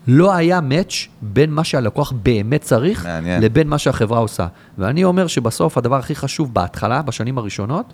לא 0.07 0.33
היה 0.35 0.59
match 0.59 0.93
בין 1.21 1.51
מה 1.51 1.63
שהלקוח 1.63 2.11
באמת 2.11 2.61
צריך, 2.61 3.05
מעניין. 3.05 3.41
לבין 3.43 3.67
מה 3.67 3.77
שהחברה 3.77 4.19
עושה. 4.19 4.47
ואני 4.77 5.03
אומר 5.03 5.27
שבסוף 5.27 5.77
הדבר 5.77 5.95
הכי 5.95 6.15
חשוב 6.15 6.53
בהתחלה, 6.53 7.01
בשנים 7.01 7.37
הראשונות, 7.37 7.93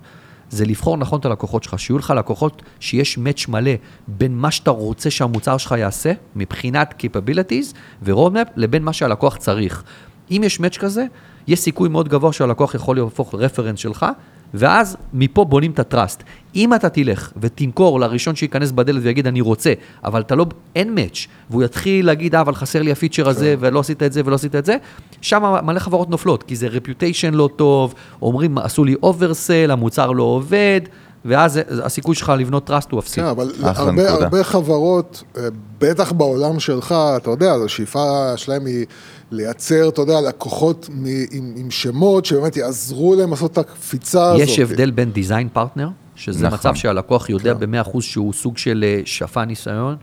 זה 0.50 0.64
לבחור 0.64 0.96
נכון 0.96 1.20
את 1.20 1.24
הלקוחות 1.24 1.64
שלך, 1.64 1.78
שיהיו 1.78 1.98
לך 1.98 2.10
לקוחות 2.16 2.62
שיש 2.80 3.18
match 3.18 3.50
מלא 3.50 3.70
בין 4.08 4.36
מה 4.36 4.50
שאתה 4.50 4.70
רוצה 4.70 5.10
שהמוצר 5.10 5.56
שלך 5.56 5.74
יעשה, 5.78 6.12
מבחינת 6.36 6.94
capabilities 7.02 7.74
ו-roadmap, 8.02 8.50
לבין 8.56 8.82
מה 8.82 8.92
שהלקוח 8.92 9.36
צריך. 9.36 9.82
אם 10.30 10.42
יש 10.44 10.60
match 10.60 10.78
כזה, 10.78 11.04
יש 11.46 11.60
סיכוי 11.60 11.88
מאוד 11.88 12.08
גבוה 12.08 12.32
שהלקוח 12.32 12.74
יכול 12.74 12.96
להפוך 12.96 13.34
לרפרנס 13.34 13.78
שלך, 13.78 14.06
ואז 14.54 14.96
מפה 15.12 15.44
בונים 15.44 15.70
את 15.70 15.78
הטראסט. 15.78 16.22
אם 16.54 16.74
אתה 16.74 16.88
תלך 16.88 17.32
ותמכור 17.40 18.00
לראשון 18.00 18.36
שייכנס 18.36 18.70
בדלת 18.70 19.02
ויגיד 19.02 19.26
אני 19.26 19.40
רוצה, 19.40 19.72
אבל 20.04 20.20
אתה 20.20 20.34
לא, 20.34 20.46
אין 20.76 20.94
match, 20.94 21.28
והוא 21.50 21.62
יתחיל 21.62 22.06
להגיד, 22.06 22.34
אה, 22.34 22.40
אבל 22.40 22.54
חסר 22.54 22.82
לי 22.82 22.92
הפיצ'ר 22.92 23.28
הזה, 23.28 23.54
ולא 23.60 23.80
עשית 23.80 24.02
את 24.02 24.12
זה 24.12 24.22
ולא 24.24 24.34
עשית 24.34 24.54
את 24.54 24.64
זה, 24.64 24.76
שם 25.20 25.42
מלא 25.62 25.78
חברות 25.78 26.10
נופלות, 26.10 26.42
כי 26.42 26.56
זה 26.56 26.66
reputation 26.66 27.34
לא 27.34 27.48
טוב, 27.56 27.94
אומרים, 28.22 28.58
עשו 28.58 28.84
לי 28.84 28.94
oversell, 29.02 29.70
המוצר 29.70 30.10
לא 30.10 30.22
עובד, 30.22 30.80
ואז 31.24 31.60
הסיכוי 31.84 32.14
שלך 32.14 32.32
לבנות 32.38 32.64
trust 32.64 32.90
הוא 32.90 33.00
אפסי. 33.00 33.20
כן, 33.20 33.26
אבל 33.26 33.52
הרבה. 33.62 34.10
הרבה 34.10 34.44
חברות, 34.44 35.22
אה, 35.36 35.42
בטח 35.78 36.12
בעולם 36.12 36.60
שלך, 36.60 36.94
אתה 37.16 37.30
יודע, 37.30 37.54
השאיפה 37.64 38.32
שלהם 38.36 38.66
היא 38.66 38.86
לייצר, 39.30 39.88
אתה 39.88 40.00
יודע, 40.00 40.20
לקוחות 40.28 40.88
מ, 40.92 41.04
עם, 41.30 41.52
עם 41.56 41.70
שמות 41.70 42.24
שבאמת 42.24 42.56
יעזרו 42.56 43.14
להם 43.14 43.30
לעשות 43.30 43.52
את 43.52 43.58
הקפיצה 43.58 44.24
הזאת. 44.32 44.40
יש 44.48 44.58
הבדל 44.58 44.90
בין 44.90 45.12
design 45.12 45.48
partner, 45.52 45.88
שזה 46.16 46.46
נכון. 46.46 46.58
מצב 46.58 46.74
שהלקוח 46.74 47.30
יודע 47.30 47.54
ב-100% 47.54 48.00
שהוא 48.00 48.32
סוג 48.32 48.58
של 48.58 48.84
אה, 48.86 49.00
שפן 49.04 49.44
ניסיון. 49.44 49.96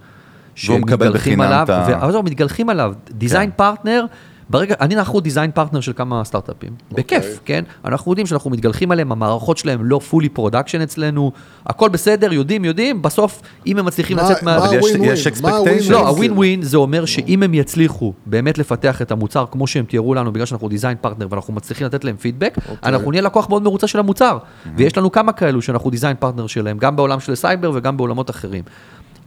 שמתגלחים 0.55 1.41
עליו, 1.41 1.65
ה- 1.69 1.86
ו- 1.89 1.95
אבל 1.95 2.11
זהו, 2.11 2.23
מתגלחים 2.23 2.69
עליו. 2.69 2.93
design 3.11 3.49
כן. 3.49 3.55
פרטנר, 3.55 4.05
ברגע, 4.50 4.76
אני 4.82 4.95
אנחנו 4.95 5.20
design 5.20 5.51
partner 5.51 5.80
של 5.82 5.93
כמה 5.95 6.24
סטארט-אפים. 6.24 6.70
אוקיי. 6.91 7.04
בכיף, 7.04 7.39
כן? 7.45 7.64
אנחנו 7.86 8.12
יודעים 8.12 8.28
שאנחנו 8.28 8.50
מתגלחים 8.50 8.91
עליהם, 8.91 9.12
המערכות 9.12 9.58
שלהם 9.58 9.80
לא 9.86 10.00
fully 10.12 10.39
production 10.39 10.84
אצלנו, 10.84 11.32
הכל 11.66 11.89
בסדר, 11.89 12.34
יודעים, 12.34 12.66
יודעים, 12.66 13.02
בסוף, 13.02 13.41
אם 13.68 13.78
הם 13.80 13.86
מצליחים 13.86 14.18
מה- 14.18 14.24
לצאת 14.24 14.43
מה... 14.43 14.58
מה 14.60 14.66
אבל 14.66 14.76
יש- 14.76 14.86
ה-win 14.95 15.03
יש. 15.04 15.28
ה-win 15.28 15.43
לא, 15.89 15.98
win? 15.97 16.07
ה-win 16.07 16.32
win 16.32 16.61
זה 16.62 16.78
אומר 16.78 17.06
שאם 17.06 17.43
הם 17.43 17.54
יצליחו 17.54 18.14
באמת 18.26 18.58
לפתח 18.58 19.02
את 19.02 19.12
המוצר 19.12 19.45
כמו 19.52 19.68
שהם 19.68 19.86
תיארו 19.86 20.14
לנו, 20.14 20.32
בגלל 20.34 20.45
שאנחנו 20.45 20.68
design 20.70 20.97
partner 21.01 21.28
ואנחנו 21.30 21.54
מצליחים 21.54 21.88
לתת 21.88 22.04
להם 22.04 22.16
פידבק, 22.16 22.58
אנחנו 22.84 23.12
נהיה 23.12 23.22
לקוח 23.24 23.50
מאוד 23.50 23.64
מרוצה 23.64 23.88
של 23.88 24.00
המוצר. 24.00 24.38
ויש 24.78 24.98
לנו 24.98 25.12
כמה 25.12 25.32
כאלו 25.32 25.62
שאנחנו 25.62 25.89
design 25.89 26.15
partner 26.20 26.47
שלהם, 26.48 26.78
גם 26.78 26.95
בעולם 26.95 27.20
של 27.20 27.36
סייבר 27.36 27.72
וגם 27.74 27.98
בעולמות 27.98 28.30
אחרים. 28.30 28.64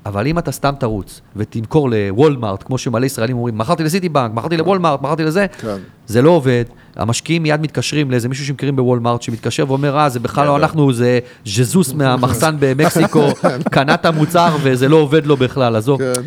אבל 0.07 0.27
אם 0.27 0.39
אתה 0.39 0.53
סתם 0.53 0.75
תרוץ 0.79 1.21
ותמכור 1.37 1.91
לוולמארט, 1.91 2.63
כמו 2.63 2.79
שמלא 2.79 3.07
ישראלים 3.07 3.37
אומרים, 3.37 3.59
מכרתי 3.59 3.85
לסיטי 3.85 4.09
בנק, 4.09 4.35
מכרתי 4.35 4.57
לוולמארט, 4.57 5.03
מכרתי 5.03 5.23
לזה, 5.23 5.47
כן. 5.61 5.77
זה 6.07 6.23
לא 6.23 6.31
עובד. 6.31 6.65
המשקיעים 6.97 7.43
מיד 7.43 7.61
מתקשרים 7.61 8.11
לאיזה 8.11 8.29
מישהו 8.29 8.45
שמכירים 8.45 8.77
בוולמארט, 8.77 9.23
שמתקשר 9.23 9.65
ואומר, 9.69 9.99
אה, 9.99 10.09
זה 10.09 10.21
בכלל 10.21 10.47
לא 10.47 10.57
אנחנו, 10.57 10.93
זה 10.93 11.19
חסוס 11.47 11.93
מהמחסן 11.93 12.57
במקסיקו, 12.59 13.29
קנה 13.71 13.95
את 13.95 14.07
המוצר 14.07 14.57
וזה 14.63 14.89
לא 14.89 14.97
עובד 14.97 15.27
לו 15.27 15.37
בכלל, 15.37 15.77
עזוב. 15.77 15.99
כן. 15.99 16.23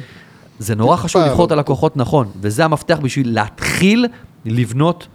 זה 0.59 0.75
נורא 0.75 0.95
חשוב. 0.97 1.21
לבחור 1.21 1.45
את 1.45 1.51
הלקוחות 1.51 1.97
נכון, 1.97 2.27
וזה 2.41 2.65
המפתח 2.65 2.99
בשביל 3.01 3.33
להתחיל 3.33 4.07
לבנות 4.45 5.07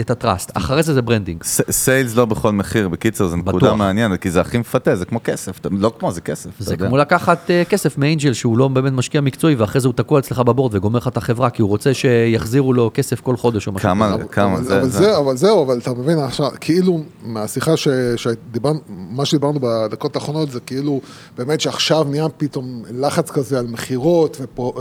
את 0.00 0.10
ה-trust. 0.10 0.50
אחרי 0.54 0.82
זה 0.82 0.94
זה 0.94 1.02
branding. 1.02 1.42
sales 1.70 2.14
לא 2.14 2.24
בכל 2.24 2.52
מחיר, 2.52 2.88
בקיצר, 2.88 3.28
זו 3.28 3.36
נקודה. 3.36 3.74
מעניינת, 3.74 4.20
כי 4.20 4.30
זה 4.30 4.40
הכי 4.40 4.58
מפתה, 4.58 4.96
זה 4.96 5.04
כמו 5.04 5.20
כסף, 5.24 5.60
לא 5.70 5.92
כמו, 5.98 6.12
זה 6.12 6.20
כסף, 6.20 6.50
זה. 6.58 6.76
כמו 6.76 6.96
לקחת 6.96 7.38
uh, 7.46 7.68
כסף 7.68 7.98
מאנג'ל 7.98 8.32
שהוא 8.32 8.58
לא 8.58 8.68
באמת 8.68 8.92
משקיע 8.92 9.20
מקצועי, 9.20 9.54
ואחרי 9.54 9.80
זה 9.80 9.88
הוא 9.88 9.94
תקוע 9.94 10.18
אצלך 10.18 10.38
בבורד 10.38 10.74
וגומר 10.74 10.98
לך 10.98 11.08
את 11.08 11.16
החברה, 11.16 11.50
כי 11.50 11.62
הוא 11.62 11.68
רוצה 11.68 11.94
שיחזירו 11.94 12.72
לו 12.72 12.90
כסף 12.94 13.20
כל 13.20 13.36
חודש 13.36 13.66
או 13.66 13.72
משהו 13.72 13.88
כמה. 13.88 14.16
כמה, 14.30 14.54
אבל, 14.54 14.64
זה, 14.64 14.78
אבל, 14.78 14.88
זה. 14.88 14.98
זה, 14.98 15.18
אבל 15.18 15.36
זהו, 15.36 15.64
אבל 15.64 15.78
אתה 15.78 15.90
מבין 15.90 16.18
עכשיו, 16.18 16.50
כאילו 16.60 17.02
מהשיחה 17.22 17.72
שדיברנו, 18.16 18.78
מה 18.88 19.24
שדיברנו 19.24 19.60
בדקות 19.60 20.16
האחרונות 20.16 20.50
זה 20.50 20.60
כאילו 20.60 21.00
באמת 21.38 21.60
שעכשיו 21.60 22.04
נהיה 22.10 22.28
פתאום 22.28 22.82
לחץ 22.90 23.30
כזה 23.30 23.58
על 23.58 23.66
מכירות 23.66 24.40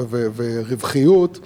ורווחיות, 0.10 1.40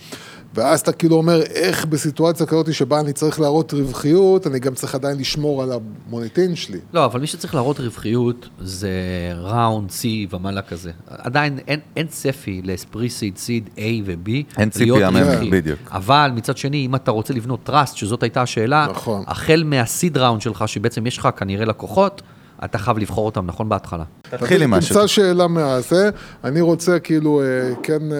ואז 0.55 0.79
אתה 0.79 0.91
כאילו 0.91 1.15
אומר, 1.15 1.41
איך 1.41 1.85
בסיטואציה 1.85 2.45
כזאת 2.45 2.73
שבה 2.73 2.99
אני 2.99 3.13
צריך 3.13 3.39
להראות 3.39 3.73
רווחיות, 3.73 4.47
אני 4.47 4.59
גם 4.59 4.73
צריך 4.73 4.95
עדיין 4.95 5.17
לשמור 5.17 5.63
על 5.63 5.71
המוניטין 5.71 6.55
שלי. 6.55 6.79
לא, 6.93 7.05
אבל 7.05 7.19
מי 7.19 7.27
שצריך 7.27 7.55
להראות 7.55 7.79
רווחיות 7.79 8.49
זה 8.59 8.89
ראונד 9.35 9.89
C 9.89 10.35
ומעלה 10.35 10.61
כזה. 10.61 10.91
עדיין 11.07 11.59
אין, 11.67 11.79
אין 11.95 12.07
צפי 12.07 12.61
לאספרי 12.63 13.09
סיד, 13.09 13.37
סיד 13.37 13.69
A 13.77 13.79
ו-B. 14.05 14.29
אין 14.57 14.69
ציפייה 14.69 15.09
מהם. 15.09 15.49
בדיוק. 15.49 15.79
אבל 15.91 16.31
מצד 16.35 16.57
שני, 16.57 16.85
אם 16.85 16.95
אתה 16.95 17.11
רוצה 17.11 17.33
לבנות 17.33 17.59
טראסט, 17.63 17.97
שזאת 17.97 18.23
הייתה 18.23 18.41
השאלה, 18.41 18.87
נכון. 18.89 19.23
החל 19.27 19.63
מהסיד 19.65 20.17
ראונד 20.17 20.41
שלך, 20.41 20.63
שבעצם 20.67 21.07
יש 21.07 21.17
לך 21.17 21.29
כנראה 21.37 21.65
לקוחות, 21.65 22.21
אתה 22.65 22.77
חייב 22.77 22.97
לבחור 22.97 23.25
אותם 23.25 23.45
נכון 23.45 23.69
בהתחלה. 23.69 24.03
תתחיל 24.21 24.63
עם 24.63 24.71
משהו. 24.71 24.95
תמצא 24.95 25.07
שאלה 25.07 25.47
מהזה, 25.47 26.09
אני 26.43 26.61
רוצה 26.61 26.99
כאילו 26.99 27.41
אה, 27.41 27.45
כן 27.83 28.11
אה, 28.11 28.17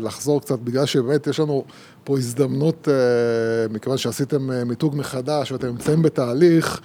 לחזור 0.00 0.40
קצת, 0.40 0.58
בגלל 0.58 0.86
שבאמת 0.86 1.26
יש 1.26 1.40
לנו 1.40 1.64
פה 2.04 2.18
הזדמנות, 2.18 2.88
אה, 2.88 2.94
מכיוון 3.74 3.98
שעשיתם 3.98 4.50
מיתוג 4.66 4.96
מחדש 4.96 5.52
ואתם 5.52 5.66
נמצאים 5.66 6.02
בתהליך, 6.02 6.80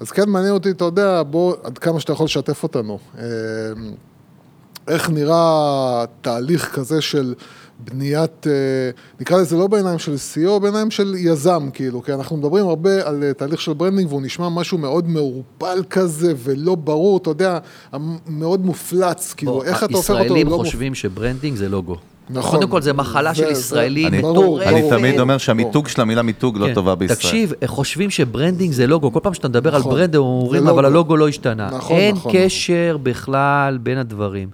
אז 0.00 0.10
כן 0.10 0.28
מעניין 0.28 0.52
אותי, 0.52 0.70
אתה 0.70 0.84
יודע, 0.84 1.22
בוא, 1.22 1.54
עד 1.62 1.78
כמה 1.78 2.00
שאתה 2.00 2.12
יכול 2.12 2.24
לשתף 2.24 2.62
אותנו. 2.62 2.98
איך 4.88 5.10
נראה 5.10 6.04
תהליך 6.20 6.74
כזה 6.74 7.00
של 7.00 7.34
בניית, 7.84 8.46
אה, 8.46 8.52
נקרא 9.20 9.38
לזה 9.40 9.56
לא 9.56 9.66
בעיניים 9.66 9.98
של 9.98 10.14
CEO, 10.14 10.58
בעיניים 10.60 10.90
של 10.90 11.14
יזם, 11.18 11.68
כאילו, 11.72 12.02
כי 12.02 12.12
אנחנו 12.12 12.36
מדברים 12.36 12.66
הרבה 12.68 13.08
על 13.08 13.22
אה, 13.24 13.32
תהליך 13.34 13.60
של 13.60 13.72
branding, 13.72 14.08
והוא 14.10 14.22
נשמע 14.22 14.48
משהו 14.48 14.78
מאוד 14.78 15.08
מעורפל 15.08 15.82
כזה, 15.90 16.32
ולא 16.38 16.74
ברור, 16.74 17.16
אתה 17.16 17.30
יודע, 17.30 17.58
מאוד 18.26 18.64
מופשט, 18.64 19.34
כאילו, 19.36 19.52
בוא, 19.52 19.64
איך 19.64 19.84
אתה 19.84 19.96
הופך 19.96 20.10
אותו 20.10 20.22
ישראלים 20.22 20.46
ללא 20.46 20.56
חושבים 20.56 20.94
ש-branding 20.94 21.56
זה 21.56 21.68
לוגו. 21.68 21.96
נכון. 22.30 22.50
קודם 22.58 22.70
כל, 22.70 22.82
זה 22.82 22.92
מחלה 22.92 23.34
של 23.34 23.44
זה- 23.44 23.50
ישראלים 23.50 24.06
אני- 24.06 24.22
ברור, 24.22 24.32
מטורפת. 24.44 24.66
אני 24.66 24.80
ברור, 24.80 24.90
תמיד 24.96 25.10
ברור, 25.10 25.20
אומר. 25.22 25.38
שהמיתוג 25.38 25.88
של 25.88 26.00
המילה 26.00 26.22
מיתוג 26.22 26.58
לא 26.58 26.66
כן. 26.66 26.74
טובה 26.74 26.94
בישראל. 26.94 27.16
תקשיב, 27.16 27.52
הם 27.62 27.68
חושבים 27.68 28.10
ש-branding 28.10 28.72
זה 28.72 28.86
לוגו, 28.86 29.12
כל 29.12 29.20
פעם 29.22 29.34
שאתה 29.34 29.48
מדבר 29.48 29.78
נכון. 29.78 29.92
על 29.92 29.98
brand, 29.98 30.16
הם 30.16 30.22
אומרים, 30.22 30.62
אבל 30.68 30.82
לוגו. 30.82 30.86
הלוגו 30.86 31.16
לא 31.16 31.28
השתנה. 31.28 31.70
נכון, 31.72 31.96
אין 31.96 32.14
נכון, 32.14 32.32
קשר 32.34 32.96
בכלל 33.02 33.78
בין 33.82 33.98
הדברים. 33.98 34.48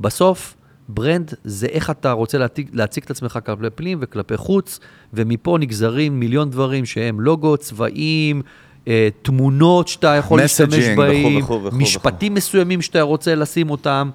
בסוף, 0.00 0.54
brand 0.94 1.34
זה 1.44 1.66
איך 1.66 1.90
אתה 1.90 2.12
רוצה 2.12 2.38
להציג, 2.38 2.68
להציג 2.72 3.04
את 3.04 3.10
עצמך 3.10 3.38
כלפי 3.46 3.70
פנים 3.74 3.98
וכלפי 4.00 4.36
חוץ, 4.36 4.80
ומפה 5.14 5.56
נגזרים 5.60 6.20
מיליון 6.20 6.50
דברים 6.50 6.84
שהם 6.84 7.20
לוגו, 7.20 7.56
צבעים, 7.56 8.42
אה, 8.88 9.08
תמונות 9.22 9.88
שאתה 9.88 10.08
יכול 10.08 10.40
להשתמש 10.40 10.84
בהם, 10.96 11.36
וכו' 11.42 11.64
וכו' 11.64 11.76
משפטים 11.76 12.34
מסוימים 12.34 12.82
שאתה 12.82 13.02
רוצה 13.02 13.34
לשים 13.34 13.70
אותם. 13.70 14.10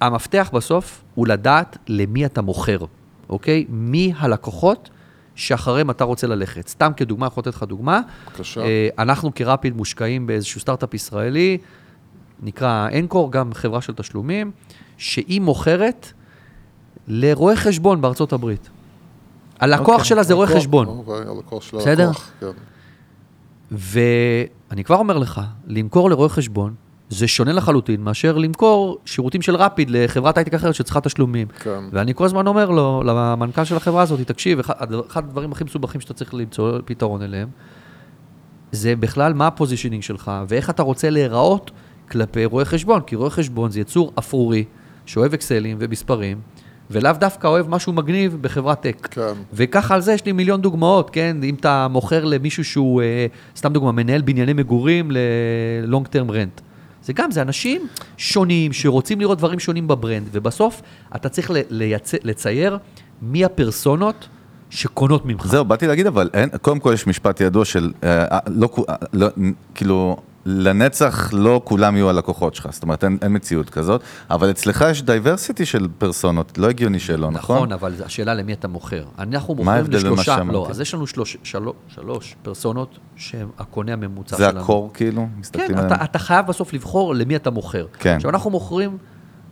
המפתח 0.00 0.50
בסוף 0.52 1.02
הוא 1.14 1.26
לדעת 1.26 1.78
למי 1.88 2.26
אתה 2.26 2.42
מוכר, 2.42 2.78
אוקיי? 3.28 3.64
מי 3.68 4.12
הלקוחות 4.18 4.90
שאחריהם 5.34 5.90
אתה 5.90 6.04
רוצה 6.04 6.26
ללכת. 6.26 6.68
סתם 6.68 6.92
כדוגמה, 6.96 7.26
יכול 7.26 7.40
לתת 7.40 7.54
לך 7.54 7.62
דוגמה. 7.62 8.00
בבקשה. 8.26 8.60
אה, 8.60 8.88
אנחנו 8.98 9.34
כרפיד 9.34 9.76
מושקעים 9.76 10.26
באיזשהו 10.26 10.60
סטארט-אפ 10.60 10.94
ישראלי, 10.94 11.58
נקרא 12.42 12.88
אנקור, 12.98 13.32
גם 13.32 13.54
חברה 13.54 13.80
של 13.80 13.92
תשלומים, 13.92 14.50
שהיא 14.98 15.40
מוכרת 15.40 16.12
לרואי 17.08 17.56
חשבון 17.56 18.00
בארצות 18.00 18.32
הברית. 18.32 18.70
הלקוח 19.60 19.88
אוקיי. 19.88 20.04
שלה 20.04 20.22
זה 20.22 20.34
רואה 20.34 20.46
חשבון. 20.46 21.02
של 21.60 21.76
בסדר? 21.76 22.06
הלקוח, 22.06 22.30
כן. 22.40 22.46
ואני 23.70 24.84
כבר 24.84 24.96
אומר 24.96 25.18
לך, 25.18 25.40
למכור 25.66 26.10
לרואה 26.10 26.28
חשבון, 26.28 26.74
זה 27.08 27.28
שונה 27.28 27.52
לחלוטין 27.52 28.00
מאשר 28.00 28.38
למכור 28.38 28.98
שירותים 29.04 29.42
של 29.42 29.56
רפיד 29.56 29.90
לחברת 29.90 30.38
הייטק 30.38 30.54
אחרת 30.54 30.74
שצריכה 30.74 31.00
תשלומים. 31.00 31.48
כן. 31.48 31.84
ואני 31.92 32.14
כל 32.14 32.24
הזמן 32.24 32.46
אומר 32.46 32.70
לו, 32.70 33.02
למנכ"ל 33.06 33.64
של 33.64 33.76
החברה 33.76 34.02
הזאת, 34.02 34.20
תקשיב, 34.20 34.58
אחד, 34.58 34.74
אחד 35.06 35.24
הדברים 35.24 35.52
הכי 35.52 35.64
מסובכים 35.64 36.00
שאתה 36.00 36.14
צריך 36.14 36.34
למצוא 36.34 36.78
פתרון 36.84 37.22
אליהם, 37.22 37.48
זה 38.72 38.96
בכלל 38.96 39.34
מה 39.34 39.46
ה-positioning 39.46 40.02
שלך, 40.02 40.30
ואיך 40.48 40.70
אתה 40.70 40.82
רוצה 40.82 41.10
להיראות 41.10 41.70
כלפי 42.10 42.44
רואה 42.44 42.64
חשבון, 42.64 43.00
כי 43.00 43.16
רואה 43.16 43.30
חשבון 43.30 43.70
זה 43.70 43.80
יצור 43.80 44.12
אפרורי, 44.18 44.64
שאוהב 45.06 45.34
אקסלים 45.34 45.76
ומספרים, 45.80 46.38
ולאו 46.90 47.12
דווקא 47.12 47.46
אוהב 47.46 47.68
משהו 47.68 47.92
מגניב 47.92 48.38
בחברת 48.40 48.80
tech. 48.80 49.08
כן. 49.10 49.32
וככה 49.52 49.94
על 49.94 50.00
זה 50.00 50.12
יש 50.12 50.26
לי 50.26 50.32
מיליון 50.32 50.60
דוגמאות, 50.60 51.10
כן? 51.10 51.36
אם 51.42 51.54
אתה 51.54 51.88
מוכר 51.88 52.24
למישהו 52.24 52.64
שהוא, 52.64 53.02
אה, 53.02 53.26
סתם 53.56 53.72
דוגמה, 53.72 53.92
מנהל 53.92 54.22
בנייני 54.22 54.52
מגורים 54.52 55.10
ל-long 55.10 56.04
term 56.06 56.30
rent. 56.30 56.62
זה 57.02 57.12
גם, 57.12 57.30
זה 57.30 57.42
אנשים 57.42 57.86
שונים 58.16 58.72
שרוצים 58.72 59.20
לראות 59.20 59.38
דברים 59.38 59.58
שונים 59.58 59.88
ב-brand, 59.88 60.28
ובסוף 60.32 60.82
אתה 61.16 61.28
צריך 61.28 61.50
ל- 61.50 61.56
לייצ... 61.70 62.12
לצייר 62.22 62.78
מי 63.22 63.44
הפרסונות 63.44 64.28
שקונות 64.70 65.26
ממך. 65.26 65.46
זהו, 65.46 65.64
באתי 65.64 65.86
להגיד, 65.86 66.06
אבל 66.06 66.30
אין, 66.34 66.48
קודם 66.62 66.80
כל 66.80 66.90
יש 66.94 67.06
משפט 67.06 67.40
ידוע 67.40 67.64
של, 67.64 67.92
אה, 68.04 68.24
אה, 68.24 68.38
לא, 68.46 68.68
אה, 68.88 68.94
לא, 69.12 69.28
כאילו, 69.74 70.16
לנצח 70.46 71.30
לא 71.32 71.60
כולם 71.64 71.96
יהיו 71.96 72.10
הלקוחות 72.10 72.54
שלך, 72.54 72.68
זאת 72.70 72.82
אומרת, 72.82 73.04
אין, 73.04 73.18
אין 73.22 73.34
מציאות 73.36 73.70
כזאת, 73.70 74.02
אבל 74.30 74.50
אצלך 74.50 74.84
יש 74.90 75.02
diversity 75.02 75.66
של 75.66 75.88
פרסונות, 75.98 76.58
לא 76.58 76.68
הגיוני 76.68 77.00
שלא, 77.00 77.30
נכון? 77.30 77.56
נכון, 77.56 77.72
אבל 77.72 77.94
השאלה 78.04 78.34
למי 78.34 78.52
אתה 78.52 78.68
מוכר. 78.68 79.04
אנחנו 79.18 79.54
מוכרים 79.54 79.76
ההבדל 79.76 79.98
בין 79.98 80.06
מה 80.06 80.12
לשלושה, 80.12 80.36
שאמרתי? 80.36 80.52
לא, 80.52 80.66
אז 80.70 80.80
יש 80.80 80.94
לנו 80.94 81.06
שלוש, 81.06 81.36
שלוש, 81.42 81.74
שלוש 81.88 82.36
פרסונות 82.42 82.98
שהם 83.16 83.48
הקונה 83.58 83.92
הממוצע 83.92 84.36
זה 84.36 84.44
שלנו. 84.44 84.60
ה-core 84.60 84.90
כאילו? 84.94 85.26
כן, 85.52 85.64
עליהם? 85.64 85.86
אתה, 85.86 86.04
אתה 86.04 86.18
חייב 86.18 86.46
בסוף 86.46 86.72
לבחור 86.72 87.14
למי 87.14 87.36
אתה 87.36 87.50
מוכר. 87.50 87.86
כן. 87.98 88.16
עכשיו, 88.16 88.30
אנחנו 88.30 88.50
מוכרים 88.50 88.98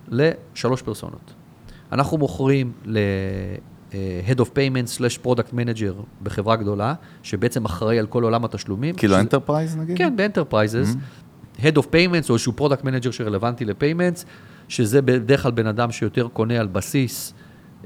לשלוש 0.08 0.82
פרסונות. 0.82 1.32
אנחנו 1.92 2.18
מוכרים 2.18 2.72
ל... 2.84 2.98
אה, 3.94 4.20
Head 4.28 4.38
of 4.38 4.44
Payments 4.44 4.98
slash 4.98 5.26
Product 5.26 5.52
Manager 5.52 6.02
בחברה 6.22 6.56
גדולה, 6.56 6.94
שבעצם 7.22 7.64
אחראי 7.64 7.98
על 7.98 8.06
כל 8.06 8.22
עולם 8.22 8.44
התשלומים. 8.44 8.94
כאילו 8.94 9.18
enterprise 9.18 9.76
נגיד? 9.76 9.98
כן, 9.98 10.16
ב-enterprises. 10.16 10.94
Head 11.58 11.76
of 11.76 11.82
Payments 11.82 12.28
או 12.28 12.34
איזשהו 12.34 12.52
Product 12.58 12.82
Manager 12.82 13.12
שרלוונטי 13.12 13.64
ל-payments, 13.64 14.24
שזה 14.68 15.02
בדרך 15.02 15.42
כלל 15.42 15.52
בן 15.52 15.66
אדם 15.66 15.92
שיותר 15.92 16.28
קונה 16.28 16.60
על 16.60 16.66
בסיס 16.66 17.34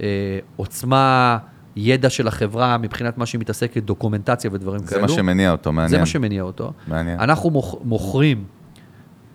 אה, 0.01 0.39
עוצמה, 0.57 1.39
ידע 1.77 2.11
של 2.11 2.29
החברה 2.29 2.79
מבחינת 2.79 3.19
מה 3.19 3.27
שהיא 3.27 3.41
מתעסקת, 3.41 3.83
דוקומנטציה 3.83 4.51
ודברים 4.53 4.81
זה 4.81 4.87
כאלו. 4.87 5.03
מה 5.03 5.09
שמניע 5.09 5.53
אותו, 5.53 5.73
מעניין. 5.73 5.91
זה 5.91 5.99
מה 5.99 6.07
שמניע 6.07 6.43
אותו. 6.43 6.73
מעניין. 6.87 7.21
אנחנו 7.21 7.51
מוכ, 7.51 7.75
מוכרים, 7.85 8.45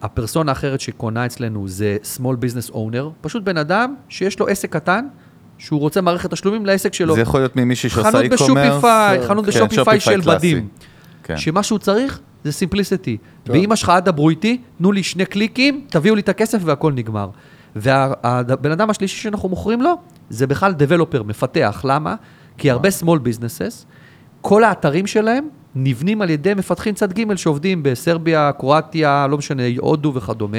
הפרסונה 0.01 0.51
האחרת 0.51 0.81
שקונה 0.81 1.25
אצלנו 1.25 1.67
זה 1.67 1.97
small 2.17 2.21
business 2.21 2.73
owner, 2.73 3.03
פשוט 3.21 3.43
בן 3.43 3.57
אדם 3.57 3.95
שיש 4.09 4.39
לו 4.39 4.47
עסק 4.47 4.73
קטן, 4.73 5.07
שהוא 5.61 5.79
רוצה 5.79 6.01
מערכת 6.01 6.31
תשלומים 6.31 6.65
לעסק 6.65 6.93
שלו. 6.93 7.15
זה 7.15 7.21
יכול 7.21 7.39
להיות 7.39 7.55
ממישהי 7.55 7.89
שעושה 7.89 8.11
חנות 8.11 8.25
e-commerce. 8.25 8.33
בשופיפיי, 8.33 9.27
חנות 9.27 9.45
כן, 9.45 9.51
בשופיפיי 9.51 9.75
שופיפיי 9.75 9.99
של 9.99 10.21
קלאסי. 10.21 10.55
בדים. 10.55 10.67
כן. 11.23 11.37
שמה 11.37 11.63
שהוא 11.63 11.79
צריך 11.79 12.19
זה 12.43 12.51
סימפליסיטי. 12.51 13.17
כן. 13.45 13.53
ואמא 13.53 13.75
שלך, 13.75 13.89
אל 13.89 13.99
דברו 13.99 14.29
איתי, 14.29 14.61
תנו 14.77 14.91
לי 14.91 15.03
שני 15.03 15.25
קליקים, 15.25 15.85
תביאו 15.89 16.15
לי 16.15 16.21
את 16.21 16.29
הכסף 16.29 16.59
והכל 16.65 16.93
נגמר. 16.93 17.29
והבן 17.75 18.71
אדם 18.71 18.89
השלישי 18.89 19.23
שאנחנו 19.23 19.49
מוכרים 19.49 19.81
לו, 19.81 19.93
זה 20.29 20.47
בכלל 20.47 20.73
דבלופר, 20.73 21.23
מפתח. 21.23 21.81
למה? 21.87 22.15
כי 22.57 22.71
הרבה 22.71 22.89
small 23.01 23.17
businesses, 23.27 23.85
כל 24.41 24.63
האתרים 24.63 25.07
שלהם 25.07 25.47
נבנים 25.75 26.21
על 26.21 26.29
ידי 26.29 26.53
מפתחים 26.53 26.93
צד 26.93 27.13
ג' 27.13 27.35
שעובדים 27.35 27.83
בסרביה, 27.83 28.51
קרואטיה, 28.51 29.27
לא 29.29 29.37
משנה, 29.37 29.63
הודו 29.77 30.13
וכדומה, 30.13 30.57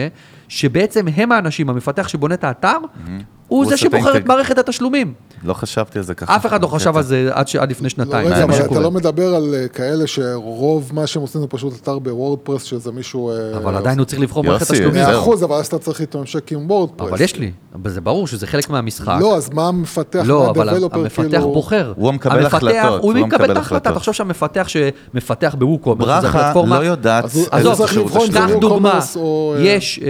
שבעצם 0.49 1.09
הם 1.17 1.33
האנשים, 1.33 1.71
המפתח 1.71 2.09
שבונה 2.09 2.35
את 2.35 2.45
האתר, 2.45 2.77
הוא 2.77 3.42
הוא 3.53 3.67
זה 3.67 3.77
שבוחר 3.77 4.17
את 4.17 4.27
מערכת 4.27 4.59
התשלומים. 4.59 5.15
לא 5.45 5.55
חשבתי 5.55 5.99
על 5.99 6.05
זה 6.05 6.15
ככה. 6.15 6.37
אף 6.37 6.47
אחד 6.47 6.63
לא 6.63 6.67
חשב 6.67 6.97
על 6.97 7.03
זה 7.03 7.31
עד 7.33 7.49
ש- 7.49 7.57
עד 7.57 7.71
לפני 7.71 7.85
לא, 7.85 7.89
שנתיים. 7.89 8.27
רגע, 8.27 8.37
זה 8.37 8.47
מה 8.47 8.57
אבל 8.57 8.65
אתה. 8.65 8.81
לא 8.81 8.91
מדבר 8.91 9.35
על 9.35 9.55
אה, 9.55 9.69
כאלה 9.69 10.07
שרוב 10.07 10.91
מה 10.95 11.07
שהם 11.07 11.23
עושים 11.23 11.41
זה 11.41 11.47
פשוט 11.47 11.75
אתר 11.83 11.99
בוורדפרס, 11.99 12.63
שזה 12.63 12.93
מישהו... 12.93 13.31
אה, 13.31 13.57
אבל 13.57 13.77
עדיין 13.77 13.99
הוא 13.99 14.05
צריך 14.05 14.21
לבחור 14.21 14.45
מערכת 14.45 14.73
תשלומים. 14.73 15.03
מאה 15.03 15.19
אחוז, 15.19 15.45
אבל 15.45 15.57
אז 15.57 15.67
אתה 15.67 15.79
צריך 15.79 16.01
להתממשק 16.01 16.53
עם 16.53 16.71
וורדפרס. 16.71 17.09
אבל 17.09 17.21
יש 17.21 17.37
לי, 17.37 17.51
זה 17.87 18.01
ברור 18.01 18.27
שזה 18.27 18.47
חלק 18.47 18.71
מהמשחק. 18.71 19.17
לא, 19.21 19.37
אז 19.37 19.51
מה 19.51 19.69
המפתח, 19.69 20.23
לא, 20.25 20.51
אבל 20.51 20.69
המפתח 20.93 21.23
כאילו... 21.23 21.53
בוחר. 21.53 21.93
הוא 21.97 22.09
המקבל 22.09 22.39
המפתח, 22.39 22.55
החלטות, 22.57 23.03
הוא 23.03 23.13
מקבל 23.15 23.53
את 23.53 23.57
ההחלטה. 23.57 23.93
תחשוב 23.93 24.15
שהמפתח 24.15 24.69
שמפתח 24.69 25.55
ב-WooCommerce, 25.59 26.19
שזו 26.19 26.33
ברכה 26.33 26.53
לא 26.67 26.75
יודעת 26.75 27.25
תשלום. 27.25 28.09
קח 28.35 28.49
דוגמה, 28.61 29.01
אה, 29.17 29.61
יש 29.61 30.01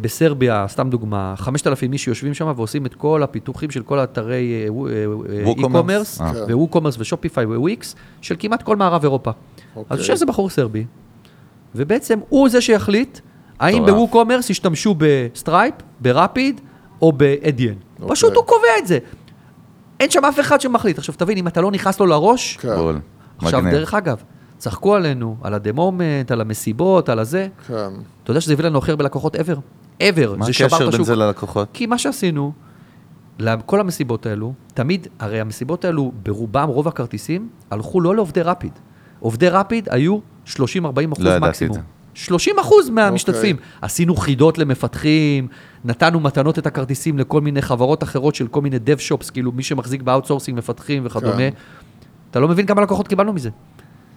בסרביה, 0.00 0.66
סתם 0.68 0.90
דוגמה, 0.90 1.34
5,000 1.36 1.92
איש 1.92 2.04
שיושבים 2.04 2.34
שם 2.34 2.48
ועושים 2.56 2.86
את 2.86 2.94
כל 2.94 3.22
הפיתוחים 3.22 3.70
של 3.70 3.82
כל 3.82 3.98
אתרי 3.98 4.54
אה, 4.54 4.68
אה, 4.68 5.46
אה, 5.46 5.52
WooCommerce. 5.52 6.18
e-commerce. 6.18 6.46
כן. 6.46 6.54
ו-WooCommerce 6.54 6.96
ו-Shopify 6.98 7.46
ו-Wix, 7.46 7.94
של 8.20 8.36
כמעט 8.38 8.62
כל 8.62 8.76
מערב 8.76 9.02
אירופה. 9.02 9.30
אז 9.30 9.36
אוקיי. 9.76 9.96
יושב 9.96 10.12
איזה 10.12 10.26
בחור 10.26 10.50
סרבי, 10.50 10.84
ובעצם 11.74 12.18
הוא 12.28 12.48
זה 12.48 12.60
שיחליט 12.60 13.18
האם. 13.60 13.86
ב-WooCommerce 13.86 14.50
ישתמשו 14.50 14.94
ב-Stripe, 14.98 15.74
ברפיד 16.00 16.60
או 17.02 17.12
ב-Adyen. 17.12 17.74
אוקיי. 18.00 18.16
פשוט 18.16 18.36
הוא 18.36 18.44
קובע 18.44 18.68
את 18.78 18.86
זה. 18.86 18.98
אין 20.00 20.10
שם 20.10 20.24
אף 20.24 20.40
אחד 20.40 20.60
שמחליט. 20.60 20.98
עכשיו 20.98 21.14
תבין, 21.18 21.38
אם 21.38 21.48
אתה 21.48 21.60
לא 21.60 21.70
נכנס 21.70 22.00
לו 22.00 22.06
לראש, 22.06 22.56
כן. 22.56 22.68
עכשיו. 23.38 23.62
דרך 23.70 23.94
אגב, 23.94 24.22
צחקו 24.58 24.94
עלינו, 24.94 25.36
על 25.42 25.54
הדמומנט, 25.54 26.30
על 26.30 26.40
המסיבות, 26.40 27.08
על 27.08 27.18
הזה. 27.18 27.48
כן. 27.66 27.74
אתה 28.22 28.30
יודע 28.30 28.40
שזה 28.40 28.52
הביא 28.52 28.64
לנו 28.64 28.78
הכי 28.78 28.90
הרבה 28.90 29.04
לקוחות 29.04 29.36
ever? 29.36 29.58
Ever. 30.00 30.36
מה 30.36 30.46
הקשר 30.46 30.90
בין. 30.90 31.04
זה 31.04 31.16
ללקוחות? 31.16 31.68
כי 31.72 31.86
מה 31.86 31.98
שעשינו, 31.98 32.52
לכל 33.38 33.80
המסיבות 33.80 34.26
האלו, 34.26 34.52
תמיד, 34.74 35.06
הרי 35.18 35.40
המסיבות 35.40 35.84
האלו, 35.84 36.12
ברובם, 36.22 36.68
רוב 36.68 36.88
הכרטיסים, 36.88 37.48
הלכו 37.70 38.00
לא 38.00 38.14
לעובדי 38.14 38.42
רפיד. 38.42 38.72
עובדי 39.20 39.48
רפיד 39.48 39.88
היו 39.90 40.18
30-40 40.46 40.50
אחוז 40.50 40.64
לא 41.18 41.30
ידעתי 41.30 41.36
את 41.36 41.42
מקסימום. 41.42 41.76
זה. 41.76 41.80
30 42.14 42.58
אחוז 42.58 42.90
מהמשתתפים. 42.90 43.56
אוקיי. 43.56 43.68
עשינו 43.82 44.16
חידות 44.16 44.58
למפתחים, 44.58 45.48
נתנו 45.84 46.20
מתנות 46.20 46.58
את 46.58 46.66
הכרטיסים 46.66 47.18
לכל 47.18 47.40
מיני 47.40 47.62
חברות 47.62 48.02
אחרות 48.02 48.34
של 48.34 48.48
כל 48.48 48.60
מיני 48.60 48.76
dev 48.76 48.98
shops, 48.98 49.32
כאילו 49.32 49.52
מי 49.52 49.62
שמחזיק 49.62 50.02
ב-outsourcing, 50.02 50.58
מפתחים 50.58 51.02
וכדומה. 51.06 51.36
כן. 51.36 51.50
אתה 52.30 52.40
לא 52.40 52.48
מבין 52.48 52.66
כמה 52.66 52.82
לקוחות 52.82 53.08
קיבלנו 53.08 53.32
מזה. 53.32 53.50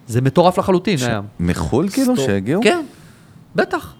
זה 0.07 0.21
מטורף 0.21 0.57
לחלוטין, 0.57 0.97
היה. 1.01 1.21
מחו"ל 1.39 1.89
כאילו 1.89 2.15
סטופ. 2.15 2.25
שהגיעו? 2.25 2.61
כן, 2.63 2.85
בטח. 3.55 3.93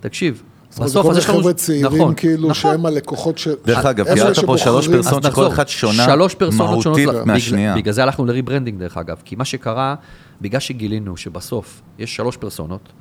תקשיב, 0.00 0.42
בסוף 0.84 1.06
כל 1.06 1.10
אז 1.12 1.18
יש 1.18 1.28
לנו... 1.28 1.38
חבר'ה 1.38 1.52
צעירים, 1.52 2.02
נכון, 2.02 2.14
כאילו, 2.14 2.48
נכון. 2.48 2.54
שהם 2.54 2.86
הלקוחות 2.86 3.38
של... 3.38 3.54
דרך 3.64 3.84
אגב, 3.84 4.06
אלה 4.06 4.34
פה 4.46 4.58
שלוש 4.58 4.88
פרסונות 4.88 5.22
שכל 5.22 5.28
נחזור. 5.30 5.48
אחת 5.52 5.68
שונה 5.68 6.04
שלוש 6.04 6.34
פרסונות 6.34 6.82
שונות 6.82 6.98
לה- 6.98 7.24
מהשנייה. 7.24 7.70
בגלל, 7.72 7.82
בגלל 7.82 7.92
זה 7.94 8.02
הלכנו 8.02 8.26
ל-rebranding 8.26 8.78
דרך 8.78 8.96
אגב, 8.96 9.16
כי 9.24 9.36
מה 9.36 9.44
שקרה, 9.44 9.94
בגלל 10.40 10.60
שגילינו 10.60 11.16
שבסוף 11.16 11.82
יש 11.98 12.16
שלוש 12.16 12.36
פרסונות, 12.36 12.92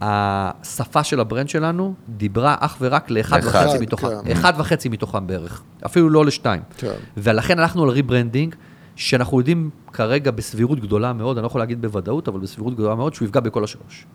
השפה 0.00 1.04
של 1.04 1.20
ה 1.20 1.25
brand 1.25 1.48
שלנו 1.48 1.94
דיברה 2.08 2.56
אך 2.60 2.76
ורק 2.80 3.10
לאחד 3.10 3.44
לאחד, 3.44 3.66
וחצי 3.66 3.78
מתוכם, 3.78 4.08
כן. 4.24 4.32
אחד 4.32 4.52
וחצי 4.58 4.88
מתוכם 4.88 5.26
בערך, 5.26 5.62
אפילו 5.86 6.10
לא 6.10 6.24
לשתיים. 6.24 6.62
כן. 6.76 6.92
ולכן 7.16 7.58
הלכנו 7.58 7.82
על 7.82 7.88
rebranding, 7.88 8.54
שאנחנו 8.96 9.38
יודעים 9.38 9.70
כרגע 9.92 10.30
בסבירות 10.30 10.80
גדולה 10.80 11.12
מאוד, 11.12 11.36
אני 11.36 11.42
לא 11.42 11.46
יכול 11.46 11.60
להגיד 11.60 11.82
בוודאות, 11.82 12.28
אבל 12.28 12.40
בסבירות 12.40 12.74
גדולה 12.74 12.94
מאוד, 12.94 13.14
שהוא 13.14 13.26
יפגע 13.26 13.40
בכל 13.40 13.64
השלוש. 13.64 14.06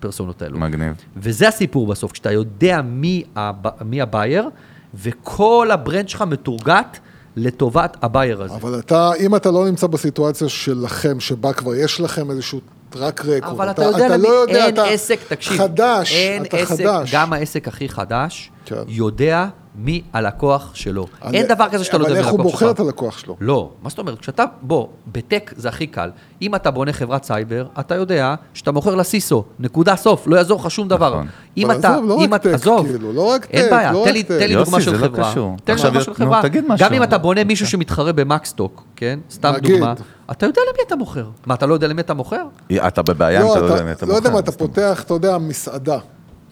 פרסונות 0.00 0.42
האלו. 0.42 0.58
מגניב. 0.58 0.94
וזה 1.16 1.48
הסיפור 1.48 1.86
בסוף, 1.86 2.12
כשאתה 2.12 2.32
יודע 2.32 2.82
מי, 2.82 3.24
הב... 3.36 3.84
מי 3.84 4.00
ה 4.00 4.07
buyer, 4.07 4.48
וכל 4.94 5.68
ה 5.72 5.78
brand 5.78 6.08
שלך 6.08 6.22
מתורגט 6.22 6.98
לטובת 7.36 7.96
ה 8.02 8.09
buyer 8.09 8.42
הזה. 8.42 8.54
אבל 8.54 8.78
אתה, 8.78 9.10
אם 9.20 9.36
אתה 9.36 9.50
לא 9.50 9.66
נמצא 9.66 9.86
בסיטואציה 9.86 10.48
שלכם, 10.48 11.20
שבה 11.20 11.52
כבר 11.52 11.74
יש 11.74 12.00
לכם 12.00 12.30
איזשהו 12.30 12.60
track 12.90 13.24
record, 13.24 13.44
אבל 13.44 13.70
אתה 13.70 13.84
יודע, 13.84 14.06
אתה 14.06 14.16
למי, 14.16 14.28
לא 14.28 14.32
יודע, 14.32 14.66
אין 14.66 14.74
אתה 14.74 14.84
עסק, 14.84 15.18
תקשיב, 15.28 15.58
חדש, 15.58 16.14
אין 16.14 16.44
אתה 16.44 16.56
עסק, 16.56 16.84
חדש. 16.84 17.14
גם 17.14 17.32
העסק 17.32 17.68
הכי 17.68 17.88
חדש, 17.88 18.50
כן. 18.64 18.76
יודע 18.88 19.46
מי 19.76 20.02
הלקוח 20.12 20.70
שלו. 20.74 21.06
אבל- 21.22 21.34
אין 21.34 21.46
דבר 21.48 21.68
כזה 21.72 21.84
שאתה 21.84 21.98
לא 21.98 22.02
יודע 22.04 22.14
מי 22.14 22.20
אבל 22.20 22.28
איך 22.28 22.34
הלקוח 22.34 22.44
הוא 22.44 22.50
שלך. 22.52 22.60
בוחר 22.60 22.70
את 22.70 22.80
הלקוח 22.80 23.18
שלו? 23.18 23.36
לא, 23.40 23.70
מה 23.82 23.88
זאת 23.90 23.98
אומרת? 23.98 24.18
כשאתה, 24.18 24.44
בוא, 24.62 24.86
ב 25.12 25.20
tech 25.20 25.52
זה 25.56 25.68
הכי 25.68 25.86
קל. 25.86 26.10
אם 26.42 26.54
אתה 26.54 26.70
בונה 26.70 26.92
חברת 26.92 27.24
סייבר, 27.24 27.66
אתה 27.80 27.94
יודע 27.94 28.34
שאתה 28.54 28.72
מוכר 28.72 28.94
ל 28.94 29.02
CISO, 29.02 29.44
נקודה 29.58 29.96
סוף, 29.96 30.26
לא 30.26 30.36
יעזור 30.36 30.60
לך 30.60 30.70
שום 30.70 30.88
דבר. 30.88 31.10
נכון. 31.14 31.26
אם 31.56 31.70
אתה, 31.70 31.88
עזוב, 31.94 32.04
לא 32.08 32.14
אם 32.24 32.34
רק 32.34 32.40
אתה, 32.40 32.48
tech, 32.48 32.54
עזוב, 32.54 32.86
כאילו, 32.86 33.12
לא 33.12 33.30
רק 33.30 33.46
אין 33.50 33.64
tech, 33.64 33.70
בעיה, 33.70 33.92
לא 33.92 34.02
תן 34.04 34.12
לי. 34.12 34.22
תן 34.22 34.38
לי 34.48 34.54
דוגמה 34.54 34.80
של 34.80 34.90
זה 34.96 34.98
לא 34.98 35.06
חברה. 35.06 35.30
קשור. 35.30 35.56
תן 35.64 35.74
לי 35.76 35.82
דוגמה 35.82 36.00
של 36.02 36.14
חברה. 36.14 36.42
תגיד 36.42 36.64
גם. 36.78 36.92
אם 36.92 37.02
אתה 37.02 37.18
בונה 37.18 37.44
מישהו 37.44 37.66
שמתחרה 37.66 38.12
במקסטוק, 38.12 38.84
כן? 38.96 39.18
סתם. 39.30 39.52
דוגמה. 39.62 39.94
אתה 40.30 40.46
יודע 40.46 40.60
למי 40.72 40.82
אתה 40.86 40.96
מוכר. 40.96 41.26
מה, 41.46 41.54
אתה 41.54 41.66
לא 41.66 41.74
יודע 41.74 41.86
למי 41.88 42.00
אתה 42.00 42.14
מוכר? 42.14 42.44
אתה 42.76 43.02
בבעיה 43.02 43.42
אם 43.42 43.50
אתה 43.52 43.60
לא 43.60 43.64
יודע 43.64 43.80
למי 43.82 43.92
אתה 43.92 44.06
לא 44.06 44.12
יודע 44.12 44.20
מוכר. 44.30 44.32
מה, 44.32 44.38
אתה 44.38 44.52
פותח, 44.52 45.02
אתה 45.06 45.14
יודע, 45.14 45.38
מסעדה. 45.38 45.98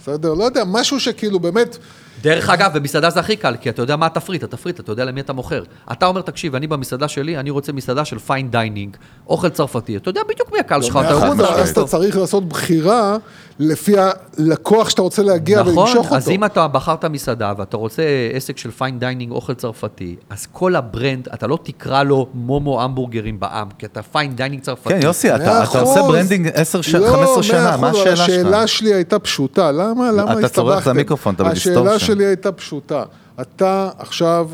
בסדר? 0.03 0.35
לא 0.35 0.45
יודע, 0.45 0.63
משהו 0.67 1.01
שכאילו 1.01 1.41
באמת, 1.41 1.79
דרך 2.23 2.49
אגב, 2.51 2.71
במסעדה 2.79 3.11
זה 3.11 3.21
הכי 3.21 3.37
קל, 3.37 3.55
כי 3.61 3.69
אתה 3.69 3.83
יודע 3.83 3.97
מה 3.97 4.07
התפריט, 4.07 4.43
התפריט, 4.43 4.81
אתה 4.81 4.93
יודע 4.93 5.05
למי 5.05 5.21
אתה 5.21 5.33
מוכר. 5.33 5.63
אתה 5.93 6.07
אומר, 6.07 6.21
תקשיב, 6.21 6.55
אני 6.55 6.67
במסעדה 6.67 7.09
שלי, 7.09 7.39
אני 7.39 7.51
רוצה 7.51 7.73
מסעדה 7.73 8.05
של 8.05 8.19
fine 8.19 8.51
dining, 8.51 8.97
אוכל 9.29 9.49
צרפתי. 9.49 9.97
אתה 9.97 10.11
יודע 10.11 10.21
בדיוק 10.29 10.53
מי 10.53 10.59
הקהל 10.59 10.83
שלך, 10.83 10.99
אתה 11.07 11.15
יודע 11.15 11.49
אז 11.49 11.71
אתה. 11.71 11.85
צריך 11.85 12.17
לעשות 12.17 12.49
בחירה 12.49 13.17
לפי 13.59 13.95
הלקוח 13.99 14.89
שאתה 14.91 15.03
רוצה 15.03 15.23
להגיע 15.23 15.61
נכון, 15.61 15.79
ולמשוך 15.79 16.05
אותו. 16.07 16.17
אז 16.17 16.29
אם 16.29 16.45
אתה 16.45 16.69
בחרת 16.69 17.05
מסעדה 17.05 17.53
ואתה 17.59 17.77
רוצה 17.77 18.03
עסק 18.33 18.59
של 18.59 18.71
fine 18.71 18.99
dining, 18.99 19.33
אוכל 19.33 19.55
צרפתי, 19.55 20.17
אז 20.31 20.47
כל 20.53 20.77
ה 20.77 20.84
brand, 20.84 21.29
אתה 21.35 21.47
לא 21.47 21.59
תקרא 21.63 22.03
לו 22.03 22.27
מומו 22.35 22.83
המבורגרים 22.83 23.41
בעם, 23.41 23.69
כי 23.79 23.87
אתה 23.87 24.03
fine 24.03 24.37
dining 24.37 24.63
צרפתי. 24.63 24.89
כן, 24.89 25.01
יוסי, 25.03 25.35
אתה 25.35 25.65
עושה. 25.81 26.03
branding 26.03 26.49
10 26.55 26.81
ש- 26.83 26.95
לא, 26.95 27.13
15 27.13 27.43
שנה, 27.43 27.77
מה 27.77 27.91
השאלה 27.91 28.13
השאלה 28.25 28.59
שלך? 28.61 28.69
שלי 28.69 28.95
הייתה 28.95 29.19
פשוטה, 29.19 29.73
למה, 29.73 30.13
למה 30.13 30.33
אתה 30.39 30.49
צורך 30.49 30.73
הסתבכתם? 30.77 30.91
למיקרופון, 30.91 31.35
אתה 31.35 31.43
השאלה 31.49 31.81
ב 31.81 31.83
distortion. 31.83 32.12
שלי 32.13 32.25
הייתה 32.25 32.53
פשוטה. 32.53 33.05
אתה 33.41 33.91
עכשיו 33.99 34.51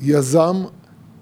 יזם, 0.00 0.64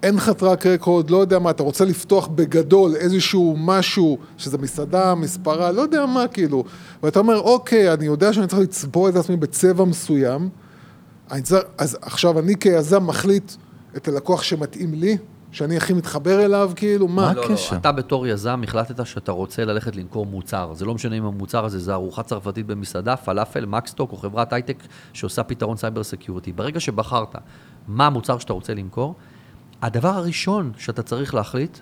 אין 0.03 0.15
לך 0.15 0.29
track 0.29 0.65
record, 0.65 1.09
לא 1.09 1.17
יודע 1.17 1.39
מה, 1.39 1.49
אתה 1.49 1.63
רוצה 1.63 1.85
לפתוח 1.85 2.27
בגדול 2.27 2.95
איזשהו 2.95 3.55
משהו, 3.59 4.17
שזה 4.37 4.57
מסעדה, 4.57 5.15
מספרה, 5.15 5.71
לא 5.71 5.81
יודע 5.81 6.05
מה, 6.05 6.27
כאילו. 6.27 6.63
ואתה 7.03 7.19
אומר, 7.19 7.39
אוקיי, 7.39 7.93
אני 7.93 8.05
יודע 8.05 8.33
שאני 8.33 8.47
צריך 8.47 8.61
לצבוע 8.61 9.09
את 9.09 9.15
עצמי 9.15 9.37
בצבע 9.37 9.85
מסוים, 9.85 10.49
אני 11.31 11.41
צריך, 11.41 11.63
אז 11.77 11.97
עכשיו 12.01 12.39
אני 12.39 12.55
כיזם 12.59 13.07
מחליט 13.07 13.51
את 13.97 14.07
הלקוח 14.07 14.43
שמתאים 14.43 14.93
לי, 14.93 15.17
שאני 15.51 15.77
הכי 15.77 15.93
מתחבר 15.93 16.45
אליו, 16.45 16.71
כאילו, 16.75 17.07
מה? 17.07 17.21
מה 17.21 17.33
לא, 17.33 17.45
הקשר? 17.45 17.75
לא, 17.75 17.79
אתה 17.79 17.91
בתור 17.91 18.27
יזם 18.27 18.61
החלטת 18.63 19.05
שאתה 19.05 19.31
רוצה 19.31 19.65
ללכת 19.65 19.95
למכור 19.95 20.25
מוצר. 20.25 20.73
זה 20.73 20.85
לא 20.85 20.93
משנה 20.93 21.15
אם 21.15 21.25
המוצר 21.25 21.65
הזה 21.65 21.79
זה 21.79 21.93
ארוחה 21.93 22.23
צרפתית 22.23 22.65
במסעדה, 22.65 23.15
פלאפל, 23.15 23.65
מקסטוק 23.65 24.11
או 24.11 24.17
חברת 24.17 24.53
הייטק 24.53 24.83
שעושה 25.13 25.43
פתרון 25.43 25.77
cyber 25.77 26.03
security. 26.03 26.51
ברגע 26.51 26.79
שבחרת 26.79 27.35
מה 27.87 28.05
המוצר 28.05 28.37
שאתה 28.37 28.53
רוצה 28.53 28.73
למכור, 28.73 29.15
הדבר 29.81 30.09
הראשון 30.09 30.71
שאתה 30.77 31.03
צריך 31.03 31.35
להחליט 31.35 31.77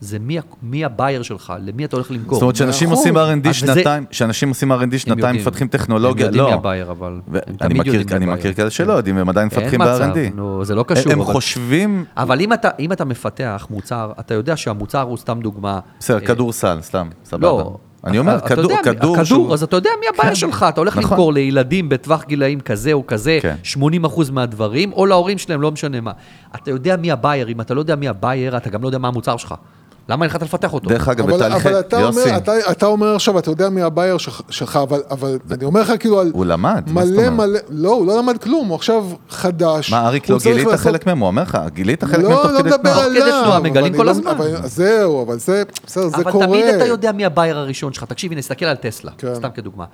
זה 0.00 0.18
מי, 0.18 0.38
מי 0.62 0.84
ה 0.84 0.90
buyer 0.90 1.22
שלך, 1.22 1.52
למי 1.64 1.84
אתה 1.84 1.96
הולך 1.96 2.10
למכור. 2.10 2.34
זאת 2.34 2.42
אומרת, 2.42 2.56
שאנשים 2.56 2.88
מאה 2.88 2.96
עושים. 2.98 3.16
R&D 3.16 3.20
אז 3.20 3.42
זה- 3.44 3.52
שנתיים, 3.54 4.04
שאנשים 4.10 4.48
עושים 4.48 4.72
R&D 4.72 4.98
שנתיים. 4.98 5.36
מפתחים 5.36 5.68
טכנולוגיה, 5.68 6.26
הם 6.26 6.34
יודעים 6.34 6.42
לא. 6.44 6.48
מי 6.50 6.54
ה 6.54 6.59
buyer, 6.59 6.90
אבל 6.90 7.20
הם 7.28 7.34
אני 7.46 7.56
תמיד 7.56 7.80
מכיר- 7.80 7.94
יודעים 7.94 8.22
אני. 8.22 8.32
מכיר 8.38 8.52
כאלה 8.52 8.70
שלא 8.70 8.92
יודעים, 8.92 9.16
והם 9.16 9.28
עדיין 9.28 9.46
מפתחים 9.46 9.80
ב-R&D. 9.80 10.40
זה 10.64 10.74
לא 10.74 10.82
קשור. 10.88 11.12
הם 11.12 11.24
חושבים, 11.24 12.04
אבל 12.16 12.40
אם 12.40 12.52
אתה, 12.52 12.68
אם 12.78 12.92
אתה 12.92 13.04
מפתח 13.04 13.66
מוצר, 13.70 14.12
אתה 14.20 14.34
יודע 14.34 14.56
שהמוצר 14.56 15.00
הוא 15.02 15.16
סתם 15.16 15.38
דוגמה. 15.42 15.80
בסדר, 15.98 16.16
אה, 16.16 16.26
כדורסל, 16.26 16.78
סתם, 16.82 17.08
סבבה. 17.24 17.46
לא. 17.46 17.76
אני 18.04 18.18
אומר, 18.18 18.40
כדור, 18.40 18.62
יודע 18.62 18.76
כדור 18.84 18.92
הכדור, 19.12 19.24
שהוא... 19.24 19.52
אז 19.54 19.62
אתה 19.62 19.76
יודע 19.76 19.90
מי 20.00 20.06
ה 20.14 20.16
buyer 20.16 20.28
כן. 20.28 20.34
שלך, 20.34 20.66
אתה 20.68 20.80
הולך 20.80 20.96
נכון. 20.98 21.10
למכור 21.10 21.32
לילדים 21.32 21.88
בטווח 21.88 22.24
גילאים 22.24 22.60
כזה 22.60 22.92
או 22.92 23.06
כזה, 23.06 23.38
כן. 23.42 23.54
80% 23.64 24.30
מהדברים, 24.32 24.92
או 24.92 25.06
להורים 25.06 25.38
שלהם, 25.38 25.60
לא 25.62 25.70
משנה 25.72 26.00
מה. 26.00 26.12
אתה 26.54 26.70
יודע 26.70 26.96
מי 26.96 27.10
ה 27.10 27.15
buyer, 27.15 27.48
אם 27.48 27.60
אתה 27.60 27.74
לא 27.74 27.80
יודע 27.80 27.96
מי 27.96 28.08
ה 28.08 28.15
buyer, 28.15 28.56
אתה 28.56 28.70
גם 28.70 28.82
לא 28.82 28.88
יודע 28.88 28.98
מה 28.98 29.08
המוצר 29.08 29.36
שלך. 29.36 29.54
למה 30.08 30.24
אין 30.24 30.30
לך 30.30 30.42
לפתח 30.42 30.72
אותו? 30.72 30.88
דרך 30.88 31.08
אגב, 31.08 31.28
אבל, 31.28 31.36
בתהליכי, 31.36 31.68
אבל 31.68 31.80
אתה, 31.80 31.96
יוסי, 32.00 32.20
אומר, 32.22 32.36
אתה, 32.36 32.52
אתה 32.70 32.86
אומר 32.86 33.14
עכשיו, 33.14 33.38
אתה 33.38 33.50
יודע 33.50 33.68
מי 33.68 33.82
ה 33.82 33.88
buyer 33.88 34.18
שלך, 34.18 34.40
שלך 34.50 34.76
אבל, 34.76 35.00
אבל 35.10 35.38
אני 35.50 35.64
אומר 35.64 35.80
לך 35.80 35.92
כאילו 36.00 36.20
על... 36.20 36.30
הוא 36.34 36.44
למד, 36.46 36.82
מה 36.90 37.06
זאת 37.06 37.14
מלא 37.14 37.26
אומרת? 37.26 37.48
מלא, 37.48 37.58
לא, 37.70 37.92
הוא 37.94 38.06
לא 38.06 38.18
למד 38.18 38.38
כלום, 38.38 38.68
הוא 38.68 38.74
עכשיו 38.74 39.06
חדש. 39.28 39.90
מה, 39.90 40.06
אריק, 40.06 40.28
לא 40.28 40.38
גילית 40.42 40.66
לעשות- 40.66 40.80
חלק 40.80 41.06
מהם? 41.06 41.18
הוא 41.18 41.26
אומר 41.26 41.42
לך, 41.42 41.58
גילית 41.74 42.04
חלק 42.04 42.18
מהם 42.24 42.30
לא, 42.32 42.36
תוך 42.42 42.50
לא 42.52 42.58
כדי 42.58 42.68
מדבר 42.68 42.78
תנועה. 42.78 42.96
תוך 43.04 43.12
כדי 43.12 43.22
עליו. 43.22 43.42
תנועה, 43.42 43.56
אבל 43.58 43.70
מגלים 43.70 43.96
כל 43.96 44.02
לא- 44.04 44.10
הזמן. 44.10 44.30
אבל 44.30 44.56
זהו, 44.64 45.22
אבל 45.22 45.38
זה, 45.38 45.62
בסדר, 45.86 46.08
זה 46.08 46.16
אבל 46.16 46.32
קורה. 46.32 46.46
תמיד 46.46 46.64
אתה 46.64 46.86
יודע 46.86 47.12
מי 47.12 47.24
הבייר 47.24 47.58
הראשון 47.58 47.92
שלך. 47.92 48.04
תקשיב, 48.04 48.32
הנה, 48.32 48.38
נסתכל 48.38 48.64
על 48.66 48.76
טסלה, 48.76 49.10
כן. 49.18 49.34
סתם 49.34 49.48
כדוגמה. 49.54 49.84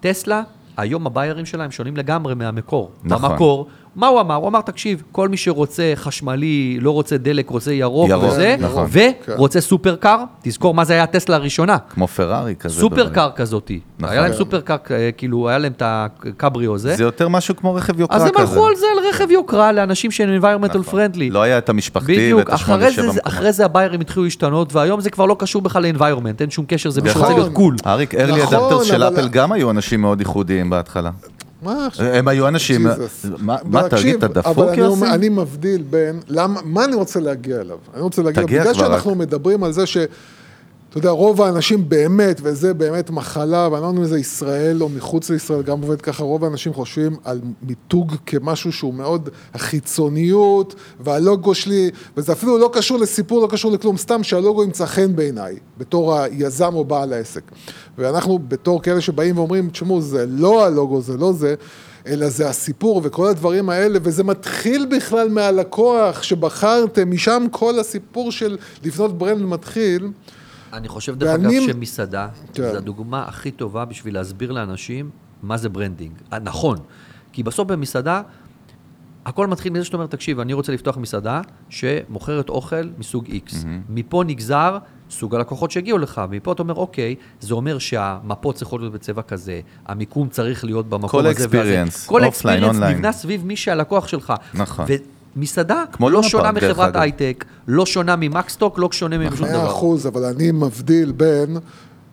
טסלה, 0.00 0.42
היום 0.76 1.06
הביירים 1.06 1.46
שלה 1.46 1.64
הם 1.64 1.70
שונים 1.70 1.96
לגמרי 1.96 2.34
מהמקור. 2.34 2.90
נכון. 3.04 3.30
במקור, 3.30 3.66
מה 3.96 4.06
הוא 4.06 4.20
אמר? 4.20 4.34
הוא 4.34 4.48
אמר, 4.48 4.60
תקשיב, 4.60 5.02
כל 5.12 5.28
מי 5.28 5.36
שרוצה 5.36 5.92
חשמלי, 5.94 6.78
לא 6.80 6.90
רוצה 6.90 7.16
דלק, 7.16 7.50
רוצה 7.50 7.72
ירוק, 7.72 8.10
ירוק, 8.10 8.24
וזה, 8.24 8.56
נכון. 8.60 8.88
ורוצה 9.28 9.60
סופרקאר, 9.60 10.22
תזכור 10.42 10.74
מה 10.74 10.84
זה 10.84 10.92
היה 10.92 11.02
הטסלה 11.02 11.36
הראשונה. 11.36 11.76
כמו 11.90 12.06
פרארי 12.06 12.54
כזה. 12.58 12.80
סופרקאר 12.80 13.30
כזאתי. 13.36 13.80
נכון. 13.98 14.12
היה 14.12 14.22
להם 14.22 14.32
כן. 14.32 14.38
סופרקאר, 14.38 14.76
אה, 14.90 15.10
כאילו, 15.16 15.48
היה 15.48 15.58
להם 15.58 15.72
את 15.72 15.82
הקבריו 15.84 16.74
הזה. 16.74 16.96
זה 16.96 17.02
יותר 17.02 17.28
משהו 17.28 17.56
כמו 17.56 17.74
רכב 17.74 18.00
יוקרה 18.00 18.16
אז 18.16 18.22
כזה. 18.22 18.30
הם 18.34 18.48
הלכו 18.48 18.66
על 18.66 18.76
זה, 18.76 18.86
על 18.92 19.08
רכב 19.08 19.30
יוקרה, 19.30 19.72
לאנשים 19.72 20.10
שהם 20.10 20.42
environmental 20.42 20.78
נכון. 20.78 21.00
friendly. 21.00 21.30
לא 21.30 21.42
היה 21.42 21.58
את 21.58 21.68
המשפחתי 21.68 22.12
בדיוק, 22.12 22.38
ואת 22.38 22.48
השמונה 22.54 22.82
אחרי 22.82 22.92
שבע 22.92 23.02
זה, 23.02 23.08
מקומות. 23.08 23.26
אחרי 23.26 23.52
זה 23.52 23.64
הביירים 23.64 24.00
התחילו 24.00 24.24
להשתנות, 24.24 24.74
והיום 24.74 25.00
זה 25.00 25.10
כבר 25.10 25.26
לא 25.26 25.36
קשור 25.38 25.62
בכלל 25.62 25.86
ל-environment, 25.86 26.40
אין 26.40 26.50
שום 26.50 26.64
קשר, 26.68 26.90
זה 26.90 27.00
מי 27.00 27.04
דרך 27.08 27.14
שרוצה 27.14 27.30
אגב, 27.30 27.38
להיות 27.38 27.52
קול. 27.52 27.76
אריק, 27.86 28.14
early 28.14 28.42
נכון, 28.42 28.54
adapters 28.54 28.84
של 28.84 29.02
אפל 29.02 29.28
גם 29.28 29.52
היו 29.52 29.70
אנשים 29.70 30.00
מאוד 30.00 30.20
ייחודיים 30.20 30.70
בהתחלה. 30.70 31.10
מה 31.62 31.86
עכשיו? 31.86 32.06
הם 32.06 32.28
היו 32.28 32.48
אנשים. 32.48 32.86
מה, 33.38 33.88
תגיד, 33.90 34.14
אתה 34.24 34.28
דפוק 34.28 34.46
אבל 34.58 34.68
אני, 34.68 34.76
יוסי? 34.78 35.02
אומר, 35.02 35.14
אני 35.14 35.28
מבדיל 35.28 35.82
בין, 35.90 36.20
למה, 36.28 36.60
מה 36.64 36.84
אני 36.84 36.94
רוצה 36.94 37.20
להגיע 37.20 37.60
אליו? 37.60 37.78
אני 37.94 38.02
רוצה 38.02 38.22
להגיע, 38.22 38.42
בגלל 38.42 38.74
שאנחנו 38.74 39.14
מדברים 39.14 39.64
על 39.64 39.72
זה 39.72 39.86
ש... 39.86 39.96
אתה 40.96 41.04
יודע, 41.04 41.10
רוב 41.10 41.42
האנשים 41.42 41.88
באמת, 41.88 42.40
וזה 42.42 42.74
באמת 42.74 43.10
מחלה, 43.10 43.68
ואני 43.72 43.82
לא 43.82 43.86
יודע 43.86 44.00
אם 44.00 44.04
זה 44.04 44.18
ישראל 44.18 44.82
או 44.82 44.88
מחוץ 44.88 45.30
לישראל, 45.30 45.62
גם 45.62 45.82
עובד 45.82 46.00
ככה, 46.00 46.24
רוב 46.24 46.44
האנשים 46.44 46.74
חושבים 46.74 47.16
על 47.24 47.40
מיתוג 47.62 48.14
כמשהו 48.26 48.72
שהוא 48.72 48.94
מאוד 48.94 49.28
החיצוניות, 49.54 50.74
והלוגו 51.00 51.54
שלי, 51.54 51.90
וזה 52.16 52.32
אפילו 52.32 52.58
לא 52.58 52.70
קשור 52.72 52.98
לסיפור, 52.98 53.42
לא 53.42 53.46
קשור 53.46 53.72
לכלום, 53.72 53.96
סתם 53.96 54.22
שהלוגו 54.22 54.64
ימצא 54.64 54.86
חן 54.86 55.16
בעיניי, 55.16 55.56
בתור 55.78 56.14
היזם 56.14 56.74
או 56.74 56.84
בעל 56.84 57.12
העסק. 57.12 57.42
ואנחנו 57.98 58.38
בתור 58.48 58.82
כאלה 58.82 59.00
שבאים 59.00 59.38
ואומרים, 59.38 59.70
תשמעו, 59.70 60.00
זה 60.00 60.26
לא 60.28 60.66
הלוגו, 60.66 61.00
זה 61.00 61.16
לא 61.16 61.32
זה. 61.32 61.54
אלא 62.06 62.28
זה 62.28 62.48
הסיפור 62.48 63.00
וכל 63.04 63.26
הדברים 63.28 63.70
האלה, 63.70 63.98
וזה 64.02 64.24
מתחיל 64.24 64.86
בכלל 64.96 65.28
מהלקוח 65.28 66.22
שבחרתם, 66.22 67.10
משם 67.10 67.46
כל 67.50 67.78
הסיפור 67.78 68.32
של 68.32 68.56
לבנות 68.84 69.18
ברנד 69.18 69.42
מתחיל. 69.42 70.08
אני 70.72 70.88
חושב, 70.88 71.16
דרך 71.18 71.28
אגב, 71.34 71.44
ואני- 71.44 71.66
שמסעדה, 71.66 72.28
כן. 72.54 72.62
זו 72.70 72.76
הדוגמה 72.76 73.24
הכי 73.28 73.50
טובה 73.50 73.84
בשביל 73.84 74.14
להסביר 74.14 74.52
לאנשים 74.52 75.10
מה 75.42 75.56
זה 75.56 75.68
branding. 75.68 76.12
אה, 76.32 76.38
נכון, 76.38 76.78
כי 77.32 77.42
בסוף 77.42 77.68
במסעדה, 77.68 78.22
הכל 79.26 79.46
מתחיל 79.46 79.72
מזה 79.72 79.84
שאתה 79.84 79.96
אומר, 79.96 80.06
תקשיב, 80.06 80.40
אני 80.40 80.52
רוצה 80.52 80.72
לפתוח 80.72 80.96
מסעדה 80.96 81.40
שמוכרת 81.68 82.48
אוכל 82.48 82.88
מסוג 82.98 83.26
X. 83.26 83.54
מפה 83.88 84.24
נגזר 84.26 84.78
סוג 85.10 85.34
הלקוחות 85.34 85.70
שהגיעו 85.70 85.98
לך, 85.98 86.20
מפה 86.30 86.52
אתה 86.52 86.62
אומר, 86.62 86.74
אוקיי, 86.74 87.14
זה 87.40 87.54
אומר 87.54 87.78
שהמפות 87.78 88.54
צריכות 88.54 88.80
להיות 88.80 88.92
בצבע 88.92 89.22
כזה, 89.22 89.60
המיקום 89.86 90.28
צריך 90.28 90.64
להיות 90.64 90.88
במקום 90.88 91.08
כל 91.10 91.26
הזה 91.26 91.46
והזה. 91.50 91.84
experience, 91.84 92.08
כל 92.08 92.24
experience. 92.24 92.76
נבנה 92.76 93.12
סביב 93.12 93.44
מי 93.46 93.56
שהלקוח 93.56 94.08
שלך. 94.08 94.32
נכון. 94.54 94.86
ומסעדה 95.36 95.84
כמו 95.92 96.10
לא 96.10 96.14
לונה 96.14 96.28
שונה 96.28 96.52
דרך 96.52 96.70
מחברת. 96.70 96.96
הייטק, 96.96 97.44
לא 97.68 97.86
שונה 97.86 98.16
ממקסטוק, 98.16 98.78
לא 98.78 98.88
שונה 98.92 99.18
משום 99.18 99.48
דבר. 99.48 99.58
מאה 99.58 99.66
אחוז, 99.66 100.06
אבל 100.06 100.24
אני 100.24 100.52
מבדיל 100.52 101.12
בין, 101.12 101.56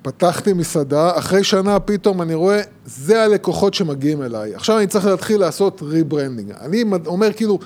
פתחתי 0.02 0.54
מסעדה, 0.54 1.12
אחרי 1.18 1.44
שנה 1.44 1.80
פתאום 1.80 2.22
אני 2.22 2.34
רואה, 2.34 2.62
זה 2.86 3.24
הלקוחות 3.24 3.74
שמגיעים 3.74 4.24
אליי. 4.24 4.56
עכשיו 4.56 4.78
אני 4.78 4.88
צריך 4.88 5.06
להתחיל 5.06 5.40
לעשות 5.40 5.82
rebranding. 5.86 6.52
אני 6.62 6.84
אומר 7.06 7.34
כאילו, 7.34 7.60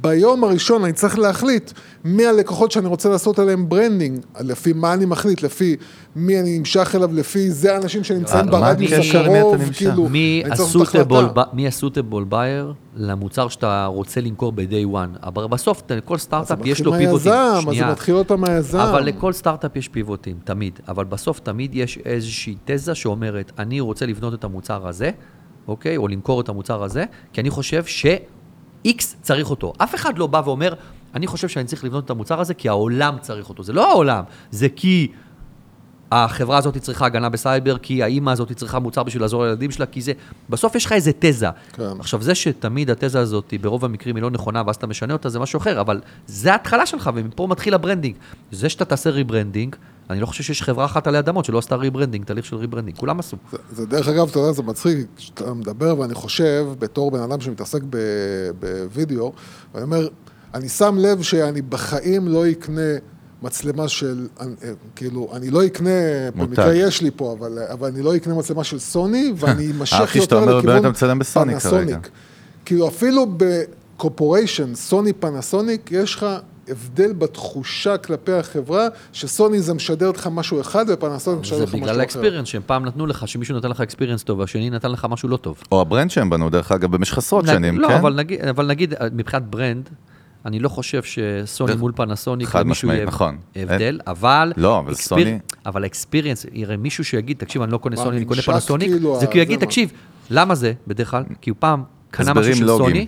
ביום 0.00 0.44
הראשון 0.44 0.84
אני 0.84 0.92
צריך 0.92 1.18
להחליט 1.18 1.72
מי 2.04 2.26
הלקוחות 2.26 2.70
שאני 2.72 2.86
רוצה 2.86 3.08
לעשות 3.08 3.38
עליהם 3.38 3.68
branding, 3.68 4.20
לפי 4.40 4.72
מה 4.72 4.94
אני 4.94 5.04
מחליט, 5.04 5.42
לפי 5.42 5.76
מי 6.16 6.40
אני 6.40 6.58
נמשך 6.58 6.94
אליו, 6.94 7.10
לפי 7.14 7.50
זה 7.50 7.74
האנשים 7.74 8.04
שנמצאים 8.04 8.46
ברדיוס 8.46 8.92
הקרוב? 9.14 9.56
כאילו, 9.72 10.08
מי 10.08 10.42
אני 10.44 10.56
צריך 10.56 10.68
לעשות 10.76 10.82
ה 10.94 10.97
suitable. 10.97 11.24
מי 11.52 11.66
ה 11.66 11.72
suitable 11.72 12.24
buyer 12.24 12.72
למוצר 12.96 13.48
שאתה 13.48 13.86
רוצה 13.86 14.20
למכור 14.20 14.52
ב-day 14.52 14.94
one. 14.94 15.18
אבל 15.26 15.46
בסוף, 15.46 15.80
ת- 15.86 15.92
כל 16.04 16.14
אז 16.14 16.20
זה 16.20 16.24
סטארט-אפ 16.24 16.58
מתחיל 16.58 16.72
יש 16.72 16.80
לו 16.80 16.92
פיבוטים. 16.92 17.32
מהיזם, 17.32 17.68
אז 17.70 17.76
זה 17.76 17.86
מתחיל 17.86 18.14
אותה 18.14 18.36
מהיזם. 18.36 18.78
אבל 18.78 19.02
לכל 19.04 19.32
סטארט-אפ 19.32 19.76
יש 19.76 19.88
פיבוטים, 19.88 20.36
תמיד. 20.44 20.80
אבל 20.88 21.04
בסוף 21.04 21.40
תמיד 21.40 21.74
יש 21.74 21.98
איזושהי 22.04 22.56
תזה 22.64 22.94
שאומרת, 22.94 23.52
אני 23.58 23.80
רוצה 23.80 24.06
לבנות 24.06 24.34
את 24.34 24.44
המוצר 24.44 24.88
הזה, 24.88 25.10
אוקיי? 25.68 25.96
או 25.96 26.08
למכור 26.08 26.40
את 26.40 26.48
המוצר 26.48 26.82
הזה, 26.82 27.04
כי 27.32 27.40
אני 27.40 27.50
חושב 27.50 27.84
ש-X 28.86 29.14
צריך 29.22 29.50
אותו. 29.50 29.72
אף 29.78 29.94
אחד 29.94 30.18
לא 30.18 30.26
בא 30.26 30.42
ואומר, 30.44 30.74
אני 31.14 31.26
חושב 31.26 31.48
שאני 31.48 31.64
צריך 31.64 31.84
לבנות 31.84 32.04
את 32.04 32.10
המוצר 32.10 32.40
הזה 32.40 32.54
כי 32.54 32.68
העולם 32.68 33.16
צריך 33.20 33.48
אותו. 33.48 33.62
זה 33.62 33.72
לא 33.72 33.90
העולם, 33.90 34.24
זה 34.50 34.68
כי... 34.68 35.12
החברה 36.12 36.58
הזאת 36.58 36.78
צריכה 36.78 37.06
הגנה 37.06 37.28
בסייבר, 37.28 37.78
כי 37.78 38.02
האימא 38.02 38.30
הזאת 38.30 38.52
צריכה 38.52 38.78
מוצר 38.78 39.02
בשביל 39.02 39.22
לעזור 39.22 39.44
לילדים 39.44 39.70
שלה, 39.70 39.86
כי 39.86 40.02
זה... 40.02 40.12
בסוף 40.50 40.74
יש 40.74 40.86
לך 40.86 40.92
איזה 40.92 41.10
תזה. 41.18 41.46
כן. 41.72 41.82
עכשיו, 41.98 42.22
זה 42.22 42.34
שתמיד 42.34 42.90
התזה 42.90 43.20
הזאת, 43.20 43.54
ברוב 43.60 43.84
המקרים 43.84 44.16
היא 44.16 44.22
לא 44.22 44.30
נכונה, 44.30 44.62
ואז 44.66 44.76
אתה 44.76 44.86
משנה 44.86 45.12
אותה, 45.12 45.28
זה 45.28 45.38
משהו 45.38 45.56
אחר, 45.58 45.80
אבל 45.80 46.00
זה 46.26 46.52
ההתחלה 46.52 46.86
שלך, 46.86 47.10
ומפה 47.14 47.46
מתחיל 47.46 47.74
ה 47.74 47.78
branding. 47.78 48.16
זה 48.52 48.68
שאתה 48.68 48.84
תעשה 48.84 49.10
rebranding, 49.10 49.76
אני 50.10 50.20
לא 50.20 50.26
חושב 50.26 50.44
שיש 50.44 50.62
חברה 50.62 50.84
אחת 50.84 51.06
עלי 51.06 51.18
אדמות 51.18 51.44
שלא 51.44 51.58
עשתה 51.58 51.76
rebranding, 51.76 52.24
תהליך 52.24 52.44
של 52.44 52.56
rebranding, 52.56 52.98
כולם 52.98 53.18
עשו. 53.18 53.36
זה, 53.52 53.58
זה 53.70 53.86
דרך 53.86 54.08
אגב, 54.08 54.28
אתה 54.30 54.38
יודע, 54.38 54.52
זה 54.52 54.62
מצחיק, 54.62 55.06
כשאתה 55.16 55.54
מדבר 55.54 55.98
ואני 55.98 56.14
חושב, 56.14 56.66
בתור 56.78 57.10
בן 57.10 57.20
אדם 57.20 57.40
שמתעסק 57.40 57.80
ב- 57.90 58.50
בווידאו, 58.60 59.32
ואני 59.74 59.84
אומר, 59.84 60.08
אני 60.54 60.68
שם 60.68 60.96
לב 60.98 61.22
שאני 61.22 61.62
בחיים 61.62 62.28
לא 62.28 62.50
אקנה 62.50 62.82
מצלמה 63.42 63.88
של, 63.88 64.26
אני- 64.40 64.54
כאילו, 64.96 65.30
אני 65.34 65.50
לא 65.50 65.66
אקנה. 65.66 65.90
במקרה 66.36 66.74
יש 66.74 67.02
לי 67.02 67.10
פה, 67.16 67.36
אבל, 67.38 67.58
אבל 67.72 67.88
אני 67.88 68.02
לא 68.02 68.16
אקנה 68.16 68.34
מצלמה 68.34 68.64
של 68.64 68.78
סוני, 68.78 69.32
ואני 69.38 69.70
אמשך 69.72 69.92
אהבתי 70.00 70.20
שאתה 70.20 70.34
יותר 70.34 70.42
אומר, 70.44 70.58
לכיוון 70.58 70.74
באמת 70.74 70.80
אתה 70.84 70.90
מצלם 70.90 71.18
בסוני 71.18 71.60
כרגע. 71.60 71.98
כאילו, 72.64 72.88
אפילו 72.88 73.26
בקורפוריישן, 73.36 74.74
סוני 74.74 75.12
פנסוניק, 75.12 75.90
יש 75.92 76.14
לך... 76.14 76.26
הבדל 76.70 77.12
בתחושה 77.12 77.96
כלפי 77.96 78.32
החברה, 78.32 78.88
שסוני 79.12 79.60
זה 79.60 79.74
משדר 79.74 80.10
לך 80.10 80.28
משהו 80.32 80.60
אחד 80.60 80.84
ופנסוניק 80.88 81.40
משדר 81.40 81.56
זה 81.58 81.62
לך 81.64 81.68
משהו 81.68 81.78
אחר. 81.78 81.86
בגלל 81.86 82.00
האקספיריאנס, 82.00 82.48
שהם 82.48 82.62
פעם 82.66 82.84
נתנו 82.84 83.06
לך, 83.06 83.28
שמישהו 83.28 83.56
נתן 83.56 83.68
לך 83.70 83.80
experience 83.80 84.22
טוב, 84.22 84.38
והשני 84.38 84.70
נתן 84.70 84.90
לך 84.90 85.06
משהו 85.10 85.28
לא 85.28 85.36
טוב. 85.36 85.62
או 85.72 85.80
ה 85.80 85.85
brand 85.85 86.10
שהם 86.10 86.30
בנו, 86.30 86.50
דרך 86.50 86.72
אגב, 86.72 86.92
במשך 86.92 87.18
עשרות 87.18 87.46
שנים, 87.46 87.80
לא, 87.80 87.88
כן? 87.88 87.94
אבל 87.94 88.14
נגיד, 88.14 88.40
אבל 88.40 88.66
נגיד, 88.66 88.94
מבחינת 89.12 89.42
brand, 89.42 89.88
אני 90.46 90.58
לא 90.58 90.68
חושב 90.68 91.02
שסוני 91.02 91.74
מול 91.74 91.92
פנסוניק, 91.96 92.48
חד 92.48 92.66
משמעית, 92.66 93.02
נכון. 93.02 93.38
הבדל, 93.56 94.00
אבל... 94.06 94.52
לא, 94.56 94.78
אבל 94.78 94.94
סוני- 94.94 95.38
אבל 95.66 95.82
ה 95.84 95.89
experience, 95.89 96.46
יראה 96.52 96.76
מישהו 96.76 97.04
שיגיד, 97.04 97.36
תקשיב, 97.38 97.62
אני 97.62 97.72
לא 97.72 97.78
קונה 97.78 97.96
סוני, 97.96 98.16
אני 98.16 98.24
קונה 98.24 98.42
פנסוניק, 98.42 98.90
כאילו, 98.90 99.20
זה 99.20 99.26
כי 99.26 99.38
הוא 99.38 99.42
יגיד. 99.42 99.60
תקשיב, 99.60 99.92
למה 100.30 100.54
זה, 100.54 100.72
בדרך 100.86 101.10
כלל? 101.10 101.24
כי 101.40 101.50
הוא 101.50 101.56
פעם 101.58 101.82
קנה 102.10 102.34
משהו 102.34 102.56
של. 102.56 102.66
סוני, 102.66 103.06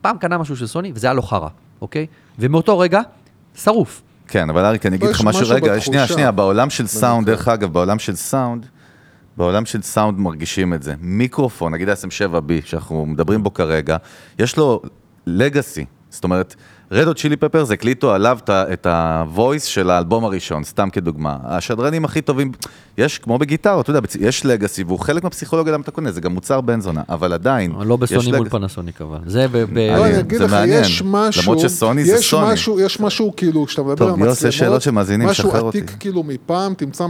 פעם 0.00 0.18
קנה 0.18 0.38
משהו 0.38 0.56
של 0.56 0.66
סוני, 0.66 0.92
וזה 0.94 1.06
היה 1.06 1.14
לו 1.14 1.22
חרא, 1.22 1.48
אוקיי? 1.80 2.06
ומאותו 2.38 2.78
רגע, 2.78 3.00
שרוף. 3.54 4.02
כן, 4.28 4.50
אבל 4.50 4.64
אריק, 4.64 4.86
אני 4.86 4.96
אגיד 4.96 5.08
לך 5.08 5.20
משהו, 5.24 5.46
רגע. 5.48 5.80
שנייה, 5.80 6.06
שנייה, 6.06 6.30
בעולם 6.30 6.70
של 6.70 6.86
סאונד. 6.86 7.26
דרך 7.26 7.48
אגב, 7.48 7.72
בעולם 7.72 7.98
של 7.98 8.16
סאונד, 8.16 8.66
בעולם 9.36 9.64
של 9.66 9.82
סאונד 9.82 10.18
מרגישים 10.18 10.74
את 10.74 10.82
זה. 10.82 10.94
מיקרופון, 11.00 11.74
נגיד 11.74 11.88
ה-SM7B, 11.88 12.52
שאנחנו 12.64 13.06
מדברים 13.06 13.42
בו 13.42 13.54
כרגע, 13.54 13.96
יש 14.38 14.56
לו 14.56 14.82
legacy. 15.26 15.84
זאת 16.10 16.24
אומרת, 16.24 16.54
Red 16.92 17.14
Hot 17.14 17.22
Chili 17.22 17.36
Peppers 17.36 17.70
הקליטו 17.70 18.12
עליו 18.12 18.38
את 18.44 18.48
ה- 18.50 18.72
את 18.72 18.86
ה-voice 18.86 19.64
של 19.66 19.90
האלבום 19.90 20.24
הראשון, 20.24 20.64
סתם 20.64 20.88
כדוגמה. 20.92 21.36
השדרנים 21.44 22.04
הכי 22.04 22.20
טובים, 22.22 22.52
יש 22.98 23.18
כמו 23.18 23.38
בגיטרות, 23.38 23.84
אתה 23.84 23.90
יודע, 23.90 24.00
יש 24.20 24.46
legacy, 24.46 24.82
והוא 24.84 24.98
חלק 24.98 25.24
מהפסיכולוגיה 25.24 25.72
למה 25.72 25.82
אתה 25.82 25.90
קונה, 25.90 26.12
זה 26.12 26.20
גם 26.20 26.32
מוצר 26.34 26.60
בן 26.60 26.80
זונה, 26.80 27.02
אבל 27.08 27.32
עדיין, 27.32 27.72
לא 27.84 27.96
בסוני 27.96 28.32
מול 28.36 28.46
legacy. 28.46 28.50
פנסוניק 28.50 29.00
אבל. 29.00 29.18
זה 29.26 29.46
לא, 29.52 30.04
אני 30.04 30.14
זה 30.14 30.20
אגיד 30.20 30.40
לך, 30.40 30.50
מעניין. 30.50 30.80
יש 30.84 31.02
משהו, 31.06 31.42
למרות 31.52 31.68
שסוני 31.68 32.04
זה 32.04 32.12
יש 32.14 32.30
סוני. 32.30 32.52
משהו, 32.52 32.80
יש 32.80 33.00
משהו 33.00 33.32
כאילו, 33.36 33.66
כשאתה 33.66 33.82
מדבר 33.82 33.94
טוב, 33.96 34.08
על 34.22 34.28
יוסי, 34.28 34.30
מצלמות, 34.30 34.48
יש 34.54 34.58
שאלות 34.58 34.82
של 34.82 34.90
מאזינים, 34.90 35.34
שחרר 35.34 35.50
משהו 35.52 35.66
אותי. 35.66 35.78
עתיק 35.78 35.96
כאילו 36.00 36.22
מפעם, 36.22 36.74
תמצא, 36.74 37.06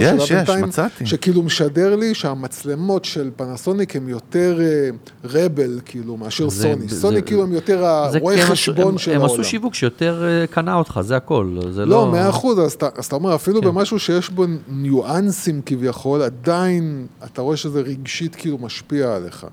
שאלה 0.00 0.22
יש, 0.22 0.32
בינתיים, 0.32 0.64
מצאתי. 0.64 1.06
שכאילו 1.06 1.42
משדר 1.42 1.96
לי 1.96 2.14
שהמצלמות 2.14 3.04
של 3.04 3.30
פנסוניק 3.36 3.96
הם 3.96 4.08
יותר 4.08 4.58
אה, 4.60 4.88
רבל, 5.24 5.80
כאילו, 5.84 6.16
מאשר 6.16 6.50
סוני. 6.50 6.88
סוני 6.88 7.22
כאילו 7.22 7.42
הם 7.42 7.52
יותר 7.52 7.84
עשו- 7.86 8.18
חשבון 8.50 8.98
של 8.98 9.21
הם. 9.24 9.30
עשו 9.34 9.44
שיווק 9.44 9.74
שיותר 9.74 10.24
אה, 10.24 10.46
קנה 10.46 10.74
אותך, 10.74 11.00
זה 11.02 11.16
הכל. 11.16 11.56
זה 11.70 11.86
לא, 11.86 11.90
לא... 12.06 12.12
מאה 12.12 12.28
אחוז, 12.30 12.58
אז 12.60 12.72
אתה- 12.72 12.88
אז 12.96 13.04
אתה 13.06 13.16
אומר, 13.16 13.34
אפילו 13.34 13.60
כן. 13.60 13.66
במשהו 13.68 13.98
שיש 13.98 14.30
בו 14.30 14.44
ניואנסים 14.68 15.60
כביכול, 15.66 16.22
עדיין 16.22 17.06
אתה 17.24 17.42
רואה 17.42 17.56
שזה 17.56 17.80
רגשית 17.80 18.34
כאילו 18.34 18.58
משפיע 18.58 19.14
עליך. 19.16 19.46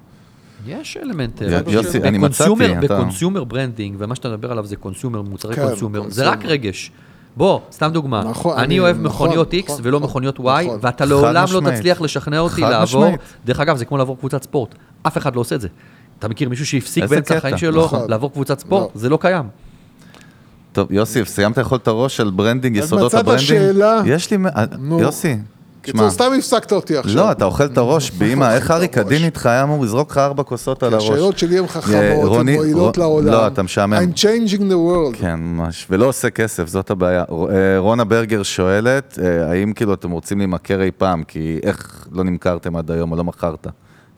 יש 0.68 0.98
אלמנט. 1.04 1.42
אה, 1.42 1.48
יוסי, 1.68 2.00
ב-consumer- 2.00 2.08
אני 2.08 2.18
מצאתי, 2.18 2.86
אתה- 2.86 2.96
ב-consumer 2.96 3.44
branding, 3.44 3.96
ומה 4.00 4.16
שאתה 4.16 4.30
מדבר 4.30 4.52
עליו 4.52 4.66
זה 4.66 4.76
consumer, 4.76 5.22
מוצרי 5.22 5.56
כן, 5.56 5.68
consumer, 5.68 6.02
זה. 6.10 6.30
רק 6.30 6.46
רגש. 6.46 6.92
בוא, 7.38 7.60
סתם 7.72 7.90
דוגמה, 7.94 8.24
נכון, 8.24 8.54
אני 8.58 8.64
אני- 8.66 8.80
אוהב 8.80 8.96
נכון, 9.02 9.06
מכוניות 9.28 9.54
X 9.54 9.58
נכון, 9.66 9.80
ולא 9.84 9.98
נכון, 10.00 10.10
מכוניות 10.10 10.40
Y, 10.40 10.42
נכון. 10.66 10.80
ואתה 10.82 11.06
לעולם 11.06 11.46
לא. 11.54 11.62
תצליח 11.72 12.02
לשכנע 12.02 12.40
אותי 12.40 12.62
לעבור, 12.62 12.84
משמעית. 12.84 13.20
דרך 13.46 13.60
אגב, 13.60 13.78
זה 13.78 13.86
כמו 13.86 13.98
לעבור 13.98 14.18
קבוצת 14.20 14.44
ספורט, 14.44 14.76
אף 15.08 15.18
אחד 15.18 15.36
לא 15.36 15.42
עושה 15.42 15.56
את 15.56 15.62
זה. 15.62 15.68
אתה 16.20 16.28
מכיר 16.28 16.50
מישהו 16.50 16.66
שהפסיק 16.66 17.04
באמצע 17.04 17.38
החיים 17.38 17.58
שלו 17.58 17.86
נכון. 17.86 18.10
לעבור 18.10 18.32
קבוצת 18.32 18.60
ספורט? 18.60 18.82
לא. 18.96 19.02
זה 19.02 19.10
לא 19.10 19.18
קיים. 19.22 19.46
טוב, 20.72 20.92
יוסי, 20.92 21.26
סיימת 21.26 21.58
לאכול 21.58 21.78
את 21.78 21.88
הראש 21.88 22.20
על 22.20 22.30
branding, 22.32 22.76
יסודות 22.78 23.06
מצאת 23.06 23.20
ה-branding? 23.20 23.48
שאלה? 23.50 24.02
יש 24.06 24.32
לי... 24.32 24.38
אה. 24.56 24.64
יוסי, 25.00 25.36
קיצור. 25.82 26.10
סתם 26.10 26.32
הפסקת 26.38 26.72
אותי 26.72 26.98
עכשיו. 26.98 27.16
לא, 27.16 27.32
אתה 27.32 27.46
אוכל 27.46 27.66
את 27.66 27.78
הראש, 27.78 28.12
באמא, 28.18 28.54
איך 28.56 28.72
אריק. 28.72 28.98
הדין 28.98 29.24
איתך 29.26 29.46
היה 29.46 29.64
אמור 29.64 29.84
לזרוק 29.84 30.12
לך 30.12 30.18
ארבע 30.18 30.44
כוסות 30.44 30.84
על 30.84 30.94
הראש. 30.94 31.04
השאלות 31.04 31.38
שלי 31.38 31.60
הן 31.60 31.68
חכמות, 31.68 31.96
אה, 31.96 32.16
רוני- 32.24 32.54
ומועילות 32.56 32.98
רו- 32.98 33.04
לעולם. 33.04 33.28
לא, 33.32 33.48
אתה 33.48 33.64
משעמם. 33.64 33.98
I'm 33.98 34.18
changing 34.18 34.60
the 34.60 35.16
world. 35.16 35.18
כן, 35.22 35.36
ממש, 35.40 35.88
ולא 35.90 36.06
עושה 36.06 36.30
כסף, 36.30 36.68
זאת 36.68 36.90
הבעיה. 36.92 37.24
אה, 37.32 37.46
רונה 37.78 38.04
ברגר 38.04 38.44
שואלת, 38.44 39.20
האם 39.50 39.74
כאילו 39.74 39.94
אתם 39.94 40.12
רוצים 40.12 40.38
להימכר 40.38 40.82
אי 40.82 40.92
פעם, 40.98 41.24
כי 41.24 41.60
איך 41.64 42.08
לא 42.12 42.24
נמכרתם 42.24 42.76
עד 42.76 42.92
היום 42.92 43.12
או 43.12 43.18
לא 43.18 43.24
מכרת? 43.24 43.68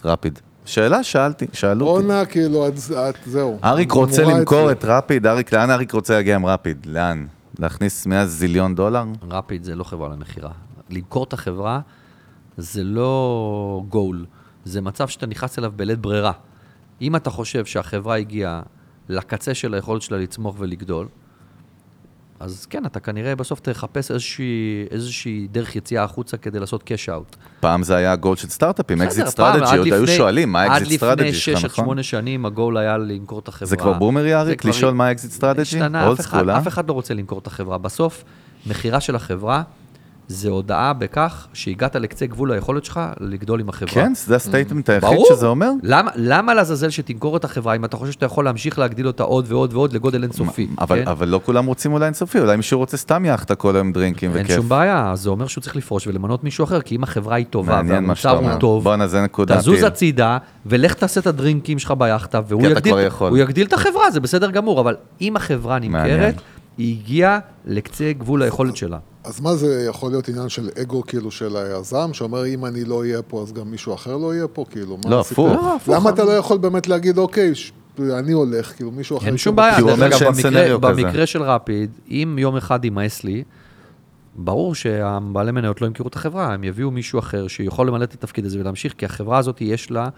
רפיד. 0.05 0.39
שאלה 0.65 1.03
שאלתי, 1.03 1.45
שאלו 1.53 1.87
אותי. 1.87 2.05
רונה, 2.05 2.25
כאילו, 2.25 2.67
את, 2.67 2.73
את, 2.91 3.15
זהו. 3.25 3.59
אריק 3.63 3.91
רוצה 3.91 4.23
למכור 4.23 4.71
אצלי. 4.71 4.71
את 4.71 4.85
רפיד, 4.85 5.27
אריק, 5.27 5.53
לאן 5.53 5.69
אריק 5.69 5.91
רוצה 5.91 6.13
להגיע 6.13 6.35
עם 6.35 6.45
רפיד? 6.45 6.85
לאן? 6.85 7.25
להכניס 7.59 8.05
100 8.05 8.25
זיליון 8.25 8.75
דולר? 8.75 9.03
ראפיד 9.29 9.63
זה 9.63 9.75
לא 9.75 9.83
חברה 9.83 10.09
למכירה. 10.09 10.51
למכור 10.89 11.23
את 11.23 11.33
החברה 11.33 11.79
זה 12.57 12.83
לא 12.83 13.83
גול, 13.89 14.25
זה 14.65 14.81
מצב 14.81 15.07
שאתה 15.07 15.25
נכנס 15.25 15.59
אליו 15.59 15.71
בלית 15.75 15.99
ברירה. 15.99 16.31
אם 17.01 17.15
אתה 17.15 17.29
חושב 17.29 17.65
שהחברה 17.65 18.17
הגיעה 18.17 18.61
לקצה 19.09 19.53
של 19.53 19.73
היכולת 19.73 20.01
שלה 20.01 20.17
לצמוח 20.17 20.55
ולגדול, 20.57 21.07
אז 22.41 22.65
כן, 22.65 22.85
אתה 22.85 22.99
כנראה 22.99 23.35
בסוף 23.35 23.59
תחפש 23.59 24.11
איזושהי, 24.11 24.43
איזושהי 24.91 25.47
דרך 25.51 25.75
יציאה 25.75 26.03
החוצה 26.03 26.37
כדי 26.37 26.59
לעשות 26.59 26.83
cash 26.83 27.09
out. 27.09 27.35
פעם 27.59 27.83
זה 27.83 27.95
היה 27.95 28.11
ה-goal 28.11 28.35
של 28.35 28.49
סטארט-אפים, 28.49 29.01
exit 29.01 29.27
strategy, 29.27 29.63
עד 29.71 29.77
עוד 29.77 29.87
היו 29.87 30.03
לפני- 30.03 30.17
שואלים, 30.17 30.51
מה 30.51 30.61
ה-exit 30.61 30.87
עד 30.91 30.97
strategy 30.97 31.23
לפני 31.27 31.39
שלך, 31.39 31.57
6 31.59 31.65
עד 31.65 31.71
נכון? 31.71 31.85
8 31.85 32.03
שנים 32.03 32.45
ה-goal 32.45 32.77
היה 32.77 32.97
למכור 32.97 33.39
את 33.39 33.47
החברה. 33.47 33.69
זה 33.69 33.77
כבר 33.77 33.93
boomer-י, 33.93 34.35
אריק, 34.35 34.65
לשאול 34.65 34.93
מה 34.93 35.07
ה-exit 35.07 35.31
strategy? 35.31 35.61
השתנה, 35.61 36.11
אף 36.13 36.19
אחד, 36.19 36.49
אה? 36.49 36.57
אף 36.57 36.67
אחד 36.67 36.87
לא 36.87 36.93
רוצה 36.93 37.13
למכור 37.13 37.39
את 37.39 37.47
החברה. 37.47 37.77
בסוף, 37.77 38.23
מכירה 38.67 38.99
של 39.01 39.15
החברה 39.15 39.63
זה 40.27 40.49
הודעה 40.49 40.93
בכך 40.93 41.47
שהגעת 41.53 41.95
לקצה 41.95 42.25
גבול 42.25 42.51
היכולת 42.51 42.85
שלך 42.85 42.99
לגדול 43.19 43.59
עם 43.59 43.69
החברה. 43.69 43.93
כן, 43.93 44.13
זה 44.15 44.35
ה-statement 44.35 44.89
היחיד 44.89 45.09
ברור. 45.09 45.27
שזה 45.29 45.47
אומר? 45.47 45.71
למה, 45.83 46.11
למה 46.15 46.53
לעזאזל 46.53 46.89
שתמכור 46.89 47.37
את 47.37 47.45
החברה 47.45 47.75
אם 47.75 47.85
אתה 47.85 47.97
חושב 47.97 48.11
שאתה 48.11 48.25
יכול 48.25 48.45
להמשיך 48.45 48.79
להגדיל 48.79 49.07
אותה 49.07 49.23
עוד 49.23 49.45
ועוד 49.47 49.73
ועוד 49.73 49.93
לגודל 49.93 50.23
אינסופי? 50.23 50.67
אבל, 50.79 51.03
כן? 51.03 51.07
אבל 51.07 51.27
לא 51.27 51.41
כולם 51.45 51.65
רוצים 51.65 51.93
אולי 51.93 52.05
אינסופי, 52.05 52.39
אולי 52.39 52.57
מישהו 52.57 52.79
רוצה 52.79 52.97
סתם 52.97 53.25
יאכטה 53.25 53.55
כל 53.55 53.75
היום 53.75 53.91
דרינקים 53.91 54.35
אין 54.35 54.45
וכיף. 54.45 54.55
שום 54.55 54.69
בעיה, 54.69 55.11
זה 55.15 55.29
אומר 55.29 55.47
שהוא 55.47 55.61
צריך 55.61 55.75
לפרוש 55.75 56.07
ולמנות 56.07 56.43
מישהו 56.43 56.63
אחר, 56.63 56.81
כי 56.81 56.95
אם 56.95 57.03
החברה 57.03 57.35
היא 57.35 57.45
טובה 57.49 57.81
והמוצר. 57.87 58.37
הוא 58.37 58.55
טוב, 58.59 58.83
בואנה, 58.83 59.07
זה 59.07 59.21
נקודה. 59.21 59.57
תזוז 59.57 59.75
טיל. 59.75 59.85
הצידה 59.85 60.37
ולך 60.65 60.93
תעשה 60.93 61.19
את 61.19 61.27
הדרינקים 61.27 61.79
שלך 61.79 61.93
ביאכטה, 61.97 62.41
והוא 62.47 62.67
יגדיל, 62.67 62.95
יגדיל 63.37 63.67
את 63.67 63.73
החברה, 63.73 64.11
זה 64.11 64.19
בסדר 64.19 64.51
גמור, 64.51 64.81
אבל 64.81 64.95
אם 65.21 65.35
החברה. 65.35 65.79
נמכרת, 65.79 66.41
היא 66.77 66.97
הגיעה 66.99 67.39
לקצה 67.65 68.11
גבול 68.17 68.41
היכולת 68.41 68.75
שלה. 68.75 68.97
אז 69.23 69.41
מה 69.41 69.55
זה 69.55 69.85
יכול 69.89 70.11
להיות 70.11 70.29
עניין 70.29 70.49
של 70.49 70.69
אגו 70.81 71.03
כאילו 71.05 71.31
של 71.31 71.55
היזם, 71.55 72.09
שאומר 72.13 72.45
אם 72.45 72.65
אני 72.65 72.83
לא 72.83 72.99
אהיה 72.99 73.21
פה 73.21 73.41
אז 73.41 73.53
גם 73.53 73.71
מישהו 73.71 73.93
אחר 73.93 74.17
לא 74.17 74.33
יהיה 74.33 74.47
פה, 74.47 74.65
כאילו, 74.69 74.97
מה 75.03 75.09
לא, 75.09 75.19
הסיפור? 75.19 75.49
הפוך. 75.49 75.63
לא, 75.63 75.75
הפוך. 75.75 75.95
למה 75.95 76.09
אתה 76.09 76.23
לא 76.23 76.31
יכול 76.31 76.57
באמת 76.57 76.87
להגיד, 76.87 77.17
אוקיי, 77.17 77.53
אני 77.99 78.31
הולך, 78.31 78.75
כאילו 78.75 78.91
מישהו 78.91 79.17
אחר... 79.17 79.27
אין 79.27 79.37
שום 79.37 79.55
בעיה, 79.55 79.75
כי 79.75 79.81
הוא 79.81 79.91
אומר 79.91 80.11
שאין 80.17 80.33
סצנריו 80.33 80.81
כזה. 80.81 81.03
במקרה 81.03 81.25
של 81.25 81.41
רפיד, 81.41 81.91
אם 82.09 82.35
יום 82.39 82.57
אחד 82.57 82.85
יימאס 82.85 83.23
לי, 83.23 83.43
ברור 84.35 84.75
שהבעלי 84.75 85.51
מניות 85.51 85.81
לא 85.81 85.87
ימכרו 85.87 86.07
את 86.07 86.15
החברה, 86.15 86.53
הם 86.53 86.63
יביאו 86.63 86.91
מישהו 86.91 87.19
אחר 87.19 87.47
שיכול 87.47 87.87
למלא 87.87 88.03
את 88.03 88.13
התפקיד 88.13 88.45
הזה 88.45 88.59
ולהמשיך, 88.59 88.93
כי 88.97 89.05
החברה 89.05 89.37
הזאת 89.37 89.61
יש 89.61 89.91
לה 89.91 90.09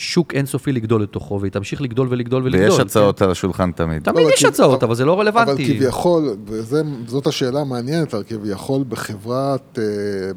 שוק 0.00 0.34
אינסופי 0.34 0.72
לגדול 0.72 1.02
לתוכו, 1.02 1.40
והיא 1.40 1.52
תמשיך 1.52 1.82
לגדול 1.82 2.06
ולגדול 2.10 2.42
ולגדול. 2.42 2.64
ויש 2.68 2.76
כן? 2.76 2.82
הצעות 2.82 3.22
על 3.22 3.30
השולחן 3.30 3.72
תמיד. 3.72 4.02
תמיד 4.02 4.26
לא, 4.26 4.32
יש 4.32 4.40
כי- 4.40 4.46
הצעות, 4.46 4.74
אבל- 4.82 4.86
אבל 4.86 4.94
זה 4.94 5.04
לא 5.04 5.12
אבל 5.14 5.20
רלוונטי. 5.28 5.78
כביכול, 5.78 6.36
וזאת 6.46 7.26
השאלה 7.26 7.60
המעניינת, 7.60 8.14
אבל 8.14 8.22
כביכול 8.22 8.84
בחברת, 8.88 9.78
אה, 9.78 9.84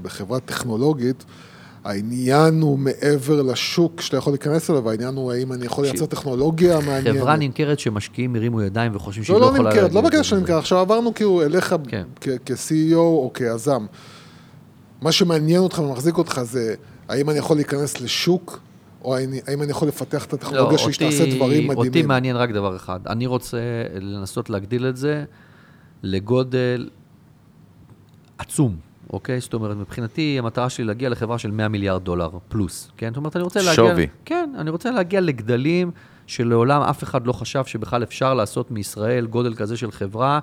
בחברת 0.02 0.46
טכנולוגית, 0.46 1.26
העניין 1.84 2.62
הוא 2.62 2.80
מעבר 2.80 3.42
לשוק 3.42 4.02
שאתה 4.02 4.18
יכול 4.18 4.34
להיכנס 4.34 4.70
אליו, 4.70 4.90
העניין 4.90 5.16
הוא 5.16 5.32
האם 5.32 5.54
אני 5.54 5.66
יכול 5.66 5.84
לייצר 5.84 6.06
טכנולוגיה 6.06 6.80
מעניינת. 6.80 7.18
חברה 7.20 7.36
נמכרת 7.36 7.80
שמשקיעים 7.80 8.36
הרימו 8.36 8.62
ידיים 8.62 8.96
וחושבים 8.96 9.24
שהיא 9.24 9.34
לא, 9.34 9.42
לא 9.42 9.48
לא 9.48 9.54
יכולה... 9.54 9.70
נמכרת, 9.70 9.94
לא 9.94 10.02
בקטע. 10.02 10.24
שנמכרת, 10.24 10.58
עכשיו 10.60 10.78
עברנו 10.78 11.14
כאילו 11.14 11.42
אליך 11.42 11.76
כן. 11.88 12.04
כ-CEO 12.22 12.96
או 12.96 13.32
כיזם. 13.34 13.86
מה 15.02 15.12
שמעניין 15.12 15.60
אותך 15.62 15.80
ומחזיק 15.80 16.18
אותך 16.18 16.42
זה 16.44 16.76
האם 17.10 17.30
אני 17.30 17.38
יכול 17.40 17.58
להיכנס 17.58 18.02
לשוק, 18.02 18.60
או 19.04 19.16
האם 19.16 19.30
האם 19.48 19.62
אני 19.62 19.72
יכול 19.72 19.88
לפתח 19.88 20.26
את 20.26 20.34
לא, 20.34 20.38
הטכנולוגיה 20.38 20.78
שלי 20.78 20.94
שתעשה 20.94 21.36
דברים 21.36 21.68
מדהימים. 21.68 21.88
אותי 21.88 22.02
מעניין 22.02 22.36
רק 22.36 22.50
דבר 22.52 22.76
אחד. 22.76 23.00
אני 23.08 23.26
רוצה 23.26 23.58
לנסות 24.02 24.50
להגדיל 24.50 24.86
את 24.86 24.98
זה 24.98 25.24
לגודל 26.04 26.90
עצום, 28.38 28.76
אוקיי? 29.14 29.40
זאת 29.40 29.54
אומרת, 29.54 29.78
מבחינתי, 29.78 30.36
המטרה 30.40 30.70
שלי 30.70 30.84
להגיע 30.84 31.10
לחברה 31.10 31.38
של 31.38 31.52
100 31.52 31.68
מיליארד 31.68 32.04
דולר 32.04 32.30
פלוס, 32.48 32.92
כן? 32.98 33.10
זאת 33.10 33.18
אומרת, 33.18 33.36
אני 33.36 33.44
רוצה 33.44 33.60
להגיע... 33.60 33.74
שווי. 33.74 34.08
כן, 34.26 34.50
אני 34.58 34.70
רוצה 34.70 34.92
להגיע 34.92 35.22
לגדלים 35.22 35.92
שלעולם 36.28 36.82
אף 36.82 37.04
אחד 37.04 37.28
לא 37.28 37.34
חשב 37.34 37.66
שבכלל 37.66 38.04
אפשר 38.04 38.34
לעשות 38.34 38.72
מישראל 38.72 39.26
גודל 39.26 39.54
כזה 39.54 39.78
של 39.78 39.92
חברה, 39.92 40.40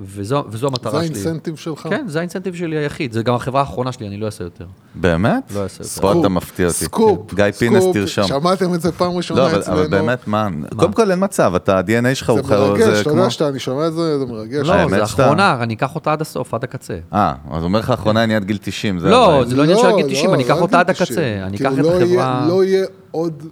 וזו, 0.00 0.44
וזו 0.48 0.58
זה 0.58 0.66
המטרה 0.66 0.92
שלי. 0.92 1.00
ה-incentive 1.00 1.56
שלך? 1.56 1.86
כן, 1.90 2.04
זה 2.08 2.18
ה-incentive 2.18 2.54
שלי 2.54 2.76
היחיד. 2.76 3.12
זה 3.12 3.22
גם 3.22 3.34
החברה 3.34 3.60
האחרונה 3.60 3.92
שלי, 3.92 4.08
אני 4.08 4.16
לא 4.16 4.26
אעשה 4.26 4.44
יותר. 4.44 4.66
באמת? 4.94 5.52
לא 5.54 5.62
אעשה 5.62 5.82
יותר. 5.82 6.00
פה 6.14 6.20
אתה 6.20 6.28
מפתיע 6.28 6.66
אותי. 6.66 6.78
סקופ, 6.84 7.34
גיא 7.34 7.50
פינס 7.50 7.82
סקופ, 7.82 7.94
תרשום. 7.96 8.26
שמעתם 8.26 8.74
את 8.74 8.80
זה 8.80 8.92
פעם 8.92 9.10
ראשונה 9.16 9.40
לא, 9.40 9.50
אבל- 9.50 9.58
אצלנו. 9.60 9.78
אבל 9.80 9.86
באמת, 9.88 10.26
מה? 10.26 10.48
קודם 10.76 10.92
כל 10.92 11.10
אין 11.10 11.24
מצב, 11.24 11.52
אתה, 11.56 11.78
ה-DNA 11.78 12.14
שלך 12.14 12.30
הוא 12.30 12.40
זה 12.42 12.56
מרגש, 12.56 13.00
אתה 13.00 13.10
יודע 13.10 13.30
שאתה, 13.30 13.48
אני 13.48 13.58
שומע 13.58 13.86
את 13.86 13.92
זה, 13.92 14.18
זה 14.18 14.26
מרגש. 14.26 14.66
לא, 14.66 14.88
זה 14.88 15.06
שאתה- 15.06 15.22
האחרונה, 15.22 15.62
אני 15.62 15.74
אקח 15.74 15.94
אותה 15.94 16.12
עד 16.12 16.20
הסוף, 16.20 16.54
עד 16.54 16.64
הקצה. 16.64 16.98
אה, 17.12 17.34
אז 17.50 17.62
אומר 17.64 17.78
לך 17.78 17.90
האחרונה 17.90 18.24
אני 18.24 18.36
עד 18.36 18.44
גיל 18.44 18.58
90, 18.62 18.98
זה 19.00 19.08
לא. 19.08 19.42
זה 19.46 19.56
לא 19.56 19.62
עניין 19.62 19.78
של 19.78 19.86
עד 19.86 19.94
גיל 19.96 20.06
90, 20.10 20.34
אני 20.34 20.44
אקח 20.44 20.54
לא 20.56 20.60
אותה 20.60 20.80
עד 20.80 20.86
גיל 20.86 20.94
90. 20.94 21.18
הקצה. 21.18 21.46
אני 21.46 21.56
כאילו, 21.56 21.70
אקח 21.70 21.78
את 21.80 21.84
לא 21.84 22.04
יהיה- 22.04 22.22
החברה... 22.22 22.46
לא 22.48 22.64
יהיה 22.64 22.86
עוד 23.10 23.42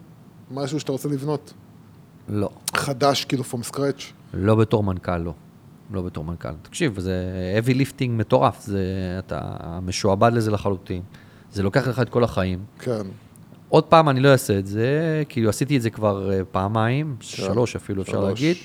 משהו 0.50 0.80
שאתה 0.80 0.92
רוצה 0.92 1.08
לבנות, 1.08 1.52
לא. 2.28 2.48
חדש, 2.76 3.24
כאילו, 3.24 3.44
from 3.52 3.74
scratch. 3.74 4.02
לא 4.34 4.54
בתור 4.54 4.82
מנכ"ל, 4.82 5.16
לא. 5.16 5.32
לא 5.90 6.02
בתור 6.02 6.24
מנכ"ל. 6.24 6.48
תקשיב, 6.62 6.98
זה 6.98 7.32
heavy 7.60 7.70
lifting 7.70 8.10
מטורף, 8.10 8.60
זה, 8.62 8.80
אתה 9.18 9.56
משועבד 9.82 10.32
לזה 10.32 10.50
לחלוטין. 10.50 11.02
זה 11.52 11.62
לוקח 11.62 11.88
לך 11.88 12.00
את 12.00 12.08
כל 12.08 12.24
החיים. 12.24 12.58
כן. 12.78 13.02
עוד 13.68 13.84
פעם 13.84 14.08
אני 14.08 14.20
לא 14.20 14.28
אעשה 14.28 14.58
את 14.58 14.66
זה, 14.66 15.22
כאילו 15.28 15.48
עשיתי 15.48 15.76
את 15.76 15.82
זה 15.82 15.90
כבר 15.90 16.32
אה, 16.32 16.44
פעמיים, 16.44 17.16
שלוש 17.20 17.76
אפילו 17.76 18.02
אפשר 18.02 18.12
שלוש. 18.12 18.24
להגיד. 18.24 18.56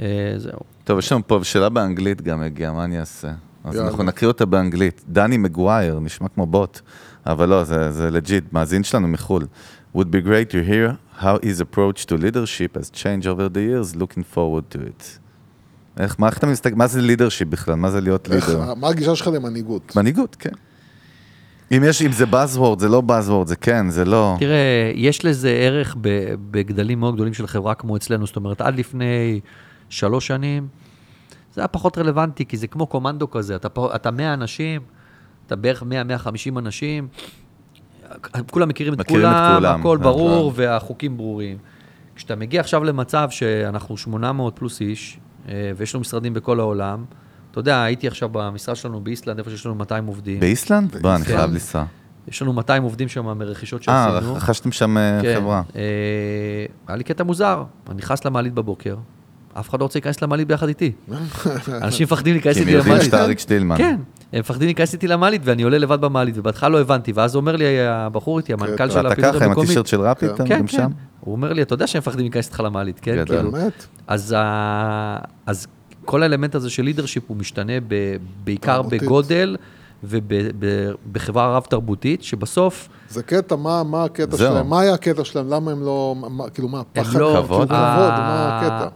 אה, 0.00 0.34
זהו. 0.36 0.58
טוב, 0.84 0.98
יש 0.98 1.12
לנו 1.12 1.26
פה 1.26 1.40
שאלה 1.42 1.68
באנגלית 1.68 2.22
גם 2.22 2.42
הגיעה, 2.42 2.72
מה 2.72 2.84
אני 2.84 3.00
אעשה? 3.00 3.32
אז 3.64 3.74
יאללה. 3.74 3.88
אנחנו 3.88 4.04
נקריא 4.04 4.28
אותה 4.28 4.46
באנגלית. 4.46 5.04
דני 5.08 5.36
מגווייר, 5.36 5.98
נשמע 5.98 6.28
כמו 6.28 6.46
בוט, 6.46 6.80
אבל 7.26 7.48
לא, 7.48 7.64
זה, 7.64 7.90
זה 7.90 8.10
לג'יט, 8.10 8.44
מאזין 8.52 8.84
שלנו 8.84 9.08
מחו"ל. 9.08 9.46
would 9.94 10.10
be 10.10 10.20
great 10.20 10.50
to 10.50 10.64
hear 10.64 10.98
how 11.18 11.38
his 11.42 11.60
approach 11.60 12.04
to 12.06 12.16
leadership 12.16 12.74
has 12.76 12.90
changed 12.90 13.28
over 13.28 13.48
the 13.48 13.60
years, 13.60 13.94
looking 13.94 14.24
forward 14.24 14.64
to 14.70 14.80
it. 14.80 15.18
איך, 15.98 16.16
מה, 16.18 16.26
איך 16.28 16.38
אתה 16.38 16.46
מסתכל, 16.46 16.74
מה 16.76 16.86
זה 16.86 17.00
leadership 17.00 17.44
בכלל? 17.48 17.74
מה 17.74 17.90
זה 17.90 18.00
להיות 18.00 18.32
איך- 18.32 18.48
לידר? 18.48 18.74
מה 18.74 18.88
הגישה 18.88 19.16
שלך 19.16 19.26
למנהיגות? 19.34 19.96
מנהיגות, 19.96 20.36
כן. 20.38 20.50
אם 21.72 21.82
יש, 21.86 22.02
אם 22.02 22.12
זה 22.12 22.24
Buzzword, 22.24 22.78
זה 22.78 22.88
לא 22.88 23.02
Buzzword, 23.08 23.46
זה 23.46 23.56
כן, 23.56 23.90
זה 23.90 24.04
לא. 24.04 24.36
תראה, 24.38 24.92
יש 24.94 25.24
לזה 25.24 25.48
ערך 25.50 25.96
בגדלים 26.50 27.00
מאוד 27.00 27.14
גדולים 27.14 27.34
של 27.34 27.46
חברה 27.46 27.74
כמו 27.74 27.96
אצלנו, 27.96 28.26
זאת 28.26 28.36
אומרת, 28.36 28.60
עד 28.60 28.78
לפני 28.78 29.40
שלוש 29.88 30.26
שנים, 30.26 30.68
זה 31.54 31.60
היה 31.60 31.68
פחות 31.68 31.98
רלוונטי, 31.98 32.44
כי 32.46 32.56
זה 32.56 32.66
כמו 32.66 32.86
קומנדו 32.86 33.30
כזה, 33.30 33.56
אתה, 33.56 33.68
פה- 33.68 33.94
אתה 33.94 34.10
100 34.10 34.34
אנשים, 34.34 34.80
אתה 35.46 35.56
בערך 35.56 35.82
100-150 35.82 35.86
אנשים, 36.58 37.08
כולם 38.50 38.68
מכירים 38.68 38.94
את 38.94 38.98
מכירים 38.98 39.22
את 39.26 39.26
כולם, 39.30 39.54
כולם, 39.56 39.80
הכל 39.80 39.98
נכון. 39.98 40.12
ברור 40.12 40.52
והחוקים 40.54 41.16
ברורים. 41.16 41.56
כשאתה 42.16 42.36
מגיע 42.36 42.60
עכשיו 42.60 42.84
למצב 42.84 43.28
שאנחנו 43.30 43.96
800 43.96 44.56
פלוס 44.58 44.80
איש, 44.80 45.18
ויש 45.76 45.94
לנו 45.94 46.00
משרדים 46.00 46.34
בכל 46.34 46.60
העולם, 46.60 47.04
אתה 47.50 47.60
יודע, 47.60 47.82
הייתי 47.82 48.08
עכשיו 48.08 48.28
במשרד 48.32 48.76
שלנו 48.76 49.00
באיסלנד, 49.00 49.38
איפה 49.38 49.50
שיש 49.50 49.66
לנו 49.66 49.74
200 49.74 50.06
עובדים. 50.06 50.40
באיסלנד? 50.40 50.96
בוא, 50.96 51.14
אני 51.14 51.24
כן. 51.24 51.36
חייב 51.36 51.50
לנסוע. 51.50 51.84
יש 52.28 52.42
לנו 52.42 52.52
200 52.52 52.82
עובדים 52.82 53.08
שם 53.08 53.38
מרכישות 53.38 53.88
אה, 53.88 54.10
שעשינו. 54.12 54.34
רכשתם 54.34 54.72
שם 54.72 54.98
אה, 54.98 55.18
כן. 55.22 55.36
חברה. 55.40 55.62
אה, 55.76 55.82
היה 56.88 56.96
לי 56.96 57.04
קטע 57.04 57.24
מוזר, 57.24 57.64
אני 57.88 57.96
נכנס 57.96 58.24
למעלית 58.24 58.54
בבוקר, 58.54 58.96
אף 59.52 59.70
אחד 59.70 59.80
לא 59.80 59.84
רוצה 59.84 59.98
להיכנס 59.98 60.22
למעלית 60.22 60.48
ביחד 60.48 60.68
איתי. 60.68 60.92
אנשים 61.82 62.04
מפחדים 62.04 62.32
להיכנס 62.34 62.54
כי 62.54 62.60
הם 62.62 62.68
איתי 62.68 62.76
יודעים 62.76 62.92
למעלית. 62.92 63.10
שאתה 63.10 63.24
אריק 63.24 63.38
שטילמן. 63.38 63.76
כן, 63.76 64.00
הם 64.34 64.40
מפחדים 64.40 64.66
להיכנס 64.66 64.92
איתי 64.92 65.06
למעלית 65.06 65.42
ואני 65.44 65.62
עולה 65.62 65.78
לבד 65.78 66.00
במעלית, 66.00 66.38
ובהתחלה 66.38 66.68
לא 66.68 66.80
הבנתי, 66.80 67.12
ואז 67.12 67.36
אומר 67.36 67.56
לי 67.56 67.80
הבחור 67.80 68.38
איתי, 68.38 68.52
המנכ"ל 68.52 68.90
של 68.90 68.96
ואתה 68.96 69.08
הפעילות 69.08 69.34
ככה 69.34 69.44
עם 69.44 69.50
המקומית. 69.50 69.68
הטישרט 69.70 69.86
של 69.86 70.00
רפי, 70.00 70.26
אתה 70.26 70.44
כן, 70.44 70.58
גם 70.58 70.66
כן. 70.66 70.76
שם? 70.76 70.90
הוא 71.20 71.32
אומר 71.32 71.52
לי, 71.52 71.62
אתה 71.62 71.74
יודע 71.74 71.86
שהם 71.86 71.98
מפחדים 71.98 72.20
להיכנס 72.20 72.46
איתך 72.46 72.60
למעלית, 72.60 73.00
כן? 73.00 73.16
גדול. 73.16 73.36
כאילו. 73.36 73.52
באמת? 73.52 73.86
אז, 74.06 75.66
כל 76.04 76.22
האלמנט 76.22 76.54
הזה 76.54 76.70
של 76.70 76.82
לידרשיפ 76.82 77.22
הוא 77.28 77.36
משתנה. 77.36 77.72
בעיקר. 78.44 78.82
בגודל 78.82 79.56
ובחברה 80.04 81.56
רב-תרבותית, 81.56 82.22
שבסוף 82.22 82.88
זה 83.08 83.22
קטע, 83.22 83.56
מה, 83.56 83.82
מה 83.82 84.04
הקטע. 84.04 84.36
שלהם? 84.36 84.68
מה 84.68 84.80
היה 84.80 84.94
הקטע 84.94 85.24
שלהם? 85.24 85.48
למה 85.48 85.72
הם 85.72 85.82
לא, 85.82 86.16
מה, 86.30 86.50
כאילו, 86.50 86.68
מה, 86.68 86.78
הם 86.78 86.84
פחד? 86.92 87.18
לא... 87.18 87.26
כאילו, 87.26 87.44
כבוד? 87.44 87.68
כבוד, 87.68 87.68
מה 87.68 88.60
הקטע? 88.60 88.88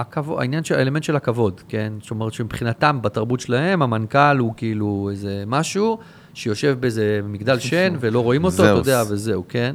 הכבוד, 0.00 0.40
העניין 0.40 0.64
של, 0.64 0.74
האלמנט 0.74 1.02
של 1.02 1.16
הכבוד, 1.16 1.60
כן? 1.68 1.92
זאת 2.02 2.10
אומרת 2.10 2.32
שמבחינתם, 2.32 2.98
בתרבות 3.02 3.40
שלהם, 3.40 3.82
המנכ"ל 3.82 4.38
הוא 4.38 4.52
כאילו 4.56 5.08
איזה 5.10 5.44
משהו 5.46 5.98
שיושב 6.34 6.76
באיזה 6.80 7.20
מגדל 7.24 7.58
שן 7.68 7.94
ולא 8.00 8.20
רואים 8.20 8.44
אותו, 8.44 8.62
אתה. 8.62 8.66
יודע, 8.66 9.02
וזהו, 9.08 9.44
כן? 9.48 9.74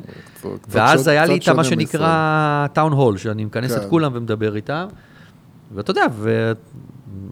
ואז 0.69 1.07
היה 1.07 1.25
לי 1.25 1.37
את 1.37 1.49
מה 1.49 1.63
שנקרא 1.63 2.67
טאון 2.73 2.91
הול, 2.91 3.17
שאני 3.17 3.45
מכנס 3.45 3.71
את 3.71 3.81
כן. 3.81 3.89
כולם 3.89 4.11
ומדבר 4.15 4.55
איתם, 4.55 4.87
ואתה 5.75 5.91
יודע, 5.91 6.05
ו... 6.11 6.51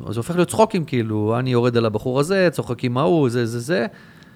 זה 0.10 0.20
הופך 0.20 0.36
להיות 0.36 0.50
צחוקים, 0.50 0.86
כאילו, 0.86 1.36
אני 1.40 1.52
יורד 1.52 1.78
על 1.78 1.86
הבחור 1.86 2.20
הזה, 2.20 2.50
צוחקים 2.52 2.98
ההוא, 2.98 3.30
זה, 3.30 3.46
זה, 3.46 3.60
זה. 3.60 3.86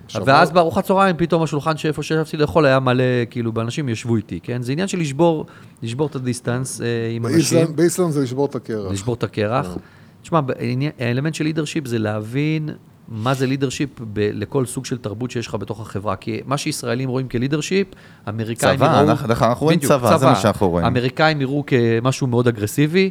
שבת. 0.08 0.24
ואז 0.28 0.52
בארוחת 0.52 0.84
צהריים, 0.84 1.16
פתאום 1.18 1.44
השולחן 1.44 1.78
שאיפה 1.78 2.04
שישבתי 2.04 2.38
לאכול 2.38 2.66
היה 2.66 2.80
מלא, 2.80 3.04
כאילו, 3.30 3.52
באנשים 3.52 3.90
ישבו 3.90 4.16
איתי, 4.16 4.40
כן? 4.44 4.62
זה 4.62 4.72
עניין 4.72 4.88
של 4.88 5.00
לשבור, 5.00 5.46
לשבור 5.84 6.08
את 6.08 6.16
ה-distance 6.16 6.82
אה, 6.82 6.86
עם 7.16 7.26
אנשים. 7.26 7.38
באיסלנד, 7.58 7.78
באיסלנד 7.78 8.12
זה 8.12 8.22
לשבור 8.24 8.46
את 8.46 8.56
הקרח. 8.56 8.92
לשבור 8.92 9.16
את 9.16 9.24
הקרח. 9.24 9.78
תשמע, 10.22 10.42
בעניין- 10.42 10.92
האלמנט 11.00 11.34
של 11.36 11.44
leadership 11.44 11.88
זה 11.88 12.00
להבין 12.00 12.70
מה 13.10 13.34
זה 13.34 13.48
leadership 13.48 13.90
ב- 14.14 14.30
לכל 14.34 14.66
סוג 14.66 14.86
של 14.86 14.98
תרבות 14.98 15.32
שיש 15.32 15.48
לך 15.48 15.56
בתוך 15.56 15.80
החברה. 15.82 16.16
כי 16.16 16.40
מה 16.46 16.58
שישראלים 16.58 17.10
רואים 17.10 17.28
כ-leadership, 17.28 17.88
אמריקאים 18.30 18.76
צבא, 18.78 18.86
יראו... 18.86 19.10
אנחנו- 19.10 19.34
אנחנו 19.34 19.64
רואים 19.66 19.80
בדיוק, 19.80 19.94
צבא, 19.94 20.18
זה 20.18 20.26
מה 20.26 20.36
שאנחנו 20.36 20.70
רואים. 20.70 20.86
אמריקאים 20.88 21.42
יראו 21.42 21.64
כמשהו 21.68 22.28
מאוד 22.28 22.48
אגרסיבי, 22.48 23.10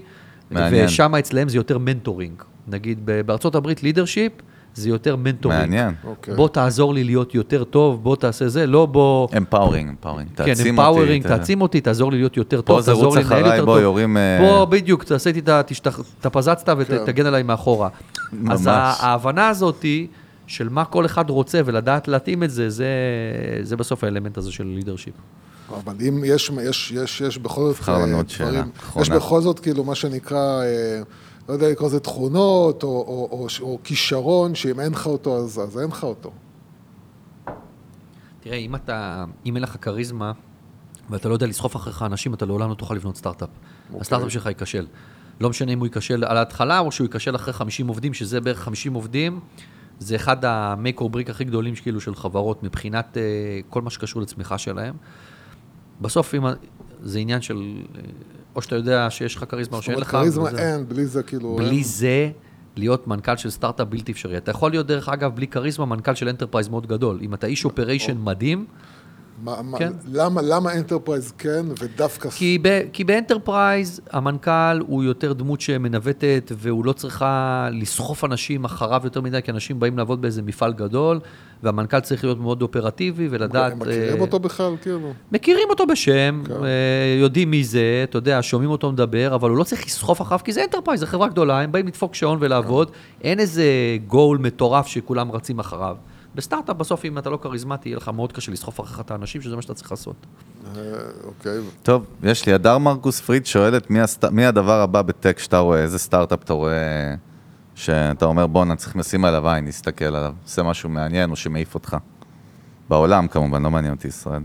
מעניין. 0.50 0.84
ושם 0.86 1.14
אצלם 1.14 1.48
זה 1.48 1.56
יותר 1.58 1.78
mentoring. 1.78 2.42
נגיד, 2.68 3.00
בארצות 3.26 3.54
הברית 3.54 3.82
leadership 3.82 4.32
זה 4.76 4.88
יותר 4.88 5.16
mentoring. 5.16 5.60
מעניין. 5.60 5.94
אוקיי. 6.04 6.34
בוא 6.34 6.48
תעזור 6.48 6.94
לי 6.94 7.04
להיות 7.04 7.34
יותר 7.34 7.64
טוב, 7.64 8.02
בוא 8.02 8.16
תעשה 8.16 8.48
זה, 8.48 8.66
לא 8.66 8.86
בוא... 8.86 9.28
empowering, 9.36 9.88
empowering. 9.90 10.28
כן, 10.28 10.34
תעצים 10.44 10.50
אותי. 10.78 10.88
empowering, 10.88 11.22
ת- 11.24 11.26
תעצים 11.26 11.60
אותי, 11.62 11.80
תעזור 11.80 12.12
לי 12.12 12.18
להיות 12.18 12.36
יותר 12.36 12.56
פה 12.56 12.66
טוב, 12.66 12.78
תעזור 12.80 13.16
לי 13.16 13.24
לנהל 13.24 13.38
אחריי, 13.40 13.52
יותר 13.54 13.64
בוא, 13.64 13.74
טוב. 13.74 13.82
יורים, 13.82 14.16
אה, 14.16 14.38
בוא, 14.40 14.64
בדיוק, 14.64 15.04
תעשה 15.04 15.30
איתי 15.30 15.40
את 15.40 15.48
ה... 15.48 15.62
תשתח- 15.66 16.00
אתה 16.20 16.30
פזצת 16.30 16.66
כן. 16.70 16.74
ותגן 16.78 17.26
עליי 17.26 17.42
מאחורה. 17.42 17.88
אז 18.50 18.66
ממש. 18.66 18.96
ההבנה 19.00 19.48
הזאת 19.48 19.82
היא 19.82 20.06
של 20.46 20.68
מה 20.68 20.84
כל 20.84 21.06
אחד 21.06 21.30
רוצה 21.30 21.60
ולדעת 21.64 22.08
להתאים 22.08 22.42
את 22.42 22.50
זה, 22.50 22.70
זה, 22.70 22.86
זה 23.62 23.76
בסוף 23.76 24.04
האלמנט 24.04 24.38
הזה 24.38 24.52
של 24.52 24.64
leadership. 24.66 25.14
אבל 25.84 25.94
אם 26.08 26.22
יש, 26.24 26.50
יש, 26.62 26.92
יש, 26.96 27.20
יש 27.20 27.38
בכל 27.38 27.60
זאת 27.60 27.76
תבחר 27.76 27.98
לנו 27.98 28.12
אה, 28.12 28.16
עוד 28.16 28.28
שאלה 28.30 28.62
אחרונה. 28.78 29.02
יש 29.02 29.10
בכל 29.10 29.40
זאת 29.40 29.58
כאילו 29.60 29.84
מה 29.84 29.94
שנקרא, 29.94 30.62
אה, 30.62 31.00
לא 31.48 31.54
יודע 31.54 31.70
לקרוא 31.70 31.88
לזה 31.88 32.00
תכונות, 32.00 32.82
או, 32.82 32.88
או, 32.88 33.28
או, 33.32 33.46
או 33.60 33.78
כישרון, 33.84 34.54
שאם 34.54 34.80
אין 34.80 34.92
לך 34.92 35.06
אותו, 35.06 35.36
אז, 35.36 35.60
אז 35.60 35.78
אין 35.78 35.88
לך 35.88 36.04
אותו. 36.04 36.32
תראה, 38.40 38.56
אם 38.56 38.74
אתה, 38.74 39.24
אם 39.46 39.56
אין 39.56 39.62
לך 39.62 39.76
כריזמה, 39.80 40.32
ואתה 41.10 41.28
לא 41.28 41.34
יודע 41.34 41.46
לסחוף 41.46 41.76
אחריך 41.76 42.02
אנשים, 42.02 42.34
אתה 42.34 42.46
לעולם 42.46 42.70
לא 42.70 42.74
תוכל 42.74 42.94
לבנות 42.94 43.16
סטארט-אפ. 43.16 43.48
אוקיי. 43.86 44.00
הסטארט-אפ 44.00 44.32
שלך 44.32 44.46
ייכשל. 44.46 44.86
לא 45.40 45.50
משנה 45.50 45.72
אם 45.72 45.78
הוא 45.78 45.86
ייכשל 45.86 46.24
על 46.24 46.36
ההתחלה, 46.36 46.78
או 46.78 46.92
שהוא 46.92 47.04
ייכשל 47.04 47.36
אחרי 47.36 47.52
50 47.52 47.88
עובדים, 47.88 48.14
שזה 48.14 48.40
בערך 48.40 48.58
50 48.58 48.94
עובדים. 48.94 49.40
זה 49.98 50.16
אחד 50.16 50.44
ה-make 50.44 51.00
or 51.00 51.04
break 51.04 51.30
הכי 51.30 51.44
גדולים 51.44 51.74
כאילו 51.74 52.00
של 52.00 52.14
חברות 52.14 52.62
מבחינת 52.62 53.16
אה, 53.16 53.22
כל 53.70 53.82
מה 53.82 53.90
שקשור 53.90 54.22
לצמיחה 54.22 54.58
שלהם. 54.58 54.94
בסוף, 56.00 56.34
אם, 56.34 56.42
זה 57.02 57.18
עניין 57.18 57.42
של, 57.42 57.82
אה, 57.94 58.00
או 58.56 58.62
שאתה 58.62 58.76
יודע 58.76 59.10
שיש 59.10 59.36
לך 59.36 59.44
כריזמה 59.48 59.76
או 59.76 59.82
שאין 59.82 59.98
לך. 59.98 60.10
כריזמה 60.10 60.50
אין, 60.58 60.88
בלי 60.88 61.06
זה 61.06 61.22
כאילו... 61.22 61.56
בלי 61.56 61.76
אין. 61.76 61.84
זה, 61.84 62.30
להיות 62.76 63.06
מנכ"ל 63.08 63.36
של 63.36 63.50
סטארט-אפ 63.50 63.88
בלתי 63.88 64.12
אפשרי. 64.12 64.36
אתה 64.36 64.50
יכול 64.50 64.70
להיות, 64.70 64.86
דרך 64.86 65.08
אגב, 65.08 65.34
בלי 65.34 65.46
כריזמה, 65.46 65.86
מנכ"ל 65.86 66.14
של 66.14 66.28
enterprise 66.28 66.68
מאוד 66.68 66.86
גדול. 66.86 67.18
אם 67.22 67.34
אתה 67.34 67.46
איש 67.46 67.64
operation 67.64 68.16
מדהים, 68.24 68.66
מה, 69.44 69.62
מה, 69.62 69.78
כן. 69.78 69.92
למה, 70.12 70.42
למה 70.42 70.72
enterprise 70.72 71.32
כן, 71.38 71.66
ודווקא... 71.80 72.30
כי, 72.30 72.58
ב, 72.62 72.80
כי 72.92 73.04
ב-enterprise 73.04 74.00
המנכ"ל 74.10 74.80
הוא 74.86 75.04
יותר 75.04 75.32
דמות 75.32 75.60
שמנווטת, 75.60 76.52
והוא 76.56 76.84
לא 76.84 76.92
צריכה 76.92 77.68
לסחוף 77.72 78.24
אנשים 78.24 78.64
אחריו 78.64 79.00
יותר 79.04 79.20
מדי, 79.20 79.42
כי 79.42 79.50
אנשים 79.50 79.80
באים 79.80 79.98
לעבוד 79.98 80.22
באיזה 80.22 80.42
מפעל 80.42 80.72
גדול, 80.72 81.20
והמנכ"ל 81.62 82.00
צריך 82.00 82.24
להיות 82.24 82.38
מאוד 82.38 82.62
אופרטיבי 82.62 83.28
ולדעת... 83.30 83.72
הם 83.72 83.78
מכירים 83.78 84.16
אה, 84.16 84.20
אותו 84.20 84.38
בכלל, 84.38 84.76
כאילו? 84.82 85.12
מכירים 85.32 85.68
אותו 85.70 85.86
בשם, 85.86 86.42
כן. 86.46 86.52
אה, 86.52 87.18
יודעים 87.20 87.50
מי 87.50 87.64
זה, 87.64 88.00
אתה 88.04 88.18
יודע, 88.18 88.38
שומעים 88.42 88.70
אותו 88.70 88.92
מדבר, 88.92 89.34
אבל 89.34 89.50
הוא 89.50 89.58
לא 89.58 89.64
צריך 89.64 89.86
לסחוף 89.86 90.22
אחריו, 90.22 90.40
כי 90.44 90.52
זה 90.52 90.64
enterprise, 90.64 91.00
זו 91.00 91.06
חברה 91.06 91.28
גדולה, 91.28 91.60
הם 91.60 91.72
באים 91.72 91.86
לדפוק 91.86 92.14
שעון 92.14 92.38
ולעבוד, 92.40 92.90
אין 93.22 93.40
איזה 93.40 93.64
גול 94.06 94.38
מטורף 94.38 94.86
שכולם 94.86 95.32
רצים 95.32 95.58
אחריו. 95.58 95.96
בסטארט-אפ 96.34 96.76
בסוף, 96.76 97.04
אם 97.04 97.18
אתה 97.18 97.30
לא 97.30 97.36
כריזמטי, 97.36 97.88
יהיה 97.88 97.96
לך 97.96 98.08
מאוד 98.08 98.32
קשה 98.32 98.52
לסחוף 98.52 98.80
אחריך 98.80 99.00
את 99.00 99.10
האנשים, 99.10 99.40
שזה 99.40 99.56
מה 99.56 99.62
שאתה 99.62 99.74
צריך 99.74 99.90
לעשות. 99.90 100.26
אה, 100.76 100.82
אוקיי. 101.24 101.58
טוב, 101.82 102.06
יש 102.22 102.46
לי, 102.46 102.52
הדר 102.52 102.78
מרקוס 102.78 103.20
פריד 103.20 103.46
שואלת 103.46 103.90
מי, 103.90 104.00
הסט... 104.00 104.24
מי 104.24 104.46
הדבר 104.46 104.80
הבא 104.80 105.02
בטק 105.02 105.38
שאתה 105.38 105.58
רואה, 105.58 105.82
איזה 105.82 105.98
סטארט-אפ 105.98 106.42
אתה 106.42 106.52
רואה, 106.52 107.14
שאתה 107.76 108.24
אומר 108.24 108.46
בואנה, 108.46 108.76
צריך 108.76 108.96
לשים 108.96 109.24
עליו 109.24 109.48
עין, 109.48 109.64
להסתכל 109.64 110.04
עליו, 110.04 110.32
עושה 110.44 110.62
משהו 110.62 110.88
מעניין 110.88 111.30
או 111.30 111.36
שמעיף 111.36 111.74
אותך. 111.74 111.96
בעולם 112.88 113.28
כמובן, 113.28 113.62
לא 113.62 113.70
מעניין 113.70 113.94
אותי 113.94 114.08
ישראל. 114.08 114.42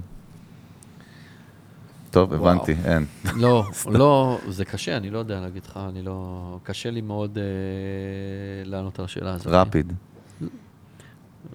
טוב, 2.11 2.31
וואו. 2.31 2.41
הבנתי, 2.51 2.75
אין. 2.85 3.05
לא, 3.35 3.63
לא, 3.99 4.37
זה 4.47 4.65
קשה, 4.65 4.97
אני 4.97 5.09
לא 5.09 5.19
יודע 5.19 5.39
להגיד 5.39 5.63
לך, 5.65 5.79
אני 5.89 6.01
לא... 6.01 6.57
קשה 6.63 6.91
לי 6.91 7.01
מאוד 7.01 7.37
אה, 7.37 7.43
לענות 8.65 8.99
על 8.99 9.05
השאלה 9.05 9.33
הזאת. 9.33 9.47
רפיד. 9.47 9.93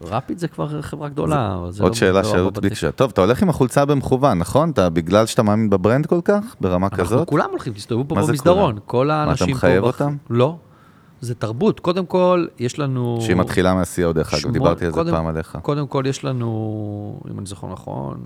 רפיד 0.03 0.39
זה 0.39 0.48
כבר 0.48 0.82
חברה 0.82 1.09
גדולה. 1.09 1.59
זה 1.70 1.82
עוד 1.82 1.93
לא- 1.93 1.97
שאלה 1.97 2.23
לא 2.23 2.28
הרבה 2.36 2.61
ביקשה. 2.61 2.90
טוב, 2.90 3.11
אתה 3.11 3.20
הולך 3.20 3.43
עם 3.43 3.48
החולצה 3.48 3.85
במכוון, 3.85 4.39
נכון? 4.39 4.70
אתה 4.70 4.90
בגלל 4.90 5.27
שאתה 5.27 5.43
מאמין 5.43 5.70
בברנד 5.70 6.07
כל 6.07 6.20
כך? 6.24 6.57
ברמה 6.61 6.86
אנחנו 6.86 7.05
כזאת? 7.05 7.28
כולם 7.28 7.51
הולכים, 7.51 7.73
תסתובבו 7.73 8.09
פה 8.09 8.15
מה 8.15 8.27
במסדרון. 8.27 8.78
כל 8.86 9.11
האנשים 9.11 9.47
פה... 9.47 9.53
מחייב 9.53 9.82
בח- 9.82 9.86
אותם? 10.01 10.16
לא. 10.31 10.57
זה 11.20 11.34
תרבות. 11.34 11.80
קודם 11.80 12.06
כל, 12.06 12.47
יש 12.59 12.78
לנו... 12.78 13.18
שהיא 13.20 13.36
מתחילה 13.36 13.74
מה-CO 13.74 14.12
דרך 14.12 14.34
אגב, 14.34 14.52
דיברתי 14.52 14.86
על 14.86 14.93
זה 14.93 15.10
פעם 15.10 15.26
עליך. 15.26 15.59
קודם 15.62 15.86
כל, 15.86 16.05
יש 16.06 16.24
לנו, 16.24 17.20
אם 17.30 17.38
אני 17.38 17.47
זוכר 17.47 17.66
נכון, 17.66 18.20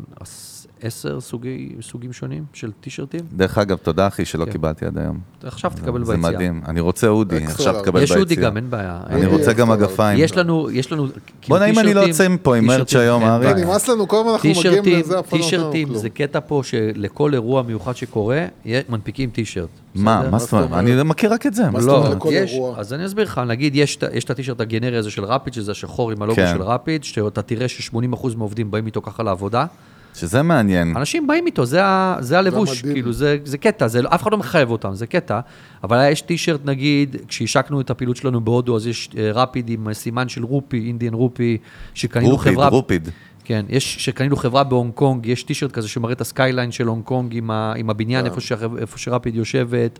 עשר 0.82 1.20
סוגי, 1.20 1.74
סוגים 1.82 2.12
שונים 2.12 2.44
של 2.52 2.70
טישרטים. 2.80 3.20
דרך 3.32 3.58
אגב, 3.58 3.76
תודה 3.76 4.06
אחי 4.06 4.24
שלא 4.24 4.44
כן. 4.44 4.52
קיבלתי 4.52 4.86
עד 4.86 4.98
היום. 4.98 5.18
עכשיו 5.42 5.70
תקבל 5.74 6.04
זה 6.04 6.16
ביציאה. 6.16 6.32
מדהים. 6.32 6.62
אני 6.66 6.80
רוצה 6.80 7.08
אודי, 7.08 7.44
עכשיו. 7.44 7.82
תקבל 7.82 8.02
יש 8.02 8.10
ביציאה. 8.10 8.20
אודי 8.20 8.34
גם, 8.36 8.56
אין 8.56 8.70
בעיה. 8.70 9.00
אני 9.06 9.22
אה, 9.22 9.28
רוצה 9.28 9.52
גם 9.52 9.70
אקסטרה 9.72 9.88
מגפיים. 9.88 10.18
יש 10.18 10.36
לנו, 10.36 10.70
יש 10.70 10.92
לנו, 10.92 11.06
כאילו 11.06 11.58
בוא'נה, 11.58 11.64
אם 11.64 11.78
אני 11.78 11.94
לא 11.94 12.00
יוצא 12.00 12.28
מפה 12.28 12.56
עם 12.56 12.66
מרץ' 12.66 12.94
היום, 12.94 13.24
אריק. 13.24 13.56
נמאס 13.56 13.88
לנו, 13.88 14.08
כל 14.08 14.16
הזמן 14.16 14.32
אנחנו 14.32 14.48
מגיעים 14.48 15.00
לזה, 15.00 15.18
אף 15.18 15.32
לא 15.32 15.38
טישרטים. 15.38 15.94
זה 15.94 16.10
קטע 16.10 16.38
פה 16.46 16.62
שלכל 16.64 17.34
אירוע 17.34 17.62
מיוחד 17.62 17.96
שקורה, 17.96 18.46
מנפיקים 18.88 19.30
טישרט. 19.30 19.68
מה? 19.94 20.28
מה 20.30 20.38
זאת 20.38 20.52
אומרת? 20.52 20.72
אני? 20.72 21.02
מכיר 21.02 21.32
רק 21.32 21.46
את 21.46 21.54
זה. 21.54 21.70
מה 21.70 21.80
זאת 21.80 21.88
לא, 21.88 21.96
אומרת 21.98 22.16
לכל 22.16 22.30
יש, 22.32 22.52
אירוע? 22.52 22.74
אז 22.78 22.92
אני 22.92 23.06
אסביר 23.06 23.24
לך, 23.24 23.40
נגיד 23.46 23.76
יש, 23.76 23.96
את 23.96 24.04
יש 24.12 24.24
את 24.24 24.30
הטישרט 24.30 24.60
הגנרי 24.60 24.96
הזה 24.96 25.10
של 25.10 25.24
רפיד, 25.24 25.54
שזה 25.54 25.72
השחור 25.72 26.10
עם 26.10 26.22
הלוגו 26.22 26.36
כן. 26.36 26.52
של 26.54 26.62
רפיד, 26.62 27.04
שאתה 27.04 27.42
תראה 27.42 27.68
ש-80% 27.68 28.26
מהעובדים 28.36 28.70
באים 28.70 28.86
איתו 28.86 29.02
ככה 29.02 29.22
לעבודה, 29.22 29.66
שזה 30.14 30.42
מעניין. 30.42 30.96
אנשים 30.96 31.26
באים 31.26 31.46
איתו, 31.46 31.64
זה, 31.66 31.84
ה, 31.84 32.16
זה 32.20 32.38
הלבוש, 32.38 32.78
מדהים. 32.80 32.94
כאילו, 32.94 33.12
זה, 33.12 33.36
זה 33.44 33.58
קטע, 33.58 33.88
זה, 33.88 34.00
אף 34.08 34.22
אחד 34.22 34.32
לא 34.32 34.38
מחייב 34.38 34.70
אותם, 34.70 34.94
זה 34.94 35.06
קטע. 35.06 35.40
אבל 35.84 35.98
היה- 35.98 36.10
יש 36.10 36.20
טישרט, 36.20 36.60
נגיד, 36.64 37.16
כשהשקנו 37.28 37.80
את 37.80 37.90
הפעילות 37.90 38.16
שלנו 38.16 38.40
בהודו, 38.40 38.76
אז 38.76 38.86
יש 38.86 39.08
אה, 39.18 39.32
רפיד 39.32 39.68
עם 39.70 39.92
סימן 39.92 40.28
של 40.28 40.44
רופי, 40.44 40.84
אינדיאן 40.86 41.14
רופי, 41.14 41.58
שקנינו 41.94 42.30
ראפיד, 42.30 42.52
חברה... 42.52 42.68
ראפיד. 42.68 43.08
כן, 43.44 43.66
יש, 43.68 44.04
שקנינו 44.04 44.36
חברה 44.36 44.64
בהונג 44.64 44.92
קונג, 44.94 45.26
יש 45.26 45.42
טישרט 45.42 45.72
כזה 45.72 45.88
שמראה 45.88 46.12
את 46.12 46.20
ה-skyline 46.20 46.72
של 46.72 46.86
הונג 46.86 47.04
קונג 47.04 47.36
עם, 47.36 47.50
ה, 47.50 47.72
עם 47.76 47.90
הבניין, 47.90 48.26
איפה, 48.26 48.40
ש, 48.40 48.52
איפה 48.78 48.98
שראפיד 48.98 49.34
יושבת. 49.34 49.98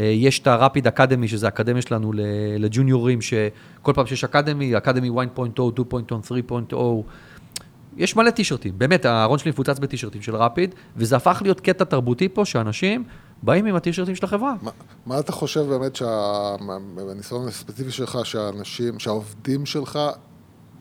אה, 0.00 0.04
יש 0.04 0.38
את 0.38 0.46
הראפיד 0.46 0.86
Academy, 0.86 1.28
שזה 1.28 1.46
האקדמיה 1.46 1.82
שלנו 1.82 2.12
ל- 2.12 2.20
לג'וניורים, 2.58 3.20
שכל 3.20 3.92
פעם 3.94 4.06
שיש 4.06 4.24
Academy, 4.24 4.76
Academy 4.76 5.10
1.0, 5.10 5.12
2.0, 5.40 6.22
3.0, 6.22 6.74
יש 7.98 8.16
מלא 8.16 8.30
טישרטים, 8.30 8.74
באמת, 8.78 9.04
הארון 9.04 9.38
שלי 9.38 9.50
מפוצץ 9.50 9.78
בטישרטים 9.78 10.22
של 10.22 10.36
ראפיד, 10.36 10.74
וזה 10.96 11.16
הפך 11.16 11.38
להיות 11.42 11.60
קטע 11.60 11.84
תרבותי 11.84 12.28
פה, 12.28 12.44
שאנשים 12.44 13.04
באים 13.42 13.66
עם 13.66 13.74
הטישרטים 13.74 14.14
של 14.14 14.24
החברה. 14.24 14.54
מה, 14.62 14.70
מה 15.06 15.18
אתה 15.18 15.32
חושב 15.32 15.60
באמת, 15.60 15.96
שה- 15.96 16.56
בניסיון 16.94 17.48
הספציפי 17.48 17.90
שלך, 17.90 18.18
שהאנשים, 18.24 18.98
שהעובדים 18.98 19.66
שלך, 19.66 19.98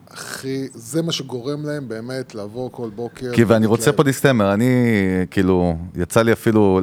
הכי, 0.09 0.67
זה 0.73 1.01
מה 1.01 1.11
שגורם 1.11 1.65
להם 1.65 1.87
באמת 1.87 2.35
לבוא 2.35 2.69
כל 2.71 2.89
בוקר. 2.95 3.31
כי 3.33 3.43
ואני 3.43 3.65
רוצה? 3.65 3.91
פה 3.93 4.03
דיסטמר, 4.03 4.53
אני 4.53 4.75
כאילו, 5.31 5.75
יצא 5.95 6.21
לי 6.21 6.33
אפילו, 6.33 6.81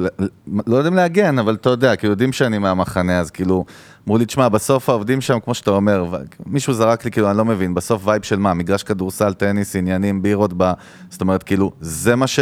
לא 0.67 0.75
יודע 0.75 0.89
אם 0.89 0.93
להגן, 0.95 1.39
אבל 1.39 1.53
אתה 1.55 1.69
יודע, 1.69 1.95
כאילו 1.95 2.13
יודעים 2.13 2.33
שאני 2.33 2.57
מהמחנה, 2.57 3.19
אז 3.19 3.31
כאילו, 3.31 3.65
אמרו 4.07 4.17
לי, 4.17 4.25
תשמע, 4.25 4.49
בסוף 4.49 4.89
העובדים 4.89 5.21
שם, 5.21 5.39
כמו 5.39 5.53
שאתה 5.53 5.71
אומר, 5.71 6.05
מישהו 6.45 6.73
זרק 6.73 7.05
לי, 7.05 7.11
כאילו, 7.11 7.29
אני 7.29 7.37
לא 7.37 7.45
מבין, 7.45 7.73
בסוף 7.73 8.07
וייב 8.07 8.23
של 8.23 8.39
מה, 8.39 8.53
מגרש 8.53 8.83
כדורסל, 8.83 9.33
טניס, 9.33 9.75
עניינים, 9.75 10.21
בירות, 10.21 10.51
ב... 10.57 10.71
זאת 11.09 11.21
אומרת, 11.21 11.43
כאילו, 11.43 11.71
זה 11.81 12.15
מה 12.15 12.27
ש... 12.27 12.39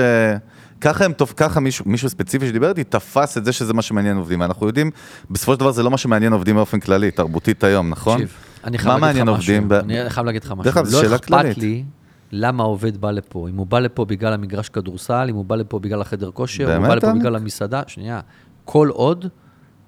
ככה 0.81 1.05
הם, 1.05 1.13
טוב, 1.13 1.33
ככה 1.37 1.59
מישהו, 1.59 1.85
מישהו 1.87 2.09
ספציפי 2.09 2.47
שדיבר 2.47 2.69
איתי, 2.69 2.83
תפס 2.83 3.37
את 3.37 3.45
זה 3.45 3.51
שזה 3.51 3.73
מה 3.73 3.81
שמעניין 3.81 4.17
עובדים. 4.17 4.41
אנחנו 4.43 4.67
יודעים, 4.67 4.91
בסופו 5.29 5.53
של 5.53 5.59
דבר 5.59 5.71
זה 5.71 5.83
לא 5.83 5.91
מה 5.91 5.97
שמעניין 5.97 6.33
עובדים 6.33 6.55
באופן 6.55 6.79
כללי, 6.79 7.11
תרבותית 7.11 7.63
היום, 7.63 7.89
נכון? 7.89 8.13
תקשיב, 8.13 8.33
אני 8.63 8.77
חייב 8.77 9.01
להגיד 9.05 9.21
לך 9.21 9.27
עובדים? 9.29 9.67
משהו. 9.67 9.69
ב- 9.69 9.73
אני 9.73 10.09
חייב 10.09 10.25
להגיד 10.25 10.43
לך 10.43 10.51
משהו. 10.51 10.63
דרך 10.63 10.77
אגב, 10.77 10.85
זו 10.85 11.03
לא 11.03 11.15
אכפת 11.15 11.25
כללית. 11.25 11.57
לי 11.57 11.83
למה 12.31 12.63
העובד 12.63 12.97
בא 12.97 13.11
לפה. 13.11 13.47
אם 13.49 13.55
הוא 13.57 13.67
בא 13.67 13.79
לפה 13.79 14.05
בגלל 14.05 14.33
המגרש 14.33 14.69
כדורסל, 14.69 15.25
אם 15.29 15.35
הוא 15.35 15.45
בא 15.45 15.55
לפה 15.55 15.79
בגלל 15.79 16.01
החדר 16.01 16.31
כושר, 16.31 16.75
אם 16.75 16.81
הוא 16.81 16.87
בא 16.87 16.95
לפה? 16.95 17.13
בגלל 17.13 17.35
המסעדה, 17.35 17.81
שנייה. 17.87 18.19
כל 18.65 18.89
עוד 18.89 19.25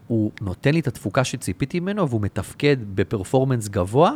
הוא 0.07 0.31
נותן 0.41 0.73
לי 0.73 0.79
את 0.79 0.87
התפוקה 0.87 1.23
שציפיתי 1.23 1.79
ממנו, 1.79 2.09
והוא 2.09 2.21
מתפקד 2.21 2.77
בפרפורמנס 2.95 3.67
גבוה, 3.67 4.11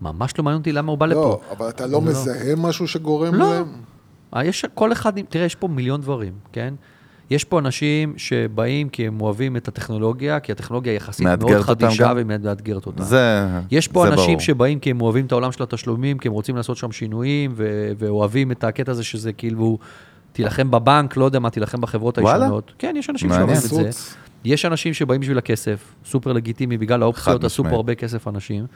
ממש 0.00 0.32
לא 0.38 0.44
מעניין 0.44 0.58
אותי 0.58 0.72
למה 0.72 0.90
הוא 0.90 0.98
בא 0.98 1.06
לפה. 1.06 1.20
לא, 1.20 1.40
אבל 1.50 1.68
אתה 1.68 1.86
לא 1.86 2.00
מזהה 2.00 2.56
משהו 2.56 2.88
שגורם 2.88 3.34
לא. 3.34 3.54
להם? 3.54 3.64
אה, 4.36 4.44
יש 4.44 4.64
כל 4.74 4.92
אחד, 4.92 5.12
תראה, 5.28 5.44
יש 5.44 5.54
פה 5.54 5.68
מיליון 5.68 6.00
דברים, 6.00 6.32
כן? 6.52 6.74
יש 7.30 7.44
פה 7.44 7.58
אנשים 7.58 8.14
שבאים 8.16 8.88
כי 8.88 9.06
הם 9.06 9.20
אוהבים 9.20 9.56
את 9.56 9.68
הטכנולוגיה, 9.68 10.40
כי 10.40 10.52
הטכנולוגיה 10.52 10.92
יחסית 10.92 11.26
מאוד 11.26 11.60
חדישה? 11.60 12.12
ומאתגרת 12.16 12.86
אותם. 12.86 13.02
זה, 13.02 13.46
יש 13.70 13.88
פה 13.88 14.06
זה 14.06 14.12
אנשים 14.12 14.26
ברור. 14.26 14.40
שבאים 14.40 14.78
כי 14.78 14.90
הם 14.90 15.00
אוהבים 15.00 15.26
את 15.26 15.32
העולם 15.32 15.52
של 15.52 15.62
התשלומים, 15.62 16.18
כי 16.18 16.28
הם 16.28 16.34
רוצים 16.34 16.56
לעשות 16.56 16.76
שם 16.76 16.92
שינויים, 16.92 17.52
ו- 17.56 17.92
ואוהבים 17.98 18.52
את 18.52 18.64
הקטע 18.64 18.92
הזה 18.92 19.04
שזה 19.04 19.32
כאילו, 19.32 19.78
תילחם 20.32 20.70
בבנק, 20.70 21.16
לא 21.16 21.24
יודע 21.24 21.38
מה, 21.38 21.50
תילחם 21.50 21.80
בחברות? 21.80 22.18
הישנות. 22.18 22.72
כן, 22.78 22.94
יש 22.98 23.10
אנשים. 23.10 23.30
שאוהבים 23.32 23.56
את 23.56 23.60
זה. 23.60 23.90
יש 24.46 24.64
אנשים 24.64 24.94
שבאים 24.94 25.20
בשביל 25.20 25.38
הכסף, 25.38 25.94
סופר 26.04 26.32
לגיטימי, 26.32 26.78
בגלל 26.78 27.02
האופציות, 27.02 27.44
עשו. 27.44 27.64
פה 27.64 27.70
הרבה 27.70 27.94
כסף 27.94 28.28
אנשים. 28.28 28.66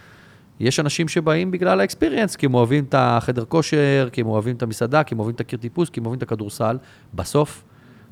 יש 0.61 0.81
אנשים 0.81 1.09
שבאים 1.09 1.51
בגלל 1.51 1.81
האקספיריאנס, 1.81 2.37
כי 2.37 2.47
הם 2.47 2.55
אוהבים 2.55 2.85
את 2.85 2.95
החדר 2.99 3.45
כושר, 3.45 4.09
כי 4.13 4.21
הם 4.21 4.27
אוהבים 4.27 4.57
את 4.57 4.63
המסעדה, 4.63 5.05
כי 5.05 5.15
הם 5.15 5.19
אוהבים 5.19 5.35
את 5.35 5.41
הקיר 5.41 5.59
טיפוס, 5.59 5.91
כי 5.91 6.01
הם 6.01 6.07
אוהבים 6.07 6.19
את 6.19 6.23
הכדורסל. 6.23 6.79
בסוף, 7.15 7.63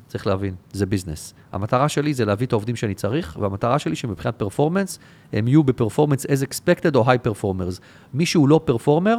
צריך 0.07 0.27
להבין, 0.27 0.53
זה 0.71 0.85
ביזנס. 0.85 1.33
המטרה 1.51 1.89
שלי 1.89 2.13
זה 2.13 2.25
להביא 2.25 2.47
את 2.47 2.51
העובדים 2.51 2.75
שאני 2.75 2.93
צריך, 2.93 3.37
והמטרה 3.41 3.79
שלי 3.79 3.95
שמבחינת 3.95 4.35
פרפורמנס, 4.35 4.99
הם 5.33 5.47
יהיו 5.47 5.63
בפרפורמנס 5.63 6.25
as 6.25 6.45
expected 6.49 6.95
או 6.95 7.05
high 7.05 7.27
performers. 7.27 7.81
מי 8.13 8.25
שהוא 8.25 8.49
לא 8.49 8.61
פרפורמר, 8.65 9.17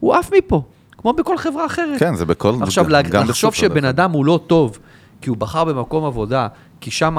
הוא 0.00 0.14
עף 0.14 0.30
מפה, 0.38 0.62
כמו 0.98 1.12
בכל 1.12 1.38
חברה 1.38 1.66
אחרת. 1.66 1.98
כן, 1.98 2.14
זה 2.14 2.24
בכל... 2.24 2.54
עכשיו, 2.62 2.86
גם 3.10 3.28
לחשוב 3.28 3.54
שבן. 3.54 3.84
אדם 3.84 4.10
הוא 4.10 4.24
לא 4.24 4.40
טוב, 4.46 4.78
כי 5.20 5.30
הוא 5.30 5.36
בחר 5.36 5.64
במקום 5.64 6.04
עבודה, 6.04 6.48
כי 6.80 6.90
שם 6.90 7.16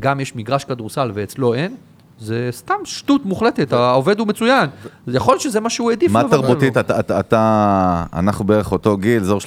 גם 0.00 0.20
יש 0.20 0.36
מגרש 0.36 0.64
כדורסל 0.64 1.10
ואצלו 1.14 1.54
אין, 1.54 1.76
זה 2.20 2.48
סתם 2.52 2.74
שטות 2.84 3.26
מוחלטת, 3.26 3.72
העובד 3.72 4.18
הוא 4.18 4.28
מצוין. 4.28 4.68
יכול 5.08 5.34
להיות 5.34 5.40
שזה 5.40 5.60
מה 5.60 5.70
שהוא 5.70 5.90
העדיף. 5.90 6.12
מה 6.12 6.22
תרבותית? 6.30 6.76
אתה, 6.76 7.00
אתה, 7.00 7.20
אתה, 7.20 8.04
אנחנו 8.12 8.44
בערך 8.44 8.72
אותו 8.72 8.96
גיל, 8.96 9.22
אזור 9.22 9.40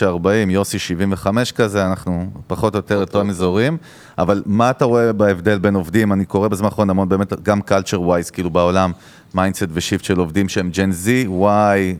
39-40, 0.00 0.26
יוסי 0.48 0.78
75 0.78 1.52
כזה, 1.52 1.86
אנחנו 1.86 2.26
פחות 2.46 2.74
או 2.74 2.78
יותר 2.78 3.00
אותם 3.00 3.30
אזורים, 3.30 3.76
אבל 4.18 4.42
מה 4.46 4.70
אתה 4.70 4.84
רואה 4.84 5.12
בהבדל 5.12 5.58
בין 5.58 5.74
עובדים? 5.74 6.12
אני 6.12 6.24
קורא 6.24 6.48
בזמן 6.48 6.64
האחרון 6.64 6.90
המון, 6.90 7.08
באמת, 7.08 7.42
גם 7.42 7.60
culture 7.60 7.98
wise, 7.98 8.30
כאילו 8.32 8.50
בעולם, 8.50 8.92
mindset 9.34 9.68
ו-shift 9.72 10.04
של 10.04 10.18
עובדים 10.18 10.48
שהם 10.48 10.70
Gen 10.72 10.92
Z, 10.92 11.24
וואי, 11.28 11.96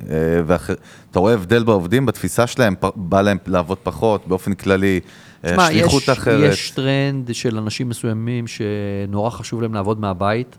ואחר... 0.47 0.75
אתה 1.11 1.19
רואה 1.19 1.35
הבדל 1.35 1.65
בעובדים, 1.65 2.07
בתפיסה 2.07 2.47
שלהם, 2.47 2.75
בא 2.97 3.21
להם 3.21 3.39
לעבוד 3.47 3.79
פחות, 3.83 4.29
באופן 4.29 4.55
כללי, 4.55 5.01
תשמע, 5.43 5.67
שליחות 5.71 6.03
יש, 6.03 6.09
אחרת. 6.09 6.53
יש 6.53 6.71
טרנד 6.71 7.35
של 7.35 7.59
אנשים 7.59 7.89
מסוימים 7.89 8.45
שנורא 8.47 9.31
חשוב 9.31 9.63
להם 9.63 9.75
לעבוד 9.75 10.01
מהבית, 10.01 10.59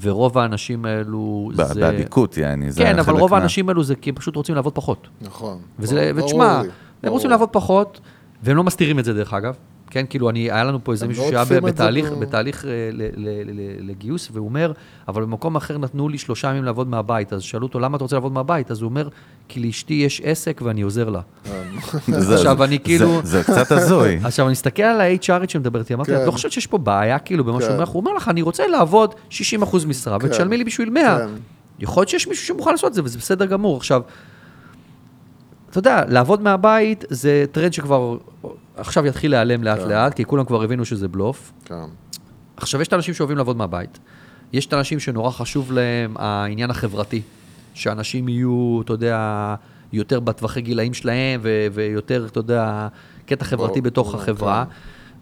ורוב 0.00 0.38
האנשים 0.38 0.84
האלו 0.84 1.50
ב- 1.56 1.62
זה... 1.62 1.80
באדיקות, 1.80 2.36
יעני, 2.36 2.70
זה 2.70 2.82
כן, 2.82 2.98
אבל 2.98 3.12
רוב 3.14 3.30
מה- 3.30 3.36
האנשים 3.38 3.68
האלו 3.68 3.84
זה 3.84 3.94
כי 3.96 4.10
הם 4.10 4.16
פשוט 4.16 4.36
רוצים 4.36 4.54
לעבוד 4.54 4.72
פחות. 4.74 5.08
נכון. 5.20 5.58
וזה, 5.78 6.10
ברור 6.14 6.24
ותשמע, 6.28 6.62
הם. 7.02 7.10
רוצים 7.10 7.30
לעבוד 7.30 7.48
פחות, 7.52 8.00
והם 8.42 8.56
לא 8.56 8.64
מסתירים 8.64 8.98
את 8.98 9.04
זה 9.04 9.14
דרך 9.14 9.34
אגב. 9.34 9.54
כן, 9.94 10.04
כאילו, 10.10 10.30
אני, 10.30 10.50
היה 10.50 10.64
לנו 10.64 10.84
פה 10.84 10.92
איזה 10.92 11.06
מישהו 11.08 11.24
לא 11.32 11.44
שהיה 11.44 11.60
בתהליך, 11.60 12.12
ב- 12.12 12.20
בתהליך 12.20 12.64
אה, 12.64 12.70
ל- 12.92 13.02
ל- 13.16 13.50
ל- 13.50 13.90
לגיוס, 13.90 14.28
והוא 14.32 14.48
אומר, 14.48 14.72
אבל 15.08 15.22
במקום 15.22 15.56
אחר 15.56 15.78
נתנו 15.78 16.08
לי 16.08 16.18
שלושה 16.18 16.48
ימים 16.50 16.64
לעבוד 16.64 16.88
מהבית, 16.88 17.32
אז 17.32 17.42
שאלו 17.42 17.66
אותו, 17.66 17.80
למה 17.80 17.96
אתה 17.96 18.04
רוצה 18.04 18.16
לעבוד 18.16 18.32
מהבית? 18.32 18.70
אז 18.70 18.82
הוא 18.82 18.88
אומר, 18.90 19.08
כי 19.48 19.60
לאשתי 19.60 19.94
יש 19.94 20.20
עסק 20.24 20.60
ואני 20.64 20.82
עוזר 20.82 21.08
לה. 21.08 21.20
זה- 22.08 22.34
עכשיו, 22.34 22.64
אני 22.64 22.78
כאילו- 22.78 23.20
זה 23.24 23.42
קצת 23.42 23.72
הזוי. 23.72 24.18
עכשיו, 24.24 24.46
אני 24.46 24.52
מסתכל 24.52 24.82
על 24.82 25.00
ה-HRית 25.00 25.48
שמדברת 25.48 25.82
איתי, 25.82 25.94
אמרתי, 25.94 26.10
כן. 26.10 26.20
את 26.22 26.26
לא 26.26 26.30
חושבת 26.30 26.52
שיש 26.52 26.66
פה 26.66 26.78
בעיה 26.78 27.18
כאילו 27.18 27.44
במה 27.44 27.60
שהוא 27.60 27.68
כן. 27.68 27.74
אומר? 27.74 27.84
הוא 27.86 28.00
אומר 28.00 28.12
לך, 28.14 28.28
אני 28.28 28.42
רוצה 28.42 28.66
לעבוד 28.66 29.14
60% 29.30 29.34
משרה, 29.86 30.18
ותשלמי 30.22 30.56
לי 30.56 30.64
בשביל 30.64 30.90
100. 30.90 31.18
כן. 31.18 31.26
יכול 31.80 32.00
להיות 32.00 32.08
שיש 32.08 32.28
מישהו 32.28 32.46
שמוכן 32.46 32.70
לעשות 32.70 32.88
את 32.88 32.94
זה, 32.94 33.02
וזה 33.04 33.18
בסדר 33.18 33.46
גמור. 33.46 33.76
עכשיו, 33.76 34.02
אתה 35.70 35.78
יודע, 35.78 36.02
לעבוד 36.08 36.42
מהבית 36.42 37.04
זה 37.08 37.44
טרנד 37.52 37.72
שכבר 37.72 38.16
עכשיו 38.76 39.06
יתחיל 39.06 39.30
להיעלם 39.30 39.62
לאט 39.62 39.78
לאט, 39.78 40.14
כי 40.14 40.24
כולם 40.24 40.44
כבר 40.44 40.62
הבינו 40.62 40.84
שזה 40.84 41.08
בלוף. 41.08 41.52
כן. 41.64 41.74
עכשיו, 42.56 42.80
יש 42.80 42.88
את 42.88 42.92
האנשים 42.92 43.14
שאוהבים 43.14 43.36
לעבוד 43.36 43.56
מהבית. 43.56 43.98
יש 44.52 44.66
את 44.66 44.72
האנשים 44.72 45.00
שנורא 45.00 45.30
חשוב 45.30 45.72
להם 45.72 46.14
העניין 46.18 46.70
החברתי. 46.70 47.22
שאנשים 47.74 48.28
יהיו, 48.28 48.80
אתה 48.84 48.92
יודע, 48.92 49.54
יותר 49.92 50.20
בטווחי 50.20 50.60
גילאים 50.60 50.94
שלהם, 50.94 51.40
ו- 51.42 51.66
ויותר, 51.72 52.26
אתה 52.30 52.38
יודע, 52.38 52.88
קטע 53.26 53.44
חברתי 53.44 53.72
ברור, 53.72 53.84
בתוך 53.84 54.08
ברור, 54.08 54.22
החברה. 54.22 54.64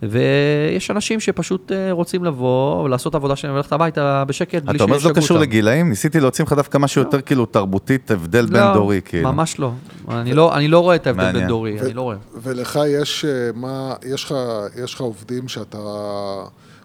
ויש 0.03 0.91
אנשים 0.91 1.21
שפשוט 1.21 1.73
אה, 1.73 1.93
רוצים 1.93 2.25
לבוא, 2.25 2.89
לעשות 2.89 3.11
את 3.11 3.15
העבודה 3.15 3.37
שלהם 3.37 3.55
וללכת 3.55 3.73
הביתה 3.73 4.25
בשקט, 4.27 4.63
בלי 4.63 4.77
אתה 4.77 4.85
אומר 4.85 4.99
שזה 4.99 5.09
לא 5.09 5.15
שישגעו 5.15 5.25
קשור 5.25 5.37
אותם. 5.37 5.49
לגילאים? 5.49 5.89
ניסיתי 5.89 6.21
להוציא 6.21 6.45
ממך 6.45 6.53
דווקא 6.53 6.79
משהו 6.79 7.03
יותר 7.03 7.21
כאילו 7.21 7.47
תרבותית, 7.47 8.11
הבדל 8.11 8.47
בין 8.47 8.63
דורי, 8.75 9.01
כאילו. 9.05 9.33
ממש 9.33 9.59
לא. 9.59 9.73
אני 10.09 10.35
לא, 10.35 10.57
אני 10.57 10.69
לא 10.69 10.81
רואה 10.81 10.97
את 10.97 11.07
ההבדל. 11.07 11.33
בין 11.33 11.49
דורי, 11.49 11.81
אני 11.81 11.93
לא 11.93 12.03
רואה. 12.03 12.17
ולך 12.43 12.81
יש, 12.89 13.25
אה, 13.25 13.51
מה, 13.55 13.95
יש 14.15 14.25
לך, 14.25 14.35
יש 14.85 14.95
לך 14.95 15.01
עובדים 15.01 15.49
שאתה 15.49 15.79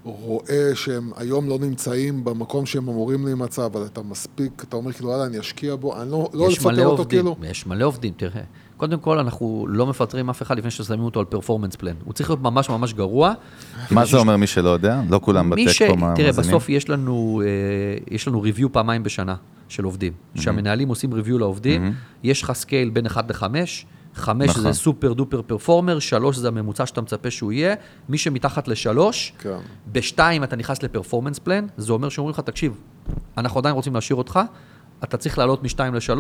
רואה 0.03 0.71
שהם 0.75 1.11
היום 1.17 1.49
לא 1.49 1.59
נמצאים 1.59 2.23
במקום 2.23 2.65
שהם 2.65 2.89
אמורים 2.89 3.25
להימצא, 3.25 3.65
אבל 3.65 3.85
אתה 3.85 4.01
מספיק, 4.01 4.63
אתה 4.69 4.75
אומר 4.75 4.91
כאילו, 4.91 5.09
וואלה, 5.09 5.25
אני 5.25 5.39
אשקיע 5.39 5.75
בו, 5.75 6.01
אני 6.01 6.11
לא, 6.11 6.29
לא 6.33 6.49
לפטר 6.49 6.69
אותו 6.69 7.01
עובדים, 7.01 7.19
כאילו. 7.19 7.35
יש 7.43 7.67
מלא 7.67 7.85
עובדים, 7.85 8.13
תראה. 8.17 8.41
קודם 8.77 8.99
כל, 8.99 9.19
אנחנו 9.19 9.65
לא 9.69 9.85
מפטרים 9.87 10.29
אף 10.29 10.41
אחד 10.41 10.57
לפני 10.57 10.71
ששמים 10.71 11.03
אותו 11.03 11.19
על 11.19 11.25
performance 11.25 11.75
plan. 11.75 11.95
הוא 12.03 12.13
צריך 12.13 12.29
להיות 12.29 12.41
ממש 12.41 12.69
ממש 12.69 12.93
גרוע. 12.93 13.33
מה 13.91 14.05
זה 14.05 14.17
אומר 14.17 14.37
מי 14.37 14.47
שלא 14.47 14.69
יודע? 14.69 15.01
לא 15.09 15.19
כולם 15.23 15.49
מהייטק 15.49 15.73
ש... 15.73 15.81
פה 15.81 15.95
מאזינים. 15.95 16.15
תראה, 16.15 16.31
בסוף 16.31 16.69
יש 16.69 16.89
לנו, 16.89 17.41
אה, 17.45 17.47
יש 18.11 18.27
לנו 18.27 18.41
review 18.41 18.71
פעמיים 18.71 19.03
בשנה 19.03 19.35
של 19.69 19.83
עובדים. 19.83 20.13
כשהמנהלים 20.35 20.89
עושים 20.89 21.13
review 21.13 21.39
לעובדים, 21.39 21.93
יש 22.23 22.41
לך 22.41 22.51
scale 22.51 22.89
בין 22.89 23.05
1 23.05 23.31
ל-5, 23.31 23.43
5 24.15 24.49
נכון. 24.49 24.63
זה 24.63 24.73
super 24.73 25.13
duper 25.13 25.41
performer, 25.41 25.99
3 25.99 26.37
זה 26.37 26.47
הממוצע 26.47 26.85
שאתה 26.85 27.01
מצפה 27.01 27.31
שהוא 27.31 27.51
יהיה, 27.51 27.75
מי 28.09 28.17
שמתחת 28.17 28.67
ל-3, 28.67 28.99
כן. 29.39 29.57
בשתיים 29.91 30.43
אתה 30.43 30.55
נכנס 30.55 30.83
ל 30.83 30.88
performance 30.88 31.39
plan, 31.39 31.65
זה 31.77 31.93
אומר 31.93 32.09
שאומרים 32.09 32.33
לך, 32.33 32.39
תקשיב, 32.39 32.73
אנחנו 33.37 33.59
עדיין 33.59 33.75
רוצים 33.75 33.95
להשאיר 33.95 34.17
אותך, 34.17 34.39
אתה 35.03 35.17
צריך 35.17 35.37
לעלות 35.37 35.63
מ-2 35.63 35.79
ל-3, 35.79 36.19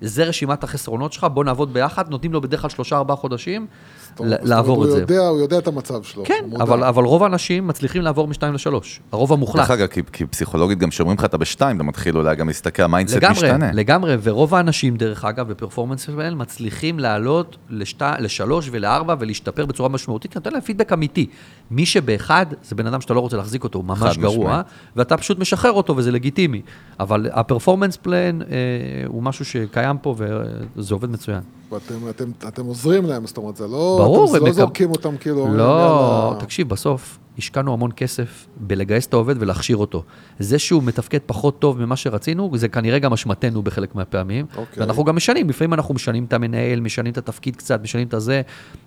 זה 0.00 0.24
רשימת 0.24 0.64
החסרונות 0.64 1.12
שלך, 1.12 1.26
בוא 1.32 1.44
נעבוד 1.44 1.72
ביחד, 1.72 2.10
נותנים 2.10 2.32
לו 2.32 2.40
בדרך 2.40 2.60
כלל 2.60 3.02
3-4 3.08 3.14
חודשים 3.16 3.66
לעבור 4.20 4.84
את 4.84 4.88
הוא 4.88 4.96
זה. 4.96 5.00
יודע, 5.00 5.28
הוא 5.28 5.40
יודע 5.40 5.58
את 5.58 5.66
המצב 5.66 6.02
שלו. 6.02 6.24
כן, 6.24 6.44
הוא. 6.50 6.62
אבל, 6.62 6.84
אבל 6.84 7.04
רוב 7.04 7.22
האנשים 7.22 7.66
מצליחים 7.66 8.02
לעבור 8.02 8.28
מ-2 8.28 8.46
ל-3, 8.46 8.70
הרוב 9.12 9.32
המוחלט. 9.32 9.60
דרך 9.60 9.70
אגב, 9.70 9.86
כי, 9.86 10.02
כי 10.12 10.26
פסיכולוגית 10.26 10.78
גם 10.78 10.90
כשאומרים 10.90 11.18
לך 11.18 11.24
אתה 11.24 11.36
בשתיים, 11.36 11.76
אתה 11.76 11.84
מתחיל 11.84 12.16
אולי 12.16 12.36
גם 12.36 12.46
להסתכל, 12.48 12.82
ה 12.82 12.86
mindset 12.86 13.16
משתנה. 13.30 13.72
לגמרי, 13.72 14.16
ורוב 14.22 14.54
האנשים, 14.54 14.96
דרך 14.96 15.24
אגב, 15.24 15.48
ב 15.48 15.53
performance 15.53 16.06
plan, 16.06 16.34
מצליחים 16.34 16.98
לעלות 16.98 17.56
לשת, 17.70 18.02
לשלוש 18.18 18.68
ולארבע 18.72 19.14
ולהשתפר 19.18 19.66
בצורה 19.66 19.88
משמעותית, 19.88 20.32
כי 20.32 20.38
נותן 20.38 20.52
להם 20.52 20.60
פידבק 20.60 20.92
אמיתי. 20.92 21.26
מי 21.70 21.86
שבאחד, 21.86 22.46
זה 22.62 22.74
בן 22.74 22.86
אדם 22.86 23.00
שאתה 23.00 23.14
לא 23.14 23.20
רוצה 23.20 23.36
להחזיק 23.36 23.64
אותו, 23.64 23.78
הוא 23.78 23.86
ממש 23.86 24.18
גרוע, 24.18 24.48
משמעית. 24.48 24.66
ואתה 24.96 25.16
פשוט 25.16 25.38
משחרר 25.38 25.72
אותו 25.72 25.96
וזה 25.96 26.12
לגיטימי. 26.12 26.62
אבל 27.00 27.28
הפרפורמנס 27.32 27.96
פלן 27.96 28.42
אה, 28.42 28.46
הוא 29.06 29.22
משהו 29.22 29.44
שקיים 29.44 29.98
פה 29.98 30.14
וזה 30.76 30.94
עובד 30.94 31.10
מצוין. 31.10 31.40
ואתם 31.72 31.94
אתם, 32.10 32.30
אתם 32.48 32.64
עוזרים 32.66 33.04
להם, 33.04 33.26
זאת 33.26 33.36
אומרת, 33.36 33.56
זה 33.56 33.66
לא... 33.66 33.96
ברור, 34.00 34.26
אתם 34.26 34.34
הם 34.36 34.42
לא 34.42 34.48
מקב- 34.48 34.56
זורקים 34.56 34.90
אותם 34.90 35.16
כאילו... 35.16 35.48
לא, 35.56 35.62
יאללה. 36.28 36.40
תקשיב, 36.40 36.68
בסוף 36.68 37.18
השקענו 37.38 37.72
המון 37.72 37.90
כסף 37.96 38.46
בלגייס 38.56 39.06
את 39.06 39.12
העובד 39.12 39.34
ולהכשיר 39.38 39.76
אותו. 39.76 40.02
זה 40.38 40.58
שהוא 40.58 40.82
מתפקד 40.82 41.18
פחות 41.26 41.58
טוב 41.58 41.78
ממה 41.80 41.96
שרצינו, 41.96 42.50
זה 42.54 42.68
כנראה 42.68 42.98
גם 42.98 43.12
אשמתנו 43.12 43.62
בחלק 43.62 43.94
מהפעמים. 43.94 44.46
אוקיי. 44.56 44.82
ואנחנו 44.82 45.04
גם 45.04 45.16
משנים, 45.16 45.48
לפעמים 45.48 45.74
אנחנו 45.74 45.94
משנים 45.94 46.24
את 46.24 46.32
המנהל, 46.32 46.80
משנים 46.80 47.12
את 47.12 47.18
התפקיד 47.18 47.56
קצת, 47.56 47.82
משנים 47.82 48.08
את 48.08 48.14
הזה, 48.14 48.42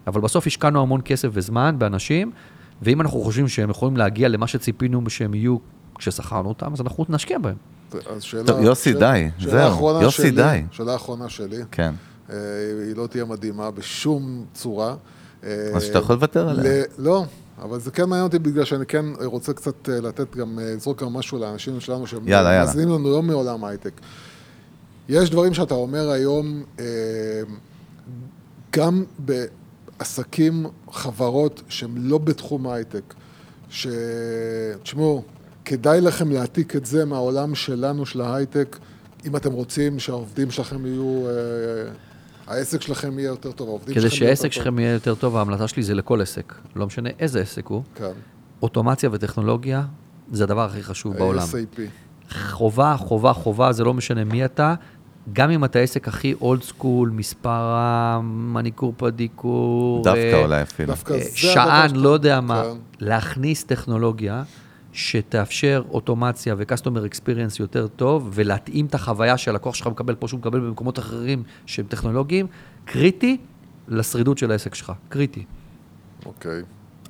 אבל 0.07 0.21
בסוף 0.21 0.47
השקענו 0.47 0.81
המון 0.81 1.01
כסף 1.05 1.29
וזמן 1.33 1.75
באנשים, 1.77 2.31
ואם 2.81 3.01
אנחנו 3.01 3.21
חושבים 3.21 3.47
שהם 3.47 3.69
יכולים 3.69 3.97
להגיע 3.97 4.27
למה 4.29 4.47
שציפינו 4.47 5.01
שהם 5.09 5.33
יהיו 5.33 5.57
כששכרנו 5.97 6.49
אותם, 6.49 6.73
אז 6.73 6.81
אנחנו 6.81 7.05
נשקיע 7.09 7.39
בהם. 7.39 7.55
אז 8.15 8.23
שאלה... 8.23 8.43
טוב, 8.43 8.59
יוסי, 8.61 8.93
שאלה- 8.93 8.99
די, 9.11 9.29
שאלה 9.37 9.51
זהו, 9.69 10.01
יוסי, 10.01 10.17
שלי- 10.21 10.31
די. 10.31 10.61
שאלה 10.71 10.95
אחרונה 10.95 11.29
שלי. 11.29 11.57
כן. 11.71 11.93
אה, 12.31 12.37
היא 12.87 12.95
לא 12.95 13.07
תהיה 13.07 13.25
מדהימה 13.25 13.71
בשום 13.71 14.45
צורה. 14.53 14.95
אה, 15.43 15.49
אז 15.75 15.83
שאתה 15.83 15.97
יכול 15.99 16.15
לוותר 16.15 16.49
עליה. 16.49 16.81
ל- 16.81 16.85
לא, 16.97 17.25
אבל 17.61 17.79
זה 17.79 17.91
כן 17.91 18.03
מעניין 18.09 18.23
אותי 18.23 18.39
בגלל 18.39 18.65
שאני 18.65 18.85
כן 18.85 19.05
רוצה 19.23 19.53
קצת 19.53 19.89
אה, 19.89 19.99
לתת 20.01 20.35
גם, 20.35 20.59
אה, 20.59 20.73
לזרוק 20.75 21.03
גם 21.03 21.13
משהו 21.13 21.39
לאנשים 21.39 21.79
שלנו 21.79 22.07
שהם 22.07 22.27
יאללה, 22.27 22.49
יאללה. 22.49 22.65
מאזינים 22.65 22.89
לנו 22.89 23.11
לא 23.11 23.21
מעולם 23.23 23.65
הייטק. 23.65 23.91
יש 25.09 25.29
דברים 25.29 25.53
שאתה 25.53 25.73
אומר 25.73 26.09
היום, 26.09 26.63
אה, 26.79 26.85
גם 28.75 29.03
בעסקים, 29.19 30.65
חברות 30.91 31.61
שהם 31.69 31.93
לא 31.97 32.17
בתחום 32.17 32.67
ההייטק, 32.67 33.13
ש... 33.69 33.87
תשמעו, 34.83 35.23
כדאי 35.65 36.01
לכם 36.01 36.31
להעתיק 36.31 36.75
את 36.75 36.85
זה 36.85 37.05
מהעולם 37.05 37.55
שלנו, 37.55 38.05
של 38.05 38.21
ההייטק, 38.21 38.77
אם 39.25 39.35
אתם 39.35 39.51
רוצים 39.51 39.99
שהעובדים 39.99 40.51
שלכם 40.51 40.85
יהיו, 40.85 41.23
אה, 41.27 41.31
העסק 42.47 42.81
שלכם 42.81 43.19
יהיה 43.19 43.27
יותר 43.27 43.51
טוב, 43.51 43.67
העובדים 43.67 43.95
כדי 43.95 44.09
שלכם 44.09 44.15
יהיו 44.15 44.29
יותר 44.29 44.35
שהעסק 44.35 44.43
טוב. 44.43 44.51
שלכם 44.63 44.79
יהיה 44.79 44.91
יותר 44.93 45.15
טוב, 45.15 45.37
ההמלצה 45.37 45.67
שלי 45.67 45.83
זה 45.83 45.93
לכל 45.93 46.21
עסק. 46.21 46.53
לא 46.75 46.85
משנה 46.87 47.09
איזה 47.19 47.41
עסק 47.41 47.67
הוא. 47.67 47.83
כן, 47.95 48.05
אוטומציה 48.61 49.09
וטכנולוגיה 49.13 49.83
זה 50.31 50.43
הדבר 50.43 50.65
הכי 50.65 50.83
חשוב 50.83 51.17
בעולם. 51.17 51.43
SAP. 51.43 51.79
חובה, 52.51 52.95
חובה, 52.97 53.33
חובה, 53.33 53.71
זה 53.71 53.83
לא 53.83 53.93
משנה 53.93 54.23
מי 54.23 54.45
אתה. 54.45 54.75
גם 55.33 55.49
אם 55.49 55.65
אתה 55.65 55.79
עסק 55.79 56.07
הכי 56.07 56.33
אולד 56.41 56.63
סקול, 56.63 57.09
מספרם, 57.09 58.53
מניקור 58.53 58.93
פדיקור, 58.97 60.03
דווקא 60.03 60.19
אה, 60.33 60.43
אולי 60.43 60.61
אפילו. 60.61 60.87
דווקא 60.87 61.13
אה, 61.13 61.19
זה 61.19 61.25
הדבר 61.25 61.35
שען, 61.35 61.89
שאתה- 61.89 61.97
לא 61.99 62.09
יודע 62.09 62.41
מה, 62.41 62.63
כן. 62.63 62.77
להכניס 63.05 63.63
טכנולוגיה 63.63 64.43
שתאפשר 64.93 65.83
אוטומציה 65.89 66.55
ו-customer 66.57 67.13
experience 67.13 67.55
יותר 67.59 67.87
טוב, 67.87 68.29
ולהתאים 68.33 68.85
את 68.85 68.95
החוויה 68.95 69.37
שהלקוח 69.37 69.75
שלך 69.75 69.87
מקבל 69.87 70.15
פה, 70.15 70.27
שהוא 70.27 70.39
מקבל 70.39 70.59
במקומות 70.59 70.99
אחרים 70.99 71.43
שהם 71.65 71.85
טכנולוגיים, 71.85 72.47
קריטי 72.85 73.37
לשרידות 73.87 74.37
של 74.37 74.51
העסק 74.51 74.75
שלך, 74.75 74.91
קריטי. 75.09 75.45
אוקיי. 76.25 76.61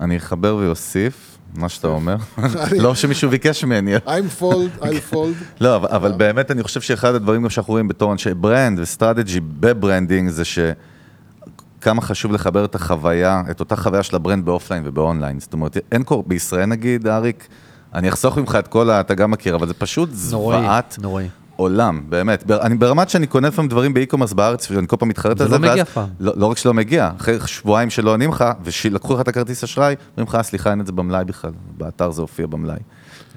אני 0.02 0.18
אחבר 0.18 0.56
ואוסיף 0.56 1.38
מה 1.56 1.70
שאתה 1.70 1.88
אומר. 1.88 2.16
לא 2.84 2.96
שמישהו 2.96 3.30
ביקש 3.30 3.64
ממני. 3.64 3.98
I'm 3.98 4.42
fold, 4.42 4.82
I'll 4.82 5.14
fold. 5.14 5.16
לא, 5.62 5.76
אבל, 5.76 5.88
אבל 5.90 6.12
באמת 6.12 6.52
אני 6.52 6.64
חושב 6.64 6.82
שאחד 6.82 7.16
הדברים 7.16 7.44
גם 7.44 7.50
שאנחנו 7.50 7.72
רואים 7.72 7.88
בתור 7.88 8.12
אנשי 8.12 8.34
brand 8.34 8.80
ו 8.80 8.86
strategy 8.86 9.40
ב 9.40 9.50
branding 9.50 10.30
זה 10.30 10.44
שכמה 10.46 12.02
חשוב 12.02 12.32
לחבר 12.32 12.66
את 12.66 12.76
החוויה, 12.76 13.42
את 13.52 13.60
אותה 13.60 13.76
חוויה 13.76 14.04
של 14.04 14.16
ה 14.16 14.21
brand 14.21 14.46
ב 14.46 14.51
offline 14.51 14.84
וב 14.86 14.98
online. 14.98 15.40
זאת 15.40 15.54
אומרת, 15.54 15.78
אין 15.92 16.04
קור... 16.04 16.24
בישראל 16.28 16.66
נגיד, 16.66 17.08
אריק, 17.08 17.48
אני 17.94 18.10
אחסוך 18.10 18.38
ממך 18.38 18.56
את 18.60 18.68
כל 18.68 18.90
ה... 18.90 19.00
אתה 19.00 19.16
גם 19.16 19.32
מכיר, 19.32 19.56
אבל 19.56 19.68
זה 19.68 19.74
פשוט 19.74 20.10
זוועת 20.14 20.98
נוראי. 21.02 21.28
עולם, 21.56 22.02
באמת. 22.10 22.52
אני 22.52 22.76
ברמת 22.76 23.10
שאני 23.10 23.28
קונה 23.28 23.48
לפעמים 23.48 23.70
דברים 23.70 23.94
ב 23.94 23.97
e-commerce 23.97 24.34
בארץ, 24.34 24.72
ואני 24.72 24.88
כל 24.88 24.96
פעם 25.00 25.10
מתחרט 25.10 25.42
על 25.42 25.48
לא 25.48 25.58
זה, 25.58 25.62
ואז... 25.62 25.72
מגיע 25.72 25.86
פעם. 25.86 26.08
לא, 26.20 26.34
לא 26.36 26.46
רק 26.46 26.58
שלא 26.58 26.74
מגיע, 26.74 27.12
אחרי 27.22 27.38
שבועיים 27.46 27.90
שלא 27.90 28.12
עונים 28.12 28.30
לך, 28.32 28.46
ולקחו 28.86 29.14
לך 29.14 29.22
את 29.22 29.28
הכרטיס 29.28 29.64
אשראי, 29.64 29.96
אומרים 30.18 30.28
לך, 30.28 30.36
"אה, 30.36 30.44
סליחה, 30.44 30.72
אין 30.72 30.82
את 30.82 30.86
זה 30.86 30.92
במלאי 30.92 31.26
בכלל, 31.26 31.52
באתר 31.78 32.12
זה 32.12 32.22
הופיע 32.22 32.48
במלאי. 32.48 32.78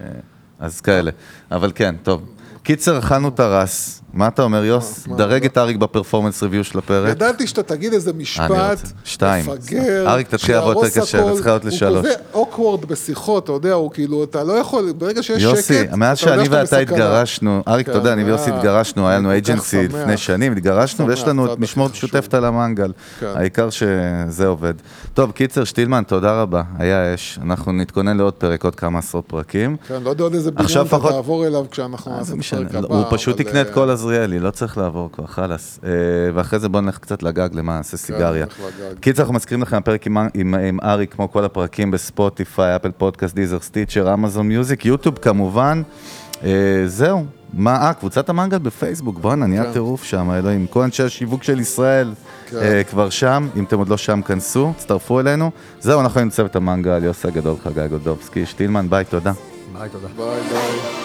אה, 0.00 0.06
אז 0.58 0.80
כאלה. 0.80 1.10
אבל 1.50 1.72
כן, 1.74 1.94
טוב. 2.02 2.22
קיצר, 2.62 2.98
אכלנו 2.98 3.30
הרס. 3.38 4.03
מה 4.14 4.28
אתה 4.28 4.42
אומר, 4.42 4.64
יוס? 4.64 5.08
דרג? 5.16 5.44
את 5.44 5.58
אריק 5.58 5.76
בפרפורמנס 5.76 6.42
ריוויו 6.42 6.64
של 6.64 6.78
הפרק. 6.78 7.10
ידעתי 7.10 7.46
שאתה 7.46 7.62
תגיד 7.62 7.92
איזה 7.92 8.12
משפט. 8.12 8.78
שתיים. 9.04 9.46
מפגר, 9.50 10.08
אריק, 10.08 10.28
תתחיל 10.28 10.54
לעבוד 10.54 10.76
יותר 10.76 11.00
קשה. 11.00 11.20
אתה 11.20 11.32
צריך 11.34 11.46
לעלות 11.46 11.64
לשלוש. 11.64 11.92
הוא 11.92 12.02
כזה 12.02 12.14
אוקוורד 12.34 12.84
בשיחות, 12.84 13.44
אתה 13.44 13.52
יודע, 13.52 13.72
הוא 13.72 13.90
כאילו, 13.90 14.24
אתה 14.24 14.44
לא 14.44 14.52
יכול, 14.52 14.92
ברגע 14.98 15.22
שיש 15.22 15.42
שקט, 15.42 15.56
יוסי, 15.56 15.82
מאז 15.96 16.18
אתה 16.18 16.30
יודע 16.30 16.36
שאני 16.36 16.44
שאתה 16.44 16.56
ואתה 16.56 16.62
בסכנה. 16.64 16.80
התגרשנו, 16.80 17.62
אריק, 17.68 17.86
אתה 17.86 17.92
כן, 17.92 17.98
יודע, 17.98 18.12
אני 18.12 18.24
ויוסי 18.24 18.50
אה, 18.50 18.56
התגרשנו, 18.56 19.08
היה 19.08 19.18
לנו 19.18 19.30
אייג'נסי. 19.30 19.88
לפני 19.88 20.16
שנים, 20.16 20.52
התגרשנו, 20.52 21.06
ויש 21.06 21.24
לנו 21.28 21.52
את 21.52 21.58
משמורת. 21.58 21.90
משותפת 21.92 22.34
על 22.34 22.44
המנגל. 22.44 22.92
כן. 23.20 23.26
העיקר 23.34 23.68
שזה 23.70 24.46
עובד. 24.46 24.74
טוב, 25.14 25.32
קיצר, 25.32 25.64
שטילמן, 25.64 26.02
תודה 26.06 26.42
רבה, 26.42 26.62
היה 26.78 27.14
אש. 27.14 27.38
אנחנו 27.42 27.72
נתכונן 27.72 28.16
לעוד 28.16 28.32
פרק, 28.34 28.64
עוד 28.64 28.74
כמה 28.74 28.98
עשרות 28.98 29.24
פרקים. 29.26 29.76
כן, 29.88 30.02
לא 30.02 30.10
יודע 30.10 30.22
עוד 30.22 30.34
איזה 30.34 30.50
בניין 30.50 30.86
אתה 30.86 30.98
תעבור 30.98 31.46
אליו 31.46 31.64
כשאנחנו 31.70 32.12
אה, 32.12 32.16
נעשה 32.18 32.34
את 32.34 32.38
הפרק 32.40 32.74
הבא. 32.84 32.94
הוא 32.94 33.04
פשוט 33.10 33.40
יקנה 33.40 33.60
את 33.60 33.68
אה, 33.68 33.72
כל 33.72 33.90
עזריאלי, 34.04 34.38
לא 34.40 34.50
צריך 34.50 34.78
לעבור 34.78 35.12
כבר, 35.12 35.26
חלאס. 35.26 35.80
אה, 35.84 35.90
ואחרי 36.34 36.58
זה 36.58 36.68
בואו 36.68 36.82
נלך 36.82 36.98
קצת 36.98 37.22
לגג, 37.22 37.48
למה, 37.52 37.76
נעשה 37.76 37.96
סיגריה. 37.96 38.44
נלך 38.44 38.58
לגג. 38.60 38.98
קיצר, 39.00 39.22
אנחנו 39.22 39.34
מזכירים 39.34 39.62
לכם, 39.62 39.76
הפרק 39.76 40.06
עם- 40.06 40.16
עם 40.34 40.54
עם 40.54 40.78
אריק, 40.82 41.14
כמו 41.14 41.32
כל 41.32 41.44
הפרקים 41.44 41.90
בספוטיפיי, 41.90 42.76
אפל 42.76 42.90
פודקאסט, 42.90 43.34
דיזר, 43.34 43.60
סטיצ'ר, 43.60 44.14
אמזון 44.14 44.48
מיוזיק, 44.48 44.86
יוטיוב 44.86 45.18
כמובן. 45.18 45.82
אה, 46.44 46.50
זהו. 46.86 47.24
מה, 47.52 47.76
אה, 47.86 47.94
קבוצת 47.94 48.28
המנגל 48.28 48.58
בפייסבוק, 48.58 49.18
בואנה, 49.18 49.46
נהיה 49.46 49.64
כן. 49.64 49.72
טירוף 49.72 50.04
שם, 50.04 50.30
אלוהים. 50.30 50.66
כל 50.66 50.82
אנשי 50.82 51.02
השיווק 51.02 51.42
של 51.42 51.60
ישראל 51.60 52.12
כן. 52.50 52.56
אה, 52.56 52.82
כבר 52.84 53.10
שם, 53.10 53.48
אם 53.56 53.64
אתם 53.64 53.78
עוד 53.78 53.88
לא 53.88 53.96
שם, 53.96 54.22
כנסו, 54.22 54.72
תצטרפו 54.76 55.20
אלינו. 55.20 55.50
זהו, 55.80 56.00
אנחנו 56.00 56.20
עם 56.20 56.30
צוות 56.30 56.56
המנגל, 56.56 57.04
יוסי 57.04 57.28
הגדול, 57.28 57.54
חגי 57.64 57.88
גודובסקי, 57.90 58.46
שטילמן, 58.46 58.90
ביי, 58.90 59.04
תודה. 59.04 59.32
ביי, 59.78 59.88
תודה. 59.88 60.08
ביי 60.16 60.40
ביי. 60.50 61.03